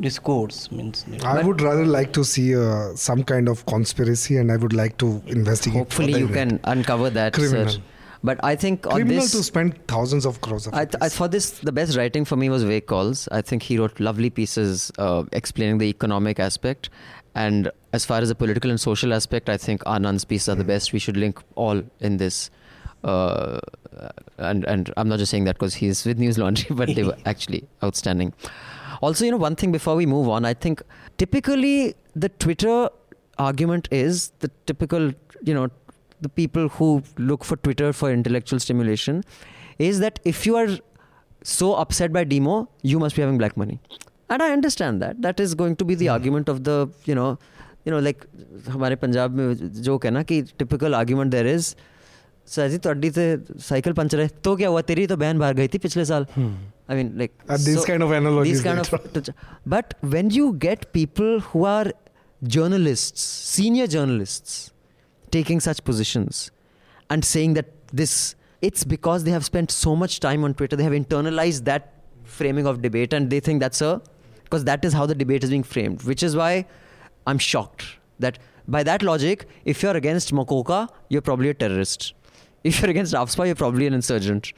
hard 0.03 0.21
decision 0.21 0.95
so 0.95 1.03
that 1.03 1.03
by 1.03 1.03
that 1.03 1.03
he 1.03 1.03
sees 1.03 1.03
the 1.03 1.03
discourse 1.03 1.05
means 1.07 1.25
I 1.25 1.43
would 1.43 1.61
rather 1.61 1.85
like 1.85 2.13
to 2.13 2.25
see 2.25 2.57
uh, 2.57 2.95
some 2.95 3.25
kind 3.25 3.49
of 3.49 3.65
conspiracy, 3.67 4.37
and 4.37 4.53
I 4.53 4.57
would 4.57 4.73
like 4.73 4.99
to 4.99 5.23
investigate. 5.27 5.79
Hopefully, 5.79 6.19
you 6.19 6.29
can 6.29 6.61
uncover 6.65 7.11
that, 7.11 7.35
Criminal. 7.35 7.69
sir. 7.69 7.81
But 8.25 8.43
I 8.43 8.57
think 8.57 8.87
on 8.87 8.93
criminal 8.93 9.23
this, 9.23 9.33
to 9.33 9.43
spend 9.43 9.79
thousands 9.87 10.27
of 10.27 10.41
crores. 10.41 10.67
Of 10.67 10.75
I, 10.75 10.85
th- 10.87 10.97
I 11.01 11.27
this 11.29 11.51
the 11.61 11.73
best 11.73 11.97
writing 11.97 12.25
for 12.25 12.37
me 12.37 12.49
was 12.49 12.65
Vivek 12.65 12.87
Kaul's. 12.87 13.29
I 13.31 13.43
think 13.43 13.63
he 13.63 13.79
wrote 13.79 14.01
lovely 14.01 14.31
pieces 14.31 14.91
uh, 14.99 15.25
explaining 15.33 15.79
the 15.79 15.87
economic 15.87 16.41
aspect, 16.41 16.91
and 17.35 17.71
as 17.93 18.05
far 18.05 18.21
as 18.21 18.29
the 18.29 18.35
political 18.35 18.71
and 18.71 18.81
social 18.81 19.15
aspect, 19.15 19.49
I 19.49 19.57
think 19.57 19.83
Anand's 19.87 20.25
pieces 20.25 20.49
are 20.49 20.55
the 20.55 20.65
best. 20.65 20.93
We 20.93 20.99
should 20.99 21.17
link 21.17 21.41
all 21.55 21.83
in 22.01 22.17
this. 22.17 22.51
Uh, 23.05 23.61
and 24.39 24.65
and 24.65 24.93
I'm 24.97 25.09
not 25.09 25.19
just 25.19 25.31
saying 25.31 25.45
that 25.45 25.57
because 25.57 25.75
he's 25.75 26.05
with 26.05 26.19
Newslaundry, 26.19 26.77
but 26.83 26.95
they 26.95 27.05
were 27.11 27.17
actually 27.27 27.69
outstanding. 27.85 28.33
Also, 29.03 29.25
you 29.25 29.31
know, 29.31 29.37
one 29.37 29.57
thing 29.57 29.73
before 29.73 29.97
we 29.97 30.07
move 30.07 30.29
on, 30.29 30.45
I 30.45 30.55
think 30.55 30.83
typically 31.19 31.95
the 32.15 32.29
Twitter 32.29 32.89
argument 33.39 33.89
is 33.91 34.33
the 34.41 34.51
typical, 34.67 35.13
you 35.43 35.55
know, 35.55 35.69
the 36.21 36.29
people 36.29 36.69
who 36.69 37.03
look 37.19 37.45
for 37.45 37.57
Twitter 37.57 37.93
for 37.93 38.11
intellectual 38.11 38.59
stimulation 38.59 39.23
is 39.79 40.01
that 40.01 40.19
if 40.25 40.47
you 40.47 40.57
are 40.57 40.69
so 41.43 41.75
upset 41.75 42.13
by 42.13 42.25
demo, 42.25 42.69
you 42.83 42.99
must 42.99 43.17
be 43.17 43.23
having 43.23 43.39
black 43.39 43.57
money. 43.57 43.79
And 44.29 44.43
I 44.43 44.53
understand 44.53 45.03
that. 45.03 45.23
That 45.23 45.39
is 45.39 45.55
going 45.55 45.77
to 45.77 45.85
be 45.85 45.95
the 45.95 46.07
mm. 46.07 46.13
argument 46.13 46.49
of 46.49 46.65
the, 46.65 46.89
you 47.05 47.15
know, 47.15 47.39
you 47.85 47.93
know, 47.93 47.99
like 47.99 48.27
हमारे 48.69 48.97
पंजाब 48.97 49.31
में 49.31 49.55
joke 49.83 50.05
है 50.05 50.11
ना 50.11 50.23
कि 50.23 50.43
typical 50.43 50.95
argument 50.95 51.31
there 51.31 51.47
is. 51.47 51.55
Is 51.55 51.77
sir 52.47 52.69
ji 52.69 52.79
तो 52.79 52.91
अड्डी 52.91 53.11
से 53.11 53.37
cycle 53.61 53.97
puncture 53.97 54.21
है 54.21 54.29
तो 54.29 54.57
क्या 54.57 54.69
हुआ 54.69 54.81
तेरी 54.81 55.07
तो 55.07 55.17
बहन 55.17 55.39
बाहर 55.39 55.55
गई 55.55 55.69
थी 55.69 55.79
पिछले 55.79 56.05
साल. 56.05 56.25
Hmm. 56.25 56.53
I 56.89 56.95
mean 56.95 57.19
like 57.19 57.33
Uh, 57.49 57.57
these 57.57 57.85
kind 57.85 58.03
of 58.03 58.11
analogies 58.13 58.63
these 58.63 58.65
kind 58.65 58.79
of 58.79 59.35
but 59.65 59.95
when 60.01 60.31
you 60.31 60.53
get 60.55 60.93
people 60.93 61.41
who 61.41 61.65
are 61.65 61.93
journalists 62.57 63.23
senior 63.23 63.87
journalists 63.87 64.73
taking 65.31 65.61
such 65.61 65.83
positions 65.85 66.51
and 67.11 67.25
saying 67.25 67.55
that 67.55 67.67
this 67.93 68.35
it's 68.63 68.85
because 68.85 69.25
they 69.25 69.31
have 69.31 69.45
spent 69.45 69.71
so 69.71 69.97
much 69.97 70.21
time 70.21 70.45
on 70.45 70.55
twitter 70.55 70.77
they 70.77 70.85
have 70.85 70.93
internalized 70.93 71.65
that 71.65 71.93
framing 72.25 72.67
of 72.67 72.83
debate 72.83 73.13
and 73.13 73.31
they 73.31 73.41
think 73.41 73.61
that's 73.61 73.81
a 73.81 74.01
because 74.45 74.65
that 74.65 74.85
is 74.85 74.93
how 74.93 75.07
the 75.07 75.15
debate 75.15 75.43
is 75.43 75.51
being 75.51 75.63
framed 75.63 76.03
which 76.05 76.23
is 76.23 76.37
why 76.37 76.65
i'm 77.27 77.39
shocked 77.39 77.87
that 78.19 78.39
by 78.69 78.83
that 78.83 79.03
logic 79.03 79.47
if 79.65 79.83
you're 79.83 79.97
against 79.97 80.33
MCOCA 80.35 80.89
you're 81.09 81.23
probably 81.23 81.51
a 81.51 81.55
terrorist. 81.55 82.15
If 82.65 82.81
you're 82.81 82.91
against 82.91 83.15
afspa 83.15 83.47
you're 83.47 83.55
probably 83.55 83.87
an 83.87 83.95
insurgent 83.95 84.53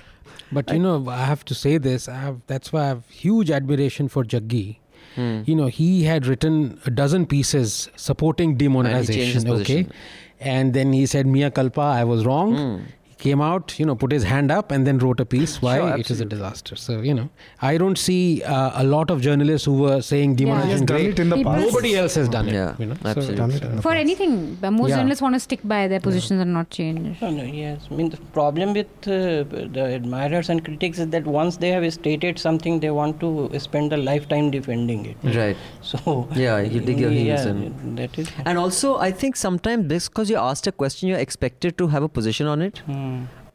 But 0.51 0.71
you 0.71 0.79
know, 0.79 1.09
I 1.09 1.25
have 1.25 1.45
to 1.47 1.55
say 1.55 1.79
this. 1.79 2.09
I 2.09 2.17
have 2.17 2.41
that's 2.47 2.73
why 2.73 2.83
I 2.83 2.87
have 2.89 3.07
huge 3.09 3.51
admiration 3.51 4.09
for 4.09 4.25
Jaggi. 4.25 4.79
Hmm. 5.15 5.43
You 5.47 5.55
know, 5.55 5.67
he 5.67 6.05
had 6.05 6.27
written 6.27 6.81
a 6.87 6.91
dozen 6.91 7.27
pieces 7.27 7.89
supporting 7.97 8.57
demonetization. 8.57 9.49
Okay, 9.51 9.87
and 10.41 10.75
then 10.75 10.93
he 10.93 11.07
said, 11.07 11.27
"Mea 11.27 11.51
culpa, 11.51 11.81
I 11.81 12.05
was 12.05 12.25
wrong." 12.25 12.57
Hmm. 12.57 12.85
He 13.19 13.31
came 13.31 13.41
out, 13.41 13.79
you 13.79 13.85
know, 13.87 13.95
put 13.97 14.13
his 14.13 14.23
hand 14.23 14.51
up 14.53 14.71
and 14.71 14.87
then 14.87 14.99
wrote 14.99 15.21
a 15.21 15.25
piece 15.25 15.61
why 15.61 15.77
Sure, 15.79 15.97
it 15.99 16.11
is 16.11 16.21
a 16.21 16.25
disaster. 16.25 16.77
So, 16.77 17.01
you 17.01 17.15
know, 17.15 17.29
I 17.61 17.77
don't 17.77 17.99
see 17.99 18.43
uh, 18.45 18.83
a 18.83 18.85
lot 18.85 19.11
of 19.11 19.21
journalists 19.21 19.67
who 19.67 19.75
were 19.79 20.01
saying 20.03 20.37
demonization 20.37 20.69
has 20.71 20.81
demonetization 20.83 20.87
done 20.87 20.97
great. 20.97 21.19
in 21.19 21.29
the 21.31 21.43
past. 21.45 21.67
Nobody 21.67 21.97
else 21.97 22.15
has 22.15 22.29
done 22.29 22.49
it. 22.49 22.55
Yeah, 22.55 22.75
you 22.79 22.87
know. 22.87 22.97
absolutely. 23.05 23.35
Done 23.37 23.51
it 23.51 23.63
in 23.63 23.77
the 23.77 23.83
For 23.83 23.91
past. 23.91 24.01
anything, 24.01 24.55
but 24.61 24.71
most 24.71 24.91
Yeah. 24.91 24.97
journalists 24.99 25.23
want 25.23 25.35
to 25.35 25.41
stick 25.41 25.61
by 25.65 25.89
their 25.89 26.01
positions 26.01 26.41
and 26.41 26.53
not 26.53 26.71
change. 26.71 27.21
No, 27.21 27.31
no, 27.31 27.43
yes. 27.43 27.89
I 27.91 27.95
mean, 27.95 28.11
the 28.11 28.19
problem 28.39 28.73
with 28.75 28.87
uh, 29.09 29.19
the 29.79 29.85
admirers 29.99 30.49
and 30.49 30.65
critics 30.65 30.99
is 31.01 31.09
that 31.17 31.27
once 31.27 31.57
they 31.57 31.71
have 31.71 31.93
stated 31.93 32.39
something, 32.39 32.79
they 32.81 32.91
want 32.91 33.19
to 33.21 33.51
spend 33.59 33.93
a 33.93 33.97
lifetime 33.97 34.51
defending 34.53 35.05
it. 35.07 35.17
Right. 35.41 35.57
So 35.83 36.29
Yeah, 36.37 36.61
you 36.61 36.81
dig 36.81 37.01
your 37.01 37.11
heels 37.11 37.45
yeah, 37.47 37.51
in. 37.51 37.95
That 37.97 38.17
is. 38.19 38.31
And 38.45 38.59
also, 38.59 38.97
I 38.99 39.11
think 39.11 39.37
sometimes 39.37 39.89
this 39.89 40.09
because 40.09 40.31
you 40.31 40.37
asked 40.37 40.67
a 40.67 40.73
question, 40.73 41.09
you're 41.09 41.19
expected 41.29 41.77
to 41.79 41.89
have 41.89 42.03
a 42.03 42.09
position 42.09 42.47
on 42.47 42.63
it. 42.63 42.79
Hmm. 42.87 43.07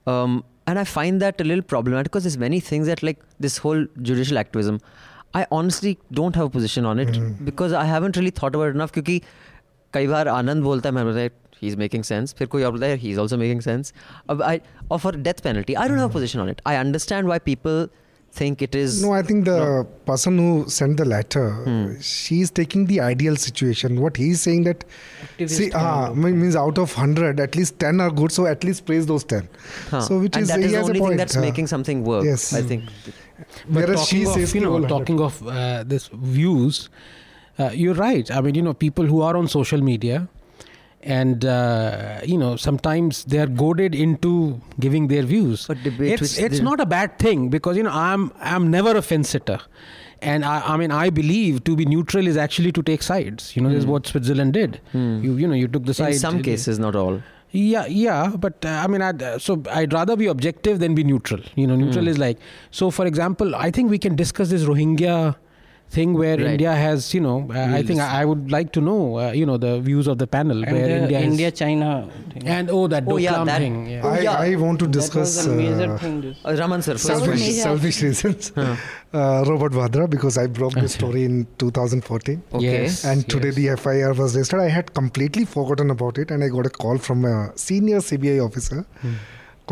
Um, 0.06 0.44
and 0.68 0.80
I 0.80 0.84
find 0.84 1.22
that 1.22 1.42
a 1.42 1.44
little 1.44 1.64
problematic 1.64 2.12
because 2.12 2.24
there's 2.24 2.38
many 2.38 2.60
things 2.60 2.88
that, 2.88 3.04
like 3.04 3.20
this 3.40 3.58
whole 3.58 3.86
judicial 4.02 4.38
activism, 4.38 4.80
I 5.34 5.46
honestly 5.52 5.98
don't 6.12 6.36
have 6.36 6.46
a 6.46 6.50
position 6.50 6.86
on 6.86 7.00
it 7.00 7.10
mm. 7.10 7.46
because 7.46 7.74
I 7.74 7.86
haven't 7.86 8.18
really 8.18 8.36
thought 8.42 8.56
about 8.56 8.70
it 8.70 8.76
enough. 8.76 8.92
क्योंकि 8.94 9.22
कई 9.94 10.08
बार 10.08 10.28
आनंद 10.28 10.64
बोलता 10.64 10.90
है 10.90 10.96
मैं 10.96 11.04
बोलता 11.06 11.20
है 11.20 11.32
he's 11.62 11.78
making 11.80 12.04
sense 12.10 12.36
फिर 12.38 12.48
कोई 12.54 12.64
और 12.64 12.72
बोलता 12.72 12.88
है 12.88 13.00
he's 13.02 13.20
also 13.24 13.40
making 13.44 13.62
sense 13.68 13.94
अब 14.30 14.42
I 14.44 14.60
offer 14.92 15.12
for 15.12 15.24
death 15.28 15.44
penalty 15.48 15.78
I 15.78 15.88
don't 15.88 16.02
have 16.04 16.10
a 16.10 16.16
position 16.16 16.44
on 16.46 16.52
it 16.54 16.62
I 16.72 16.76
understand 16.84 17.32
why 17.32 17.40
people 17.50 17.88
think 18.38 18.62
it 18.66 18.76
is 18.76 19.02
No, 19.04 19.10
I 19.14 19.22
think 19.22 19.46
the 19.46 19.86
person 20.06 20.38
who 20.42 20.68
sent 20.76 20.98
the 21.02 21.06
letter, 21.06 21.42
Hmm. 21.66 22.00
she's 22.12 22.52
taking 22.60 22.86
the 22.92 23.00
ideal 23.08 23.36
situation. 23.44 24.00
What 24.06 24.18
he's 24.22 24.42
saying 24.46 24.64
that, 24.70 24.86
Activist 25.26 25.50
see, 25.58 25.70
kind 25.70 25.86
ah, 25.90 26.08
of. 26.10 26.18
means 26.18 26.56
out 26.62 26.80
of 26.84 26.94
hundred, 27.02 27.40
at 27.40 27.56
least 27.60 27.78
ten 27.84 28.02
are 28.06 28.10
good. 28.22 28.32
So 28.38 28.48
at 28.54 28.64
least 28.70 28.86
praise 28.88 29.06
those 29.12 29.24
ten. 29.36 29.48
Huh. 29.92 30.02
So 30.08 30.20
which 30.24 30.36
and 30.36 30.44
is 30.44 30.54
that 30.54 30.60
he 30.60 30.66
is 30.66 30.72
the 30.72 30.78
a 30.80 30.84
only 30.84 31.00
point. 31.00 31.12
thing 31.12 31.18
that's 31.24 31.36
huh. 31.36 31.42
making 31.42 31.68
something 31.68 32.04
work 32.04 32.26
Yes. 32.32 32.48
I 32.54 32.64
think 32.74 32.84
But 33.68 33.76
Whereas 33.76 34.00
talking 34.02 34.20
she 34.20 34.26
of, 34.26 34.34
says 34.34 34.56
you 34.56 34.62
know, 34.62 34.88
talking 34.88 35.20
of 35.22 35.40
uh, 35.48 35.84
this 35.94 36.10
views, 36.14 36.90
uh, 37.60 37.70
you're 37.74 37.94
right. 38.02 38.30
I 38.32 38.42
mean, 38.42 38.56
you 38.56 38.62
know, 38.70 38.74
people 38.74 39.06
who 39.06 39.22
are 39.22 39.36
on 39.38 39.48
social 39.48 39.82
media, 39.82 40.28
and 41.06 41.46
uh, 41.46 42.22
you 42.26 42.38
know, 42.38 42.56
sometimes 42.56 43.26
they 43.26 43.40
are 43.40 43.48
goaded 43.48 43.94
into 43.96 44.62
giving 44.80 45.08
their 45.08 45.24
views. 45.24 45.68
But 45.68 45.84
debate 45.84 46.22
it's 46.22 46.38
it's 46.38 46.60
not 46.62 46.80
a 46.80 46.86
bad 46.86 47.20
thing 47.20 47.50
because 47.50 47.78
you 47.78 47.84
know 47.84 47.92
I'm 47.92 48.32
I'm 48.40 48.70
never 48.72 48.96
a 48.96 49.02
fence 49.02 49.30
sitter. 49.30 49.60
And 50.22 50.46
I, 50.46 50.62
I 50.74 50.78
mean, 50.78 50.90
I 50.92 51.10
believe 51.10 51.66
to 51.66 51.76
be 51.76 51.84
neutral 51.86 52.28
is 52.28 52.38
actually 52.38 52.72
to 52.72 52.82
take 52.82 53.04
sides. 53.04 53.54
You 53.58 53.62
know, 53.62 53.70
this 53.70 53.80
is 53.80 53.84
Hmm. 53.86 53.92
what 53.92 54.08
Switzerland 54.08 54.54
did. 54.54 54.80
Hmm. 54.94 55.22
You, 55.22 55.36
you 55.36 55.48
know, 55.48 55.54
you 55.54 55.68
took 55.68 55.84
the 55.86 55.94
side. 55.94 56.14
in 56.14 56.20
some 56.20 56.42
cases 56.42 56.80
not 56.80 56.96
all 56.96 57.22
Yeah, 57.52 57.86
yeah, 57.88 58.30
but 58.46 58.64
uh, 58.66 58.70
I 58.84 58.88
mean, 58.88 59.02
I'd, 59.02 59.22
uh, 59.22 59.38
so 59.38 59.62
I'd 59.80 59.92
rather 59.94 60.16
be 60.16 60.28
objective 60.28 60.80
than 60.80 60.96
be 60.96 61.04
neutral. 61.04 61.42
You 61.56 61.68
know, 61.68 61.76
neutral 61.76 62.06
Hmm. 62.06 62.10
is 62.14 62.18
like 62.18 62.40
so. 62.72 62.90
For 62.90 63.06
example, 63.06 63.54
I 63.54 63.70
think 63.70 63.92
we 63.92 64.00
can 64.06 64.16
discuss 64.22 64.50
this 64.50 64.64
Rohingya 64.64 65.36
thing 65.90 66.14
where 66.16 66.38
Right. 66.38 66.48
India 66.54 66.74
has, 66.74 67.14
you 67.14 67.20
know, 67.22 67.48
uh, 67.54 67.68
I 67.80 67.84
think 67.84 68.00
I, 68.00 68.22
I 68.22 68.26
would 68.26 68.50
like 68.52 68.72
to 68.74 68.82
know, 68.82 69.20
uh, 69.20 69.32
you 69.32 69.46
know, 69.46 69.58
the 69.58 69.80
views 69.80 70.08
of 70.08 70.18
the 70.18 70.26
panel 70.26 70.64
And 70.64 70.72
where 70.72 70.88
the 70.88 70.96
India, 71.04 71.20
is- 71.20 71.26
India 71.26 71.52
China 71.52 72.10
thing. 72.34 72.48
and 72.48 72.70
oh 72.72 72.88
that 72.88 73.04
Oh, 73.08 73.18
yeah, 73.18 73.34
Doklam 73.34 73.46
that- 73.46 73.60
thing. 73.60 73.88
Yeah. 73.88 74.08
I, 74.08 74.20
yeah. 74.22 74.32
I 74.34 74.56
want 74.56 74.80
to 74.80 74.86
that 74.88 74.92
discuss 74.92 75.36
was 75.38 75.46
a 75.46 75.52
major 75.52 75.92
uh, 75.94 75.98
thing. 76.00 76.36
Uh, 76.44 76.56
Raman 76.60 76.82
sir 76.82 76.94
first 76.94 77.08
That 77.08 77.14
was 77.30 77.40
selfish, 77.42 77.62
selfish 77.62 78.02
reasons. 78.02 78.52
Huh. 78.56 78.76
Uh, 79.14 79.44
Robert 79.48 79.74
Vadra 79.74 80.10
because 80.10 80.40
I 80.40 80.48
broke 80.48 80.74
the 80.74 80.90
story 80.90 81.26
in 81.26 81.46
2014. 81.60 82.42
okay 82.54 82.66
Yes. 82.66 83.06
And 83.06 83.30
today 83.30 83.52
the 83.52 83.76
FIR 83.78 84.14
was 84.14 84.36
registered. 84.36 84.62
I 84.62 84.70
had 84.70 84.92
completely 84.96 85.46
forgotten 85.46 85.92
about 85.92 86.18
it, 86.18 86.32
and 86.32 86.44
I 86.44 86.48
got 86.48 86.66
a 86.66 86.72
call 86.72 86.98
from 86.98 87.24
a 87.26 87.36
senior 87.56 87.98
CBI 88.00 88.40
officer 88.44 88.84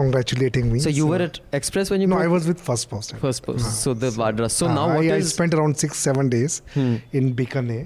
congratulating 0.01 0.65
me. 0.73 0.79
so 0.85 0.89
you 0.99 1.07
were 1.13 1.21
at 1.29 1.39
Express 1.61 1.89
when 1.93 2.01
you 2.03 2.07
no, 2.13 2.17
I 2.27 2.27
was 2.35 2.47
with 2.51 2.59
Firstpost. 2.69 3.17
first 3.25 3.43
post 3.47 3.65
so 3.83 3.93
the 4.03 4.09
Vadra 4.19 4.49
so 4.59 4.67
Uh, 4.67 4.75
now 4.79 4.85
what 4.95 5.05
I, 5.15 5.17
I 5.17 5.21
spent 5.37 5.53
around 5.57 5.77
six 5.85 5.97
seven 6.09 6.29
days 6.35 6.61
Hmm. 6.75 6.95
in 7.19 7.33
Bikaner, 7.39 7.81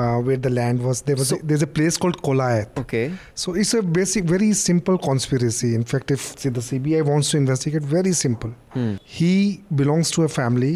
uh, 0.00 0.18
where 0.26 0.38
the 0.46 0.50
land 0.58 0.78
was. 0.88 1.02
There 1.08 1.16
was 1.22 1.28
So- 1.32 1.38
a, 1.40 1.42
there's 1.48 1.64
a 1.68 1.70
place 1.78 1.96
called 2.04 2.18
Kolayat. 2.28 2.78
okay 2.84 3.04
So 3.42 3.54
it's 3.62 3.74
a 3.80 3.82
basic, 3.98 4.24
very 4.36 4.50
simple 4.68 4.96
conspiracy. 5.08 5.70
In 5.80 5.84
fact, 5.92 6.10
if 6.16 6.22
see, 6.44 6.50
the 6.58 6.64
CBI 6.68 7.02
wants 7.10 7.30
to 7.32 7.36
investigate, 7.44 7.82
very 7.98 8.14
simple. 8.24 8.52
Hmm. 8.76 8.94
He 9.18 9.32
belongs 9.82 10.10
to 10.16 10.24
a 10.28 10.30
family 10.40 10.74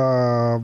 uh, 0.00 0.58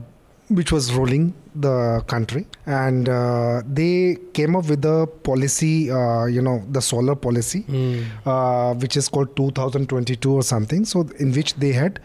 which 0.49 0.71
was 0.71 0.93
ruling 0.93 1.33
the 1.55 2.01
country, 2.07 2.47
and 2.65 3.09
uh, 3.09 3.61
they 3.67 4.17
came 4.33 4.55
up 4.55 4.67
with 4.69 4.85
a 4.85 5.05
policy, 5.23 5.91
uh, 5.91 6.25
you 6.25 6.41
know, 6.41 6.63
the 6.71 6.81
solar 6.81 7.15
policy, 7.15 7.63
Mm. 7.67 8.05
uh, 8.25 8.73
which 8.75 8.95
is 8.95 9.09
called 9.09 9.35
2022 9.35 10.31
or 10.33 10.43
something. 10.43 10.85
So 10.85 11.01
in 11.19 11.33
which 11.33 11.55
they 11.55 11.73
had 11.73 11.99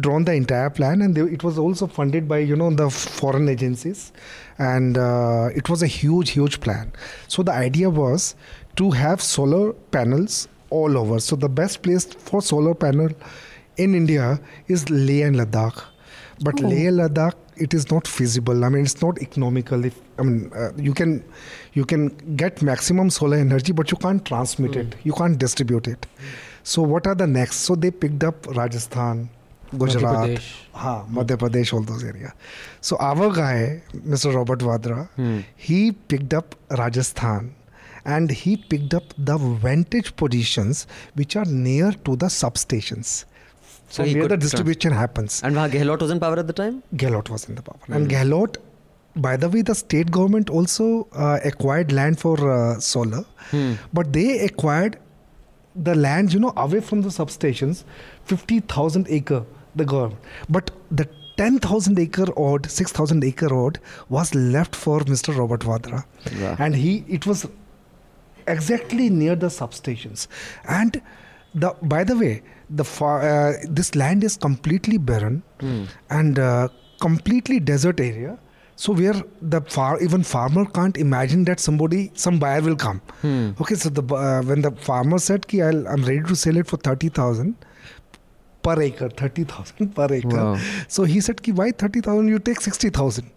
drawn 0.00 0.24
the 0.24 0.32
entire 0.32 0.70
plan, 0.70 1.02
and 1.02 1.14
they, 1.14 1.20
it 1.22 1.44
was 1.44 1.58
also 1.58 1.86
funded 1.86 2.26
by 2.28 2.38
you 2.38 2.56
know 2.56 2.70
the 2.70 2.88
foreign 2.88 3.48
agencies, 3.48 4.12
and 4.58 4.96
uh, 4.96 5.48
it 5.54 5.68
was 5.68 5.82
a 5.82 5.86
huge, 5.86 6.30
huge 6.30 6.60
plan. 6.60 6.92
So 7.28 7.42
the 7.42 7.52
idea 7.52 7.90
was 7.90 8.34
to 8.76 8.90
have 8.92 9.20
solar 9.20 9.74
panels 9.90 10.48
all 10.70 10.96
over. 10.96 11.20
So 11.20 11.36
the 11.36 11.48
best 11.50 11.82
place 11.82 12.06
for 12.06 12.40
solar 12.40 12.74
panel 12.74 13.10
in 13.76 13.94
India 13.94 14.40
is 14.68 14.88
Leh 14.88 15.24
and 15.26 15.36
Ladakh. 15.36 15.82
But 16.42 16.62
Oh. 16.64 16.68
Leh 16.68 16.90
Ladakh, 16.90 17.34
it 17.56 17.74
is 17.74 17.90
not 17.90 18.06
feasible. 18.06 18.64
I 18.64 18.68
mean, 18.68 18.84
it's 18.84 19.00
not 19.02 19.20
economical. 19.20 19.84
If 19.84 19.98
I 20.18 20.22
mean, 20.22 20.50
uh, 20.54 20.70
you 20.76 20.94
can 20.94 21.24
you 21.74 21.84
can 21.84 22.08
get 22.36 22.62
maximum 22.62 23.10
solar 23.10 23.36
energy, 23.36 23.72
but 23.72 23.90
you 23.90 23.96
can't 23.98 24.24
transmit 24.24 24.76
it. 24.76 24.94
You 25.04 25.12
can't 25.12 25.38
distribute 25.38 25.88
it. 25.88 26.06
So 26.62 26.82
what 26.82 27.06
are 27.06 27.14
the 27.14 27.26
next? 27.26 27.56
So 27.56 27.74
they 27.74 27.90
picked 27.90 28.22
up 28.24 28.46
Rajasthan, 28.46 29.28
Gujarat, 29.76 30.02
Madhya 30.02 30.36
Pradesh. 30.36 30.52
ha, 30.72 31.04
Madhya 31.10 31.36
Pradesh, 31.36 31.72
all 31.72 31.82
those 31.82 32.04
areas. 32.04 32.32
So 32.80 32.96
our 32.98 33.32
guy, 33.32 33.82
Mr. 33.96 34.34
Robert 34.34 34.60
Vadra, 34.60 35.08
Hmm. 35.16 35.40
he 35.56 35.92
picked 35.92 36.32
up 36.34 36.54
Rajasthan 36.70 37.54
and 38.04 38.30
he 38.30 38.56
picked 38.56 38.94
up 38.94 39.12
the 39.18 39.36
vantage 39.38 40.14
positions 40.16 40.86
which 41.14 41.36
are 41.36 41.44
near 41.46 41.92
to 42.04 42.16
the 42.16 42.26
substations. 42.26 43.24
So 43.94 44.04
where 44.18 44.28
the 44.32 44.36
distribution 44.42 44.92
happens. 44.98 45.32
and 45.46 45.56
Gehlot 45.76 46.00
was 46.04 46.10
in 46.16 46.20
power 46.26 46.38
at 46.42 46.46
the 46.50 46.58
time 46.60 46.76
Gehlot 47.04 47.28
was 47.36 47.42
in 47.48 47.56
the 47.60 47.64
power. 47.70 47.80
And 47.96 48.04
Hmm. 48.06 48.12
Gehlot, 48.14 48.56
by 49.28 49.32
the 49.44 49.48
way, 49.54 49.62
the 49.70 49.74
state 49.80 50.10
government 50.18 50.50
also 50.58 50.86
uh, 51.12 51.38
acquired 51.52 51.92
land 52.00 52.18
for 52.26 52.36
uh, 52.52 52.58
solar, 52.90 53.24
Hmm. 53.50 53.72
but 53.98 54.12
they 54.18 54.28
acquired 54.50 54.98
the 55.88 55.94
land, 56.04 56.32
you 56.36 56.40
know, 56.44 56.52
away 56.66 56.80
from 56.90 57.02
the 57.08 57.10
substations, 57.18 57.82
50,000 58.30 59.06
acre, 59.18 59.42
the 59.82 59.84
government. 59.92 60.20
But 60.56 60.70
the 61.02 61.06
10,000 61.36 61.98
acre 62.06 62.26
odd, 62.46 62.70
6,000 62.70 63.24
acre 63.24 63.52
odd 63.58 63.78
was 64.16 64.34
left 64.34 64.74
for 64.76 65.00
Mr. 65.12 65.36
Robert 65.36 65.60
Vadra. 65.70 66.04
Wow. 66.40 66.56
And 66.58 66.74
he, 66.76 66.92
it 67.18 67.26
was 67.26 67.46
exactly 68.46 69.08
near 69.10 69.34
the 69.36 69.46
substations. 69.48 70.26
And 70.80 71.00
the, 71.54 71.74
by 71.82 72.04
the 72.04 72.16
way, 72.16 72.42
the 72.80 72.84
far, 72.84 73.14
uh, 73.22 73.52
this 73.78 73.94
land 73.94 74.24
is 74.24 74.36
completely 74.36 74.98
barren 75.10 75.42
Hmm. 75.60 75.82
and 76.10 76.38
uh, 76.38 76.68
completely 77.00 77.58
desert 77.60 78.00
area. 78.00 78.38
So 78.76 78.92
where 79.00 79.18
the 79.54 79.60
far 79.74 80.00
even 80.04 80.22
farmer 80.28 80.64
can't 80.76 80.96
imagine 80.96 81.44
that 81.48 81.60
somebody 81.60 81.98
some 82.14 82.38
buyer 82.44 82.62
will 82.68 82.76
come. 82.84 83.00
Hmm. 83.24 83.50
Okay, 83.60 83.74
so 83.82 83.90
the 83.98 84.02
uh, 84.20 84.42
when 84.52 84.62
the 84.62 84.72
farmer 84.88 85.18
said 85.26 85.46
ki 85.52 85.60
I'll, 85.62 85.86
I'm 85.88 86.04
ready 86.12 86.22
to 86.30 86.36
sell 86.44 86.56
it 86.62 86.66
for 86.72 86.78
thirty 86.88 87.10
thousand 87.20 87.54
per 88.68 88.80
acre, 88.86 89.08
thirty 89.10 89.44
thousand 89.44 89.94
per 90.00 90.08
acre. 90.20 90.36
Wow. 90.36 90.58
So 90.88 91.04
he 91.04 91.20
said 91.28 91.42
ki 91.42 91.52
why 91.60 91.70
thirty 91.84 92.00
thousand? 92.00 92.28
You 92.28 92.38
take 92.50 92.60
sixty 92.60 92.90
thousand. 93.00 93.30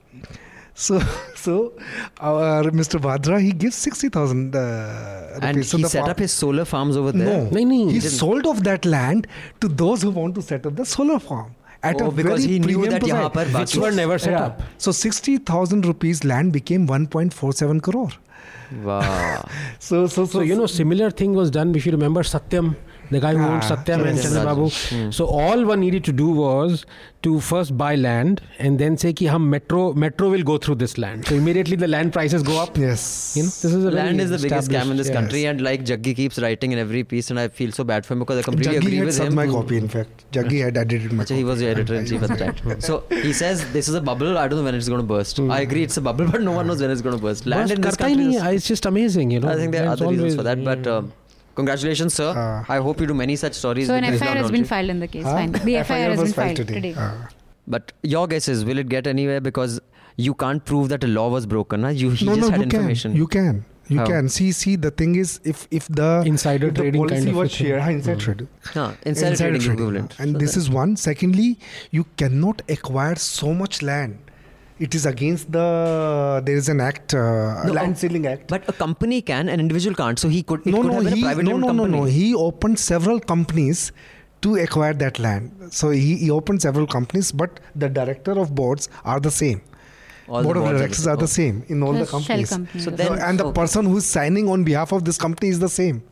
So, 0.75 0.99
so 1.35 1.73
our 2.19 2.63
Mr. 2.63 2.99
Vadra 2.99 3.41
he 3.41 3.53
gives 3.53 3.75
sixty 3.75 4.09
thousand 4.09 4.55
uh, 4.55 5.39
and 5.41 5.55
rupees. 5.55 5.73
And 5.73 5.83
he 5.83 5.89
set 5.89 6.01
farm, 6.01 6.09
up 6.11 6.19
his 6.19 6.33
solar 6.33 6.65
farms 6.65 6.97
over 6.97 7.13
there. 7.13 7.43
No, 7.43 7.49
no, 7.49 7.63
no 7.63 7.87
he 7.89 8.01
sold 8.01 8.45
off 8.45 8.59
that 8.63 8.83
land 8.83 9.27
to 9.61 9.69
those 9.69 10.01
who 10.01 10.11
want 10.11 10.35
to 10.35 10.41
set 10.41 10.65
up 10.65 10.75
the 10.75 10.85
solar 10.85 11.19
farm. 11.19 11.55
At 11.81 12.01
oh, 12.01 12.07
a 12.07 12.11
because 12.11 12.45
very 12.45 12.53
he 12.53 12.59
knew 12.59 12.85
that 12.87 13.01
par 13.01 13.45
which 13.45 13.77
were 13.77 13.91
never 13.91 14.19
set 14.19 14.31
yeah. 14.31 14.45
up. 14.47 14.61
So 14.77 14.91
sixty 14.91 15.37
thousand 15.37 15.85
rupees 15.85 16.25
land 16.25 16.51
became 16.51 16.87
one 16.87 17.07
point 17.07 17.33
four 17.33 17.53
seven 17.53 17.79
crore. 17.79 18.11
Wow. 18.83 19.47
so, 19.79 20.07
so, 20.07 20.25
so, 20.25 20.39
so 20.39 20.41
you 20.41 20.55
know, 20.55 20.65
similar 20.65 21.09
thing 21.09 21.35
was 21.35 21.51
done. 21.51 21.73
If 21.73 21.85
you 21.85 21.93
remember, 21.93 22.23
Satyam 22.23 22.75
the 23.11 23.19
guy 23.19 23.33
who 23.33 23.41
ah, 23.41 23.53
owned 23.53 23.63
Satya 23.63 23.97
yes, 23.97 24.33
Babu. 24.33 24.69
Hmm. 24.69 25.11
So 25.11 25.25
all 25.25 25.65
one 25.65 25.79
needed 25.79 26.03
to 26.05 26.11
do 26.11 26.29
was 26.29 26.85
to 27.25 27.39
first 27.39 27.75
buy 27.77 27.95
land 27.95 28.41
and 28.59 28.79
then 28.79 28.97
say 28.97 29.11
ki 29.19 29.25
hum 29.25 29.49
metro 29.49 29.93
metro 29.93 30.29
will 30.29 30.43
go 30.49 30.57
through 30.57 30.75
this 30.75 30.97
land. 30.97 31.25
So 31.27 31.35
immediately 31.35 31.75
the 31.75 31.87
land 31.87 32.13
prices 32.13 32.43
go 32.43 32.59
up. 32.61 32.77
Yes. 32.77 33.35
You 33.35 33.43
know, 33.43 33.49
this 33.49 33.65
is 33.65 33.85
land 33.85 34.21
is 34.21 34.29
the 34.29 34.39
biggest 34.39 34.69
scam 34.69 34.91
in 34.91 34.97
this 34.97 35.07
yes. 35.07 35.15
country 35.15 35.45
and 35.45 35.61
like 35.61 35.85
Jaggi 35.91 36.15
keeps 36.15 36.39
writing 36.39 36.71
in 36.71 36.79
every 36.79 37.03
piece 37.03 37.31
and 37.31 37.39
I 37.39 37.47
feel 37.47 37.71
so 37.71 37.83
bad 37.83 38.05
for 38.05 38.13
him 38.13 38.19
because 38.19 38.39
I 38.39 38.43
completely 38.43 38.75
Jaggi 38.75 38.87
agree 38.87 39.01
with 39.01 39.19
him. 39.19 39.35
my 39.35 39.47
copy 39.47 39.77
in 39.77 39.87
fact. 39.87 40.25
Jaggi 40.31 40.63
had 40.63 40.77
edited 40.77 41.13
my 41.13 41.23
Achha, 41.23 41.35
He 41.35 41.43
was 41.43 41.59
the 41.59 41.67
editor 41.67 41.95
in 41.95 42.05
chief 42.05 42.23
at 42.23 42.29
the 42.29 42.37
time. 42.45 42.81
So 42.81 43.03
he 43.09 43.33
says 43.33 43.65
this 43.73 43.87
is 43.87 43.95
a 43.95 44.01
bubble. 44.01 44.37
I 44.37 44.47
don't 44.47 44.59
know 44.59 44.65
when 44.65 44.75
it's 44.75 44.89
going 44.89 45.01
to 45.01 45.07
burst. 45.15 45.37
Hmm. 45.37 45.51
I 45.51 45.61
agree 45.61 45.83
it's 45.83 45.97
a 45.97 46.01
bubble 46.01 46.27
but 46.27 46.41
no 46.41 46.51
one 46.51 46.67
knows 46.67 46.81
when 46.81 46.91
it's 46.91 47.01
going 47.01 47.15
to 47.15 47.21
burst. 47.21 47.45
Land 47.45 47.69
burst 47.69 47.75
in 47.75 47.81
this 47.81 47.95
country 47.95 48.35
is, 48.35 48.43
it's 48.43 48.67
just 48.67 48.85
amazing, 48.85 49.31
you 49.31 49.39
know. 49.39 49.49
I 49.49 49.55
think 49.55 49.71
there 49.71 49.85
are 49.87 49.93
other 49.93 50.07
reasons 50.07 50.35
for 50.35 50.43
that 50.43 50.63
but 50.63 50.85
um, 50.85 51.13
Congratulations, 51.55 52.13
sir. 52.13 52.29
Uh, 52.29 52.73
I 52.73 52.77
hope 52.77 52.99
you 53.01 53.07
do 53.07 53.13
many 53.13 53.35
such 53.35 53.53
stories. 53.53 53.87
So 53.87 53.95
an 53.95 54.03
with 54.03 54.11
this 54.19 54.21
FIR 54.21 54.35
has 54.35 54.51
been 54.51 54.61
knowledge. 54.61 54.67
filed 54.67 54.89
in 54.89 54.99
the 54.99 55.07
case. 55.07 55.23
Huh? 55.23 55.31
Fine. 55.33 55.51
The 55.53 55.59
FIR, 55.83 56.09
has 56.13 56.23
been 56.23 56.33
filed 56.33 56.55
today. 56.57 56.93
Uh, 56.93 57.11
But 57.67 57.91
your 58.03 58.27
guess 58.27 58.47
is, 58.47 58.63
will 58.65 58.77
it 58.77 58.89
get 58.89 59.07
anywhere? 59.07 59.39
Because 59.41 59.79
you 60.17 60.33
can't 60.35 60.63
prove 60.65 60.89
that 60.89 61.03
a 61.03 61.07
law 61.07 61.29
was 61.29 61.45
broken. 61.45 61.83
Huh? 61.83 61.89
You, 62.01 62.11
he 62.11 62.25
no, 62.25 62.35
just 62.35 62.47
no, 62.47 62.51
had 62.51 62.59
you 62.59 62.63
information. 62.65 63.11
can. 63.13 63.17
You 63.21 63.27
can. 63.27 63.65
You 63.87 63.99
How? 63.99 64.05
can. 64.07 64.29
See, 64.29 64.51
see. 64.51 64.75
The 64.75 64.89
thing 64.91 65.15
is, 65.15 65.39
if 65.43 65.67
if 65.79 65.87
the 65.87 66.23
Insider 66.25 66.67
if 66.69 66.73
the 66.73 66.81
trading 66.81 67.01
policy 67.01 67.15
kind 67.17 67.29
of 67.29 67.35
a 67.35 67.39
was 67.39 67.55
thing. 67.57 67.67
shared, 67.67 67.81
huh, 67.81 67.91
inside 67.91 68.17
Mm. 68.17 68.19
trading. 68.27 68.47
Huh, 68.63 68.79
insider, 68.81 69.09
Insider 69.09 69.35
trading, 69.37 69.61
trading, 69.61 69.73
equivalent. 69.73 70.15
And 70.19 70.31
So 70.33 70.39
this 70.39 70.53
then- 70.55 70.61
is 70.63 70.69
one. 70.77 70.95
Secondly, 71.03 71.49
you 71.91 72.05
cannot 72.17 72.63
acquire 72.77 73.15
so 73.15 73.53
much 73.53 73.81
land. 73.83 74.17
It 74.77 74.93
is 74.93 75.05
against 75.05 75.51
the. 75.51 76.41
There 76.45 76.55
is 76.55 76.67
an 76.67 76.81
act, 76.81 77.13
uh, 77.13 77.63
No, 77.65 77.71
land 77.73 77.87
um, 77.89 77.95
ceiling 77.95 78.27
act. 78.27 78.47
But 78.49 78.67
a 78.67 78.73
company 78.73 79.21
can, 79.21 79.47
an 79.47 79.59
individual 79.61 79.95
can't. 79.95 80.19
So 80.19 80.27
he 80.27 80.43
could. 80.43 80.65
No, 80.65 80.81
could 80.81 80.87
no, 80.87 80.93
have 80.95 81.03
been 81.05 81.13
he, 81.13 81.21
a 81.21 81.25
private 81.25 81.43
no, 81.43 81.51
no, 81.51 81.71
no, 81.71 81.83
company. 81.83 81.97
no. 81.99 82.03
He 82.05 82.35
opened 82.35 82.77
several 82.79 83.19
companies 83.21 83.91
to 84.41 84.57
acquire 84.57 84.93
that 84.93 85.17
land. 85.19 85.69
So 85.71 85.91
he, 85.91 86.17
he 86.17 86.29
opened 86.29 86.61
several 86.61 86.87
companies, 86.87 87.31
but 87.31 87.61
the 87.75 87.87
director 87.87 88.33
of 88.33 88.53
boards 88.53 88.89
are 89.05 89.19
the 89.21 89.31
same. 89.31 89.61
All 90.27 90.39
the 90.39 90.43
Board 90.43 90.57
of 90.57 90.63
directors 90.65 91.07
are 91.07 91.15
the 91.15 91.27
same 91.27 91.63
in 91.67 91.81
all 91.81 91.93
the 91.93 91.99
Just 91.99 92.11
shell 92.11 92.19
companies. 92.19 92.49
companies. 92.49 92.83
So 92.83 92.91
So- 92.91 92.97
then- 92.97 93.19
and 93.19 93.39
the 93.39 93.45
okay. 93.45 93.61
person 93.61 93.85
who 93.85 93.97
is 93.97 94.05
signing 94.05 94.49
on 94.49 94.63
behalf 94.65 94.91
of 94.91 95.05
this 95.05 95.17
company 95.17 95.49
is 95.49 95.59
the 95.59 95.69
same. 95.69 96.03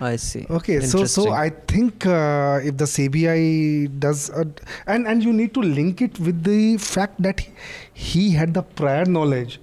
I 0.00 0.16
see. 0.16 0.46
Okay, 0.50 0.80
so 0.80 1.04
so 1.06 1.30
I 1.32 1.50
think 1.50 2.06
uh, 2.06 2.60
if 2.62 2.76
the 2.76 2.84
CBI 2.84 3.98
does, 3.98 4.28
a, 4.30 4.46
and 4.86 5.06
and 5.06 5.22
you 5.22 5.32
need 5.32 5.54
to 5.54 5.60
link 5.60 6.02
it 6.02 6.18
with 6.18 6.42
the 6.44 6.76
fact 6.76 7.22
that 7.22 7.40
he, 7.40 7.52
he 7.94 8.30
had 8.32 8.52
the 8.52 8.62
prior 8.62 9.06
knowledge. 9.06 9.58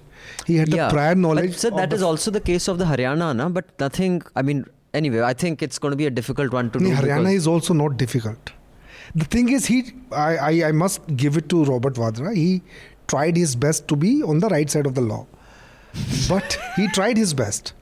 He 0.46 0.56
had 0.56 0.68
yeah. 0.68 0.88
the 0.88 0.94
prior 0.94 1.14
knowledge. 1.14 1.52
But, 1.52 1.60
sir, 1.60 1.68
of 1.68 1.76
that 1.76 1.92
is 1.92 2.02
also 2.02 2.30
the 2.30 2.40
case 2.40 2.66
of 2.66 2.78
the 2.78 2.84
Haryana, 2.84 3.34
na? 3.36 3.48
but 3.48 3.78
nothing. 3.78 4.22
I 4.34 4.42
mean, 4.42 4.64
anyway, 4.92 5.20
I 5.20 5.34
think 5.34 5.62
it's 5.62 5.78
going 5.78 5.92
to 5.92 5.96
be 5.96 6.06
a 6.06 6.10
difficult 6.10 6.52
one 6.52 6.70
to 6.70 6.80
Nee, 6.80 6.90
do. 6.90 6.96
Haryana 6.96 7.32
is 7.32 7.46
also 7.46 7.72
not 7.72 7.96
difficult. 7.96 8.52
The 9.14 9.24
thing 9.24 9.50
is, 9.50 9.66
he 9.66 9.92
I, 10.10 10.36
I, 10.36 10.68
I 10.68 10.72
must 10.72 11.16
give 11.16 11.36
it 11.36 11.48
to 11.50 11.64
Robert 11.64 11.94
Vadra. 11.94 12.34
He 12.34 12.62
tried 13.06 13.36
his 13.36 13.54
best 13.54 13.86
to 13.88 13.96
be 13.96 14.22
on 14.22 14.40
the 14.40 14.48
right 14.48 14.68
side 14.68 14.86
of 14.86 14.94
the 14.94 15.00
law, 15.00 15.26
but 16.28 16.58
he 16.74 16.88
tried 16.88 17.16
his 17.16 17.34
best. 17.34 17.72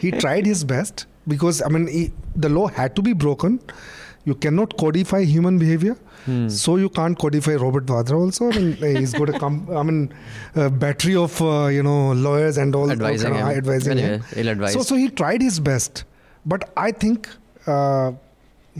He 0.00 0.12
tried 0.12 0.46
his 0.46 0.62
best 0.62 1.06
because 1.27 1.61
I 1.61 1.69
mean 1.69 1.87
he, 1.87 2.11
the 2.35 2.49
law 2.49 2.67
had 2.67 2.95
to 2.95 3.01
be 3.01 3.13
broken. 3.13 3.59
You 4.25 4.35
cannot 4.35 4.73
codify 4.81 5.21
human 5.29 5.57
behavior, 5.61 5.93
Hmm. 6.25 6.47
so 6.57 6.73
you 6.81 6.89
can't 6.97 7.17
codify 7.21 7.55
Robert 7.61 7.85
Vadra 7.93 8.17
also. 8.25 8.45
I 8.51 8.59
mean, 8.59 8.95
he's 8.97 9.13
got 9.21 9.31
a 9.31 9.39
com- 9.39 9.57
I 9.79 9.81
mean, 9.87 9.97
a 10.55 10.67
battery 10.83 11.15
of 11.21 11.39
uh, 11.41 11.67
you 11.77 11.83
know 11.87 12.13
lawyers 12.27 12.57
and 12.65 12.77
all 12.81 12.93
advising 12.95 13.33
all, 13.33 13.37
him. 13.39 13.45
kind 13.47 13.57
of 13.57 13.63
advising 13.63 13.91
anyway, 13.97 14.13
him. 14.19 14.43
ill 14.43 14.51
advised. 14.53 14.77
So 14.79 14.83
so 14.91 14.99
he 15.01 15.09
tried 15.21 15.41
his 15.47 15.57
best, 15.69 16.03
but 16.53 16.63
I 16.85 16.91
think 17.03 17.27
uh, 17.67 18.11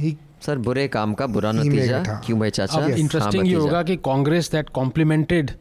he 0.06 0.14
sir 0.46 0.58
बुरे 0.68 0.88
काम 0.94 1.14
का 1.20 1.26
बुरा 1.34 1.52
He 1.52 1.58
made 1.58 1.74
नतीजा 1.74 2.00
it, 2.02 2.08
हाँ. 2.08 2.22
क्यों 2.26 2.40
भाई 2.40 2.50
चाचा 2.60 2.80
अब 2.80 2.90
Yes. 2.90 3.00
interesting 3.04 3.42
हाँ, 3.44 3.50
ये 3.52 3.56
भतीजा. 3.56 3.60
होगा 3.66 3.84
कि 3.90 3.98
Congress 4.08 4.50
that 4.56 4.72
complimented 4.80 5.54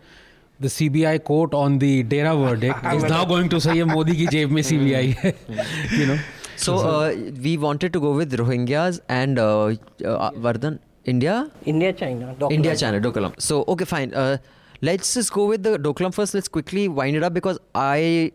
the 0.61 0.71
CBI 0.77 1.17
court 1.33 1.55
on 1.65 1.79
the 1.83 1.91
Dera 2.15 2.37
verdict 2.45 2.87
is 2.95 3.05
now 3.15 3.25
going 3.35 3.49
to 3.57 3.61
say 3.67 3.77
ये 3.81 3.85
मोदी 3.93 4.17
की 4.23 4.27
जेब 4.37 4.51
में 4.59 4.63
CBI 4.71 5.05
है 5.25 5.35
you 5.99 6.07
know 6.13 6.19
so 6.58 6.76
uh, 6.78 7.16
we 7.42 7.58
wanted 7.58 7.94
to 7.94 8.00
go 8.00 8.12
with 8.14 8.34
Rohingyas 8.34 9.00
and 9.08 9.40
uh, 9.40 9.66
uh, 10.04 10.32
Vardhan, 10.32 10.80
India, 11.06 11.52
India, 11.66 11.94
China. 11.94 12.36
Doklam. 12.38 12.52
India, 12.52 12.76
China, 12.76 13.00
Dokulam. 13.00 13.40
So 13.40 13.64
okay, 13.68 13.86
fine. 13.86 14.14
Uh, 14.14 14.38
let's 14.82 15.14
just 15.14 15.32
go 15.32 15.46
with 15.46 15.64
the 15.64 15.78
Dokulam 15.78 16.14
first. 16.14 16.34
Let's 16.34 16.48
quickly 16.48 16.88
wind 16.88 17.16
it 17.16 17.24
up 17.24 17.34
because 17.34 17.60
I 17.76 18.32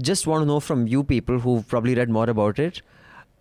just 0.00 0.26
want 0.26 0.42
to 0.42 0.46
know 0.46 0.58
from 0.60 0.86
you 0.86 1.04
people 1.04 1.38
who've 1.38 1.66
probably 1.68 1.94
read 1.94 2.08
more 2.08 2.28
about 2.30 2.58
it. 2.58 2.82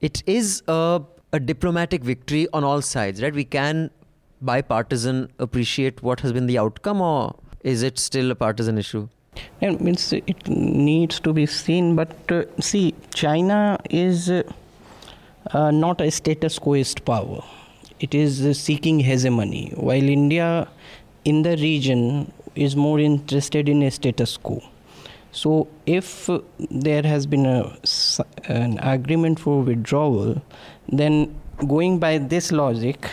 It 0.02 0.22
is 0.26 0.64
a, 0.68 1.02
a 1.32 1.40
diplomatic 1.40 2.04
victory 2.04 2.48
on 2.54 2.64
all 2.64 2.82
sides, 2.82 3.24
right? 3.24 3.34
We 3.34 3.46
can, 3.46 3.90
bipartisan, 4.42 5.32
appreciate 5.40 6.04
what 6.04 6.20
has 6.20 6.34
been 6.34 6.46
the 6.46 6.58
outcome, 6.58 7.02
or 7.02 7.36
is 7.64 7.82
it 7.84 7.98
still 7.98 8.32
a 8.32 8.36
partisan 8.36 8.78
issue? 8.78 9.08
It 9.62 9.82
means 9.82 10.14
it 10.14 10.48
needs 10.48 11.20
to 11.22 11.34
be 11.34 11.46
seen, 11.46 11.96
but 11.96 12.32
uh, 12.32 12.44
see, 12.60 12.94
China 13.14 13.80
is 13.90 14.30
uh, 14.30 14.44
not 15.72 16.02
a 16.02 16.12
status 16.12 16.60
quoist 16.60 17.06
power. 17.06 17.44
It 18.00 18.14
is 18.14 18.60
seeking 18.60 19.00
hegemony, 19.00 19.72
while 19.76 20.04
India, 20.04 20.68
in 21.24 21.44
the 21.44 21.56
region, 21.58 22.32
is 22.56 22.76
more 22.76 23.00
interested 23.00 23.70
in 23.70 23.82
a 23.84 23.92
status 23.92 24.38
quo. 24.38 24.62
So, 25.32 25.68
if 25.86 26.30
there 26.72 27.04
has 27.04 27.26
been 27.26 27.46
a, 27.46 27.78
an 28.48 28.80
agreement 28.80 29.40
for 29.40 29.62
withdrawal, 29.62 30.42
then 30.88 31.36
going 31.68 32.00
by 32.00 32.18
this 32.18 32.52
logic, 32.52 33.10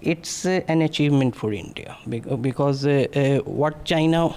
it's 0.00 0.44
uh, 0.44 0.60
an 0.68 0.82
achievement 0.82 1.36
for 1.36 1.52
India 1.52 1.96
bec- 2.06 2.40
because 2.40 2.84
uh, 2.86 3.06
uh, 3.14 3.38
what 3.48 3.84
China 3.84 4.34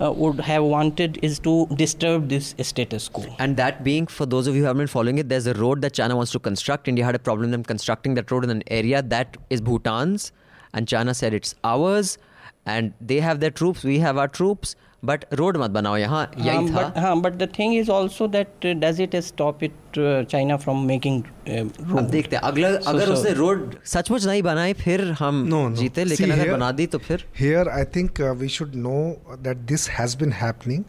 uh, 0.00 0.12
would 0.12 0.40
have 0.40 0.64
wanted 0.64 1.18
is 1.22 1.38
to 1.40 1.66
disturb 1.74 2.28
this 2.28 2.54
status 2.62 3.08
quo. 3.08 3.24
And 3.38 3.56
that 3.56 3.84
being, 3.84 4.06
for 4.06 4.26
those 4.26 4.46
of 4.46 4.54
you 4.54 4.62
who 4.62 4.66
haven't 4.66 4.78
been 4.78 4.86
following 4.86 5.18
it, 5.18 5.28
there's 5.28 5.46
a 5.46 5.54
road 5.54 5.82
that 5.82 5.92
China 5.92 6.16
wants 6.16 6.32
to 6.32 6.38
construct. 6.38 6.88
India 6.88 7.04
had 7.04 7.14
a 7.14 7.18
problem 7.18 7.50
them 7.50 7.64
constructing 7.64 8.14
that 8.14 8.30
road 8.30 8.44
in 8.44 8.50
an 8.50 8.62
area 8.68 9.02
that 9.02 9.36
is 9.50 9.60
Bhutan's, 9.60 10.32
and 10.74 10.86
China 10.86 11.14
said 11.14 11.34
it's 11.34 11.54
ours. 11.64 12.18
And 12.66 12.92
they 13.00 13.20
have 13.20 13.40
their 13.40 13.50
troops, 13.50 13.82
we 13.82 13.98
have 14.00 14.18
our 14.18 14.28
troops. 14.28 14.76
But 15.04 15.24
road 15.32 15.56
मत 15.56 15.70
बनाओ 15.70 15.96
यहाँ 15.96 16.30
यही 16.38 16.70
था 16.74 16.92
हाँ 16.96 17.20
but 17.20 17.34
the 17.38 17.48
thing 17.58 17.74
is 17.74 17.90
also 17.90 18.26
that 18.28 18.66
does 18.76 19.00
it 19.00 19.16
stop 19.24 19.62
it 19.64 19.98
China 20.30 20.56
from 20.64 20.84
making 20.86 21.22
अब 21.48 22.08
देखते 22.10 22.36
हैं 22.36 22.42
अगला 22.42 22.70
so, 22.70 22.86
अगर 22.86 23.06
so, 23.06 23.12
उसने 23.12 23.32
रोड 23.34 23.74
सचमुच 23.84 24.26
नहीं 24.26 24.42
बनाए 24.42 24.72
फिर 24.80 25.02
हम 25.20 25.44
no, 25.50 25.60
no. 25.68 25.78
जीते 25.78 26.04
लेकिन 26.04 26.26
See, 26.26 26.32
अगर 26.32 26.44
here, 26.44 26.54
बना 26.56 26.70
दी 26.72 26.86
तो 26.86 26.98
फिर 26.98 27.24
here 27.40 27.68
I 27.68 27.84
think 27.96 28.20
we 28.40 28.48
should 28.56 28.74
know 28.86 28.98
that 29.42 29.56
this 29.72 29.88
has 29.90 30.16
been 30.18 30.32
happening 30.40 30.84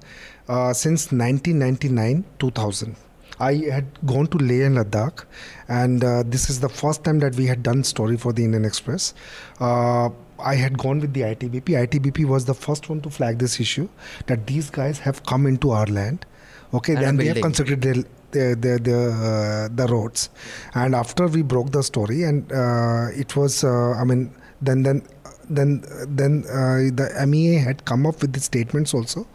since 0.82 1.10
1999 1.14 2.24
2000 2.44 2.98
I 3.42 3.56
had 3.72 3.86
gone 4.06 4.28
to 4.28 4.38
Leh 4.38 4.64
and 4.64 4.78
Ladakh, 4.78 5.22
and 5.70 6.04
uh, 6.04 6.24
this 6.26 6.50
is 6.50 6.60
the 6.60 6.70
first 6.70 7.04
time 7.04 7.20
that 7.20 7.36
we 7.36 7.46
had 7.46 7.62
done 7.64 7.84
story 7.84 8.18
for 8.18 8.34
the 8.34 8.44
Indian 8.44 8.66
Express. 8.66 9.14
Uh, 9.62 10.10
I 10.40 10.56
had 10.56 10.78
gone 10.78 11.00
with 11.00 11.14
the 11.14 11.22
ITBP. 11.22 11.70
ITBP 11.88 12.26
was 12.26 12.46
the 12.46 12.54
first 12.54 12.90
one 12.90 13.02
to 13.02 13.10
flag 13.10 13.40
this 13.40 13.60
issue 13.60 13.88
that 14.28 14.48
these 14.48 14.70
guys 14.70 15.00
have 15.00 15.24
come 15.26 15.46
into 15.48 15.72
our 15.72 15.86
land. 15.86 16.26
Okay, 16.74 16.96
And 16.96 17.06
and 17.06 17.20
they 17.20 17.28
have 17.28 17.42
constructed 17.42 17.82
their 17.82 17.96
the 18.32 18.56
the 18.64 18.74
the, 18.90 18.98
uh, 19.30 19.76
the 19.76 19.88
roads, 19.92 20.30
and 20.76 20.94
after 20.94 21.26
we 21.28 21.42
broke 21.42 21.72
the 21.72 21.82
story, 21.84 22.24
and 22.24 22.52
uh, 22.52 23.08
it 23.24 23.36
was 23.36 23.64
uh, 23.64 23.92
I 24.02 24.04
mean 24.04 24.32
then 24.62 24.84
then 24.84 25.02
then 25.50 25.84
then 26.20 26.44
uh, 26.48 26.78
the 27.00 27.08
MEA 27.28 27.56
had 27.56 27.84
come 27.86 28.06
up 28.06 28.22
with 28.22 28.34
the 28.34 28.40
statements 28.40 28.94
also. 28.94 29.26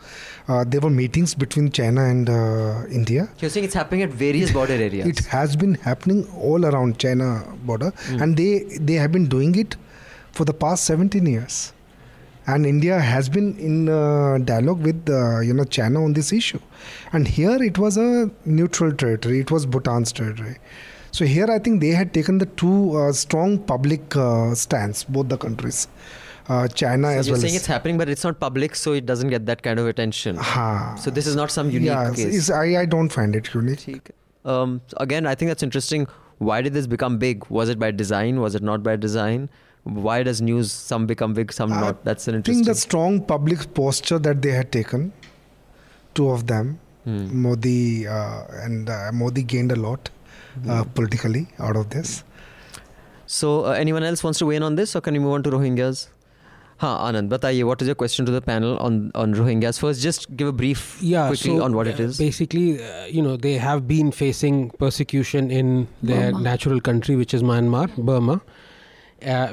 Uh, 0.47 0.63
there 0.63 0.81
were 0.81 0.91
meetings 0.91 1.35
between 1.35 1.71
China 1.73 2.05
and 2.05 2.29
uh, 2.29 2.85
India. 3.01 3.29
you're 3.41 3.51
saying 3.51 3.65
it's 3.65 3.75
happening 3.75 4.03
at 4.03 4.11
various 4.11 4.53
border 4.53 4.75
areas 4.89 5.09
It 5.09 5.25
has 5.35 5.57
been 5.57 5.75
happening 5.75 6.27
all 6.37 6.67
around 6.71 6.99
China 6.99 7.29
border, 7.71 7.91
Hmm. 8.09 8.23
and 8.23 8.37
they 8.37 8.51
they 8.91 8.95
have 9.05 9.11
been 9.19 9.27
doing 9.37 9.55
it 9.65 9.77
for 10.35 10.45
the 10.45 10.55
past 10.55 10.85
17 10.85 11.27
years. 11.27 11.73
And 12.47 12.67
India 12.67 13.01
has 13.01 13.29
been 13.29 13.59
in 13.59 13.89
uh, 13.89 14.39
dialogue 14.39 14.83
with 14.83 15.09
uh, 15.09 15.41
you 15.41 15.55
know 15.55 15.65
China 15.65 16.05
on 16.05 16.13
this 16.13 16.31
issue, 16.31 16.61
and 17.15 17.27
here 17.27 17.63
it 17.63 17.79
was 17.79 17.97
a 17.97 18.31
neutral 18.45 18.93
territory. 18.93 19.41
It 19.41 19.51
was 19.51 19.65
Bhutan's 19.65 20.13
territory. 20.13 20.59
So 21.11 21.25
here 21.25 21.51
I 21.51 21.59
think 21.59 21.81
they 21.81 21.93
had 22.01 22.13
taken 22.13 22.37
the 22.37 22.45
two 22.45 22.99
uh, 22.99 23.13
strong 23.13 23.57
public 23.59 24.15
uh, 24.15 24.55
stance, 24.55 25.05
both 25.05 25.31
the 25.31 25.39
countries. 25.39 25.89
Uh, 26.47 26.69
China 26.69 27.07
so 27.07 27.19
as 27.19 27.27
you're 27.27 27.33
well. 27.33 27.41
You're 27.41 27.49
saying 27.49 27.55
it's 27.55 27.67
happening, 27.67 27.97
but 27.97 28.11
it's 28.11 28.25
not 28.25 28.39
public, 28.39 28.75
so 28.75 28.93
it 28.93 29.07
doesn't 29.07 29.31
get 29.31 29.47
that 29.47 29.63
kind 29.63 29.79
of 29.79 29.87
attention. 29.87 30.37
Ha. 30.37 30.97
So 30.97 31.11
this 31.11 31.27
is 31.27 31.37
not 31.37 31.51
some 31.51 31.71
unique 31.71 31.87
yeah, 31.87 32.13
case. 32.13 32.51
I, 32.51 32.83
I 32.83 32.85
don't 32.85 33.09
find 33.09 33.35
it 33.35 33.55
unique. 33.55 34.11
Um, 34.45 34.83
again, 34.99 35.27
I 35.27 35.35
think 35.35 35.49
that's 35.49 35.63
interesting. 35.63 36.07
Why 36.39 36.61
did 36.61 36.75
this 36.75 36.87
become 36.87 37.17
big? 37.17 37.47
Was 37.49 37.71
it 37.71 37.79
by 37.79 37.91
design? 37.91 38.41
Was 38.41 38.55
it 38.55 38.63
not 38.63 38.83
by 38.83 38.97
design? 38.97 39.49
Why 39.84 40.24
does 40.24 40.42
news 40.42 40.72
some 40.72 41.06
become 41.08 41.34
big, 41.34 41.52
some 41.54 41.72
I 41.74 41.82
not? 41.82 42.04
That's 42.06 42.28
an 42.28 42.36
I 42.36 42.38
interesting. 42.38 42.66
think 42.66 42.68
the 42.68 42.76
strong 42.76 43.22
public 43.22 43.74
posture 43.74 44.20
that 44.20 44.42
they 44.42 44.52
had 44.52 44.72
taken, 44.72 45.12
two 46.14 46.30
of 46.30 46.48
them, 46.48 46.80
Hmm. 47.06 47.42
Modi 47.44 48.06
uh, 48.06 48.44
and 48.64 48.90
uh, 48.90 49.12
Modi 49.14 49.42
gained 49.42 49.72
a 49.72 49.76
lot 49.84 50.10
Hmm. 50.56 50.70
uh, 50.70 50.84
politically 50.98 51.48
out 51.68 51.78
of 51.82 51.90
this. 51.90 52.24
So, 53.26 53.66
uh, 53.66 53.72
anyone 53.84 54.04
else 54.04 54.24
wants 54.24 54.40
to 54.40 54.46
weigh 54.50 54.58
in 54.58 54.64
on 54.64 54.76
this, 54.76 54.96
or 54.96 55.02
can 55.02 55.14
we 55.14 55.20
move 55.20 55.34
on 55.40 55.44
to 55.44 55.52
Rohingyas? 55.58 56.08
हाँ 56.82 56.92
आनंद 57.06 57.30
बताइए 57.30 57.64
what 57.68 57.82
is 57.82 57.88
your 57.92 57.96
question 58.02 58.26
to 58.28 58.32
the 58.34 58.40
panel 58.42 58.78
on 58.84 59.00
on 59.22 59.34
Rohingyas 59.40 59.80
first 59.86 60.02
just 60.04 60.28
give 60.42 60.48
a 60.52 60.54
brief 60.60 60.84
yeah 61.08 61.28
quickly 61.32 61.56
so, 61.58 61.64
on 61.64 61.74
what 61.80 61.88
it 61.94 62.00
uh, 62.00 62.04
is 62.04 62.18
basically 62.18 62.68
uh, 62.90 63.06
you 63.16 63.22
know 63.26 63.34
they 63.46 63.52
have 63.64 63.82
been 63.90 64.12
facing 64.20 64.62
persecution 64.84 65.50
in 65.58 65.74
their 66.12 66.30
Burma. 66.32 66.44
natural 66.46 66.80
country 66.90 67.18
which 67.24 67.34
is 67.40 67.44
myanmar 67.50 67.84
burma 68.12 68.36
uh, 68.36 68.40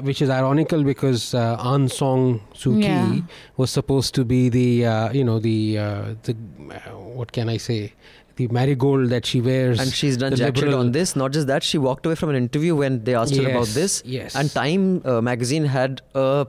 which 0.02 0.20
is 0.22 0.30
ironical 0.30 0.82
because 0.84 1.34
uh, 1.34 1.56
Aung 1.58 1.90
San 1.90 2.40
Suu 2.54 2.72
Kyi 2.80 2.84
Yeah. 2.88 3.20
was 3.56 3.70
supposed 3.70 4.14
to 4.16 4.24
be 4.24 4.48
the 4.48 4.86
uh, 4.86 5.12
you 5.12 5.24
know 5.24 5.38
the 5.38 5.78
uh, 5.78 6.14
the 6.24 6.34
uh, 6.70 6.96
what 7.18 7.32
can 7.32 7.48
I 7.48 7.56
say 7.58 7.92
the 8.36 8.48
marigold 8.48 9.10
that 9.10 9.26
she 9.26 9.40
wears. 9.42 9.78
And 9.80 9.92
she's 9.92 10.16
done 10.16 10.34
jack 10.34 10.56
shit 10.56 10.64
liberal- 10.64 10.80
on 10.80 10.92
this. 10.92 11.14
Not 11.16 11.32
just 11.32 11.46
that, 11.48 11.62
she 11.62 11.78
walked 11.78 12.06
away 12.06 12.14
from 12.14 12.30
an 12.30 12.36
interview 12.36 12.74
when 12.74 13.04
they 13.04 13.14
asked 13.14 13.36
her 13.36 13.48
about 13.50 13.66
this. 13.68 14.02
yes. 14.06 14.34
And 14.34 14.50
Time 14.50 15.02
uh, 15.04 15.20
magazine 15.20 15.66
had 15.66 16.00
a 16.14 16.46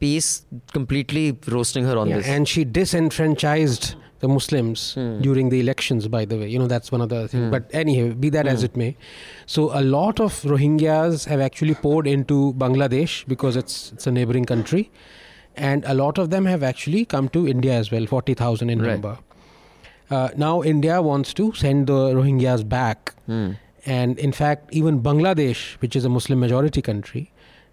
piece 0.00 0.30
completely 0.72 1.38
roasting 1.48 1.84
her 1.84 1.96
on 1.98 2.08
Yeah, 2.08 2.16
this. 2.18 2.26
and 2.26 2.48
she 2.48 2.64
disenfranchised 2.64 3.94
the 4.20 4.28
Muslims 4.28 4.94
Hmm. 4.94 5.20
during 5.20 5.48
the 5.50 5.60
elections. 5.60 6.08
By 6.08 6.24
the 6.24 6.36
way, 6.42 6.48
you 6.48 6.58
know 6.58 6.66
that's 6.66 6.90
one 6.92 7.00
of 7.06 7.08
the 7.08 7.20
things. 7.28 7.44
Hmm. 7.44 7.50
But 7.50 7.68
anyway, 7.82 8.10
be 8.26 8.30
that 8.36 8.46
as 8.54 8.60
Hmm. 8.60 8.66
it 8.70 8.76
may, 8.82 8.96
so 9.46 9.66
a 9.80 9.82
lot 9.96 10.20
of 10.20 10.40
Rohingyas 10.54 11.26
have 11.34 11.40
actually 11.48 11.74
poured 11.74 12.06
into 12.14 12.38
Bangladesh 12.64 13.16
because 13.34 13.56
it's 13.64 13.76
it's 13.92 14.06
a 14.06 14.12
neighboring 14.18 14.46
country, 14.54 14.90
and 15.56 15.84
a 15.94 15.94
lot 16.02 16.18
of 16.24 16.30
them 16.30 16.46
have 16.54 16.62
actually 16.72 17.04
come 17.04 17.28
to 17.38 17.46
India 17.54 17.74
as 17.84 17.90
well, 17.96 18.06
forty 18.16 18.34
thousand 18.42 18.70
in 18.70 18.80
Right. 18.82 18.92
number. 18.92 19.16
Uh, 20.10 20.28
now 20.46 20.62
India 20.62 21.02
wants 21.02 21.34
to 21.34 21.52
send 21.60 21.86
the 21.88 22.00
Rohingyas 22.20 22.66
back, 22.68 23.14
and 23.28 24.18
in 24.26 24.32
fact, 24.32 24.68
even 24.80 25.00
Bangladesh, 25.06 25.62
which 25.84 25.96
is 26.00 26.04
a 26.04 26.08
Muslim 26.18 26.38
majority 26.40 26.82
country, 26.90 27.24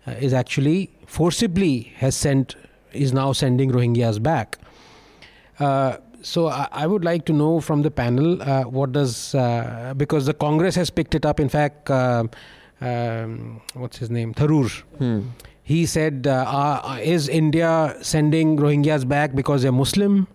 uh, 0.07 0.11
is 0.29 0.33
actually 0.33 0.89
forcibly 1.17 1.73
has 2.05 2.15
sent 2.15 2.55
is 3.03 3.13
now 3.13 3.31
sending 3.33 3.71
Rohingyas 3.71 4.21
back. 4.21 4.57
Uh, 5.59 5.97
so 6.23 6.47
I, 6.47 6.67
I 6.71 6.87
would 6.87 7.03
like 7.03 7.25
to 7.25 7.33
know 7.33 7.59
from 7.59 7.81
the 7.81 7.91
panel 7.91 8.41
uh, 8.41 8.63
what 8.63 8.93
does 8.93 9.35
uh, 9.35 9.93
because 9.95 10.25
the 10.25 10.33
Congress 10.33 10.75
has 10.75 10.89
picked 10.89 11.15
it 11.15 11.25
up. 11.25 11.39
In 11.39 11.49
fact, 11.49 11.91
uh, 11.91 12.23
um, 12.81 13.61
what's 13.73 13.97
his 13.97 14.09
name, 14.09 14.33
Tharoor. 14.33 14.81
Hmm. 14.97 15.21
He 15.63 15.85
said, 15.85 16.27
uh, 16.27 16.45
uh, 16.47 16.99
"Is 17.01 17.29
India 17.29 17.95
sending 18.01 18.57
Rohingyas 18.57 19.07
back 19.07 19.35
because 19.35 19.61
they're 19.61 19.71
Muslim?" 19.71 20.27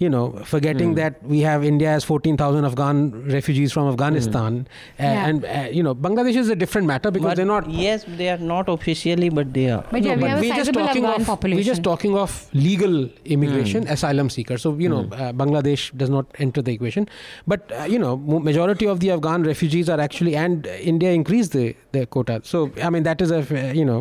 You 0.00 0.08
know, 0.08 0.24
forgetting 0.50 0.90
Hmm. 0.90 0.94
that 0.98 1.14
we 1.30 1.38
have 1.44 1.64
India 1.68 1.88
has 1.92 2.04
14,000 2.08 2.64
Afghan 2.66 2.98
refugees 3.36 3.72
from 3.76 3.88
Afghanistan, 3.92 4.58
Uh, 4.66 5.02
Yeah. 5.06 5.26
and 5.28 5.44
uh, 5.44 5.62
you 5.78 5.82
know, 5.86 5.94
Bangladesh 6.04 6.36
is 6.42 6.50
a 6.54 6.56
different 6.60 6.86
matter 6.90 7.10
because 7.16 7.30
But 7.30 7.36
they're 7.40 7.48
not. 7.52 7.68
Yes, 7.78 8.04
they 8.20 8.28
are 8.34 8.38
not 8.50 8.68
officially, 8.74 9.30
but 9.38 9.50
they 9.56 9.64
are. 9.76 9.80
But 9.90 10.04
yeah, 10.04 10.14
we 10.14 10.20
but 10.26 10.30
have 10.30 10.40
we're 10.44 10.54
just 10.60 10.72
talking 10.78 11.04
Afghan 11.04 11.20
of 11.22 11.26
population. 11.32 11.58
we're 11.62 11.70
just 11.70 11.82
talking 11.88 12.14
of 12.22 12.36
legal 12.68 12.94
immigration, 13.36 13.88
Hmm. 13.88 13.92
asylum 13.96 14.30
seekers. 14.36 14.62
So 14.68 14.74
you 14.86 14.88
know, 14.94 15.02
uh, 15.24 15.32
Bangladesh 15.42 15.88
does 16.04 16.14
not 16.18 16.26
enter 16.46 16.62
the 16.70 16.72
equation. 16.78 17.08
But 17.54 17.74
uh, 17.80 17.84
you 17.96 17.98
know, 18.06 18.14
majority 18.52 18.86
of 18.94 19.00
the 19.06 19.10
Afghan 19.18 19.42
refugees 19.52 19.88
are 19.96 20.00
actually, 20.08 20.36
and 20.46 20.66
uh, 20.76 20.78
India 20.94 21.10
increased 21.22 21.58
the 21.60 21.66
the 21.98 22.06
quota. 22.06 22.40
So 22.54 22.64
I 22.88 22.94
mean, 22.98 23.02
that 23.12 23.20
is 23.28 23.32
a 23.32 23.42
uh, 23.42 23.72
you 23.82 23.84
know, 23.92 24.00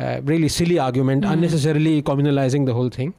uh, 0.00 0.20
really 0.34 0.48
silly 0.60 0.80
argument, 0.90 1.24
Hmm. 1.24 1.34
unnecessarily 1.38 1.96
communalizing 2.14 2.66
the 2.72 2.80
whole 2.82 2.94
thing. 3.02 3.14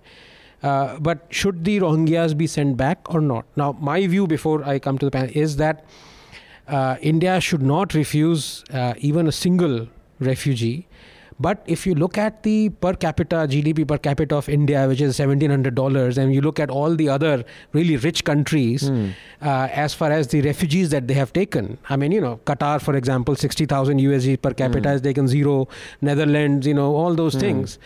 Uh, 0.63 0.97
but 0.99 1.19
should 1.29 1.63
the 1.63 1.79
Rohingyas 1.79 2.35
be 2.37 2.47
sent 2.47 2.77
back 2.77 3.13
or 3.13 3.21
not? 3.21 3.45
Now, 3.55 3.73
my 3.79 4.05
view 4.07 4.25
before 4.27 4.63
I 4.63 4.79
come 4.79 4.97
to 4.97 5.05
the 5.05 5.11
panel 5.11 5.29
is 5.33 5.57
that 5.57 5.85
uh, 6.67 6.95
India 7.01 7.39
should 7.39 7.61
not 7.61 7.93
refuse 7.93 8.63
uh, 8.73 8.93
even 8.97 9.27
a 9.27 9.31
single 9.31 9.87
refugee. 10.19 10.87
But 11.39 11.61
if 11.67 11.85
you 11.85 11.93
look 11.93 12.17
at 12.17 12.41
the 12.41 12.69
per 12.69 12.93
capita 12.95 13.35
GDP 13.47 13.87
per 13.87 13.99
capita 13.99 14.35
of 14.35 14.49
India, 14.49 14.87
which 14.87 14.99
is 15.01 15.15
seventeen 15.15 15.51
hundred 15.51 15.75
dollars, 15.75 16.17
and 16.17 16.33
you 16.33 16.41
look 16.41 16.59
at 16.59 16.71
all 16.71 16.95
the 16.95 17.09
other 17.09 17.45
really 17.73 17.95
rich 17.95 18.23
countries, 18.23 18.87
Hmm. 18.87 19.09
uh, 19.43 19.67
as 19.71 19.93
far 19.93 20.11
as 20.11 20.29
the 20.29 20.41
refugees 20.41 20.89
that 20.89 21.07
they 21.07 21.13
have 21.13 21.31
taken, 21.33 21.77
I 21.91 21.95
mean, 21.95 22.11
you 22.11 22.21
know, 22.21 22.39
Qatar, 22.47 22.81
for 22.81 22.95
example, 22.95 23.35
sixty 23.35 23.67
thousand 23.67 23.99
USD 23.99 24.37
per 24.41 24.51
capita 24.55 24.89
Hmm. 24.89 24.93
has 24.93 25.01
taken 25.01 25.27
zero. 25.27 25.67
Netherlands, 26.01 26.65
you 26.65 26.73
know, 26.73 26.95
all 26.95 27.13
those 27.13 27.35
Hmm. 27.35 27.39
things. 27.41 27.77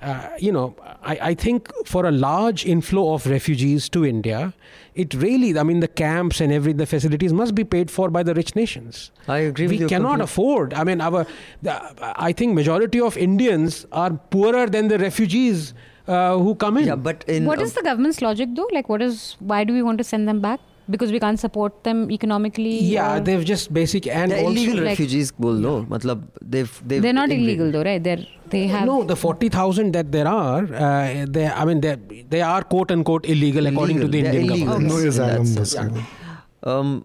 Uh, 0.00 0.28
you 0.38 0.52
know, 0.52 0.76
I, 1.02 1.18
I 1.30 1.34
think 1.34 1.72
for 1.84 2.06
a 2.06 2.10
large 2.12 2.64
inflow 2.64 3.14
of 3.14 3.26
refugees 3.26 3.88
to 3.88 4.04
India, 4.06 4.54
it 4.94 5.12
really, 5.14 5.58
I 5.58 5.64
mean, 5.64 5.80
the 5.80 5.88
camps 5.88 6.40
and 6.40 6.52
every 6.52 6.72
the 6.72 6.86
facilities 6.86 7.32
must 7.32 7.54
be 7.54 7.64
paid 7.64 7.90
for 7.90 8.08
by 8.08 8.22
the 8.22 8.32
rich 8.34 8.54
nations. 8.54 9.10
I 9.26 9.38
agree 9.38 9.66
We 9.66 9.78
with 9.78 9.88
cannot 9.88 10.18
completely. 10.20 10.24
afford. 10.24 10.74
I 10.74 10.84
mean, 10.84 11.00
our, 11.00 11.26
the, 11.62 11.80
I 12.20 12.32
think 12.32 12.54
majority 12.54 13.00
of 13.00 13.16
Indians 13.16 13.86
are 13.90 14.12
poorer 14.30 14.66
than 14.68 14.86
the 14.88 14.98
refugees 14.98 15.74
uh, 16.06 16.38
who 16.38 16.54
come 16.54 16.78
in. 16.78 16.86
Yeah, 16.86 16.94
but 16.96 17.24
in 17.26 17.44
What 17.44 17.58
uh, 17.58 17.62
is 17.62 17.74
the 17.74 17.82
government's 17.82 18.22
logic 18.22 18.50
though? 18.54 18.68
Like, 18.72 18.88
what 18.88 19.02
is 19.02 19.36
why 19.40 19.64
do 19.64 19.72
we 19.72 19.82
want 19.82 19.98
to 19.98 20.04
send 20.04 20.28
them 20.28 20.40
back? 20.40 20.60
because 20.90 21.12
we 21.12 21.20
can't 21.20 21.38
support 21.38 21.84
them 21.84 22.10
economically 22.10 22.78
yeah 22.78 23.18
they've 23.20 23.44
just 23.44 23.72
basic 23.72 24.06
and 24.06 24.32
they're 24.32 24.44
illegal 24.44 24.76
like 24.76 24.86
refugees 24.92 25.32
well 25.38 25.60
no 25.66 25.74
matlab 25.84 26.22
they've, 26.40 26.80
they've 26.86 27.02
they're 27.02 27.12
not 27.12 27.30
illegal. 27.30 27.70
though 27.70 27.82
right? 27.82 28.02
They're 28.02 28.24
they 28.48 28.66
have 28.66 28.86
no 28.86 29.04
the 29.04 29.16
40000 29.16 29.92
that 29.92 30.10
there 30.12 30.26
are 30.26 30.62
uh, 30.74 31.26
they 31.28 31.46
i 31.46 31.64
mean 31.64 31.80
they 31.80 31.96
they 32.30 32.40
are 32.40 32.62
quote 32.62 32.90
unquote 32.90 33.26
illegal, 33.26 33.66
illegal. 33.66 33.72
according 33.72 34.00
to 34.00 34.08
the 34.08 34.22
they're 34.22 34.34
indian 34.34 34.66
government. 34.66 34.88
No 34.88 35.08
asylum 35.08 35.94
yeah. 35.94 36.04
um, 36.62 37.04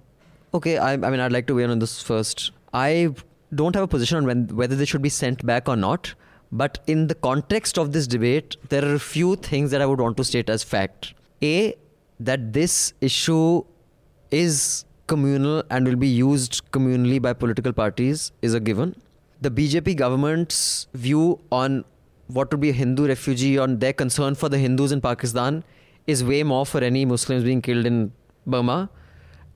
okay 0.54 0.78
I, 0.78 0.94
I 0.94 0.98
mean 0.98 1.20
i'd 1.20 1.32
like 1.32 1.48
to 1.48 1.56
weigh 1.56 1.64
in 1.64 1.72
on 1.72 1.80
this 1.80 2.02
first. 2.02 2.52
I 2.74 3.14
don't 3.54 3.76
have 3.76 3.84
a 3.84 3.88
position 3.88 4.18
on 4.18 4.26
when, 4.26 4.48
whether 4.48 4.76
they 4.76 4.86
should 4.86 5.04
be 5.04 5.10
sent 5.10 5.46
back 5.46 5.70
or 5.70 5.76
not 5.76 6.16
but 6.52 6.80
in 6.88 7.08
the 7.08 7.16
context 7.16 7.78
of 7.78 7.92
this 7.92 8.08
debate 8.08 8.56
there 8.70 8.86
are 8.86 8.96
a 8.96 9.00
few 9.00 9.36
things 9.36 9.72
that 9.72 9.82
i 9.82 9.86
would 9.86 10.00
want 10.00 10.18
to 10.18 10.24
state 10.24 10.50
as 10.50 10.64
fact. 10.64 11.14
A 11.42 11.76
that 12.20 12.54
this 12.54 12.94
issue 13.02 13.64
is 14.34 14.86
communal 15.08 15.64
and 15.70 15.88
will 15.88 16.02
be 16.04 16.08
used 16.08 16.62
communally 16.72 17.22
by 17.22 17.34
political 17.34 17.74
parties 17.74 18.32
is 18.42 18.54
a 18.54 18.60
given. 18.60 18.96
The 19.42 19.52
BJP 19.52 19.96
government's 19.98 20.88
view 20.94 21.40
on 21.52 21.84
what 22.28 22.52
would 22.52 22.62
be 22.62 22.70
a 22.70 22.74
Hindu 22.74 23.08
refugee, 23.08 23.58
on 23.58 23.80
their 23.80 23.94
concern 23.94 24.36
for 24.36 24.50
the 24.50 24.58
Hindus 24.58 24.92
in 24.92 25.02
Pakistan, 25.02 25.64
is 26.08 26.24
way 26.24 26.42
more 26.44 26.66
for 26.66 26.84
any 26.84 27.06
Muslims 27.06 27.44
being 27.44 27.62
killed 27.62 27.86
in 27.86 28.12
Burma. 28.48 28.90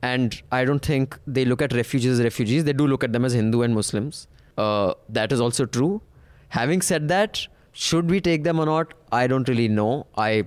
And 0.01 0.41
I 0.51 0.63
don't 0.65 0.85
think 0.85 1.17
they 1.25 1.45
look 1.45 1.61
at 1.61 1.73
refugees 1.73 2.19
as 2.19 2.23
refugees. 2.23 2.65
They 2.65 2.73
do 2.73 2.85
look 2.85 3.03
at 3.03 3.13
them 3.13 3.25
as 3.25 3.33
Hindu 3.33 3.61
and 3.61 3.73
Muslims. 3.73 4.27
Uh, 4.57 4.93
that 5.09 5.31
is 5.31 5.41
also 5.41 5.65
true. 5.65 6.01
Having 6.49 6.81
said 6.81 7.07
that, 7.07 7.47
should 7.71 8.09
we 8.09 8.21
take 8.21 8.43
them 8.43 8.59
or 8.59 8.65
not? 8.65 8.93
I 9.11 9.25
don't 9.27 9.47
really 9.47 9.67
know. 9.67 10.05
I 10.17 10.45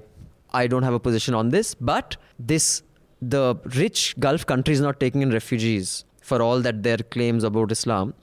I 0.52 0.66
don't 0.66 0.82
have 0.82 0.94
a 0.94 1.00
position 1.00 1.34
on 1.34 1.50
this. 1.50 1.74
But 1.74 2.16
this 2.38 2.82
the 3.20 3.56
rich 3.76 4.14
Gulf 4.18 4.46
countries 4.46 4.80
not 4.80 4.98
taking 4.98 5.22
in 5.22 5.30
refugees 5.30 6.04
for 6.20 6.40
all 6.42 6.60
that 6.60 6.82
their 6.82 6.98
claims 6.98 7.44
about 7.44 7.72
Islam 7.72 8.14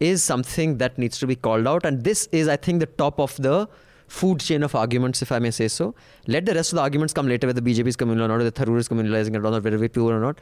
is 0.00 0.22
something 0.22 0.78
that 0.78 0.98
needs 0.98 1.18
to 1.18 1.26
be 1.26 1.36
called 1.36 1.66
out. 1.66 1.86
And 1.86 2.04
this 2.04 2.28
is, 2.32 2.48
I 2.48 2.56
think, 2.56 2.80
the 2.80 2.86
top 2.86 3.18
of 3.20 3.36
the 3.36 3.68
food 4.06 4.40
chain 4.40 4.62
of 4.62 4.74
arguments, 4.74 5.22
if 5.22 5.32
I 5.32 5.38
may 5.38 5.50
say 5.50 5.68
so. 5.68 5.94
Let 6.26 6.46
the 6.46 6.54
rest 6.54 6.72
of 6.72 6.76
the 6.76 6.82
arguments 6.82 7.14
come 7.14 7.28
later, 7.28 7.46
whether 7.46 7.60
BJP 7.60 7.86
is 7.86 7.96
communal 7.96 8.24
or 8.24 8.28
not, 8.28 8.38
whether 8.38 8.50
Tharoor 8.50 8.78
is 8.78 8.88
communalizing 8.88 9.34
it 9.34 9.38
or 9.38 9.50
not, 9.50 9.62
whether 9.64 9.78
we're 9.78 9.88
pure 9.88 10.16
or 10.16 10.20
not. 10.20 10.40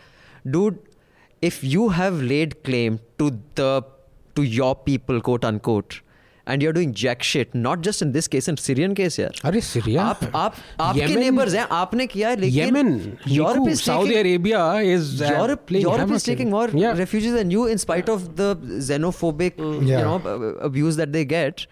Dude, 0.50 0.78
if 1.40 1.62
you 1.62 1.90
have 1.90 2.20
laid 2.20 2.62
claim 2.64 3.00
to 3.18 3.38
the 3.54 3.84
to 4.34 4.42
your 4.42 4.74
people, 4.74 5.20
quote 5.20 5.44
unquote, 5.44 6.00
and 6.51 6.63
you're 6.63 6.71
doing 6.75 6.91
jack 6.99 7.23
shit, 7.29 7.53
not 7.53 7.81
just 7.85 8.01
in 8.03 8.11
this 8.13 8.27
case, 8.33 8.47
in 8.51 8.57
Syrian 8.65 8.93
case, 8.95 9.17
यार. 9.19 9.39
अरे 9.45 9.61
Syria 9.69 10.03
आप 10.03 10.19
आप 10.35 10.55
आपके 10.81 10.99
Yemen- 11.01 11.19
neighbours 11.23 11.53
हैं 11.53 11.67
आपने 11.77 12.05
किया 12.13 12.29
है 12.29 12.35
लेकिन 12.43 12.65
Yemen, 12.69 12.91
Europe 13.37 13.57
Niku, 13.57 13.71
is 13.71 13.81
Saudi 13.87 14.13
taking- 14.13 14.19
Arabia 14.25 14.61
is 14.93 15.09
uh, 15.21 15.31
Europe, 15.39 15.65
playing 15.71 15.83
Europe 15.87 15.99
havoc 16.05 16.15
is 16.19 16.23
taking 16.29 16.47
in- 16.47 16.53
more 16.57 16.69
yeah. 16.83 16.93
refugees 17.01 17.33
than 17.39 17.51
you, 17.55 17.65
in 17.73 17.77
spite 17.85 18.07
of 18.15 18.23
the 18.37 18.47
xenophobic, 18.91 19.59
you 19.65 19.73
Yeah. 19.89 20.03
know, 20.03 20.21
uh, 20.35 20.53
abuse 20.69 20.95
that 21.03 21.11
they 21.17 21.25
get. 21.33 21.65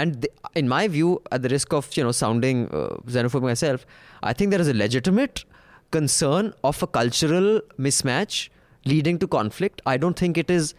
And 0.00 0.20
they, 0.22 0.28
in 0.62 0.68
my 0.68 0.82
view, 0.88 1.14
at 1.32 1.42
the 1.42 1.48
risk 1.48 1.72
of 1.80 1.88
you 1.96 2.04
know 2.08 2.12
sounding 2.18 2.60
uh, 2.80 2.82
xenophobic 3.16 3.48
myself, 3.52 3.86
I 4.22 4.34
think 4.34 4.50
there 4.56 4.60
is 4.60 4.68
a 4.68 4.74
legitimate 4.82 5.44
concern 5.90 6.52
of 6.62 6.82
a 6.82 6.86
cultural 7.00 7.48
mismatch 7.88 8.36
leading 8.84 9.18
to 9.24 9.26
conflict. 9.26 9.82
I 9.86 9.96
don't 9.96 10.16
think 10.24 10.38
it 10.38 10.50
is. 10.58 10.74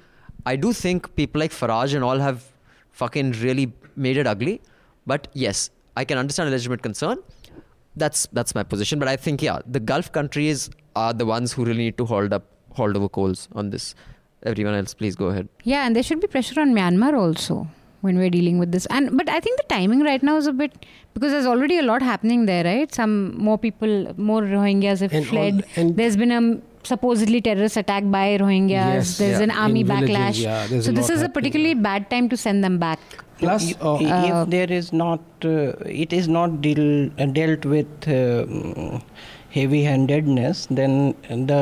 I 0.45 0.56
do 0.56 0.72
think 0.73 1.10
people 1.15 1.41
like 1.48 1.52
Farage 1.52 1.94
and 1.95 2.03
all 2.11 2.19
have 2.28 2.45
fucking 3.02 3.32
really 3.47 3.66
made 4.09 4.16
it 4.23 4.27
ugly. 4.35 4.55
But 5.12 5.28
yes, 5.44 5.70
I 5.97 6.05
can 6.05 6.18
understand 6.24 6.48
a 6.48 6.52
legitimate 6.52 6.82
concern. 6.82 7.18
That's 8.05 8.27
that's 8.39 8.55
my 8.55 8.62
position. 8.74 8.98
But 9.05 9.09
I 9.09 9.16
think 9.16 9.43
yeah, 9.48 9.59
the 9.78 9.81
Gulf 9.81 10.12
countries 10.18 10.68
are 11.05 11.12
the 11.23 11.27
ones 11.27 11.52
who 11.52 11.64
really 11.70 11.85
need 11.89 11.98
to 12.02 12.06
hold 12.12 12.32
up 12.39 12.44
hold 12.81 12.97
over 13.01 13.09
coals 13.09 13.48
on 13.62 13.70
this. 13.70 13.94
Everyone 14.52 14.74
else, 14.81 14.93
please 15.02 15.16
go 15.16 15.27
ahead. 15.35 15.48
Yeah, 15.64 15.86
and 15.86 15.97
there 15.97 16.02
should 16.09 16.20
be 16.20 16.27
pressure 16.35 16.60
on 16.64 16.74
Myanmar 16.74 17.12
also 17.20 17.66
when 18.02 18.18
we're 18.23 18.31
dealing 18.35 18.59
with 18.64 18.70
this. 18.73 18.86
And 18.98 19.16
but 19.20 19.28
I 19.36 19.40
think 19.47 19.56
the 19.62 19.66
timing 19.74 20.02
right 20.09 20.23
now 20.31 20.36
is 20.43 20.47
a 20.47 20.52
bit 20.52 20.85
because 21.14 21.32
there's 21.32 21.47
already 21.55 21.78
a 21.78 21.82
lot 21.90 22.02
happening 22.10 22.44
there, 22.51 22.64
right? 22.64 22.94
Some 23.01 23.16
more 23.48 23.56
people, 23.66 23.97
more 24.31 24.43
Rohingyas 24.43 25.01
have 25.06 25.12
And 25.20 25.24
all- 25.24 25.31
fled. 25.32 25.64
and- 25.77 25.97
there's 25.97 26.16
been 26.24 26.35
a 26.40 26.43
supposedly 26.87 27.41
terrorist 27.41 27.77
attack 27.77 28.05
by 28.17 28.25
Rohingyas. 28.39 28.97
Yes, 28.97 29.19
there's 29.19 29.39
yeah. 29.39 29.45
an 29.49 29.51
army 29.51 29.81
In 29.81 29.87
villages, 29.93 30.17
backlash. 30.17 30.43
yeah, 30.43 30.81
so 30.89 30.93
this 30.99 31.11
is 31.11 31.23
a 31.23 31.29
particularly 31.29 31.75
yeah. 31.75 31.89
bad 31.89 32.11
time 32.11 32.29
to 32.35 32.37
send 32.37 32.65
them 32.65 32.79
back. 32.79 33.01
Plus, 33.39 33.71
if, 33.73 33.83
uh, 33.83 33.95
Uh, 33.95 34.21
if 34.29 34.51
there 34.51 34.71
is 34.73 34.93
not, 34.93 35.21
uh, 35.45 35.73
it 36.05 36.13
is 36.19 36.29
not 36.37 36.61
deal, 36.67 36.85
uh, 37.19 37.27
dealt 37.39 37.67
with 37.73 38.07
um, 38.09 39.03
heavy-handedness, 39.57 40.69
then 40.71 40.95
the 41.53 41.61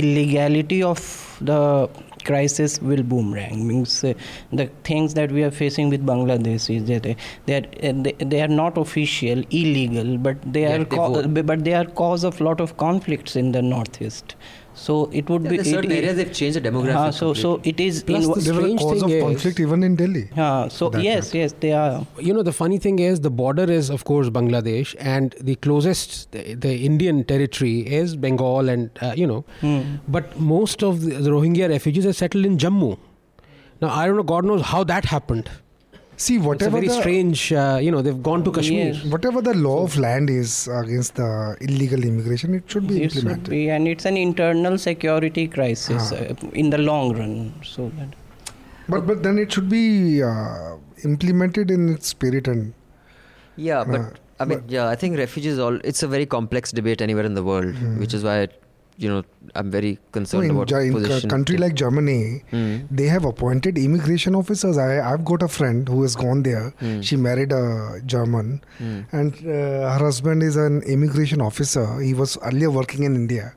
illegality 0.00 0.82
of 0.82 1.00
the 1.40 1.88
crisis 2.28 2.80
will 2.80 3.02
boomerang. 3.02 3.66
Means 3.66 3.94
uh, 4.04 4.14
the 4.52 4.66
things 4.90 5.14
that 5.14 5.32
we 5.32 5.44
are 5.48 5.50
facing 5.50 5.90
with 5.90 6.04
Bangladesh 6.12 6.68
is 6.76 6.84
that 6.92 7.06
uh, 7.06 7.14
they 7.46 7.56
are, 7.60 7.66
uh, 7.90 7.92
they, 8.06 8.12
they 8.34 8.40
are 8.42 8.48
not 8.62 8.78
official, 8.84 9.42
illegal, 9.50 10.18
but 10.18 10.36
they 10.58 10.66
are 10.66 10.78
they 10.78 10.96
co- 10.96 11.26
but 11.52 11.64
they 11.64 11.74
are 11.74 11.86
cause 12.02 12.24
of 12.24 12.40
lot 12.40 12.60
of 12.60 12.76
conflicts 12.76 13.36
in 13.36 13.52
the 13.52 13.62
northeast. 13.62 14.36
So 14.78 14.94
it 15.20 15.28
would 15.30 15.44
Yeah, 15.44 15.50
be. 15.50 15.56
there's 15.56 15.68
it- 15.68 15.74
certain 15.76 15.92
it- 15.92 15.98
areas 16.00 16.16
they've 16.16 16.32
changed 16.38 16.56
the 16.58 16.62
demographic. 16.68 17.06
Uh, 17.08 17.12
so 17.18 17.28
so 17.42 17.50
it 17.70 17.78
is. 17.84 18.02
Plus 18.08 18.26
inv- 18.26 18.34
the 18.34 18.40
They 18.40 18.56
strange 18.56 18.80
cause 18.82 19.02
of 19.02 19.08
thing 19.10 19.18
is- 19.18 19.22
conflict 19.26 19.60
even 19.64 19.82
in 19.88 19.96
Delhi. 20.00 20.24
uh, 20.46 20.68
so 20.68 20.88
that 20.96 21.02
yes, 21.06 21.32
yes, 21.38 21.54
they 21.64 21.72
are. 21.72 22.06
you 22.28 22.34
know 22.38 22.44
the 22.50 22.52
funny 22.58 22.78
thing 22.86 22.98
is 23.08 23.20
the 23.28 23.32
border 23.40 23.66
is 23.78 23.88
of 23.96 24.04
course 24.10 24.28
bangladesh 24.38 24.94
and 25.16 25.34
the 25.50 25.54
closest 25.66 26.14
the, 26.36 26.42
the 26.66 26.74
indian 26.90 27.24
territory 27.32 27.74
is 28.00 28.14
bengal 28.26 28.68
and 28.74 28.90
uh, 29.08 29.12
you 29.22 29.26
know 29.32 29.40
Hmm. 29.62 29.80
but 30.16 30.38
most 30.54 30.82
of 30.90 31.00
the, 31.06 31.14
the 31.26 31.30
rohingya 31.36 31.68
refugees 31.76 32.06
are 32.12 32.16
settled 32.22 32.44
in 32.50 32.58
jammu 32.66 32.90
now 33.84 33.90
i 34.00 34.06
don't 34.06 34.16
know 34.20 34.28
god 34.34 34.44
knows 34.50 34.62
how 34.74 34.82
that 34.92 35.06
happened 35.16 35.48
See, 36.24 36.36
it's 36.36 36.44
a 36.44 36.48
whatever 36.48 36.76
very 36.78 36.88
the, 36.88 36.94
strange 37.00 37.52
uh, 37.52 37.78
you 37.86 37.90
know 37.94 38.00
they've 38.04 38.22
gone 38.28 38.42
to 38.44 38.50
kashmir 38.58 38.84
Yes. 38.92 39.04
whatever 39.14 39.40
the 39.48 39.54
law 39.66 39.78
of 39.86 39.96
land 40.04 40.30
is 40.30 40.52
against 40.82 41.16
the 41.16 41.30
illegal 41.60 42.02
immigration, 42.10 42.54
it 42.54 42.64
should 42.74 42.86
be 42.92 43.02
It 43.02 43.12
should 43.12 43.18
implemented. 43.24 43.50
be, 43.50 43.62
and 43.70 43.86
it's 43.92 44.06
an 44.12 44.16
internal 44.26 44.78
security 44.86 45.46
crisis 45.56 46.12
Ah. 46.12 46.20
uh, 46.22 46.60
in 46.62 46.70
the 46.76 46.78
long 46.90 47.16
run. 47.18 47.34
So 47.74 47.90
that. 47.98 48.14
But 48.94 49.06
but 49.10 49.22
then 49.26 49.38
it 49.44 49.52
should 49.52 49.68
be 49.68 49.84
uh, 50.22 50.76
implemented 51.10 51.70
in 51.78 51.88
its 51.96 52.08
spirit 52.16 52.48
and 52.54 52.72
Yeah, 53.68 53.84
but 53.92 54.00
Uh, 54.00 54.08
I 54.42 54.44
mean, 54.48 54.58
but- 54.60 54.70
yeah, 54.76 54.86
I 54.94 54.96
think 55.02 55.18
refugees 55.18 55.58
all. 55.66 55.76
It's 55.90 56.02
a 56.06 56.08
very 56.14 56.26
complex 56.36 56.72
debate 56.78 57.02
anywhere 57.08 57.26
in 57.28 57.36
the 57.40 57.44
world, 57.50 57.74
Hmm. 57.82 57.94
which 58.04 58.14
is 58.18 58.24
why, 58.28 58.34
you 58.98 59.08
know, 59.08 59.22
I'm 59.54 59.70
very 59.70 59.98
concerned 60.12 60.44
in, 60.44 60.50
about 60.52 60.70
in 60.72 60.90
a 60.90 60.92
position. 60.92 61.30
country 61.30 61.56
like 61.58 61.74
Germany, 61.74 62.42
Mm. 62.52 62.86
they 62.90 63.06
have 63.14 63.24
appointed 63.30 63.76
immigration 63.78 64.34
officers. 64.34 64.78
I 64.78 64.88
I've 65.12 65.24
got 65.30 65.42
a 65.42 65.48
friend 65.48 65.88
who 65.88 66.00
has 66.02 66.16
gone 66.16 66.42
there. 66.42 66.72
Mm. 66.80 67.02
She 67.10 67.16
married 67.16 67.52
a 67.52 68.00
German, 68.14 68.48
Mm. 68.80 69.04
and 69.12 69.34
uh, 69.34 69.92
her 69.92 69.98
husband 70.08 70.42
is 70.42 70.56
an 70.56 70.82
immigration 70.96 71.40
officer. 71.50 71.86
He 72.00 72.14
was 72.14 72.38
earlier 72.42 72.70
working 72.70 73.04
in 73.10 73.14
India. 73.22 73.52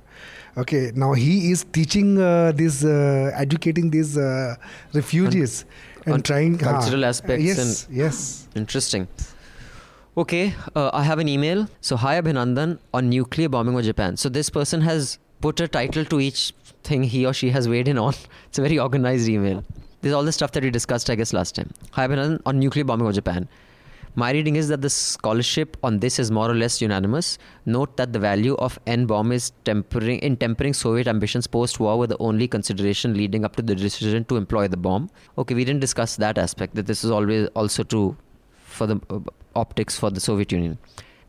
Okay, 0.57 0.91
now 0.95 1.13
he 1.13 1.51
is 1.51 1.63
teaching 1.71 2.17
uh, 2.19 2.51
this, 2.61 2.83
uh, 2.83 3.31
educating 3.35 3.89
these 3.91 4.17
uh, 4.17 4.55
refugees 4.93 5.63
and 6.05 6.15
on 6.15 6.21
trying 6.21 6.57
cultural 6.57 7.05
aspects 7.05 7.45
Yes, 7.45 7.59
and- 7.65 7.97
yes. 8.03 8.47
Interesting. 8.55 9.07
Okay, 10.17 10.53
uh, 10.75 10.89
I 10.91 11.03
have 11.03 11.19
an 11.19 11.29
email. 11.29 11.67
So, 11.79 11.95
hi 11.95 12.19
Abhinandan 12.21 12.79
on 12.93 13.09
nuclear 13.09 13.47
bombing 13.47 13.77
of 13.77 13.85
Japan. 13.85 14.17
So, 14.17 14.27
this 14.27 14.49
person 14.49 14.81
has 14.81 15.17
put 15.41 15.59
a 15.59 15.67
title 15.67 16.05
to 16.05 16.19
each 16.19 16.53
thing 16.83 17.03
he 17.03 17.25
or 17.25 17.33
she 17.33 17.49
has 17.49 17.67
weighed 17.67 17.87
in 17.87 17.97
on. 17.97 18.13
It's 18.47 18.59
a 18.59 18.61
very 18.61 18.79
organized 18.79 19.29
email. 19.29 19.63
There's 20.01 20.13
all 20.13 20.23
the 20.23 20.31
stuff 20.31 20.51
that 20.53 20.63
we 20.63 20.69
discussed, 20.69 21.09
I 21.09 21.15
guess, 21.15 21.33
last 21.33 21.55
time. 21.55 21.71
Hi 21.91 22.07
Abhinandan 22.07 22.41
on 22.45 22.59
nuclear 22.59 22.85
bombing 22.85 23.07
of 23.07 23.13
Japan. 23.13 23.47
My 24.15 24.31
reading 24.31 24.55
is 24.55 24.67
that 24.69 24.81
the 24.81 24.89
scholarship 24.89 25.77
on 25.83 25.99
this 25.99 26.19
is 26.19 26.31
more 26.31 26.49
or 26.49 26.55
less 26.55 26.81
unanimous. 26.81 27.37
Note 27.65 27.95
that 27.97 28.11
the 28.11 28.19
value 28.19 28.55
of 28.55 28.79
N 28.87 29.05
bomb 29.05 29.31
is 29.31 29.51
tempering 29.65 30.19
in 30.19 30.35
tempering 30.35 30.73
Soviet 30.73 31.07
ambitions 31.07 31.47
post 31.47 31.79
war 31.79 31.97
were 31.97 32.07
the 32.07 32.17
only 32.17 32.47
consideration 32.47 33.13
leading 33.13 33.45
up 33.45 33.55
to 33.57 33.61
the 33.61 33.75
decision 33.75 34.25
to 34.25 34.35
employ 34.35 34.67
the 34.67 34.77
bomb. 34.77 35.09
Okay, 35.37 35.53
we 35.53 35.63
didn't 35.63 35.79
discuss 35.79 36.15
that 36.15 36.37
aspect. 36.37 36.75
That 36.75 36.87
this 36.87 37.03
is 37.03 37.11
always 37.11 37.47
also 37.49 37.83
true 37.83 38.17
for 38.65 38.87
the 38.87 38.99
uh, 39.09 39.19
optics 39.55 39.97
for 39.99 40.09
the 40.09 40.19
Soviet 40.19 40.51
Union. 40.51 40.77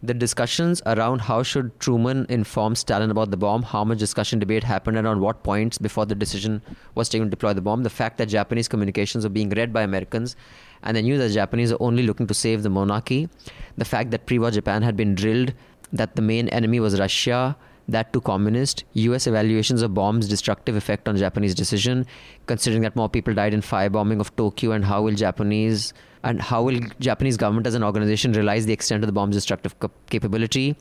The 0.03 0.15
discussions 0.15 0.81
around 0.87 1.21
how 1.21 1.43
should 1.43 1.79
Truman 1.79 2.25
inform 2.31 2.75
Stalin 2.75 3.11
about 3.11 3.31
the 3.31 3.37
bomb, 3.37 3.63
how 3.63 3.85
much 3.85 3.99
discussion 3.99 4.39
debate 4.39 4.65
happened, 4.65 4.97
and 4.97 5.07
on 5.07 5.21
what 5.21 5.43
points 5.43 5.77
before 5.77 6.07
the 6.07 6.15
decision 6.15 6.63
was 6.95 7.11
taken 7.11 7.27
to 7.27 7.31
deploy 7.31 7.53
the 7.53 7.61
bomb. 7.61 7.83
The 7.83 7.91
fact 7.91 8.17
that 8.17 8.31
Japanese 8.31 8.67
communications 8.67 9.25
were 9.25 9.31
being 9.31 9.51
read 9.51 9.75
by 9.75 9.83
Americans, 9.83 10.37
and 10.83 10.97
they 10.97 11.03
knew 11.03 11.19
that 11.19 11.33
Japanese 11.33 11.71
were 11.73 11.83
only 11.83 12.03
looking 12.03 12.27
to 12.29 12.33
save 12.33 12.63
the 12.63 12.71
monarchy. 12.71 13.29
The 13.77 13.85
fact 13.85 14.11
that 14.13 14.25
pre-war 14.25 14.51
Japan 14.51 14.81
had 14.81 14.97
been 14.97 15.15
drilled 15.15 15.53
that 15.93 16.17
the 16.17 16.23
main 16.23 16.49
enemy 16.49 16.81
was 16.81 16.99
Russia, 16.99 17.57
that 17.89 18.13
to 18.13 18.21
communist, 18.21 18.85
US 18.95 19.27
evaluations 19.27 19.83
of 19.83 19.95
bombs' 19.95 20.29
destructive 20.29 20.77
effect 20.77 21.09
on 21.09 21.17
Japanese 21.17 21.55
decision, 21.55 22.07
considering 22.47 22.83
that 22.83 22.97
more 22.97 23.09
people 23.09 23.35
died 23.35 23.55
in 23.55 23.61
firebombing 23.61 24.21
of 24.21 24.35
Tokyo, 24.37 24.73
and 24.73 24.85
how 24.85 25.03
will 25.03 25.15
Japanese 25.15 25.93
and 26.23 26.43
how 26.43 26.63
will 26.63 26.79
Japanese 26.99 27.39
government 27.39 27.67
as 27.67 27.75
an 27.75 27.83
organization 27.83 28.33
realize 28.33 28.67
the 28.67 28.75
extent 28.75 29.03
of 29.03 29.07
the 29.07 29.13
bomb's 29.13 29.35
destructive 29.35 29.79
cap- 29.81 29.93
capability? 30.11 30.77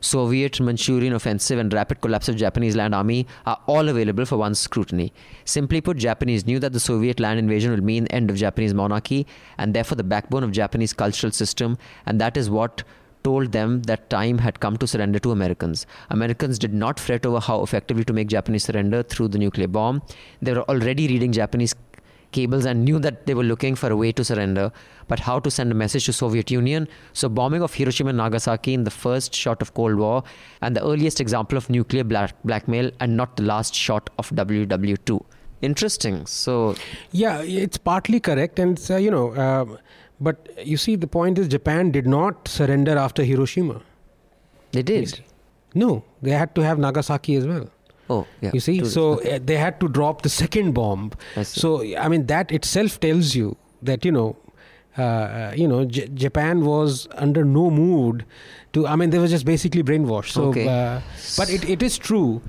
Soviet 0.00 0.58
Manchurian 0.60 1.12
offensive 1.12 1.58
and 1.58 1.72
rapid 1.74 2.00
collapse 2.00 2.28
of 2.28 2.36
Japanese 2.36 2.74
land 2.74 2.94
army 2.94 3.26
are 3.44 3.60
all 3.66 3.88
available 3.88 4.24
for 4.24 4.38
one's 4.38 4.58
scrutiny. 4.58 5.12
Simply 5.44 5.82
put, 5.82 5.98
Japanese 5.98 6.46
knew 6.46 6.58
that 6.58 6.72
the 6.72 6.80
Soviet 6.80 7.20
land 7.20 7.38
invasion 7.38 7.70
will 7.70 7.82
mean 7.82 8.06
end 8.06 8.30
of 8.30 8.36
Japanese 8.36 8.72
monarchy 8.72 9.26
and 9.58 9.74
therefore 9.74 9.96
the 9.96 10.02
backbone 10.02 10.42
of 10.42 10.52
Japanese 10.52 10.94
cultural 10.94 11.30
system, 11.30 11.76
and 12.06 12.18
that 12.18 12.38
is 12.38 12.48
what 12.48 12.82
told 13.22 13.52
them 13.52 13.82
that 13.82 14.08
time 14.10 14.38
had 14.38 14.60
come 14.60 14.76
to 14.78 14.86
surrender 14.86 15.18
to 15.18 15.30
Americans. 15.30 15.86
Americans 16.10 16.58
did 16.58 16.72
not 16.72 16.98
fret 16.98 17.26
over 17.26 17.40
how 17.40 17.62
effectively 17.62 18.04
to 18.04 18.12
make 18.12 18.28
Japanese 18.28 18.64
surrender 18.64 19.02
through 19.02 19.28
the 19.28 19.38
nuclear 19.38 19.68
bomb. 19.68 20.02
They 20.42 20.52
were 20.54 20.62
already 20.62 21.08
reading 21.08 21.32
Japanese 21.32 21.74
cables 22.32 22.64
and 22.64 22.84
knew 22.84 22.98
that 23.00 23.26
they 23.26 23.34
were 23.34 23.42
looking 23.42 23.74
for 23.74 23.90
a 23.90 23.96
way 23.96 24.12
to 24.12 24.24
surrender, 24.24 24.70
but 25.08 25.18
how 25.18 25.40
to 25.40 25.50
send 25.50 25.72
a 25.72 25.74
message 25.74 26.04
to 26.06 26.12
Soviet 26.12 26.50
Union. 26.50 26.88
So 27.12 27.28
bombing 27.28 27.62
of 27.62 27.74
Hiroshima 27.74 28.10
and 28.10 28.18
Nagasaki 28.18 28.74
in 28.74 28.84
the 28.84 28.90
first 28.90 29.34
shot 29.34 29.62
of 29.62 29.74
Cold 29.74 29.96
War 29.96 30.22
and 30.62 30.76
the 30.76 30.84
earliest 30.84 31.20
example 31.20 31.58
of 31.58 31.68
nuclear 31.68 32.04
black- 32.04 32.40
blackmail 32.44 32.90
and 33.00 33.16
not 33.16 33.36
the 33.36 33.42
last 33.42 33.74
shot 33.74 34.10
of 34.18 34.30
WW2. 34.30 35.24
Interesting. 35.62 36.24
So 36.26 36.74
Yeah, 37.12 37.42
it's 37.42 37.76
partly 37.76 38.18
correct, 38.18 38.58
and 38.58 38.80
uh, 38.90 38.96
you 38.96 39.10
know, 39.10 39.36
um, 39.36 39.78
but 40.20 40.48
you 40.64 40.76
see, 40.76 40.96
the 40.96 41.06
point 41.06 41.38
is 41.38 41.48
Japan 41.48 41.90
did 41.90 42.06
not 42.06 42.48
surrender 42.48 42.96
after 42.98 43.22
Hiroshima. 43.24 43.80
they 44.72 44.82
did. 44.82 45.20
No, 45.74 46.04
they 46.22 46.32
had 46.32 46.54
to 46.56 46.62
have 46.62 46.78
Nagasaki 46.78 47.36
as 47.36 47.46
well. 47.46 47.68
Oh, 48.08 48.26
yeah. 48.40 48.50
You 48.52 48.60
see, 48.60 48.84
so 48.84 49.02
okay. 49.14 49.36
uh, 49.36 49.40
they 49.44 49.56
had 49.56 49.78
to 49.80 49.88
drop 49.88 50.22
the 50.22 50.28
second 50.28 50.72
bomb. 50.72 51.12
I. 51.36 51.42
So 51.44 51.68
I 51.96 52.08
mean, 52.08 52.26
that 52.26 52.50
itself 52.50 52.98
tells 53.00 53.34
you 53.36 53.56
that 53.82 54.04
you 54.04 54.10
know, 54.10 54.36
uh, 54.98 55.02
uh, 55.02 55.52
you 55.56 55.68
know, 55.68 55.84
J- 55.84 56.08
Japan 56.08 56.64
was 56.64 57.06
under 57.26 57.44
no 57.44 57.70
mood 57.70 58.24
to. 58.72 58.86
I 58.86 58.96
mean, 58.96 59.10
they 59.10 59.20
were 59.20 59.28
just 59.28 59.44
basically 59.44 59.84
brainwashed. 59.84 60.30
So, 60.32 60.46
Okay. 60.46 60.66
uh, 60.66 61.00
but 61.36 61.48
it, 61.50 61.68
it 61.76 61.82
is 61.84 61.96
true 61.98 62.42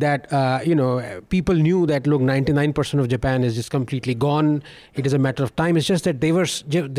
that 0.00 0.32
uh, 0.32 0.60
you 0.64 0.74
know 0.74 1.20
people 1.28 1.54
knew 1.54 1.86
that 1.86 2.06
look 2.06 2.20
99% 2.22 3.00
of 3.00 3.08
japan 3.08 3.44
is 3.48 3.54
just 3.54 3.70
completely 3.70 4.14
gone 4.14 4.62
it 4.94 5.06
is 5.10 5.12
a 5.12 5.18
matter 5.18 5.42
of 5.48 5.54
time 5.56 5.76
it's 5.76 5.86
just 5.86 6.04
that 6.04 6.20
they 6.20 6.32
were 6.32 6.46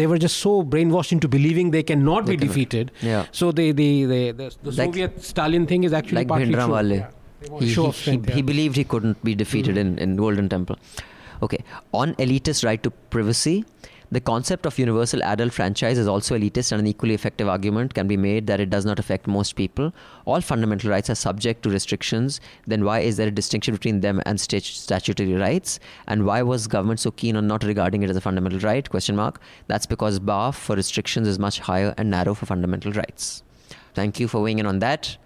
they 0.01 0.07
were 0.07 0.17
just 0.17 0.37
so 0.37 0.63
brainwashed 0.63 1.11
into 1.11 1.27
believing 1.27 1.71
they 1.71 1.83
cannot 1.83 2.25
They 2.25 2.33
be 2.35 2.37
cannot. 2.39 2.53
defeated 2.53 2.91
Yeah. 3.01 3.25
so 3.31 3.51
they, 3.51 3.71
they, 3.71 4.03
they 4.05 4.31
the, 4.31 4.49
the 4.63 4.71
Like- 4.71 4.89
soviet 4.89 5.23
stalin 5.23 5.65
thing 5.67 5.83
is 5.83 5.93
actually 5.93 6.17
like 6.23 6.27
partly 6.27 6.53
true. 6.53 6.75
Yeah. 6.93 7.09
He, 7.59 7.67
he, 7.67 7.91
strength, 7.93 8.27
he, 8.27 8.33
he 8.35 8.41
believed 8.41 8.75
he 8.75 8.83
couldn't 8.83 9.23
be 9.23 9.33
defeated 9.33 9.77
in, 9.77 9.97
in 9.97 10.15
Golden 10.17 10.49
Temple. 10.49 10.77
Okay. 11.41 11.59
On 11.93 12.13
elitist 12.15 12.65
right 12.65 12.81
to 12.83 12.91
privacy, 13.15 13.63
the 14.11 14.19
concept 14.19 14.65
of 14.65 14.79
universal 14.79 15.21
adult 15.23 15.53
franchise 15.53 15.97
is 15.97 16.07
also 16.07 16.37
elitist 16.37 16.71
and 16.71 16.81
an 16.81 16.87
equally 16.87 17.13
effective 17.13 17.47
argument 17.47 17.93
can 17.93 18.07
be 18.07 18.17
made 18.17 18.47
that 18.47 18.59
it 18.59 18.69
does 18.69 18.85
not 18.85 18.97
affect 18.97 19.27
most 19.27 19.55
people. 19.55 19.93
All 20.25 20.41
fundamental 20.41 20.89
rights 20.89 21.09
are 21.11 21.15
subject 21.15 21.61
to 21.63 21.69
restrictions. 21.69 22.41
Then 22.65 22.83
why 22.83 23.01
is 23.01 23.17
there 23.17 23.27
a 23.27 23.31
distinction 23.31 23.73
between 23.73 23.99
them 24.01 24.19
and 24.25 24.39
stat- 24.39 24.63
statutory 24.63 25.33
rights? 25.35 25.79
And 26.07 26.25
why 26.25 26.41
was 26.41 26.65
government 26.65 26.99
so 26.99 27.11
keen 27.11 27.35
on 27.35 27.45
not 27.47 27.63
regarding 27.63 28.01
it 28.01 28.09
as 28.09 28.17
a 28.17 28.21
fundamental 28.21 28.59
right? 28.59 28.89
Question 28.89 29.15
mark. 29.15 29.39
That's 29.67 29.85
because 29.85 30.17
bar 30.17 30.53
for 30.53 30.75
restrictions 30.75 31.27
is 31.27 31.37
much 31.37 31.59
higher 31.59 31.93
and 31.97 32.09
narrow 32.09 32.33
for 32.33 32.47
fundamental 32.47 32.91
rights. 32.93 33.43
Thank 33.93 34.19
you 34.19 34.27
for 34.27 34.41
weighing 34.41 34.59
in 34.59 34.65
on 34.65 34.79
that 34.79 35.17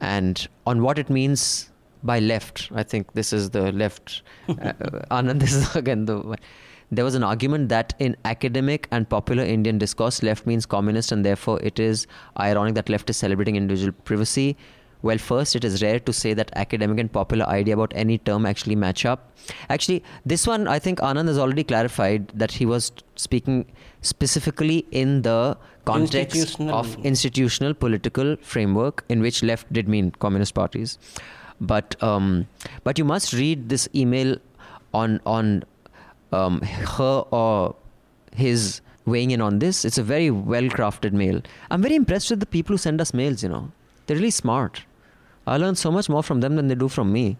and 0.00 0.46
on 0.66 0.82
what 0.82 0.98
it 0.98 1.10
means 1.10 1.70
by 2.04 2.20
left. 2.20 2.70
I 2.74 2.84
think 2.84 3.12
this 3.14 3.32
is 3.32 3.50
the 3.50 3.72
left. 3.72 4.22
Uh, 4.48 4.54
Anand, 5.10 5.40
this 5.40 5.52
is 5.52 5.74
again 5.82 6.04
the. 6.04 6.36
There 6.90 7.04
was 7.04 7.14
an 7.14 7.24
argument 7.24 7.68
that 7.70 7.94
in 7.98 8.16
academic 8.24 8.88
and 8.90 9.08
popular 9.08 9.42
Indian 9.42 9.78
discourse, 9.78 10.22
left 10.22 10.46
means 10.46 10.66
communist, 10.66 11.12
and 11.12 11.24
therefore 11.24 11.60
it 11.62 11.78
is 11.78 12.06
ironic 12.38 12.74
that 12.74 12.88
left 12.88 13.10
is 13.10 13.16
celebrating 13.16 13.56
individual 13.56 13.92
privacy. 14.04 14.56
Well, 15.02 15.18
first, 15.18 15.54
it 15.54 15.64
is 15.64 15.82
rare 15.82 16.00
to 16.00 16.12
say 16.14 16.32
that 16.32 16.50
academic 16.56 16.98
and 16.98 17.12
popular 17.12 17.46
idea 17.46 17.74
about 17.74 17.92
any 17.94 18.16
term 18.16 18.46
actually 18.46 18.74
match 18.74 19.04
up. 19.04 19.32
Actually, 19.68 20.02
this 20.24 20.46
one, 20.46 20.66
I 20.66 20.78
think 20.78 20.98
Anand 21.00 21.28
has 21.28 21.38
already 21.38 21.62
clarified 21.62 22.28
that 22.28 22.52
he 22.52 22.64
was 22.64 22.90
speaking 23.16 23.66
specifically 24.00 24.86
in 24.90 25.20
the 25.20 25.58
context 25.84 26.36
Institutional. 26.36 26.74
of 26.74 27.04
institutional 27.04 27.74
political 27.74 28.36
framework 28.36 29.04
in 29.10 29.20
which 29.20 29.42
left 29.42 29.70
did 29.70 29.86
mean 29.86 30.10
communist 30.12 30.54
parties 30.54 30.98
but 31.60 32.02
um, 32.02 32.46
but 32.84 32.98
you 32.98 33.04
must 33.04 33.32
read 33.32 33.68
this 33.68 33.88
email 33.94 34.36
on 34.92 35.20
on 35.26 35.64
um, 36.34 36.60
her 36.62 37.24
or 37.30 37.76
his 38.34 38.80
weighing 39.06 39.30
in 39.30 39.40
on 39.40 39.58
this. 39.58 39.84
It's 39.84 39.98
a 39.98 40.02
very 40.02 40.30
well 40.30 40.64
crafted 40.64 41.12
mail. 41.12 41.40
I'm 41.70 41.82
very 41.82 41.94
impressed 41.94 42.30
with 42.30 42.40
the 42.40 42.46
people 42.46 42.74
who 42.74 42.78
send 42.78 43.00
us 43.00 43.14
mails, 43.14 43.42
you 43.42 43.48
know. 43.48 43.70
They're 44.06 44.16
really 44.16 44.30
smart. 44.30 44.82
I 45.46 45.56
learn 45.56 45.74
so 45.74 45.90
much 45.90 46.08
more 46.08 46.22
from 46.22 46.40
them 46.40 46.56
than 46.56 46.68
they 46.68 46.74
do 46.74 46.88
from 46.88 47.12
me. 47.12 47.36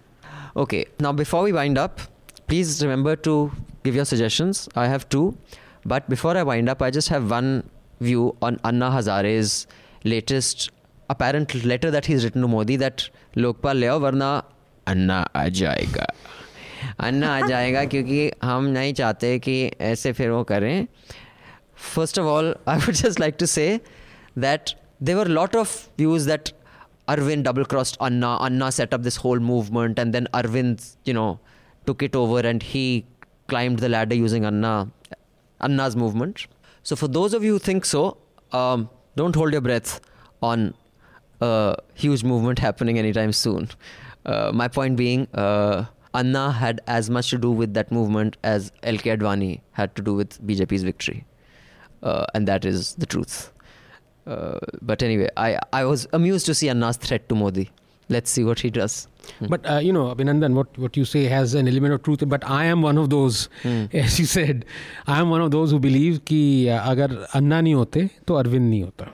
Okay, 0.57 0.87
now 1.01 1.13
before 1.13 1.43
we 1.43 1.53
wind 1.53 1.79
up, 1.79 2.01
please 2.47 2.83
remember 2.83 3.17
to 3.29 3.51
give 3.83 3.95
your 3.95 4.05
suggestions. 4.05 4.69
I 4.77 4.87
have 4.89 5.09
two, 5.09 5.37
but 5.85 6.09
before 6.09 6.37
I 6.37 6.43
wind 6.43 6.69
up, 6.69 6.83
I 6.83 6.91
just 6.91 7.09
have 7.09 7.31
one 7.31 7.69
view 8.01 8.37
on 8.43 8.61
Anna 8.65 8.91
Hazare's 8.91 9.67
latest 10.05 10.71
apparent 11.11 11.55
letter 11.65 11.91
that 11.91 12.07
he's 12.07 12.25
written 12.25 12.43
to 12.43 12.49
Modi 12.49 12.77
that 12.77 13.09
Lokpal 13.37 13.79
leo 13.81 13.99
varna 13.99 14.45
Anna 14.87 15.27
ajayega. 15.35 16.07
Anna 17.01 17.35
आ 17.37 17.47
जाएगा 17.47 17.85
क्योंकि 17.85 18.31
हम 18.43 18.65
नहीं 18.65 18.93
चाहते 18.95 19.39
कि 19.39 19.57
ऐसे 19.81 20.13
फिर 20.13 20.31
वो 20.31 20.43
करें। 20.45 20.87
First 21.95 22.19
of 22.19 22.27
all 22.27 22.55
I 22.69 22.79
would 22.79 22.95
just 22.95 23.21
like 23.21 23.37
to 23.41 23.47
say 23.47 23.69
that 24.39 24.71
there are 25.03 25.29
lot 25.29 25.57
of 25.57 25.77
views 25.99 26.29
that 26.29 26.49
Arvind 27.09 27.47
double 27.49 27.65
crossed 27.65 27.97
Anna 28.01 28.35
Anna 28.45 28.71
set up 28.71 29.01
this 29.01 29.19
whole 29.19 29.41
movement 29.41 29.99
and 29.99 30.13
then 30.13 30.27
Arvind 30.35 30.81
you 31.09 31.15
know 31.15 31.27
took 31.87 32.03
it 32.03 32.17
over 32.17 32.47
and 32.47 32.63
he 32.63 33.05
climb 33.49 33.81
the 33.81 33.85
ladder 33.85 34.17
using 34.17 34.45
Anna 34.45 34.79
Anna's 35.61 35.97
movement 35.97 36.47
so 36.85 36.95
for 36.95 37.11
those 37.11 37.35
of 37.35 37.43
you 37.43 37.59
think 37.59 37.85
so 37.85 38.07
don't 38.55 39.37
hold 39.37 39.55
your 39.55 39.63
breath 39.63 40.01
on 40.43 40.73
huge 42.01 42.25
movement 42.25 42.61
happening 42.61 42.99
any 42.99 43.13
time 43.13 43.31
soon 43.31 43.69
my 44.55 44.69
point 44.69 44.97
being 44.99 45.27
Anna 46.14 46.52
had 46.52 46.82
as 46.88 47.10
much 47.10 47.30
to 47.30 47.38
do 47.38 47.52
with 47.52 47.74
that 47.76 47.92
movement 47.92 48.38
as 48.44 48.72
LK 48.84 49.18
Advani 49.18 49.62
had 49.72 49.96
to 49.96 50.02
do 50.02 50.14
with 50.14 50.42
BJP's 50.46 50.84
victory. 50.84 51.26
Uh, 52.02 52.26
and 52.34 52.48
that 52.48 52.66
is 52.66 52.96
the 52.96 53.06
truth. 53.06 53.52
Uh, 54.26 54.60
but 54.82 55.04
anyway, 55.04 55.30
I, 55.38 55.60
I 55.74 55.86
was 55.86 56.08
amused 56.14 56.46
to 56.48 56.56
see 56.56 56.70
Anna's 56.70 56.98
threat 56.98 57.28
to 57.30 57.36
Modi. 57.36 57.70
Let's 58.10 58.32
see 58.32 58.44
what 58.44 58.60
he 58.60 58.70
does. 58.72 59.08
But 59.48 59.70
uh, 59.70 59.78
you 59.78 59.94
know, 59.94 60.06
Abhinandan, 60.14 60.54
what 60.54 60.76
what 60.80 60.98
you 60.98 61.06
say 61.06 61.26
has 61.26 61.54
an 61.54 61.68
element 61.68 61.94
of 61.94 62.02
truth. 62.02 62.24
But 62.28 62.44
I 62.50 62.66
am 62.66 62.82
one 62.82 62.98
of 62.98 63.12
those, 63.12 63.50
as 63.64 64.20
you 64.20 64.26
said, 64.26 64.66
I 65.06 65.20
am 65.20 65.30
one 65.30 65.42
of 65.42 65.52
those 65.52 65.70
who 65.70 65.80
believe 65.80 66.20
कि 66.26 66.68
uh, 66.68 66.80
अगर 66.90 67.28
अन्ना 67.36 67.62
नहीं 67.62 67.74
होते 67.76 68.10
तो 68.28 68.36
अरविंद 68.36 68.70
नहीं 68.70 68.84
होता. 68.84 69.12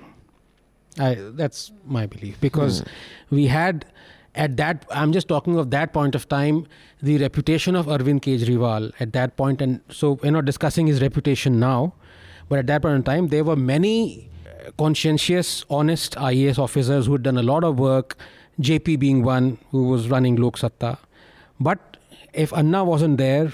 I, 0.97 1.15
that's 1.41 1.73
my 1.85 2.05
belief 2.05 2.39
because 2.39 2.83
we 3.29 3.47
had 3.47 3.85
at 4.34 4.56
that 4.56 4.84
i'm 4.90 5.12
just 5.12 5.28
talking 5.28 5.58
of 5.58 5.70
that 5.70 5.92
point 5.92 6.14
of 6.14 6.28
time 6.28 6.66
the 7.02 7.18
reputation 7.18 7.74
of 7.74 7.86
arvind 7.86 8.20
kejriwal 8.20 8.92
at 9.00 9.12
that 9.12 9.36
point 9.36 9.60
and 9.60 9.80
so 9.90 10.12
we're 10.22 10.30
not 10.30 10.44
discussing 10.44 10.86
his 10.86 11.02
reputation 11.02 11.58
now 11.58 11.92
but 12.48 12.58
at 12.58 12.66
that 12.66 12.82
point 12.82 12.94
in 12.94 13.02
time 13.02 13.28
there 13.28 13.42
were 13.42 13.56
many 13.56 14.30
uh, 14.46 14.70
conscientious 14.78 15.64
honest 15.68 16.14
ias 16.16 16.58
officers 16.58 17.06
who 17.06 17.12
had 17.12 17.22
done 17.22 17.38
a 17.38 17.42
lot 17.42 17.64
of 17.64 17.78
work 17.78 18.16
jp 18.60 18.98
being 18.98 19.24
one 19.24 19.58
who 19.70 19.88
was 19.88 20.08
running 20.08 20.36
lok 20.36 20.56
satta 20.56 20.96
but 21.58 21.96
if 22.32 22.52
anna 22.52 22.84
wasn't 22.84 23.18
there 23.18 23.52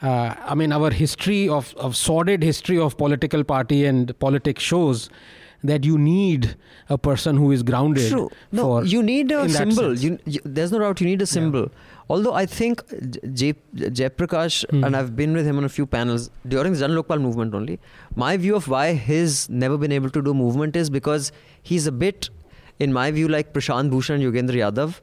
uh, 0.00 0.34
i 0.46 0.54
mean 0.54 0.72
our 0.72 0.90
history 0.90 1.46
of, 1.46 1.74
of 1.76 1.94
sordid 1.94 2.42
history 2.42 2.78
of 2.78 2.96
political 2.96 3.44
party 3.44 3.84
and 3.84 4.18
politics 4.18 4.62
shows 4.62 5.10
that 5.64 5.84
you 5.84 5.98
need 5.98 6.56
a 6.88 6.96
person 6.98 7.36
who 7.36 7.50
is 7.52 7.62
grounded 7.62 8.10
True. 8.10 8.30
No, 8.52 8.82
you 8.82 9.02
need 9.02 9.32
a 9.32 9.48
symbol. 9.48 9.96
You, 9.98 10.18
you, 10.24 10.40
there's 10.44 10.70
no 10.72 10.78
doubt 10.78 11.00
you 11.00 11.06
need 11.06 11.22
a 11.22 11.26
symbol. 11.26 11.70
Although 12.08 12.34
I 12.34 12.46
think 12.46 12.82
J, 13.34 13.54
Jay 13.74 14.08
Prakash, 14.08 14.64
Hmm. 14.70 14.84
and 14.84 14.96
I've 14.96 15.16
been 15.16 15.32
with 15.32 15.44
him 15.46 15.56
on 15.58 15.64
a 15.64 15.68
few 15.68 15.86
panels 15.86 16.30
during 16.46 16.72
the 16.72 16.78
Jan 16.78 16.90
Lokpal 16.90 17.20
movement 17.20 17.54
only, 17.54 17.80
my 18.14 18.36
view 18.36 18.54
of 18.54 18.68
why 18.68 18.92
he's 18.94 19.48
never 19.48 19.76
been 19.76 19.90
able 19.90 20.10
to 20.10 20.22
do 20.22 20.32
movement 20.34 20.76
is 20.76 20.88
because 20.90 21.32
he's 21.62 21.86
a 21.88 21.92
bit, 21.92 22.30
in 22.78 22.92
my 22.92 23.10
view, 23.10 23.26
like 23.26 23.52
Prashant 23.52 23.90
Bhushan 23.90 24.16
and 24.20 24.24
Yogendra 24.24 24.56
Yadav, 24.70 25.00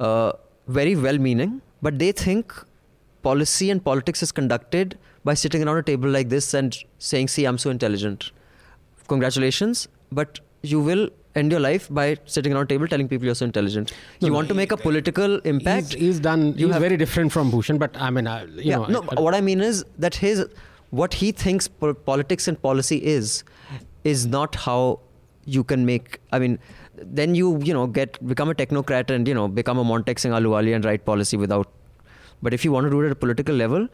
uh, 0.00 0.32
very 0.68 0.96
well 0.96 1.18
meaning, 1.18 1.60
but 1.82 1.98
they 1.98 2.10
think 2.12 2.54
policy 3.22 3.70
and 3.70 3.84
politics 3.84 4.22
is 4.22 4.32
conducted 4.32 4.96
by 5.24 5.34
sitting 5.34 5.62
around 5.66 5.76
a 5.76 5.82
table 5.82 6.08
like 6.08 6.28
this 6.30 6.54
and 6.54 6.76
saying, 6.98 7.28
See, 7.28 7.44
I'm 7.44 7.58
so 7.58 7.68
intelligent. 7.70 8.30
Congratulations, 9.08 9.88
but 10.12 10.40
you 10.62 10.80
will 10.80 11.08
end 11.34 11.50
your 11.52 11.60
life 11.60 11.86
by 11.90 12.16
sitting 12.24 12.52
around 12.52 12.62
a 12.64 12.66
table 12.68 12.88
telling 12.88 13.08
people 13.08 13.26
you're 13.26 13.34
so 13.34 13.44
intelligent. 13.44 13.92
No, 14.20 14.28
you 14.28 14.32
want 14.32 14.48
to 14.48 14.54
make 14.54 14.72
a 14.72 14.76
political 14.76 15.38
impact. 15.40 15.92
He's, 15.92 16.00
he's 16.02 16.20
done. 16.20 16.54
You 16.56 16.66
he's 16.66 16.72
have- 16.74 16.82
very 16.82 16.96
different 16.96 17.32
from 17.32 17.50
Bhushan, 17.50 17.78
but 17.78 17.96
I 18.00 18.10
mean, 18.10 18.26
I, 18.26 18.44
you 18.44 18.62
yeah, 18.62 18.76
know, 18.76 18.86
no. 18.86 19.04
I- 19.16 19.20
what 19.20 19.34
I 19.34 19.40
mean 19.40 19.60
is 19.60 19.84
that 19.98 20.14
his 20.14 20.46
what 20.90 21.14
he 21.14 21.32
thinks 21.32 21.68
po- 21.68 21.94
politics 21.94 22.48
and 22.48 22.60
policy 22.62 23.04
is 23.04 23.44
is 24.04 24.26
not 24.26 24.54
how 24.54 25.00
you 25.44 25.62
can 25.62 25.84
make. 25.84 26.20
I 26.32 26.38
mean, 26.38 26.58
then 26.96 27.34
you 27.34 27.60
you 27.62 27.74
know 27.74 27.86
get 27.86 28.18
become 28.26 28.48
a 28.50 28.54
technocrat 28.54 29.10
and 29.10 29.28
you 29.28 29.34
know 29.34 29.46
become 29.48 29.78
a 29.78 29.84
Montek 29.84 30.18
Singh 30.18 30.32
Ahluwalia 30.32 30.74
and 30.74 30.84
write 30.84 31.04
policy 31.04 31.36
without. 31.36 31.70
But 32.42 32.54
if 32.54 32.64
you 32.64 32.72
want 32.72 32.84
to 32.84 32.90
do 32.90 33.00
it 33.02 33.06
at 33.06 33.12
a 33.12 33.16
political 33.16 33.54
level, 33.54 33.88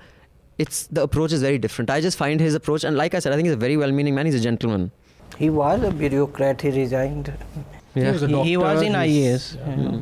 it's 0.59 0.87
the 0.89 1.03
approach 1.03 1.33
is 1.33 1.43
very 1.43 1.59
different. 1.59 1.91
I 1.91 2.01
just 2.01 2.17
find 2.19 2.41
his 2.41 2.55
approach, 2.55 2.85
and 2.85 2.97
like 2.97 3.15
I 3.15 3.19
said, 3.19 3.33
I 3.33 3.37
think 3.37 3.47
he's 3.47 3.55
a 3.55 3.65
very 3.69 3.77
well-meaning 3.77 4.15
man. 4.15 4.27
He's 4.27 4.35
a 4.35 4.41
gentleman. 4.41 4.91
He 5.39 5.51
was 5.51 5.83
a 5.83 5.91
bureaucrat. 5.91 6.61
He 6.63 6.71
resigned. 6.71 7.33
he 7.95 8.01
was 8.03 8.23
a 8.23 8.29
he, 8.29 8.43
he 8.51 8.57
was 8.57 8.83
in 8.83 8.93
IAS. 8.93 9.57
yeah. 9.57 10.01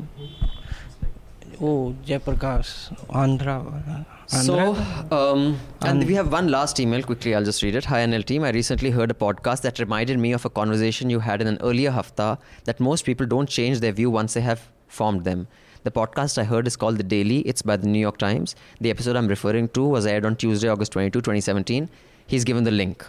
Oh, 1.63 1.95
Jayaprakash, 2.07 2.71
Andhra. 3.09 4.07
So, 4.27 4.55
Andhra? 4.55 5.13
um, 5.13 5.59
and 5.83 6.03
Um, 6.03 6.07
we 6.09 6.15
have 6.15 6.33
one 6.33 6.49
last 6.49 6.81
email. 6.81 7.03
Quickly, 7.03 7.35
I'll 7.35 7.45
just 7.45 7.63
read 7.63 7.75
it. 7.75 7.85
Hi, 7.85 7.99
NL 8.07 8.25
team. 8.25 8.45
I 8.45 8.51
recently 8.51 8.91
heard 8.91 9.11
a 9.11 9.15
podcast 9.15 9.61
that 9.63 9.79
reminded 9.79 10.19
me 10.19 10.33
of 10.33 10.47
a 10.47 10.51
conversation 10.51 11.11
you 11.11 11.21
had 11.21 11.43
in 11.43 11.47
an 11.47 11.59
earlier 11.61 11.91
hafta 11.91 12.39
that 12.65 12.81
most 12.81 13.05
people 13.05 13.27
don't 13.27 13.49
change 13.49 13.81
their 13.81 13.93
view 13.93 14.11
once 14.11 14.33
they 14.35 14.41
have 14.41 14.69
formed 14.89 15.25
them. 15.25 15.49
The 15.83 15.91
podcast 15.91 16.39
I 16.39 16.45
heard 16.45 16.67
is 16.67 16.77
called 16.77 16.97
The 16.99 17.03
Daily. 17.03 17.41
It's 17.41 17.61
by 17.63 17.77
the 17.77 17.87
New 17.89 17.99
York 17.99 18.17
Times. 18.19 18.57
The 18.81 18.89
episode 18.91 19.17
I'm 19.17 19.29
referring 19.29 19.69
to 19.71 19.85
was 19.87 20.07
aired 20.07 20.25
on 20.25 20.37
Tuesday, 20.37 20.69
August 20.69 20.93
22, 20.93 21.21
2017. 21.21 21.91
He's 22.27 22.45
given 22.45 22.65
the 22.65 22.71
link. 22.71 23.05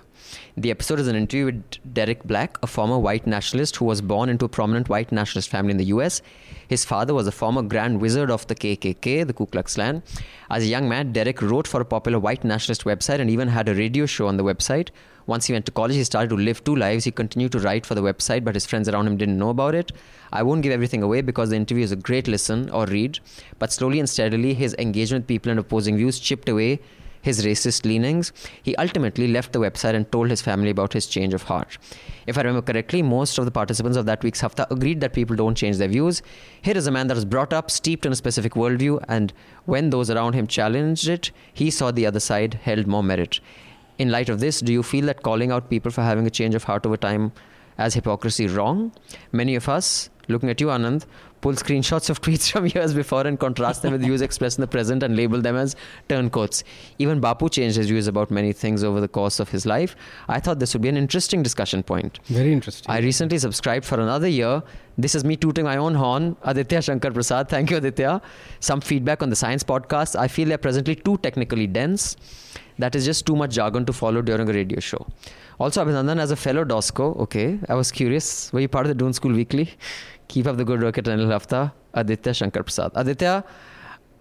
The 0.57 0.71
episode 0.71 0.99
is 0.99 1.07
an 1.07 1.15
interview 1.15 1.45
with 1.45 1.93
Derek 1.93 2.23
Black, 2.23 2.57
a 2.63 2.67
former 2.67 2.99
white 2.99 3.25
nationalist 3.25 3.77
who 3.77 3.85
was 3.85 4.01
born 4.01 4.29
into 4.29 4.45
a 4.45 4.49
prominent 4.49 4.89
white 4.89 5.11
nationalist 5.11 5.49
family 5.49 5.71
in 5.71 5.77
the 5.77 5.85
US. 5.85 6.21
His 6.67 6.85
father 6.85 7.13
was 7.13 7.27
a 7.27 7.31
former 7.31 7.61
grand 7.61 8.01
wizard 8.01 8.31
of 8.31 8.47
the 8.47 8.55
KKK, 8.55 9.27
the 9.27 9.33
Ku 9.33 9.45
Klux 9.45 9.75
Klan. 9.75 10.03
As 10.49 10.63
a 10.63 10.67
young 10.67 10.87
man, 10.87 11.11
Derek 11.11 11.41
wrote 11.41 11.67
for 11.67 11.81
a 11.81 11.85
popular 11.85 12.19
white 12.19 12.43
nationalist 12.43 12.83
website 12.83 13.19
and 13.19 13.29
even 13.29 13.47
had 13.47 13.67
a 13.69 13.75
radio 13.75 14.05
show 14.05 14.27
on 14.27 14.37
the 14.37 14.43
website. 14.43 14.89
Once 15.27 15.45
he 15.45 15.53
went 15.53 15.65
to 15.65 15.71
college, 15.71 15.95
he 15.95 16.03
started 16.03 16.29
to 16.29 16.35
live 16.35 16.63
two 16.63 16.75
lives. 16.75 17.03
He 17.03 17.11
continued 17.11 17.51
to 17.53 17.59
write 17.59 17.85
for 17.85 17.95
the 17.95 18.01
website, 18.01 18.43
but 18.43 18.55
his 18.55 18.65
friends 18.65 18.89
around 18.89 19.07
him 19.07 19.17
didn't 19.17 19.37
know 19.37 19.49
about 19.49 19.75
it. 19.75 19.91
I 20.33 20.43
won't 20.43 20.61
give 20.61 20.71
everything 20.71 21.03
away 21.03 21.21
because 21.21 21.49
the 21.49 21.55
interview 21.55 21.83
is 21.83 21.91
a 21.91 21.95
great 21.95 22.27
listen 22.27 22.69
or 22.69 22.85
read, 22.85 23.19
but 23.59 23.71
slowly 23.71 23.99
and 23.99 24.09
steadily, 24.09 24.53
his 24.53 24.75
engagement 24.79 25.23
with 25.23 25.27
people 25.27 25.51
and 25.51 25.59
opposing 25.59 25.97
views 25.97 26.19
chipped 26.19 26.49
away 26.49 26.79
his 27.21 27.45
racist 27.45 27.85
leanings. 27.85 28.31
He 28.63 28.75
ultimately 28.75 29.27
left 29.27 29.53
the 29.53 29.59
website 29.59 29.93
and 29.93 30.11
told 30.11 30.29
his 30.29 30.41
family 30.41 30.69
about 30.69 30.93
his 30.93 31.07
change 31.07 31.33
of 31.33 31.43
heart. 31.43 31.77
If 32.27 32.37
I 32.37 32.41
remember 32.41 32.61
correctly, 32.61 33.01
most 33.01 33.37
of 33.37 33.45
the 33.45 33.51
participants 33.51 33.97
of 33.97 34.05
that 34.05 34.23
week's 34.23 34.41
Hafta 34.41 34.71
agreed 34.71 35.01
that 35.01 35.13
people 35.13 35.35
don't 35.35 35.55
change 35.55 35.77
their 35.77 35.87
views. 35.87 36.21
Here 36.61 36.77
is 36.77 36.87
a 36.87 36.91
man 36.91 37.07
that 37.07 37.15
was 37.15 37.25
brought 37.25 37.53
up, 37.53 37.71
steeped 37.71 38.05
in 38.05 38.11
a 38.11 38.15
specific 38.15 38.53
worldview, 38.53 39.03
and 39.07 39.33
when 39.65 39.89
those 39.89 40.09
around 40.09 40.33
him 40.33 40.47
challenged 40.47 41.07
it, 41.07 41.31
he 41.53 41.69
saw 41.69 41.91
the 41.91 42.05
other 42.05 42.19
side 42.19 42.55
held 42.55 42.87
more 42.87 43.03
merit. 43.03 43.39
In 43.97 44.09
light 44.09 44.29
of 44.29 44.39
this, 44.39 44.61
do 44.61 44.73
you 44.73 44.81
feel 44.81 45.05
that 45.05 45.21
calling 45.21 45.51
out 45.51 45.69
people 45.69 45.91
for 45.91 46.01
having 46.01 46.25
a 46.25 46.31
change 46.31 46.55
of 46.55 46.63
heart 46.63 46.85
over 46.85 46.97
time 46.97 47.31
as 47.77 47.93
hypocrisy 47.93 48.47
wrong? 48.47 48.91
Many 49.31 49.55
of 49.55 49.69
us, 49.69 50.09
looking 50.31 50.49
at 50.49 50.59
you, 50.59 50.67
Anand, 50.67 51.05
pull 51.41 51.53
screenshots 51.53 52.09
of 52.09 52.21
tweets 52.21 52.51
from 52.51 52.65
years 52.67 52.93
before 52.93 53.25
and 53.27 53.39
contrast 53.39 53.81
them 53.81 53.91
with 53.91 54.01
views 54.01 54.21
expressed 54.21 54.57
in 54.57 54.61
the 54.61 54.67
present 54.67 55.03
and 55.03 55.15
label 55.15 55.41
them 55.41 55.55
as 55.55 55.75
turncoats. 56.09 56.63
Even 56.99 57.19
Bapu 57.19 57.51
changed 57.51 57.77
his 57.77 57.87
views 57.87 58.07
about 58.07 58.31
many 58.31 58.53
things 58.53 58.83
over 58.83 59.01
the 59.01 59.07
course 59.07 59.39
of 59.39 59.49
his 59.49 59.65
life. 59.65 59.95
I 60.27 60.39
thought 60.39 60.59
this 60.59 60.73
would 60.73 60.81
be 60.81 60.89
an 60.89 60.97
interesting 60.97 61.43
discussion 61.43 61.83
point. 61.83 62.19
Very 62.25 62.53
interesting. 62.53 62.89
I 62.89 62.99
recently 62.99 63.37
subscribed 63.37 63.85
for 63.85 63.99
another 63.99 64.27
year. 64.27 64.63
This 64.97 65.15
is 65.15 65.23
me 65.23 65.35
tooting 65.35 65.65
my 65.65 65.77
own 65.77 65.95
horn. 65.95 66.35
Aditya 66.43 66.81
Shankar 66.81 67.11
Prasad. 67.11 67.49
Thank 67.49 67.71
you, 67.71 67.77
Aditya. 67.77 68.21
Some 68.59 68.81
feedback 68.81 69.23
on 69.23 69.29
the 69.29 69.35
science 69.35 69.63
podcast. 69.63 70.17
I 70.17 70.27
feel 70.27 70.47
they're 70.47 70.57
presently 70.57 70.95
too 70.95 71.17
technically 71.17 71.67
dense. 71.67 72.17
That 72.77 72.95
is 72.95 73.05
just 73.05 73.25
too 73.25 73.35
much 73.35 73.51
jargon 73.51 73.85
to 73.85 73.93
follow 73.93 74.21
during 74.21 74.49
a 74.49 74.53
radio 74.53 74.79
show. 74.79 75.05
Also, 75.59 75.85
Abhinandan, 75.85 76.19
as 76.19 76.31
a 76.31 76.35
fellow 76.35 76.65
DOSCO, 76.65 77.15
okay, 77.19 77.59
I 77.69 77.75
was 77.75 77.91
curious. 77.91 78.51
Were 78.51 78.61
you 78.61 78.67
part 78.67 78.85
of 78.85 78.89
the 78.89 78.95
Doon 78.95 79.13
School 79.13 79.33
Weekly? 79.33 79.69
Keep 80.31 80.47
up 80.47 80.55
the 80.57 80.63
good 80.63 80.81
work 80.81 80.97
at 80.97 81.03
NL 81.03 81.31
Hafta. 81.35 81.73
Aditya 81.93 82.33
Shankar 82.33 82.63
Prasad. 82.63 82.91
Aditya, 82.95 83.43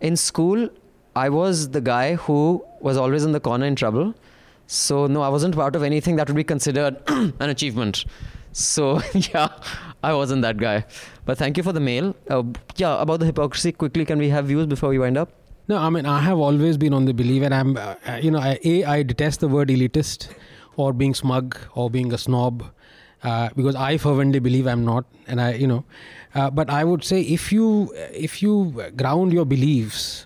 in 0.01 0.17
school, 0.17 0.69
I 1.15 1.29
was 1.29 1.71
the 1.71 1.81
guy 1.81 2.17
who 2.17 2.65
was 2.81 2.97
always 2.97 3.25
in 3.25 3.31
the 3.31 3.39
corner 3.39 3.67
in 3.67 3.77
trouble. 3.77 4.13
So, 4.67 5.07
no, 5.07 5.23
I 5.23 5.29
wasn't 5.29 5.55
part 5.55 5.77
of 5.77 5.85
anything 5.85 6.17
that 6.17 6.29
would 6.29 6.37
be 6.37 6.43
considered 6.43 6.97
an 7.09 7.51
achievement. 7.55 8.05
So, 8.51 9.01
yeah, 9.15 9.49
I 10.03 10.13
wasn't 10.15 10.43
that 10.43 10.57
guy. 10.57 10.85
But 11.27 11.39
thank 11.39 11.57
you 11.57 11.63
for 11.63 11.73
the 11.73 11.81
mail. 11.81 12.17
Uh, 12.29 12.43
yeah, 12.75 13.01
about 13.01 13.21
the 13.21 13.27
hypocrisy, 13.27 13.71
quickly, 13.71 14.05
can 14.05 14.19
we 14.19 14.31
have 14.31 14.47
views 14.47 14.67
before 14.67 14.89
we 14.89 14.99
wind 14.99 15.17
up? 15.17 15.31
No, 15.69 15.77
I 15.77 15.91
mean, 15.91 16.07
I 16.07 16.19
have 16.23 16.39
always 16.39 16.77
been 16.77 16.93
on 16.93 17.05
the 17.05 17.15
belief, 17.15 17.45
and 17.45 17.55
I'm, 17.55 17.77
uh, 17.77 17.95
you 18.21 18.33
know, 18.33 18.41
I, 18.41 18.59
A, 18.65 18.85
I 18.85 19.03
detest 19.05 19.39
the 19.39 19.47
word 19.47 19.69
elitist 19.69 20.29
or 20.77 20.93
being 20.93 21.15
smug 21.15 21.57
or 21.75 21.89
being 21.89 22.13
a 22.13 22.19
snob 22.19 22.65
uh, 23.23 23.51
because 23.55 23.75
I 23.75 23.99
fervently 23.99 24.39
believe 24.39 24.67
I'm 24.67 24.85
not. 24.85 25.05
And 25.27 25.41
I, 25.41 25.55
you 25.55 25.67
know, 25.67 25.85
uh, 26.35 26.51
but 26.51 26.71
I 26.71 26.85
would 26.85 27.05
say 27.05 27.21
if 27.21 27.53
you, 27.53 27.93
if 28.13 28.43
you 28.43 28.91
ground 28.97 29.33
your 29.33 29.45
beliefs 29.45 30.25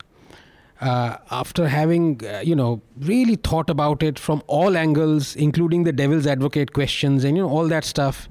uh, 0.80 1.16
after 1.30 1.68
having, 1.68 2.20
uh, 2.26 2.40
you 2.44 2.54
know, 2.54 2.82
really 2.98 3.36
thought 3.36 3.70
about 3.70 4.02
it 4.02 4.18
from 4.18 4.42
all 4.46 4.76
angles, 4.76 5.34
including 5.36 5.84
the 5.84 5.92
devil's 5.92 6.26
advocate 6.26 6.72
questions 6.72 7.24
and, 7.24 7.36
you 7.36 7.42
know, 7.42 7.48
all 7.48 7.68
that 7.68 7.84
stuff, 7.84 8.28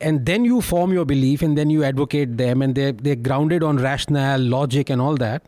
and 0.00 0.26
then 0.26 0.44
you 0.44 0.60
form 0.60 0.92
your 0.92 1.04
belief 1.04 1.42
and 1.42 1.56
then 1.56 1.70
you 1.70 1.84
advocate 1.84 2.36
them 2.36 2.62
and 2.62 2.74
they're, 2.74 2.92
they're 2.92 3.16
grounded 3.16 3.62
on 3.62 3.76
rationale 3.76 4.40
logic 4.40 4.90
and 4.90 5.00
all 5.00 5.16
that 5.16 5.42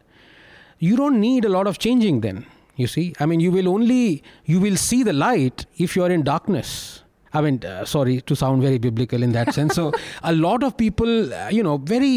you 0.78 0.96
don't 0.96 1.20
need 1.20 1.44
a 1.44 1.48
lot 1.48 1.66
of 1.66 1.78
changing 1.78 2.20
then 2.20 2.44
you 2.76 2.86
see 2.86 3.14
i 3.18 3.26
mean 3.26 3.40
you 3.40 3.50
will 3.50 3.68
only 3.68 4.22
you 4.44 4.60
will 4.60 4.76
see 4.76 5.02
the 5.02 5.12
light 5.12 5.66
if 5.78 5.96
you're 5.96 6.10
in 6.10 6.22
darkness 6.22 7.02
i 7.38 7.42
mean 7.46 7.58
uh, 7.70 7.84
sorry 7.94 8.16
to 8.30 8.38
sound 8.42 8.66
very 8.68 8.78
biblical 8.86 9.26
in 9.28 9.34
that 9.38 9.52
sense 9.58 9.80
so 9.80 9.86
a 10.32 10.34
lot 10.36 10.66
of 10.68 10.76
people 10.84 11.12
uh, 11.40 11.48
you 11.58 11.66
know 11.68 11.76
very 11.94 12.14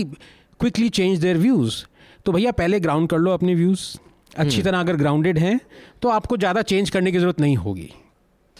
quickly 0.63 0.91
change 1.01 1.25
their 1.27 1.41
views 1.47 1.83
तो 2.25 2.31
भैया 2.31 2.51
पहले 2.61 2.79
ground 2.79 3.09
कर 3.09 3.17
लो 3.17 3.33
अपने 3.33 3.53
views 3.55 3.83
अच्छी 4.43 4.61
तरह 4.61 4.79
अगर 4.79 4.95
grounded 4.97 5.37
हैं 5.39 5.59
तो 6.01 6.09
आपको 6.15 6.37
ज़्यादा 6.37 6.61
चेंज 6.71 6.89
करने 6.89 7.11
की 7.11 7.19
ज़रूरत 7.19 7.39
नहीं 7.41 7.55
होगी 7.67 7.91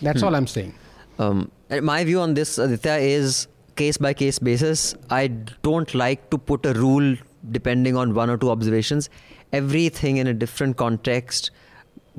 that's 0.04 0.24
all 0.24 0.36
I 0.36 0.42
am 0.42 0.46
saying 0.54 0.72
Um, 1.20 1.52
my 1.70 2.04
view 2.06 2.22
on 2.22 2.34
this, 2.34 2.58
Aditya, 2.58 2.94
is 2.96 3.48
case 3.76 3.98
by 3.98 4.14
case 4.14 4.40
basis. 4.40 4.96
I 5.10 5.28
don't 5.28 5.94
like 5.94 6.30
to 6.30 6.38
put 6.38 6.66
a 6.66 6.74
rule 6.74 7.18
depending 7.52 7.98
on 7.98 8.14
one 8.14 8.30
or 8.30 8.38
two 8.38 8.50
observations. 8.50 9.10
Everything 9.52 10.18
in 10.18 10.28
a 10.28 10.34
different 10.34 10.78
context. 10.78 11.52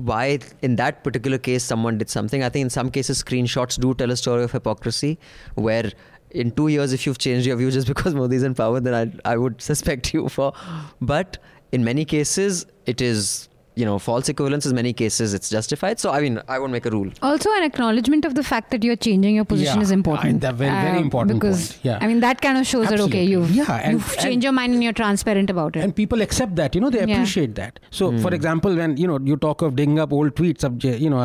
Why, 0.03 0.39
in 0.61 0.75
that 0.77 1.03
particular 1.03 1.37
case, 1.37 1.63
someone 1.63 1.97
did 1.97 2.09
something. 2.09 2.43
I 2.43 2.49
think 2.49 2.63
in 2.63 2.69
some 2.69 2.89
cases, 2.89 3.23
screenshots 3.23 3.79
do 3.79 3.93
tell 3.93 4.11
a 4.11 4.17
story 4.17 4.43
of 4.43 4.51
hypocrisy 4.51 5.19
where. 5.55 5.91
In 6.33 6.49
two 6.49 6.69
years, 6.69 6.93
if 6.93 7.05
you've 7.05 7.17
changed 7.17 7.45
your 7.45 7.57
view 7.57 7.69
just 7.71 7.87
because 7.87 8.15
Modi 8.19 8.37
is 8.37 8.43
in 8.43 8.53
power, 8.55 8.79
then 8.79 8.93
I, 9.25 9.31
I 9.33 9.35
would 9.35 9.61
suspect 9.61 10.13
you 10.13 10.29
for. 10.29 10.53
But 11.01 11.39
in 11.73 11.83
many 11.83 12.05
cases, 12.05 12.65
it 12.85 13.01
is 13.01 13.49
you 13.75 13.85
know 13.85 13.97
false 13.97 14.27
equivalence 14.27 14.65
in 14.65 14.75
many 14.75 14.91
cases 15.01 15.33
it's 15.33 15.49
justified 15.49 15.97
so 15.99 16.11
i 16.11 16.19
mean 16.23 16.39
i 16.49 16.59
won't 16.59 16.73
make 16.73 16.85
a 16.85 16.89
rule 16.89 17.09
Also, 17.21 17.49
an 17.57 17.63
acknowledgement 17.63 18.25
of 18.25 18.35
the 18.35 18.43
fact 18.43 18.69
that 18.71 18.83
you're 18.83 18.97
changing 18.97 19.35
your 19.35 19.45
position 19.45 19.77
Yeah, 19.77 19.83
is 19.83 19.91
important. 19.91 20.29
and 20.29 20.41
that 20.41 20.55
very- 20.55 20.71
very 20.87 20.97
Um, 20.97 21.03
important 21.03 21.39
Because 21.39 21.61
point, 21.73 21.85
yeah. 21.85 21.97
I 22.01 22.07
mean 22.07 22.19
that 22.25 22.41
kind 22.41 22.57
of 22.57 22.67
shows 22.67 22.89
that 22.89 22.99
okay, 23.05 23.23
you've 23.23 23.51
Yeah, 23.59 23.71
and- 23.77 23.93
you've 23.93 24.11
and- 24.11 24.21
changed 24.25 24.43
your 24.43 24.53
mind 24.59 24.73
and 24.73 24.83
you're 24.83 24.97
transparent 25.01 25.49
about 25.55 25.75
it. 25.77 25.83
and 25.85 25.95
people 26.01 26.21
accept 26.27 26.55
that 26.61 26.75
you 26.75 26.81
know 26.81 26.89
they 26.89 26.99
Yeah. 27.05 27.13
appreciate 27.15 27.55
that 27.61 27.79
so 28.01 28.11
for 28.27 28.33
example 28.39 28.75
when 28.81 28.97
you 28.97 29.07
know 29.13 29.19
you 29.31 29.37
talk 29.47 29.61
of 29.69 29.75
digging 29.81 29.99
up 30.05 30.11
old 30.19 30.35
tweets 30.41 30.63
of 30.69 30.83
you 31.07 31.09
know 31.15 31.23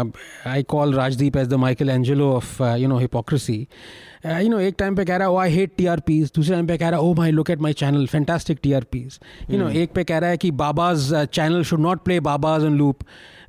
i 0.57 0.63
call 0.75 0.93
rajdeep 1.03 1.35
as 1.45 1.49
the 1.49 1.59
michelangelo 1.67 2.31
of 2.37 2.61
uh, 2.61 2.75
you 2.85 2.87
know 2.95 2.99
hypocrisy 3.07 3.61
uh, 4.26 4.38
you 4.44 4.50
know 4.54 4.60
एक 4.60 4.76
time 4.80 4.96
पे 4.96 5.06
कह 5.06 5.18
रहा 5.18 5.28
है 5.28 5.34
oh 5.34 5.40
I 5.46 5.50
hate 5.58 5.76
TRPs 5.82 6.34
दूसरे 6.36 6.56
time 6.56 6.68
पे 6.68 6.78
कह 6.78 6.90
रहा 6.90 7.00
है 7.00 7.10
oh 7.10 7.18
my 7.20 7.30
look 7.40 7.54
at 7.56 7.66
my 7.68 7.74
channel 7.84 8.08
fantastic 8.16 8.62
TRPs 8.68 9.20
you 9.50 9.60
know 9.62 9.70
एक 9.84 9.94
पे 9.96 10.04
कह 10.04 10.18
रहा 10.20 10.30
है 10.30 10.38
कि 10.46 10.52
बाबा's 10.64 11.12
uh, 11.12 11.26
channel 11.40 11.64
should 11.72 11.86
not 11.90 12.06
play 12.10 12.20
babas 12.30 12.64
on 12.72 12.78
loop 12.84 13.04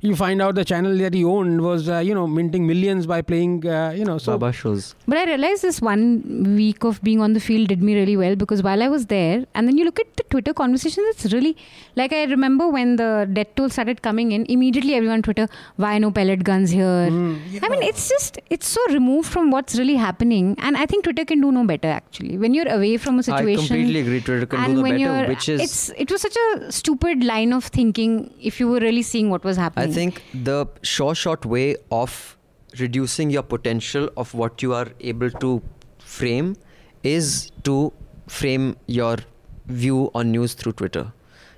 you 0.05 0.15
find 0.19 0.41
out 0.45 0.55
the 0.55 0.65
channel 0.69 0.97
that 1.01 1.13
he 1.13 1.23
owned 1.33 1.61
was 1.65 1.87
uh, 1.89 1.99
you 2.07 2.13
know 2.15 2.25
minting 2.27 2.65
millions 2.67 3.05
by 3.11 3.21
playing 3.21 3.53
uh, 3.65 3.91
you 3.99 4.03
know 4.09 4.17
so 4.17 4.33
baba 4.37 4.51
shows 4.61 4.87
But 5.07 5.17
I 5.19 5.25
realized 5.25 5.61
this 5.67 5.79
one 5.81 6.55
week 6.57 6.83
of 6.89 7.01
being 7.09 7.21
on 7.21 7.33
the 7.37 7.39
field 7.39 7.69
did 7.73 7.81
me 7.89 7.95
really 7.99 8.17
well 8.23 8.35
because 8.35 8.63
while 8.67 8.83
I 8.83 8.89
was 8.95 9.05
there, 9.13 9.45
and 9.55 9.67
then 9.67 9.77
you 9.77 9.85
look 9.85 9.99
at 9.99 10.09
the 10.17 10.25
Twitter 10.30 10.54
conversations, 10.54 11.06
it's 11.10 11.32
really 11.32 11.56
like 11.96 12.12
I 12.12 12.24
remember 12.24 12.68
when 12.68 12.96
the 12.96 13.28
death 13.32 13.54
toll 13.56 13.68
started 13.68 14.02
coming 14.02 14.32
in, 14.32 14.46
immediately 14.46 14.94
everyone 14.94 15.18
on 15.18 15.22
Twitter, 15.22 15.48
why 15.76 15.98
no 15.98 16.10
pellet 16.10 16.44
guns 16.44 16.70
here? 16.70 17.08
Hmm, 17.08 17.36
I 17.62 17.68
mean, 17.68 17.82
it's 17.82 18.08
just, 18.08 18.38
it's 18.50 18.68
so 18.68 18.80
removed 18.90 19.28
from 19.28 19.50
what's 19.50 19.78
really 19.78 19.96
happening. 19.96 20.54
And 20.58 20.76
I 20.76 20.86
think 20.86 21.04
Twitter 21.04 21.24
can 21.24 21.40
do 21.40 21.52
no 21.52 21.64
better 21.64 21.88
actually. 21.88 22.38
When 22.38 22.54
you're 22.54 22.68
away 22.68 22.96
from 22.96 23.18
a 23.18 23.22
situation. 23.22 23.64
I 23.64 23.66
completely 23.66 24.00
agree 24.00 24.20
twitter 24.20 24.46
can 24.46 24.74
do 24.74 24.82
when 24.82 24.98
better 24.98 25.28
which 25.28 25.48
is 25.48 25.60
it's 25.60 25.90
it 26.04 26.10
was 26.10 26.22
such 26.22 26.36
a 26.36 26.72
stupid 26.72 27.24
line 27.24 27.52
of 27.52 27.64
thinking 27.64 28.32
if 28.40 28.60
you 28.60 28.68
were 28.68 28.80
really 28.80 29.02
seeing 29.02 29.30
what 29.30 29.44
was 29.44 29.56
happening. 29.56 29.90
I 29.90 29.92
think 29.92 30.22
the 30.34 30.66
sure 30.82 31.14
shot 31.14 31.46
way 31.46 31.76
of 31.90 32.36
reducing 32.78 33.30
your 33.30 33.42
potential 33.42 34.10
of 34.16 34.34
what 34.34 34.62
you 34.62 34.74
are 34.74 34.88
able 35.00 35.30
to 35.30 35.62
frame 35.98 36.56
is 37.02 37.50
to 37.64 37.92
frame 38.26 38.76
your 38.86 39.16
view 39.68 40.10
on 40.14 40.30
news 40.30 40.54
through 40.54 40.72
Twitter. 40.72 41.12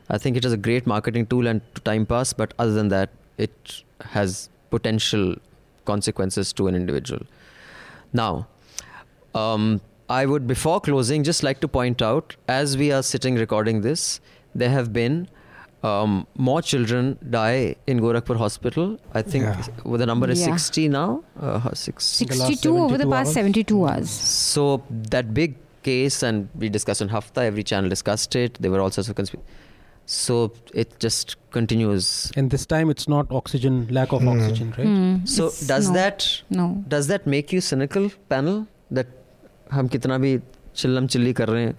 I 0.08 0.18
think 0.18 0.36
it 0.36 0.44
is 0.44 0.52
a 0.52 0.56
great 0.56 0.86
marketing 0.86 1.26
tool 1.26 1.46
and 1.46 1.60
to 1.74 1.80
time 1.82 2.04
pass, 2.06 2.32
but 2.32 2.52
other 2.58 2.72
than 2.72 2.88
that, 2.88 3.10
it 3.38 3.82
has 4.00 4.48
potential 4.70 5.36
consequences 5.84 6.52
to 6.54 6.66
an 6.66 6.74
individual. 6.74 7.22
Now, 8.12 8.48
um, 9.34 9.80
I 10.08 10.26
would, 10.26 10.46
before 10.46 10.80
closing, 10.80 11.22
just 11.22 11.42
like 11.44 11.60
to 11.60 11.68
point 11.68 12.02
out 12.02 12.34
as 12.48 12.76
we 12.76 12.90
are 12.92 13.02
sitting 13.02 13.36
recording 13.36 13.80
this, 13.82 14.20
there 14.54 14.70
have 14.70 14.92
been 14.92 15.28
um, 15.82 16.26
more 16.36 16.60
children 16.60 17.16
die 17.30 17.76
in 17.86 18.00
Gorakhpur 18.00 18.36
Hospital. 18.36 18.98
I 19.14 19.22
think 19.22 19.44
Yeah. 19.44 19.62
well, 19.84 19.98
the 19.98 20.06
number 20.06 20.28
is 20.28 20.40
Yeah. 20.40 20.56
60 20.56 20.88
now. 20.88 21.22
Uh, 21.40 21.72
six. 21.74 22.04
62 22.04 22.76
over 22.76 22.98
the 22.98 23.06
past 23.06 23.28
hours. 23.28 23.34
72 23.34 23.86
hours. 23.86 24.10
So 24.10 24.82
that 24.90 25.32
big 25.32 25.54
case, 25.83 26.21
and 26.23 26.47
we 26.55 26.69
discussed 26.69 27.01
on 27.01 27.09
Hafta, 27.09 27.41
every 27.43 27.63
channel 27.63 27.89
discussed 27.89 28.35
it. 28.35 28.57
There 28.59 28.71
were 28.71 28.79
all 28.81 28.91
sorts 28.91 29.09
of 29.09 29.15
conspiracy. 29.15 29.47
So 30.13 30.51
it 30.73 30.99
just 30.99 31.35
continues. 31.51 32.07
and 32.39 32.51
this 32.55 32.65
time 32.71 32.89
it's 32.93 33.07
not 33.11 33.31
oxygen 33.37 33.77
lack 33.97 34.11
of 34.17 34.21
Hmm. 34.21 34.27
oxygen 34.33 34.73
right 34.77 34.87
Hmm, 34.87 35.25
So 35.35 35.47
it's- 35.47 35.67
does 35.71 35.87
no, 35.89 35.93
that 35.95 36.25
No. 36.57 36.65
does 36.95 37.07
that 37.11 37.25
make 37.35 37.53
you 37.55 37.61
cynical, 37.69 38.09
panel? 38.33 38.59
That 38.99 39.07
हम 39.77 39.87
कितना 39.95 40.17
भी 40.25 40.37
चिल्लम 40.75 41.07
चिल्ली 41.15 41.33
कर 41.39 41.49
रहे 41.49 41.63
हैं 41.63 41.73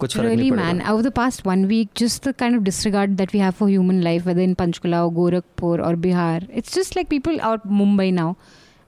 कुछ 0.00 0.16
फर्क 0.16 0.24
Really, 0.26 0.36
नहीं 0.36 0.50
पड़ेगा 0.52 0.66
man, 0.72 0.82
over 0.92 1.02
the 1.08 1.14
past 1.18 1.44
one 1.48 1.64
week, 1.72 1.92
just 2.02 2.22
the 2.28 2.32
kind 2.44 2.58
of 2.60 2.62
disregard 2.68 3.16
that 3.22 3.32
we 3.36 3.42
have 3.46 3.56
for 3.62 3.68
human 3.72 4.00
life, 4.08 4.24
whether 4.30 4.46
in 4.48 4.54
Panchkula 4.62 5.02
or 5.08 5.12
Gorakhpur 5.18 5.74
or 5.88 5.92
Bihar, 6.06 6.48
it's 6.62 6.78
just 6.80 6.96
like 7.00 7.08
people 7.16 7.40
out 7.50 7.66
Mumbai 7.82 8.08
now. 8.22 8.30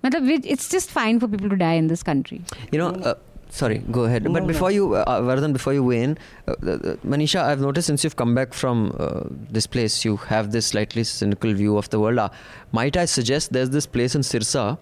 Matlab, 0.04 0.26
we- 0.32 0.40
It's 0.56 0.68
just 0.78 0.90
fine 0.90 1.18
for 1.24 1.28
people 1.34 1.52
to 1.56 1.56
die 1.64 1.74
in 1.82 1.86
this 1.94 2.02
country. 2.12 2.40
You 2.72 2.78
know, 2.84 2.90
uh, 3.12 3.14
sorry, 3.49 3.79
go 3.91 4.03
ahead. 4.05 4.23
No, 4.23 4.31
but 4.31 4.43
no. 4.43 4.47
before 4.47 4.71
you, 4.71 4.95
uh, 4.95 5.21
Vardhan, 5.21 5.53
before 5.53 5.73
you 5.73 5.83
weigh 5.83 6.03
in, 6.03 6.17
uh, 6.47 6.51
uh, 6.51 6.71
uh, 6.71 6.77
Manisha, 7.05 7.41
I've 7.41 7.61
noticed 7.61 7.87
since 7.87 8.03
you've 8.03 8.15
come 8.15 8.33
back 8.35 8.53
from 8.53 8.95
uh, 8.99 9.21
this 9.49 9.67
place, 9.67 10.05
you 10.05 10.17
have 10.17 10.51
this 10.51 10.67
slightly 10.67 11.03
cynical 11.03 11.53
view 11.53 11.77
of 11.77 11.89
the 11.89 11.99
world. 11.99 12.19
Uh, 12.19 12.29
might 12.71 12.95
I 12.97 13.05
suggest 13.05 13.51
there's 13.53 13.69
this 13.71 13.85
place 13.85 14.15
in 14.15 14.21
Sirsa, 14.21 14.77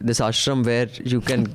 this 0.00 0.20
ashram 0.20 0.64
where 0.64 0.88
you 1.04 1.20
can 1.20 1.46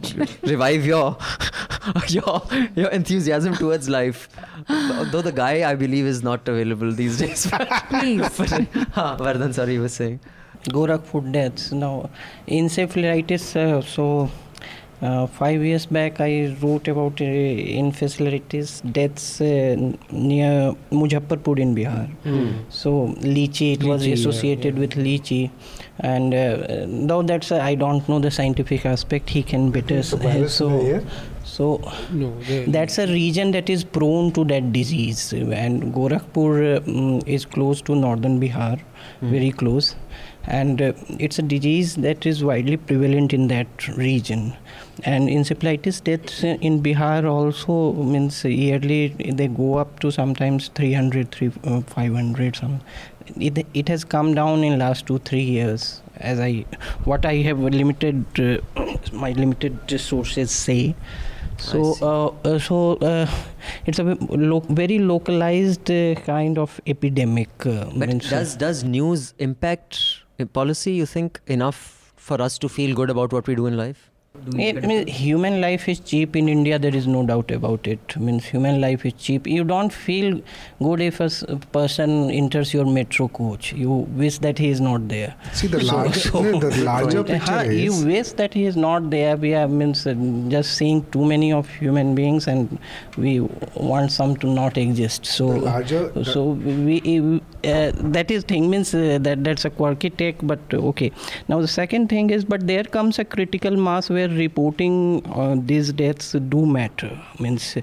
revive 0.43 0.85
your 0.85 1.17
your 2.09 2.41
your 2.75 2.89
enthusiasm 2.89 3.55
towards 3.55 3.89
life. 3.89 4.29
Though 4.67 5.21
the 5.21 5.31
guy, 5.31 5.69
I 5.69 5.75
believe, 5.75 6.05
is 6.05 6.21
not 6.23 6.47
available 6.47 6.91
these 6.91 7.17
days. 7.17 7.47
Please. 7.89 8.21
but, 8.37 8.53
uh, 8.53 9.17
Vardhan, 9.17 9.53
sorry, 9.53 9.73
you 9.73 9.81
were 9.81 9.89
saying. 9.89 10.19
Gorakhpur 10.65 11.31
deaths. 11.31 11.71
Now, 11.71 12.09
encephalitis. 12.47 13.55
Uh, 13.55 13.81
so, 13.81 14.29
uh, 15.01 15.27
five 15.27 15.63
years 15.63 15.85
back, 15.85 16.19
I 16.19 16.55
wrote 16.61 16.87
about 16.87 17.21
uh, 17.21 17.25
encephalitis 17.25 18.81
deaths 18.91 19.39
uh, 19.41 19.45
n- 19.45 19.97
near 20.11 20.75
Muzaffarpur 20.91 21.57
in 21.59 21.73
Bihar. 21.75 22.09
So, 22.69 23.07
lychee, 23.21 23.73
it 23.73 23.83
was 23.83 24.01
Lychee, 24.03 24.07
yeah, 24.07 24.13
associated 24.13 24.75
yeah. 24.75 24.79
with 24.79 24.91
lychee. 24.95 25.51
And 26.01 26.33
uh, 26.33 26.85
though 27.07 27.21
that's, 27.23 27.51
uh, 27.51 27.59
I 27.61 27.75
don't 27.75 28.07
know 28.09 28.19
the 28.19 28.31
scientific 28.31 28.85
aspect, 28.85 29.29
he 29.29 29.43
can 29.43 29.71
better. 29.71 30.03
So 30.03 30.17
s- 30.17 30.53
so, 30.53 30.67
in 30.69 30.77
the 30.77 30.91
air? 30.91 31.03
so 31.43 31.81
no 32.11 32.31
that's 32.67 32.99
a 32.99 33.07
region 33.07 33.51
that 33.51 33.69
is 33.71 33.83
prone 33.83 34.31
to 34.33 34.43
that 34.45 34.71
disease 34.71 35.33
and 35.33 35.91
gorakhpur 35.95 36.77
uh, 36.77 36.79
mm, 36.81 37.27
is 37.27 37.43
close 37.43 37.81
to 37.81 37.95
northern 37.95 38.39
bihar 38.39 38.79
very 39.21 39.49
close 39.51 39.95
and 40.45 40.79
uh, 40.81 40.93
it's 41.17 41.39
a 41.39 41.41
disease 41.41 41.95
that 41.95 42.25
is 42.25 42.43
widely 42.43 42.77
prevalent 42.77 43.33
in 43.33 43.47
that 43.47 43.87
region 43.97 44.53
and 45.03 45.29
encephalitis 45.29 46.03
deaths 46.03 46.43
in 46.43 46.81
bihar 46.81 47.23
also 47.25 47.93
means 47.93 48.43
yearly 48.43 49.09
they 49.39 49.47
go 49.47 49.75
up 49.77 49.99
to 49.99 50.11
sometimes 50.11 50.69
300 50.69 51.31
three, 51.31 51.51
uh, 51.63 51.81
500 51.81 52.55
some 52.55 52.79
it, 53.37 53.65
it 53.73 53.87
has 53.87 54.03
come 54.03 54.33
down 54.33 54.63
in 54.63 54.79
last 54.79 55.07
2 55.07 55.19
3 55.19 55.41
years 55.41 56.01
as 56.17 56.39
i 56.39 56.65
what 57.05 57.25
i 57.25 57.35
have 57.35 57.59
limited 57.59 58.25
uh, 58.39 58.57
my 59.13 59.31
limited 59.31 59.99
sources 59.99 60.51
say 60.51 60.95
so, 61.59 61.95
uh, 62.01 62.49
uh, 62.49 62.57
so 62.57 62.93
uh, 62.95 63.27
it's 63.85 63.99
a 63.99 64.03
lo- 64.03 64.65
very 64.69 64.97
localized 64.99 65.91
uh, 65.91 66.15
kind 66.15 66.57
of 66.57 66.79
epidemic. 66.87 67.49
Uh, 67.65 67.85
But 67.95 68.09
does 68.29 68.55
does 68.55 68.83
news 68.85 69.33
impact 69.39 69.99
policy? 70.53 70.93
You 70.93 71.05
think 71.05 71.41
enough 71.47 72.13
for 72.15 72.41
us 72.41 72.57
to 72.59 72.69
feel 72.69 72.95
good 72.95 73.09
about 73.09 73.33
what 73.33 73.45
we 73.47 73.55
do 73.55 73.65
in 73.65 73.75
life? 73.75 74.08
Do 74.45 74.55
we 74.57 74.69
I 74.69 74.73
mean, 74.73 75.07
human 75.07 75.59
life 75.59 75.89
is 75.89 75.99
cheap 75.99 76.35
in 76.35 76.47
India. 76.47 76.77
There 76.77 76.95
is 76.95 77.07
no 77.07 77.25
doubt 77.25 77.49
about 77.49 77.87
it. 77.87 78.15
means 78.15 78.45
human 78.45 78.79
life 78.79 79.03
is 79.03 79.13
cheap. 79.13 79.47
You 79.47 79.63
don't 79.63 79.91
feel 79.91 80.39
good 80.83 81.01
if 81.01 81.19
a 81.19 81.29
person 81.71 82.29
enters 82.29 82.71
your 82.71 82.85
metro 82.85 83.27
coach. 83.27 83.73
You 83.73 83.89
wish 83.89 84.37
that 84.39 84.59
he 84.59 84.69
is 84.69 84.79
not 84.79 85.07
there. 85.07 85.33
See 85.53 85.65
the 85.65 85.81
So- 85.81 85.95
larger, 85.95 86.19
so- 86.19 86.41
no, 86.43 86.59
the 86.59 86.83
larger 86.83 87.19
Uh, 87.21 87.23
picture 87.23 87.73
you 87.73 87.91
is 87.91 88.05
wish 88.05 88.31
that 88.33 88.53
he 88.53 88.65
is 88.65 88.77
not 88.77 89.09
there. 89.09 89.35
We 89.35 89.49
have 89.49 89.71
means 89.71 90.05
uh, 90.05 90.13
just 90.47 90.77
seeing 90.77 91.03
too 91.09 91.25
many 91.25 91.51
of 91.51 91.67
human 91.67 92.13
beings, 92.13 92.47
and 92.47 92.77
we 93.17 93.39
want 93.89 94.11
some 94.11 94.35
to 94.37 94.47
not 94.61 94.77
exist. 94.77 95.25
So, 95.25 95.53
the 95.53 95.59
larger. 95.71 96.07
the- 96.09 96.23
so 96.23 96.43
we 96.51 97.41
uh, 97.63 97.91
that 97.95 98.31
is 98.31 98.43
thing 98.43 98.69
means 98.69 98.93
uh, 98.93 99.17
that 99.21 99.43
that's 99.43 99.65
a 99.65 99.69
quirky 99.69 100.09
take, 100.09 100.37
but 100.43 100.59
uh, 100.73 100.77
okay. 100.77 101.11
Now 101.47 101.59
the 101.61 101.67
second 101.67 102.09
thing 102.09 102.29
is, 102.29 102.45
but 102.45 102.65
there 102.67 102.83
comes 102.83 103.19
a 103.19 103.25
critical 103.25 103.75
mass 103.75 104.09
where 104.09 104.29
reporting 104.29 105.25
uh, 105.33 105.55
these 105.57 105.91
deaths 105.93 106.31
do 106.49 106.65
matter. 106.65 107.11
Means 107.39 107.77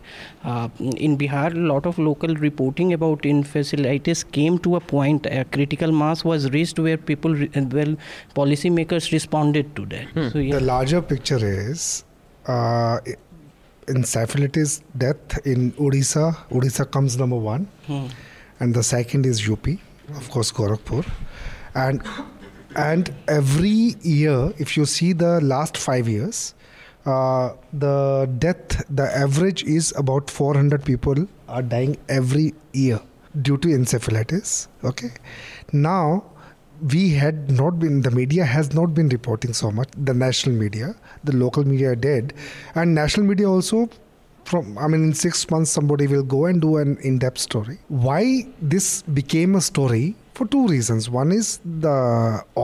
uh, 0.44 0.68
in 0.78 1.18
Bihar, 1.18 1.54
a 1.54 1.58
lot 1.58 1.86
of 1.86 1.98
local 1.98 2.34
reporting 2.36 2.92
about 2.92 3.22
encephalitis 3.22 4.30
came 4.32 4.58
to 4.60 4.76
a 4.76 4.80
point, 4.80 5.26
a 5.26 5.44
critical 5.44 5.92
mass 5.92 6.24
was 6.24 6.50
reached 6.50 6.78
where 6.78 6.96
people, 6.96 7.34
re- 7.34 7.50
well, 7.54 7.96
policymakers 8.34 9.12
responded 9.12 9.74
to 9.76 9.86
that. 9.86 10.08
Hmm. 10.08 10.28
So 10.28 10.38
yeah. 10.38 10.58
The 10.58 10.64
larger 10.64 11.02
picture 11.02 11.38
is 11.42 12.04
uh, 12.46 13.00
encephalitis 13.86 14.82
death 14.96 15.38
in 15.46 15.72
Odisha. 15.72 16.36
Odisha 16.50 16.90
comes 16.90 17.16
number 17.16 17.36
one, 17.36 17.68
Hmm. 17.86 18.06
And 18.60 18.74
the 18.74 18.82
second 18.82 19.26
is 19.26 19.48
UP, 19.48 19.66
of 20.16 20.30
course, 20.30 20.52
Gorakhpur, 20.52 21.06
and 21.74 22.02
and 22.76 23.14
every 23.28 23.94
year, 24.02 24.52
if 24.58 24.76
you 24.76 24.84
see 24.84 25.12
the 25.12 25.40
last 25.40 25.76
five 25.78 26.08
years, 26.08 26.54
uh, 27.06 27.54
the 27.72 28.28
death, 28.38 28.84
the 28.90 29.04
average 29.04 29.64
is 29.64 29.92
about 29.96 30.30
400 30.30 30.84
people 30.84 31.26
are 31.48 31.62
dying 31.62 31.96
every 32.08 32.54
year 32.72 33.00
due 33.42 33.56
to 33.58 33.68
encephalitis. 33.68 34.68
Okay, 34.84 35.10
now 35.72 36.24
we 36.82 37.10
had 37.10 37.50
not 37.50 37.78
been 37.78 38.02
the 38.02 38.10
media 38.10 38.44
has 38.44 38.74
not 38.74 38.92
been 38.94 39.08
reporting 39.08 39.52
so 39.54 39.70
much 39.70 39.88
the 39.96 40.12
national 40.12 40.54
media 40.54 40.94
the 41.24 41.34
local 41.34 41.64
media 41.66 41.96
did 41.96 42.34
and 42.74 42.94
national 42.94 43.24
media 43.24 43.48
also 43.48 43.88
from 44.50 44.78
i 44.84 44.86
mean 44.92 45.02
in 45.08 45.14
6 45.14 45.50
months 45.54 45.70
somebody 45.78 46.06
will 46.12 46.26
go 46.36 46.40
and 46.50 46.60
do 46.66 46.70
an 46.82 46.90
in-depth 47.10 47.40
story 47.48 47.76
why 48.08 48.20
this 48.74 48.86
became 49.22 49.54
a 49.62 49.64
story 49.70 50.04
for 50.38 50.46
two 50.54 50.64
reasons 50.74 51.08
one 51.22 51.32
is 51.40 51.48
the 51.86 51.96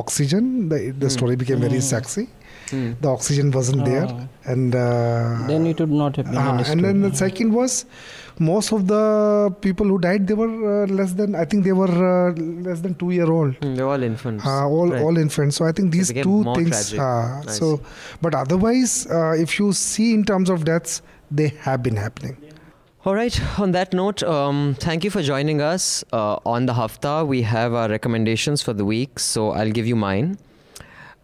oxygen 0.03 0.69
the, 0.69 0.81
the 1.05 1.11
story 1.19 1.37
became 1.45 1.61
very 1.69 1.83
sexy 1.95 2.29
Hmm. 2.73 2.91
the 3.05 3.09
oxygen 3.17 3.49
wasn't 3.55 3.81
there 3.85 4.05
Oh. 4.11 4.51
and 4.53 4.75
uh, 4.75 5.47
then 5.49 5.67
it 5.71 5.81
would 5.83 5.95
not 6.01 6.17
have 6.19 6.27
been 6.27 6.37
understood. 6.51 6.73
and 6.73 6.85
then 6.87 7.01
the 7.07 7.11
second 7.21 7.51
was 7.59 7.73
most 8.51 8.73
of 8.77 8.87
the 8.93 9.03
people 9.67 9.87
who 9.93 9.99
died 10.05 10.27
they 10.31 10.37
were 10.43 10.53
uh, 10.75 10.87
less 10.99 11.13
than 11.21 11.35
i 11.43 11.45
think 11.51 11.65
they 11.69 11.75
were 11.81 11.97
uh, 12.11 12.31
less 12.69 12.81
than 12.87 12.95
2 13.03 13.11
year 13.17 13.29
old 13.39 13.59
Hmm, 13.65 13.75
They're 13.79 13.91
all 13.95 14.03
infants. 14.11 14.47
uh, 14.53 14.67
all 14.77 14.89
Right. 14.95 15.03
all 15.09 15.19
infants 15.25 15.57
so 15.61 15.67
i 15.71 15.73
think 15.79 15.91
these 15.99 16.13
two 16.29 16.39
things 16.59 16.79
uh, 16.95 17.43
Nice. 17.49 17.59
so 17.63 17.69
but 18.27 18.35
otherwise 18.43 18.95
uh, 19.19 19.35
if 19.47 19.59
you 19.61 19.69
see 19.83 20.09
in 20.21 20.25
terms 20.33 20.49
of 20.57 20.65
deaths 20.73 21.03
they 21.41 21.49
have 21.67 21.83
been 21.83 21.97
happening 21.97 22.37
All 23.05 23.17
right. 23.17 23.37
On 23.59 23.73
that 23.75 23.93
note, 23.93 24.23
um, 24.33 24.59
thank 24.83 25.07
you 25.07 25.11
for 25.11 25.23
joining 25.29 25.61
us 25.69 25.87
uh, 26.19 26.37
on 26.51 26.67
the 26.67 26.75
Hafta. 26.75 27.15
We 27.31 27.43
have 27.43 27.75
our 27.75 27.89
recommendations 27.89 28.63
for 28.67 28.75
the 28.81 28.85
week, 28.91 29.19
so 29.19 29.47
I'll 29.63 29.73
give 29.79 29.89
you 29.93 29.97
mine. 29.97 30.29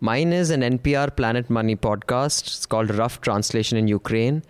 Mine 0.00 0.32
is 0.32 0.50
an 0.50 0.62
NPR 0.62 1.14
Planet 1.20 1.48
Money 1.48 1.76
podcast. 1.76 2.48
It's 2.48 2.66
called 2.66 2.92
Rough 3.02 3.20
Translation 3.20 3.78
in 3.78 3.86
Ukraine. 3.86 4.42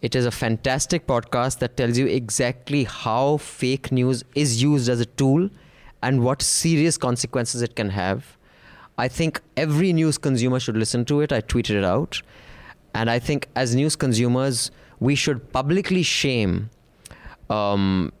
It 0.00 0.14
is 0.14 0.26
a 0.26 0.30
fantastic 0.30 1.08
podcast 1.08 1.58
that 1.58 1.76
tells 1.76 1.98
you 1.98 2.06
exactly 2.06 2.84
how 2.84 3.38
fake 3.38 3.90
news 3.90 4.22
is 4.34 4.62
used 4.62 4.88
as 4.88 5.00
a 5.00 5.06
tool 5.06 5.50
and 6.04 6.22
what 6.22 6.40
serious 6.40 6.96
consequences 6.96 7.62
it 7.62 7.74
can 7.74 7.90
have. 7.90 8.36
I 8.96 9.08
think 9.08 9.40
every 9.56 9.92
news 9.92 10.18
consumer 10.18 10.60
should 10.60 10.76
listen 10.76 11.04
to 11.06 11.20
it. 11.20 11.32
I 11.32 11.40
tweeted 11.40 11.74
it 11.82 11.84
out. 11.84 12.22
And 12.94 13.10
I 13.10 13.18
think 13.18 13.48
as 13.56 13.74
news 13.74 13.96
consumers, 13.96 14.70
we 15.00 15.14
should 15.14 15.52
publicly 15.52 16.02
shame. 16.02 16.70
Um, 17.48 18.12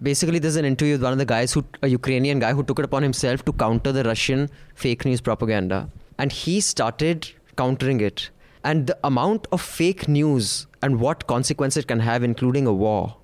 basically, 0.00 0.38
there's 0.38 0.56
an 0.56 0.64
interview 0.64 0.94
with 0.94 1.02
one 1.02 1.12
of 1.12 1.18
the 1.18 1.24
guys 1.24 1.52
who, 1.52 1.64
a 1.82 1.88
Ukrainian 1.88 2.38
guy 2.38 2.52
who 2.52 2.62
took 2.62 2.78
it 2.78 2.84
upon 2.84 3.02
himself 3.02 3.44
to 3.44 3.52
counter 3.52 3.92
the 3.92 4.04
Russian 4.04 4.48
fake 4.74 5.04
news 5.04 5.20
propaganda. 5.20 5.90
And 6.18 6.32
he 6.32 6.60
started 6.60 7.30
countering 7.56 8.00
it. 8.00 8.30
And 8.64 8.86
the 8.86 8.98
amount 9.04 9.48
of 9.50 9.60
fake 9.60 10.08
news 10.08 10.66
and 10.82 11.00
what 11.00 11.26
consequences 11.26 11.82
it 11.82 11.88
can 11.88 12.00
have, 12.00 12.22
including 12.22 12.66
a 12.66 12.72
war, 12.72 13.16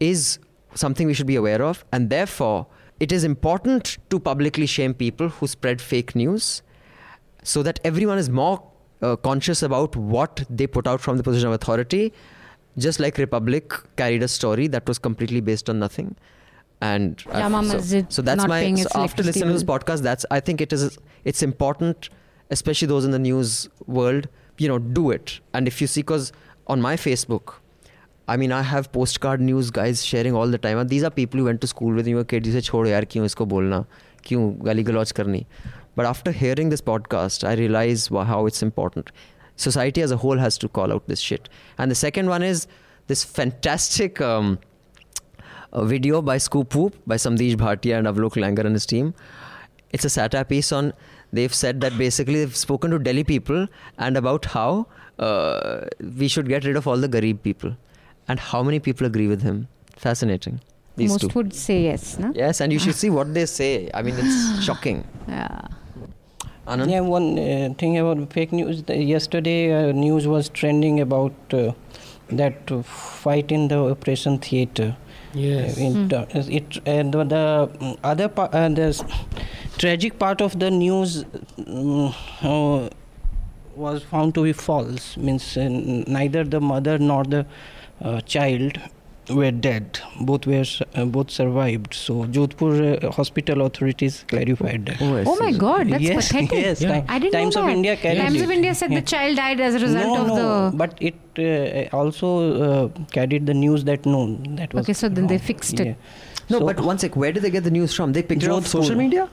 is 0.00 0.40
something 0.74 1.06
we 1.06 1.14
should 1.14 1.26
be 1.26 1.36
aware 1.36 1.62
of. 1.62 1.84
And 1.92 2.10
therefore, 2.10 2.66
it 2.98 3.12
is 3.12 3.22
important 3.22 3.98
to 4.10 4.18
publicly 4.18 4.66
shame 4.66 4.92
people 4.92 5.28
who 5.28 5.46
spread 5.46 5.80
fake 5.80 6.14
news 6.16 6.62
so 7.42 7.62
that 7.62 7.80
everyone 7.84 8.18
is 8.18 8.28
more 8.28 8.69
uh, 9.01 9.15
conscious 9.15 9.61
about 9.63 9.95
what 9.95 10.43
they 10.49 10.67
put 10.67 10.87
out 10.87 11.01
from 11.01 11.17
the 11.17 11.23
position 11.23 11.47
of 11.47 11.53
authority. 11.53 12.13
Just 12.77 12.99
like 12.99 13.17
Republic 13.17 13.73
carried 13.95 14.23
a 14.23 14.27
story 14.27 14.67
that 14.67 14.87
was 14.87 14.97
completely 14.97 15.39
based 15.39 15.69
on 15.69 15.79
nothing. 15.79 16.15
And 16.81 17.23
I've- 17.27 17.39
Jama 17.39 17.63
so, 17.63 17.73
Masjid 17.73 18.13
so 18.13 18.21
that's 18.21 18.37
not 18.37 18.49
my 18.49 18.61
paying 18.61 18.77
so 18.77 18.83
its 18.83 18.95
after 18.95 19.23
listening 19.23 19.47
to 19.47 19.53
this 19.53 19.63
podcast 19.63 20.01
that's 20.01 20.25
I 20.29 20.39
think 20.39 20.59
it 20.59 20.73
is 20.73 20.97
it's 21.23 21.41
important 21.41 22.09
especially 22.51 22.89
those 22.89 23.05
in 23.05 23.11
the 23.11 23.19
news 23.19 23.69
world 23.87 24.27
you 24.57 24.67
know 24.67 24.77
do 24.97 25.09
it 25.11 25.39
and 25.53 25.69
if 25.69 25.79
you 25.81 25.87
see 25.87 26.03
cause 26.03 26.33
on 26.67 26.81
my 26.81 26.97
Facebook 26.97 27.55
I 28.27 28.37
mean, 28.37 28.51
I 28.51 28.63
have 28.63 28.91
postcard 28.91 29.39
news 29.39 29.69
guys 29.69 30.03
sharing 30.03 30.33
all 30.33 30.47
the 30.47 30.57
time. 30.57 30.79
And 30.79 30.89
these 30.89 31.03
are 31.03 31.11
people 31.11 31.39
who 31.39 31.45
went 31.45 31.61
to 31.61 31.67
school 31.67 31.93
with 31.93 32.07
me 32.07 32.15
were 32.15 32.23
kids. 32.23 32.47
You 32.47 32.53
say, 32.53 32.61
छोड़ो 32.61 32.87
यार 32.89 33.05
क्यों 33.05 33.25
इसको 33.25 33.45
बोलना 33.45 33.85
क्यों 34.25 34.41
गाली 34.65 34.83
गलौज 34.83 35.11
करनी 35.19 35.45
but 35.96 36.06
after 36.06 36.32
hearing 36.32 36.68
this 36.70 36.80
podcast, 36.80 37.46
I 37.46 37.54
realize 37.54 38.08
how 38.08 38.46
it's 38.46 38.62
important. 38.62 39.10
Society 39.56 40.00
as 40.00 40.10
a 40.10 40.16
whole 40.16 40.38
has 40.38 40.56
to 40.58 40.68
call 40.68 40.92
out 40.92 41.06
this 41.06 41.20
shit. 41.20 41.48
And 41.78 41.90
the 41.90 41.94
second 41.94 42.28
one 42.28 42.42
is 42.42 42.66
this 43.08 43.24
fantastic 43.24 44.20
um, 44.20 44.58
uh, 45.72 45.84
video 45.84 46.22
by 46.22 46.38
Scoop 46.38 46.74
Whoop 46.74 46.96
by 47.06 47.16
Samdish 47.16 47.56
Bhatia 47.56 47.98
and 47.98 48.06
Avlok 48.06 48.36
Langer 48.36 48.64
and 48.64 48.74
his 48.74 48.86
team. 48.86 49.14
It's 49.92 50.04
a 50.04 50.10
satire 50.10 50.44
piece 50.44 50.72
on. 50.72 50.92
They've 51.32 51.52
said 51.52 51.80
that 51.80 51.96
basically 51.98 52.36
they've 52.36 52.56
spoken 52.56 52.90
to 52.92 52.98
Delhi 52.98 53.24
people 53.24 53.66
and 53.98 54.16
about 54.16 54.44
how 54.46 54.86
uh, 55.18 55.86
we 56.18 56.28
should 56.28 56.48
get 56.48 56.64
rid 56.64 56.76
of 56.76 56.86
all 56.86 56.96
the 56.96 57.08
Garib 57.08 57.42
people, 57.42 57.76
and 58.28 58.40
how 58.40 58.62
many 58.62 58.80
people 58.80 59.06
agree 59.06 59.26
with 59.28 59.42
him. 59.42 59.68
Fascinating. 59.96 60.60
These 60.96 61.10
Most 61.10 61.20
two. 61.20 61.28
would 61.34 61.54
say 61.54 61.82
yes, 61.82 62.18
no? 62.18 62.32
Yes, 62.34 62.60
and 62.60 62.72
you 62.72 62.78
should 62.78 62.94
see 62.94 63.10
what 63.10 63.32
they 63.34 63.46
say. 63.46 63.90
I 63.92 64.02
mean, 64.02 64.14
it's 64.18 64.64
shocking. 64.68 65.06
Yeah. 65.28 65.60
Anand? 66.70 66.90
Yeah, 66.90 67.00
one 67.00 67.38
uh, 67.38 67.74
thing 67.78 67.98
about 67.98 68.32
fake 68.32 68.52
news. 68.52 68.82
The, 68.84 68.96
yesterday, 68.96 69.72
uh, 69.72 69.92
news 69.92 70.26
was 70.26 70.48
trending 70.48 71.00
about 71.00 71.32
uh, 71.52 71.72
that 72.30 72.70
uh, 72.70 72.82
fight 72.82 73.50
in 73.50 73.68
the 73.68 73.78
operation 73.78 74.38
theater. 74.38 74.96
Yes. 75.32 75.78
Uh, 75.78 75.80
in 75.80 76.08
ter- 76.08 76.26
it 76.34 76.78
and 76.86 77.12
the, 77.14 77.24
the 77.24 77.70
mm, 77.80 77.98
other 78.02 78.28
part, 78.28 78.54
uh, 78.54 78.68
the 78.68 78.88
tragic 79.78 80.18
part 80.18 80.40
of 80.40 80.58
the 80.58 80.70
news 80.70 81.24
uh, 81.58 82.88
was 83.76 84.02
found 84.02 84.34
to 84.34 84.44
be 84.44 84.52
false. 84.52 85.16
Means 85.16 85.56
uh, 85.56 85.68
neither 85.68 86.44
the 86.44 86.60
mother 86.60 86.98
nor 86.98 87.24
the 87.24 87.46
uh, 88.00 88.20
child 88.22 88.78
were 89.34 89.50
dead. 89.50 89.98
Both 90.20 90.46
were 90.46 90.60
s- 90.60 90.82
uh, 90.94 91.04
both 91.04 91.30
survived. 91.30 91.94
So 91.94 92.24
Jodhpur 92.36 93.04
uh, 93.04 93.10
hospital 93.12 93.62
authorities 93.66 94.24
clarified 94.28 94.86
that. 94.86 95.00
I 95.02 95.24
Oh 95.26 95.36
my. 95.40 95.52
God, 95.52 95.88
that's 95.90 96.02
yes, 96.02 96.28
pathetic. 96.28 96.52
Yes, 96.66 96.82
Yeah. 96.82 97.04
I 97.08 97.18
didn't 97.18 97.32
Times 97.32 97.54
know 97.56 97.62
of 97.62 97.66
that. 97.68 97.72
India 97.76 97.96
carried 97.96 98.18
Times 98.18 98.36
it. 98.40 98.44
of 98.44 98.50
India 98.50 98.74
said 98.74 98.92
Yeah. 98.92 99.00
the 99.00 99.06
child 99.14 99.36
died 99.36 99.60
as 99.60 99.74
a 99.74 99.78
result 99.78 100.06
no, 100.06 100.20
of 100.22 100.26
no, 100.28 100.36
the. 100.70 100.76
but 100.76 100.94
it 101.00 101.14
uh, 101.92 101.96
also 101.96 102.28
uh, 102.68 102.88
carried 103.12 103.46
the 103.46 103.54
news 103.54 103.84
that 103.84 104.04
no, 104.06 104.36
that 104.60 104.72
was 104.74 104.84
Okay, 104.84 104.92
so 104.92 105.08
then 105.08 105.26
they 105.26 105.38
fixed 105.38 105.78
it. 105.80 105.86
Yeah. 105.86 105.94
No, 106.48 106.58
So- 106.60 106.66
but 106.66 106.80
one 106.80 106.98
sec. 106.98 107.16
Where 107.16 107.32
did 107.32 107.42
they 107.42 107.50
get 107.50 107.64
the 107.64 107.70
news 107.70 107.94
from? 107.94 108.12
They 108.12 108.22
picked 108.22 108.42
it 108.42 108.50
off 108.50 108.64
Jodhpur. 108.64 108.68
social 108.82 108.96
media. 108.96 109.28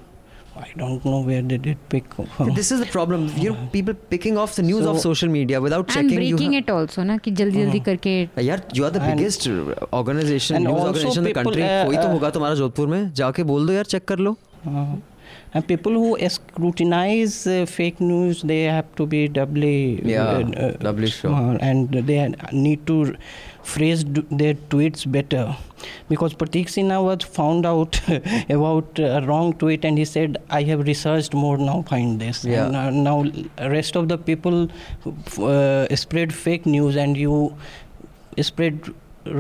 I 0.60 0.68
don't 0.82 1.06
know 1.08 1.18
where 1.30 1.42
they 1.52 1.58
did 1.66 1.78
pick 1.94 2.06
from. 2.36 2.54
This 2.60 2.72
is 2.76 2.80
the 2.84 2.88
problem. 2.94 3.26
You 3.44 3.52
know, 3.54 3.66
people 3.74 3.98
picking 4.14 4.38
off 4.44 4.56
the 4.60 4.64
news 4.70 4.84
So- 4.86 4.94
off 4.94 5.00
social 5.04 5.34
media 5.36 5.62
without 5.66 5.86
and 5.86 5.96
checking. 5.98 6.24
you 6.28 6.36
breaking 6.38 6.54
ha- 6.58 6.64
it 6.66 6.72
also, 6.78 7.04
na? 7.12 7.18
कि 7.28 7.32
जल्दी 7.42 7.64
जल्दी 7.66 7.80
करके. 7.90 8.16
Uh, 8.38 8.46
यार 8.48 8.64
you 8.80 8.88
are 8.88 8.94
the 9.00 9.04
biggest 9.10 9.48
uh, 9.48 9.76
organization 10.00 10.58
and 10.62 10.70
news 10.72 10.82
organization 10.88 11.22
in 11.26 11.30
the 11.30 11.36
country 11.42 11.62
uh, 11.68 11.86
कोई 11.92 11.96
तो 11.98 12.08
uh, 12.08 12.14
होगा 12.14 12.30
तुम्हारा 12.40 12.56
जोधपुर 12.64 12.88
में 12.96 13.14
जाके 13.22 13.44
बोल 13.54 13.68
दो 13.68 13.74
यार 13.74 13.86
चेक 13.96 14.06
कर 14.14 14.20
लो 14.30 14.38
Uh, 14.68 14.96
and 15.58 15.66
people 15.68 15.94
who 16.02 16.08
scrutinize 16.36 17.36
uh, 17.48 17.66
fake 17.66 18.00
news, 18.02 18.42
they 18.52 18.64
have 18.64 18.88
to 19.00 19.06
be 19.06 19.28
doubly, 19.28 20.02
Yeah, 20.04 20.40
uh, 20.64 20.72
doubly 20.88 21.10
sure. 21.16 21.32
uh, 21.32 21.58
and 21.70 21.92
they 22.10 22.18
need 22.52 22.86
to 22.88 22.98
phrase 23.64 24.04
their 24.42 24.56
tweets 24.74 25.06
better. 25.18 25.46
Because 26.10 26.34
Pratik 26.34 26.68
Sinha 26.68 27.04
was 27.04 27.24
found 27.24 27.66
out 27.66 28.00
about 28.50 29.00
a 29.00 29.22
wrong 29.28 29.54
tweet, 29.54 29.86
and 29.86 29.98
he 29.98 30.06
said, 30.06 30.38
"I 30.50 30.64
have 30.64 30.86
researched 30.88 31.34
more 31.34 31.58
now. 31.58 31.82
Find 31.90 32.20
this." 32.20 32.44
Yeah. 32.44 32.68
And 32.68 32.76
uh, 32.76 32.90
now 32.90 33.70
rest 33.78 33.96
of 33.96 34.08
the 34.10 34.18
people 34.18 34.70
uh, 35.40 35.96
spread 35.96 36.34
fake 36.34 36.66
news, 36.66 36.96
and 36.96 37.16
you 37.16 37.56
spread 38.42 38.80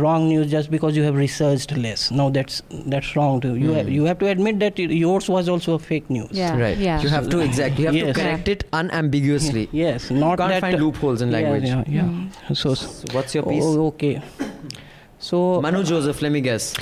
wrong 0.03 0.27
news 0.27 0.51
just 0.51 0.69
because 0.69 0.97
you 0.97 1.03
have 1.03 1.15
researched 1.15 1.71
less. 1.77 2.11
Now 2.11 2.29
that's 2.29 2.61
that's 2.93 3.15
wrong 3.15 3.39
too. 3.39 3.55
You 3.55 3.71
have, 3.71 3.85
Hmm. 3.85 3.91
you 3.93 4.03
have 4.03 4.19
to 4.19 4.27
admit 4.27 4.59
that 4.59 4.77
yours 4.79 5.29
was 5.29 5.47
also 5.47 5.75
a 5.75 5.79
fake 5.79 6.09
news. 6.09 6.27
Yeah. 6.31 6.57
right 6.59 6.77
Yeah. 6.77 7.01
you 7.01 7.07
have 7.13 7.29
to 7.29 7.39
exactly 7.39 7.83
you 7.83 7.87
have 7.87 7.95
Yes. 7.95 8.15
to 8.15 8.21
correct 8.21 8.47
it 8.49 8.65
unambiguously 8.73 9.69
Yes, 9.71 10.09
not 10.11 10.37
can't 10.39 10.51
that 10.51 10.61
find 10.61 10.81
loopholes 10.81 11.21
in 11.21 11.31
yeah, 11.31 11.37
language 11.39 11.63
Yeah, 11.69 11.83
yeah. 11.87 12.01
Mm. 12.03 12.57
So, 12.63 12.73
So 12.73 13.13
what's 13.13 13.33
your 13.33 13.43
piece 13.43 13.63
oh, 13.63 13.87
okay. 13.93 14.21
So 15.19 15.61
Manu 15.61 15.83
Joseph 15.83 16.21
let 16.21 16.31
me 16.31 16.41
guess 16.41 16.73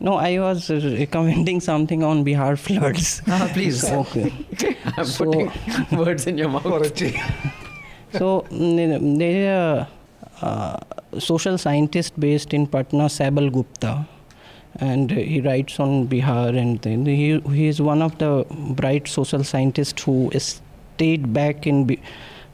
no, 0.00 0.14
I 0.16 0.38
was 0.40 0.68
recommending 0.68 1.60
something 1.60 2.02
on 2.02 2.24
Bihar 2.24 2.58
floods. 2.58 3.22
ah, 3.28 3.48
please 3.52 3.82
So, 3.82 4.00
okay. 4.00 4.32
I'm 4.96 5.04
So- 5.04 5.24
putting 5.26 5.52
words 5.96 6.26
in 6.26 6.38
your 6.38 6.48
mouth 6.48 6.64
for 6.64 6.82
a 6.82 6.90
change. 6.90 7.20
so 8.12 8.44
mm, 8.50 9.18
there 9.18 9.36
is 9.42 9.46
a 10.42 10.46
uh, 10.46 10.76
social 11.20 11.56
scientist 11.56 12.18
based 12.18 12.52
in 12.52 12.66
Patna, 12.66 13.04
Shaibal 13.04 13.52
Gupta, 13.52 14.04
and 14.80 15.08
he 15.12 15.40
writes 15.40 15.78
on 15.78 16.08
Bihar, 16.08 16.58
and 16.58 16.80
then 16.82 17.06
he 17.06 17.38
he 17.54 17.68
is 17.68 17.80
one 17.80 18.02
of 18.02 18.18
the 18.18 18.44
bright 18.82 19.06
social 19.06 19.44
scientists 19.44 20.02
who 20.02 20.30
stayed 20.36 21.32
back 21.32 21.64
in. 21.66 21.84
Bi- 21.86 22.00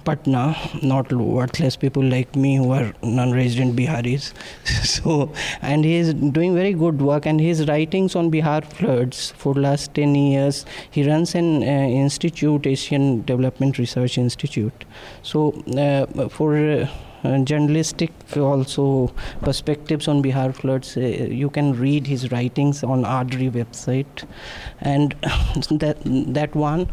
Patna, 0.05 0.57
not 0.83 1.12
worthless 1.12 1.77
people 1.77 2.03
like 2.03 2.35
me 2.35 2.57
who 2.57 2.73
are 2.73 2.93
non-resident 3.03 3.77
Biharis. 3.77 4.33
so, 4.85 5.33
and 5.61 5.85
he 5.85 5.97
is 5.97 6.15
doing 6.15 6.55
very 6.55 6.73
good 6.73 7.01
work. 7.03 7.27
And 7.27 7.41
his 7.41 7.66
writings 7.69 8.16
on 8.16 8.31
Bihar 8.31 8.65
floods 8.65 9.33
for 9.33 9.55
last 9.55 9.95
10 9.95 10.15
years. 10.15 10.65
He 10.91 11.09
runs 11.09 11.35
an 11.35 11.62
uh, 11.62 11.66
institute, 11.66 12.66
Asian 12.66 13.25
Development 13.25 13.79
Research 13.79 14.19
Institute. 14.19 14.85
So, 15.23 15.53
uh, 15.77 16.29
for 16.29 16.57
uh, 16.57 17.39
journalistic 17.45 18.11
also 18.37 19.12
perspectives 19.41 20.09
on 20.09 20.23
Bihar 20.23 20.55
floods. 20.55 20.97
Uh, 20.97 21.01
you 21.01 21.51
can 21.51 21.79
read 21.79 22.07
his 22.07 22.31
writings 22.31 22.83
on 22.83 23.03
ADRI 23.03 23.51
website, 23.51 24.27
and 24.81 25.12
that 25.70 25.99
that 26.05 26.55
one 26.55 26.89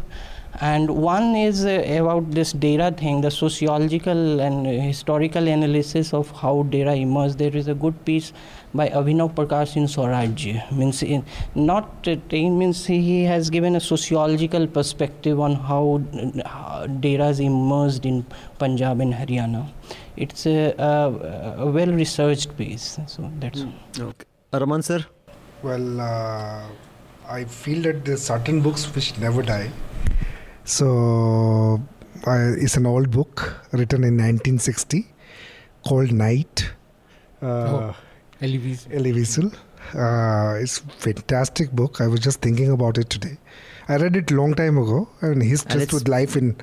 and 0.60 0.90
one 0.90 1.34
is 1.36 1.64
uh, 1.64 1.82
about 2.00 2.30
this 2.30 2.52
dera 2.52 2.90
thing 2.90 3.20
the 3.20 3.30
sociological 3.30 4.40
and 4.40 4.66
historical 4.66 5.48
analysis 5.48 6.14
of 6.14 6.30
how 6.30 6.62
dera 6.64 6.94
emerged. 6.94 7.38
There 7.38 7.54
is 7.54 7.68
a 7.68 7.74
good 7.74 8.04
piece 8.04 8.32
by 8.74 8.88
Abhinav 8.88 9.34
Prakash 9.34 9.76
in 9.76 9.84
Swarajya. 9.84 10.70
Means 10.72 11.02
in, 11.02 11.24
not 11.54 12.08
uh, 12.08 12.16
means 12.32 12.86
he 12.86 13.24
has 13.24 13.50
given 13.50 13.76
a 13.76 13.80
sociological 13.80 14.66
perspective 14.66 15.40
on 15.40 15.56
how 15.56 16.02
uh, 16.44 16.86
is 17.02 17.40
emerged 17.40 18.06
in 18.06 18.24
Punjab 18.58 19.00
and 19.00 19.12
Haryana. 19.12 19.68
It's 20.16 20.46
a, 20.46 20.74
a, 20.78 21.64
a 21.64 21.70
well 21.70 21.92
researched 21.92 22.56
piece 22.56 22.98
so 23.06 23.30
that's 23.38 23.60
mm. 23.60 23.72
okay. 24.00 24.24
Araman 24.52 24.82
sir? 24.82 25.04
Well 25.62 26.00
uh, 26.00 26.66
I 27.28 27.44
feel 27.44 27.82
that 27.82 28.04
there's 28.04 28.22
certain 28.22 28.62
books 28.62 28.84
which 28.94 29.18
never 29.18 29.42
die 29.42 29.70
so 30.66 31.80
uh, 32.26 32.52
it's 32.58 32.76
an 32.76 32.86
old 32.86 33.10
book 33.10 33.54
written 33.72 34.02
in 34.02 34.16
1960 34.16 35.06
called 35.86 36.12
Night. 36.12 36.70
Uh, 37.40 37.46
oh, 37.46 37.96
Elie 38.42 38.58
Wiesel. 38.58 38.94
Elie 38.94 39.12
Wiesel. 39.12 39.54
Uh, 39.94 40.60
it's 40.60 40.78
fantastic 40.78 41.70
book. 41.70 42.00
I 42.00 42.08
was 42.08 42.20
just 42.20 42.40
thinking 42.40 42.72
about 42.72 42.98
it 42.98 43.08
today. 43.08 43.38
I 43.88 43.96
read 43.98 44.16
it 44.16 44.32
long 44.32 44.54
time 44.54 44.78
ago, 44.78 45.08
and 45.20 45.40
he's 45.40 45.62
and 45.66 45.74
just 45.74 45.92
with 45.92 46.08
life 46.08 46.34
in 46.36 46.56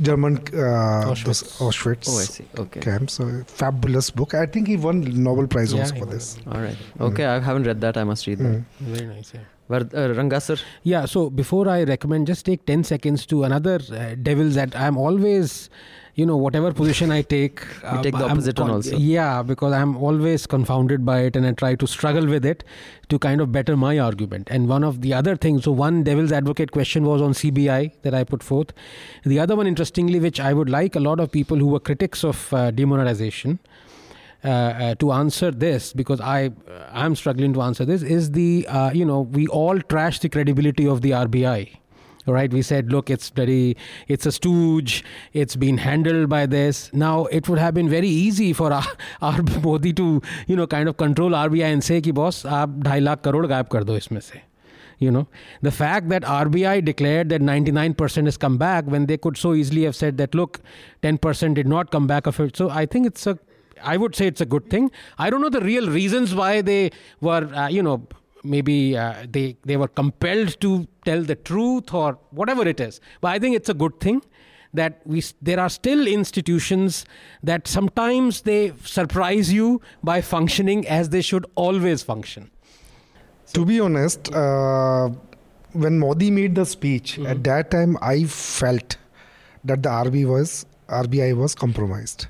German 0.00 0.38
uh, 0.38 1.06
Auschwitz. 1.06 1.60
Auschwitz. 1.60 2.08
Oh, 2.08 2.18
I 2.18 2.24
see. 2.24 2.46
Okay. 2.58 2.80
Camp. 2.80 3.10
So 3.10 3.44
fabulous 3.46 4.10
book. 4.10 4.34
I 4.34 4.46
think 4.46 4.66
he 4.66 4.76
won 4.76 5.02
Nobel 5.22 5.46
Prize 5.46 5.72
yeah, 5.72 5.82
also 5.82 5.94
for 5.94 6.06
this. 6.06 6.36
All 6.48 6.60
right. 6.60 6.76
Okay, 7.00 7.22
mm. 7.22 7.28
I 7.28 7.38
haven't 7.38 7.64
read 7.64 7.80
that. 7.82 7.96
I 7.96 8.02
must 8.02 8.26
read 8.26 8.38
that. 8.38 8.44
Mm. 8.44 8.64
Very 8.80 9.06
nice. 9.06 9.32
Yeah. 9.32 9.42
Uh, 9.70 10.14
Ranga 10.14 10.40
sir? 10.40 10.56
Yeah, 10.82 11.06
so 11.06 11.30
before 11.30 11.68
I 11.68 11.84
recommend, 11.84 12.26
just 12.26 12.44
take 12.44 12.66
10 12.66 12.84
seconds 12.84 13.24
to 13.26 13.44
another 13.44 13.80
uh, 13.92 14.14
devil 14.22 14.48
that 14.50 14.76
I'm 14.76 14.98
always, 14.98 15.70
you 16.16 16.26
know, 16.26 16.36
whatever 16.36 16.72
position 16.72 17.10
I 17.10 17.22
take. 17.22 17.62
You 17.94 18.02
take 18.02 18.16
the 18.16 18.24
opposite 18.28 18.58
one 18.58 18.70
also. 18.70 18.96
Yeah, 18.96 19.42
because 19.42 19.72
I'm 19.72 19.96
always 19.96 20.46
confounded 20.46 21.04
by 21.04 21.20
it 21.20 21.36
and 21.36 21.46
I 21.46 21.52
try 21.52 21.74
to 21.76 21.86
struggle 21.86 22.26
with 22.26 22.44
it 22.44 22.62
to 23.08 23.18
kind 23.18 23.40
of 23.40 23.52
better 23.52 23.76
my 23.76 23.98
argument. 23.98 24.48
And 24.50 24.68
one 24.68 24.84
of 24.84 25.00
the 25.00 25.14
other 25.14 25.34
things, 25.34 25.64
so 25.64 25.72
one 25.72 26.02
devil's 26.02 26.32
advocate 26.32 26.72
question 26.72 27.04
was 27.04 27.22
on 27.22 27.32
CBI 27.32 27.92
that 28.02 28.14
I 28.14 28.24
put 28.24 28.42
forth. 28.42 28.72
The 29.24 29.38
other 29.38 29.56
one, 29.56 29.66
interestingly, 29.66 30.20
which 30.20 30.40
I 30.40 30.52
would 30.52 30.68
like 30.68 30.94
a 30.94 31.00
lot 31.00 31.20
of 31.20 31.32
people 31.32 31.56
who 31.56 31.68
were 31.68 31.80
critics 31.80 32.22
of 32.22 32.52
uh, 32.52 32.70
demonetization 32.70 33.58
uh, 34.44 34.48
uh, 34.48 34.94
to 34.96 35.12
answer 35.12 35.50
this 35.50 35.92
because 35.92 36.20
I 36.20 36.50
I'm 36.92 37.16
struggling 37.16 37.54
to 37.54 37.62
answer 37.62 37.84
this 37.84 38.02
is 38.02 38.32
the 38.32 38.66
uh, 38.68 38.90
you 38.92 39.04
know 39.04 39.22
we 39.22 39.46
all 39.46 39.80
trash 39.80 40.18
the 40.18 40.28
credibility 40.28 40.86
of 40.86 41.00
the 41.00 41.12
RBI 41.12 41.78
right? 42.26 42.52
We 42.52 42.62
said 42.62 42.90
look 42.92 43.10
it's 43.10 43.30
very 43.30 43.76
it's 44.08 44.26
a 44.26 44.32
stooge. 44.32 45.04
It's 45.32 45.56
been 45.56 45.78
handled 45.78 46.28
by 46.28 46.46
this. 46.46 46.90
Now 46.92 47.26
it 47.26 47.48
would 47.48 47.58
have 47.58 47.74
been 47.74 47.88
very 47.88 48.08
easy 48.08 48.52
for 48.52 48.72
our, 48.80 48.86
our 49.20 49.42
modi 49.62 49.92
to 49.94 50.22
you 50.46 50.56
know 50.56 50.66
kind 50.66 50.88
of 50.88 50.96
control 50.96 51.30
rbi 51.30 51.62
and 51.62 51.82
say 51.82 52.00
ki 52.00 52.10
boss 52.10 52.42
aap 52.42 52.80
2.5 52.80 53.02
lakh 53.02 53.22
crore 53.22 53.44
gayab 53.54 53.70
kar 53.76 53.82
do 53.92 53.96
isme 54.02 54.22
se 54.22 54.42
you 54.98 55.10
know 55.10 55.26
the 55.62 55.72
fact 55.78 56.08
that 56.08 56.22
rbi 56.22 56.84
declared 56.84 57.28
that 57.28 57.40
99% 57.40 58.24
has 58.24 58.36
come 58.36 58.56
back 58.58 58.84
when 58.86 59.06
they 59.06 59.16
could 59.16 59.36
so 59.36 59.54
easily 59.54 59.84
have 59.84 59.96
said 59.96 60.18
that 60.18 60.34
look 60.34 60.60
10% 61.02 61.54
did 61.54 61.66
not 61.66 61.90
come 61.90 62.06
back 62.06 62.26
of 62.26 62.40
it. 62.40 62.56
So 62.56 62.70
i 62.70 62.86
think 62.86 63.06
it's 63.06 63.26
a 63.26 63.38
I 63.84 63.96
would 63.96 64.14
say 64.14 64.26
it's 64.26 64.40
a 64.40 64.46
good 64.46 64.68
thing. 64.70 64.90
I 65.18 65.30
don't 65.30 65.40
know 65.40 65.48
the 65.48 65.60
real 65.60 65.88
reasons 65.88 66.34
why 66.34 66.62
they 66.62 66.90
were, 67.20 67.44
uh, 67.54 67.68
you 67.68 67.82
know, 67.82 68.06
maybe 68.42 68.96
uh, 68.96 69.26
they 69.28 69.56
they 69.64 69.76
were 69.76 69.88
compelled 69.88 70.60
to 70.60 70.86
tell 71.04 71.22
the 71.22 71.34
truth 71.34 71.92
or 71.94 72.18
whatever 72.30 72.66
it 72.68 72.80
is. 72.80 73.00
But 73.20 73.28
I 73.28 73.38
think 73.38 73.56
it's 73.56 73.68
a 73.68 73.74
good 73.74 74.00
thing 74.00 74.22
that 74.74 75.00
we 75.04 75.22
there 75.40 75.60
are 75.60 75.68
still 75.68 76.06
institutions 76.06 77.04
that 77.42 77.68
sometimes 77.68 78.42
they 78.42 78.72
surprise 78.84 79.52
you 79.52 79.80
by 80.02 80.20
functioning 80.20 80.86
as 80.88 81.08
they 81.10 81.22
should 81.22 81.46
always 81.54 82.02
function. 82.02 82.50
To 83.54 83.64
be 83.64 83.78
honest, 83.80 84.32
uh, 84.34 85.10
when 85.72 85.98
Modi 85.98 86.30
made 86.30 86.54
the 86.54 86.66
speech 86.66 87.14
mm-hmm. 87.14 87.26
at 87.26 87.44
that 87.44 87.70
time, 87.70 87.96
I 88.02 88.24
felt 88.24 88.96
that 89.64 89.82
the 89.82 89.88
RBI 89.88 90.26
was 90.26 90.66
RBI 90.88 91.36
was 91.36 91.54
compromised. 91.54 92.26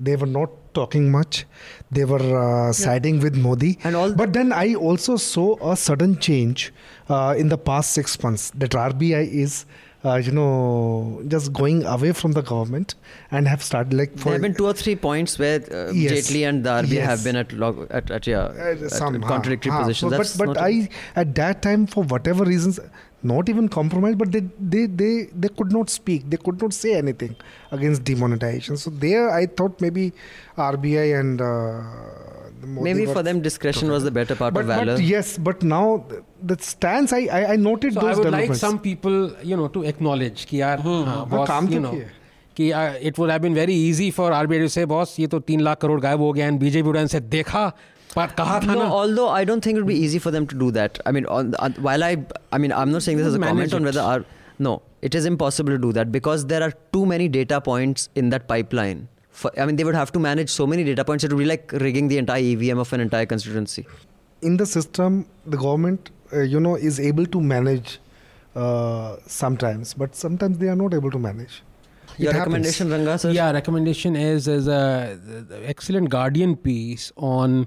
They 0.00 0.16
were 0.16 0.26
not 0.26 0.50
talking 0.78 1.10
much. 1.10 1.44
They 1.90 2.04
were 2.04 2.28
uh, 2.44 2.72
siding 2.72 3.16
yeah. 3.16 3.24
with 3.24 3.36
Modi. 3.48 3.72
And 3.84 3.96
all 3.96 4.14
but 4.22 4.32
then 4.38 4.52
I 4.52 4.74
also 4.74 5.16
saw 5.16 5.48
a 5.72 5.76
sudden 5.76 6.18
change 6.28 6.72
uh, 7.08 7.34
in 7.44 7.48
the 7.48 7.58
past 7.58 7.92
six 8.00 8.22
months 8.22 8.50
that 8.64 8.80
RBI 8.88 9.26
is. 9.44 9.66
Uh, 10.04 10.14
you 10.24 10.30
know, 10.30 11.20
just 11.26 11.52
going 11.52 11.84
away 11.92 12.12
from 12.18 12.30
the 12.34 12.42
government 12.50 12.94
and 13.32 13.48
have 13.52 13.64
started 13.68 13.92
like. 14.00 14.12
For, 14.16 14.26
there 14.26 14.34
have 14.34 14.42
been 14.42 14.54
two 14.54 14.66
or 14.66 14.72
three 14.72 14.94
points 14.94 15.40
where 15.40 15.56
uh, 15.78 15.90
yes, 15.90 16.12
Jaitley 16.12 16.42
and 16.48 16.62
the 16.66 16.70
RBI 16.70 16.98
yes. 16.98 17.08
have 17.08 17.24
been 17.24 17.34
at 17.40 17.52
log, 17.62 17.80
at, 17.90 18.08
at, 18.18 18.28
yeah, 18.28 18.42
uh, 18.42 18.88
some, 18.88 19.16
at 19.16 19.22
contradictory 19.22 19.72
ha, 19.72 19.80
positions. 19.80 20.12
Ha, 20.12 20.18
but 20.18 20.54
but 20.54 20.62
I 20.66 20.88
at 21.16 21.34
that 21.40 21.62
time 21.62 21.88
for 21.88 22.04
whatever 22.04 22.44
reasons 22.44 22.78
not 23.22 23.48
even 23.48 23.68
compromise, 23.68 24.14
but 24.14 24.30
they, 24.30 24.40
they, 24.60 24.86
they, 24.86 25.28
they 25.34 25.48
could 25.48 25.72
not 25.72 25.90
speak. 25.90 26.28
They 26.30 26.36
could 26.36 26.60
not 26.62 26.72
say 26.72 26.94
anything 26.94 27.34
against 27.72 28.04
demonetization. 28.04 28.76
So 28.76 28.90
there, 28.90 29.30
I 29.30 29.46
thought 29.46 29.80
maybe 29.80 30.12
RBI 30.56 31.18
and 31.18 31.40
uh, 31.40 31.82
maybe 32.62 33.06
for 33.06 33.22
them 33.22 33.40
discretion 33.40 33.90
was 33.90 34.04
the 34.04 34.10
better 34.10 34.36
part 34.36 34.54
but, 34.54 34.60
of 34.60 34.66
valor. 34.66 34.94
But 34.96 35.02
yes, 35.02 35.38
but 35.38 35.62
now 35.62 36.06
the 36.42 36.56
stance 36.60 37.12
I 37.12 37.26
I, 37.26 37.52
I 37.52 37.56
noted 37.56 37.94
so 37.94 38.00
those 38.00 38.18
I 38.18 38.20
would 38.20 38.32
like 38.32 38.54
some 38.54 38.78
people 38.78 39.32
you 39.42 39.56
know 39.56 39.68
to 39.68 39.84
acknowledge 39.84 40.46
कि 40.46 40.60
यार 40.60 40.82
hmm. 40.82 41.30
boss, 41.30 41.70
you 41.70 41.80
know, 41.80 42.00
कि 42.56 42.72
uh, 42.72 42.98
it 43.00 43.18
would 43.18 43.30
have 43.30 43.42
been 43.42 43.54
very 43.54 43.74
easy 43.74 44.10
for 44.10 44.30
RBI 44.30 44.58
to 44.58 44.68
say 44.68 44.84
boss 44.84 45.18
ये 45.18 45.26
तो 45.26 45.40
तीन 45.40 45.60
लाख 45.60 45.80
करोड़ 45.80 46.00
गायब 46.00 46.20
हो 46.20 46.32
गया 46.32 46.48
and 46.48 46.60
BJP 46.60 46.82
would 46.84 46.96
have 46.96 47.10
said 47.10 47.30
देखा 47.30 47.72
but 48.17 48.35
कहा 48.37 48.59
था 48.61 48.75
no, 48.75 48.87
although 49.01 49.29
I 49.29 49.43
don't 49.43 49.63
think 49.63 49.77
it 49.77 49.81
would 49.81 49.87
be 49.87 49.99
easy 50.07 50.19
for 50.19 50.31
them 50.31 50.45
to 50.47 50.55
do 50.55 50.71
that. 50.71 50.99
I 51.05 51.11
mean, 51.11 51.25
on, 51.25 51.55
on, 51.55 51.73
while 51.73 52.03
I, 52.03 52.17
I 52.51 52.57
mean, 52.57 52.71
I'm 52.71 52.91
not 52.91 53.03
saying 53.03 53.17
this 53.17 53.27
as 53.27 53.35
a 53.35 53.39
comment 53.39 53.73
it. 53.73 53.75
on 53.75 53.83
whether 53.83 54.01
our, 54.01 54.25
no, 54.59 54.81
it 55.01 55.15
is 55.15 55.25
impossible 55.25 55.71
to 55.71 55.77
do 55.77 55.91
that 55.93 56.11
because 56.11 56.45
there 56.45 56.61
are 56.61 56.71
too 56.91 57.05
many 57.05 57.27
data 57.27 57.59
points 57.59 58.09
in 58.15 58.29
that 58.29 58.47
pipeline. 58.47 59.07
For, 59.31 59.51
I 59.59 59.65
mean, 59.65 59.77
they 59.77 59.83
would 59.83 59.95
have 59.95 60.11
to 60.11 60.19
manage 60.19 60.49
so 60.49 60.67
many 60.67 60.83
data 60.83 61.03
points. 61.03 61.23
It 61.23 61.33
would 61.33 61.39
be 61.39 61.45
like 61.45 61.71
rigging 61.71 62.07
the 62.07 62.19
entire 62.19 62.43
EVM 62.43 62.77
of 62.77 62.93
an 62.93 62.99
entire 62.99 63.25
constituency. 63.25 63.87
In 64.43 64.57
the 64.57 64.65
system, 64.65 65.25
the 65.47 65.57
government, 65.57 66.11
uh, 66.31 66.41
you 66.41 66.59
know, 66.59 66.75
is 66.75 66.99
able 66.99 67.25
to 67.25 67.41
manage 67.41 67.99
uh, 68.55 69.17
sometimes, 69.25 69.93
but 69.95 70.15
sometimes 70.15 70.59
they 70.59 70.67
are 70.67 70.75
not 70.75 70.93
able 70.93 71.09
to 71.09 71.17
manage. 71.17 71.63
Your 72.17 72.33
recommendation, 72.33 72.91
Ranga, 72.91 73.17
sir? 73.17 73.31
Yeah, 73.31 73.51
recommendation 73.51 74.15
is 74.15 74.47
is 74.47 74.67
a 74.67 75.19
excellent 75.63 76.09
Guardian 76.09 76.55
piece 76.55 77.11
on 77.17 77.61
uh, 77.61 77.65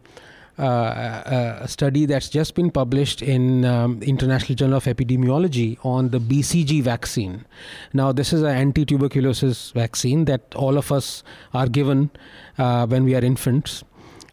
a 0.58 1.66
study 1.68 2.06
that's 2.06 2.30
just 2.30 2.56
been 2.56 2.72
published 2.72 3.22
in 3.22 3.66
um, 3.66 4.02
International 4.04 4.56
Journal 4.56 4.78
of 4.78 4.86
Epidemiology 4.86 5.78
on 5.84 6.10
the 6.10 6.20
BCG 6.20 6.82
vaccine. 6.84 7.46
Now, 7.94 8.12
this 8.12 8.34
is 8.34 8.42
an 8.42 8.56
anti-tuberculosis 8.56 9.72
vaccine 9.72 10.26
that 10.26 10.54
all 10.56 10.78
of 10.78 10.92
us 10.92 11.24
are 11.54 11.68
given 11.68 12.12
uh, 12.58 12.86
when 12.88 13.04
we 13.04 13.16
are 13.16 13.24
infants. 13.24 13.84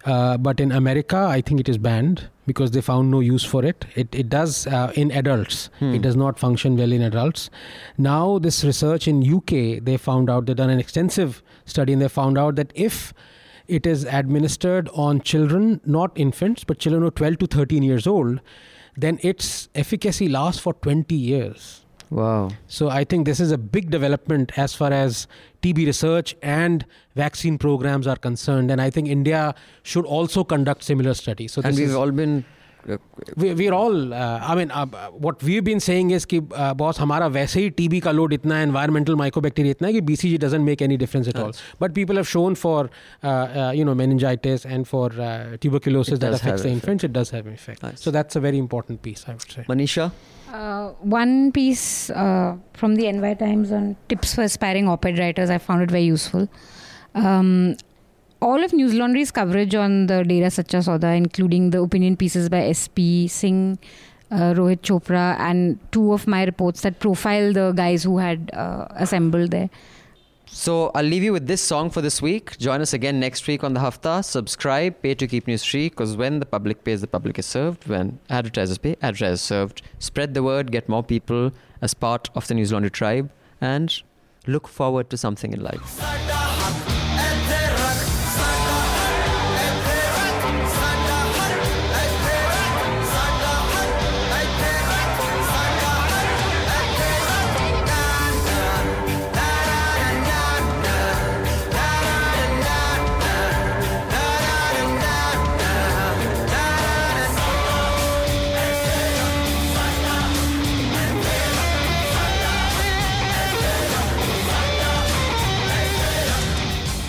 Uh, 0.05 0.39
but 0.39 0.61
in 0.61 0.73
America, 0.73 1.17
I 1.17 1.41
think 1.41 1.61
it 1.61 1.69
is 1.69 1.77
banned 1.77 2.29
because 2.47 2.71
they 2.71 2.81
found 2.81 3.11
no 3.11 3.21
use 3.21 3.45
for 3.45 3.65
it. 3.65 3.85
It, 3.95 4.15
it 4.15 4.29
does 4.29 4.67
uh, 4.67 4.93
in 4.95 5.11
adults. 5.11 5.71
Hmm. 5.81 5.95
It 5.95 6.03
does 6.03 6.17
not 6.17 6.39
function 6.39 6.77
well 6.77 6.93
in 6.93 7.03
adults. 7.03 7.51
Now, 7.99 8.39
this 8.39 8.65
research 8.65 9.07
in 9.07 9.23
UK, 9.23 9.85
they 9.85 9.97
found 9.99 10.31
out, 10.31 10.47
they've 10.47 10.57
done 10.57 10.71
an 10.71 10.81
extensive 10.81 11.43
study 11.67 11.93
and 11.93 12.01
they 12.01 12.09
found 12.09 12.39
out 12.39 12.57
that 12.57 12.73
if 12.75 13.13
it 13.69 13.87
is 13.87 14.05
administered 14.05 14.89
on 14.95 15.21
children, 15.21 15.81
not 15.85 16.11
infants, 16.17 16.65
but 16.65 16.79
children 16.79 17.03
who 17.03 17.09
are 17.09 17.13
12 17.13 17.39
to 17.39 17.47
13 17.47 17.83
years 17.83 18.07
old, 18.07 18.41
then 18.97 19.19
its 19.23 19.69
efficacy 19.75 20.29
lasts 20.29 20.61
for 20.61 20.73
20 20.75 21.15
years. 21.15 21.85
Wow. 22.11 22.49
So 22.67 22.89
I 22.89 23.05
think 23.05 23.27
this 23.27 23.39
is 23.39 23.53
a 23.53 23.59
big 23.59 23.91
development 23.91 24.59
as 24.59 24.75
far 24.75 24.93
as 24.93 25.27
TB 25.63 25.87
research 25.87 26.35
and 26.43 26.87
vaccine 27.15 27.59
programs 27.59 28.07
are 28.07 28.17
concerned, 28.17 28.71
and 28.71 28.81
I 28.81 28.91
think 28.91 29.09
India 29.09 29.55
should 29.83 30.07
also 30.07 30.43
conduct 30.43 30.83
similar 30.83 31.15
studies. 31.15 31.53
So 31.53 31.61
and 31.63 31.73
this 31.73 31.81
we've 31.81 31.91
is, 31.91 31.95
all 31.95 32.11
been. 32.11 32.45
Uh, 32.94 32.98
we, 33.38 33.54
we're 33.54 33.72
all 33.74 34.14
uh, 34.14 34.40
I 34.44 34.56
mean 34.56 34.70
uh, 34.70 34.86
what 35.26 35.42
we've 35.42 35.64
been 35.64 35.80
saying 35.80 36.10
is 36.16 36.26
कि 36.26 36.40
uh, 36.64 36.74
boss 36.80 36.98
हमारा 37.00 37.28
वैसे 37.36 37.62
ही 37.62 37.70
TB 37.78 38.02
का 38.04 38.12
load 38.16 38.34
इतना 38.34 38.56
है 38.58 38.66
environmental 38.68 39.16
mycobacteria 39.22 39.76
इतना 39.76 39.88
है 39.88 39.94
कि 39.94 40.02
BCG 40.10 40.40
doesn't 40.44 40.66
make 40.70 40.82
any 40.88 40.98
difference 41.04 41.30
at 41.34 41.40
all 41.44 41.54
but 41.84 41.94
people 42.00 42.18
have 42.22 42.28
shown 42.28 42.56
for 42.64 42.90
uh, 43.24 43.28
uh, 43.28 43.72
you 43.78 43.86
know 43.86 43.96
meningitis 44.02 44.66
and 44.66 44.86
for 44.90 45.06
uh, 45.14 45.56
tuberculosis 45.62 46.16
It 46.16 46.20
that 46.26 46.32
does 46.32 46.42
affects 46.42 46.62
have 46.62 46.64
the 46.64 46.74
effect. 46.74 46.84
infants 46.84 47.04
it 47.10 47.14
does 47.14 47.30
have 47.38 47.48
an 47.48 47.54
effect 47.54 47.84
Nice. 47.84 48.02
so 48.02 48.12
that's 48.18 48.36
a 48.36 48.42
very 48.48 48.58
important 48.66 49.02
piece 49.02 49.24
I 49.30 49.38
would 49.38 49.50
say 49.56 49.64
Manisha? 49.70 50.12
Uh, 50.52 50.90
one 51.22 51.54
piece 51.54 52.10
uh, 52.10 52.58
from 52.74 52.96
the 52.96 53.10
NY 53.14 53.34
Times 53.46 53.72
on 53.72 53.96
tips 54.10 54.36
for 54.36 54.42
aspiring 54.42 54.90
op-ed 54.90 55.18
writers. 55.20 55.50
I 55.50 55.58
found 55.58 55.82
it 55.82 55.90
very 55.90 56.04
useful. 56.04 56.50
Um, 57.16 57.76
all 58.41 58.63
of 58.65 58.71
Newslaundry's 58.73 59.31
coverage 59.31 59.75
on 59.75 60.07
the 60.07 60.23
Dera 60.23 60.51
Sacha 60.51 60.79
Sauda, 60.79 61.17
including 61.17 61.71
the 61.71 61.81
opinion 61.81 62.17
pieces 62.17 62.49
by 62.49 62.71
SP 62.71 63.27
Singh, 63.29 63.79
uh, 64.31 64.55
Rohit 64.55 64.81
Chopra, 64.83 65.39
and 65.39 65.79
two 65.93 66.13
of 66.13 66.27
my 66.27 66.45
reports 66.45 66.83
that 66.83 67.01
profile 67.01 67.53
the 67.53 67.73
guys 67.73 68.03
who 68.05 68.19
had 68.19 68.51
uh, 68.53 68.87
assembled 68.91 69.51
there. 69.51 69.71
So 70.51 70.91
I'll 70.95 71.05
leave 71.05 71.23
you 71.23 71.33
with 71.33 71.47
this 71.47 71.61
song 71.61 71.91
for 71.91 72.01
this 72.01 72.23
week. 72.23 72.57
Join 72.59 72.81
us 72.81 72.95
again 72.95 73.21
next 73.21 73.47
week 73.47 73.63
on 73.63 73.75
the 73.75 73.81
Hafta. 73.81 74.23
Subscribe, 74.23 75.01
pay 75.03 75.15
to 75.15 75.27
keep 75.27 75.47
news 75.47 75.63
free 75.63 75.91
because 75.91 76.17
when 76.17 76.41
the 76.41 76.47
public 76.47 76.85
pays, 76.85 77.03
the 77.03 77.07
public 77.07 77.39
is 77.39 77.47
served. 77.47 77.87
When 77.87 78.19
advertisers 78.31 78.79
pay, 78.79 78.97
advertisers 79.03 79.43
served. 79.43 79.83
Spread 79.99 80.35
the 80.35 80.43
word, 80.43 80.73
get 80.73 80.89
more 80.89 81.03
people 81.03 81.53
as 81.83 81.93
part 81.93 82.31
of 82.35 82.49
the 82.49 82.55
Newslaundry 82.55 82.93
tribe, 82.93 83.31
and 83.61 84.03
look 84.47 84.67
forward 84.67 85.11
to 85.11 85.19
something 85.19 85.53
in 85.53 85.61
life. 85.61 86.48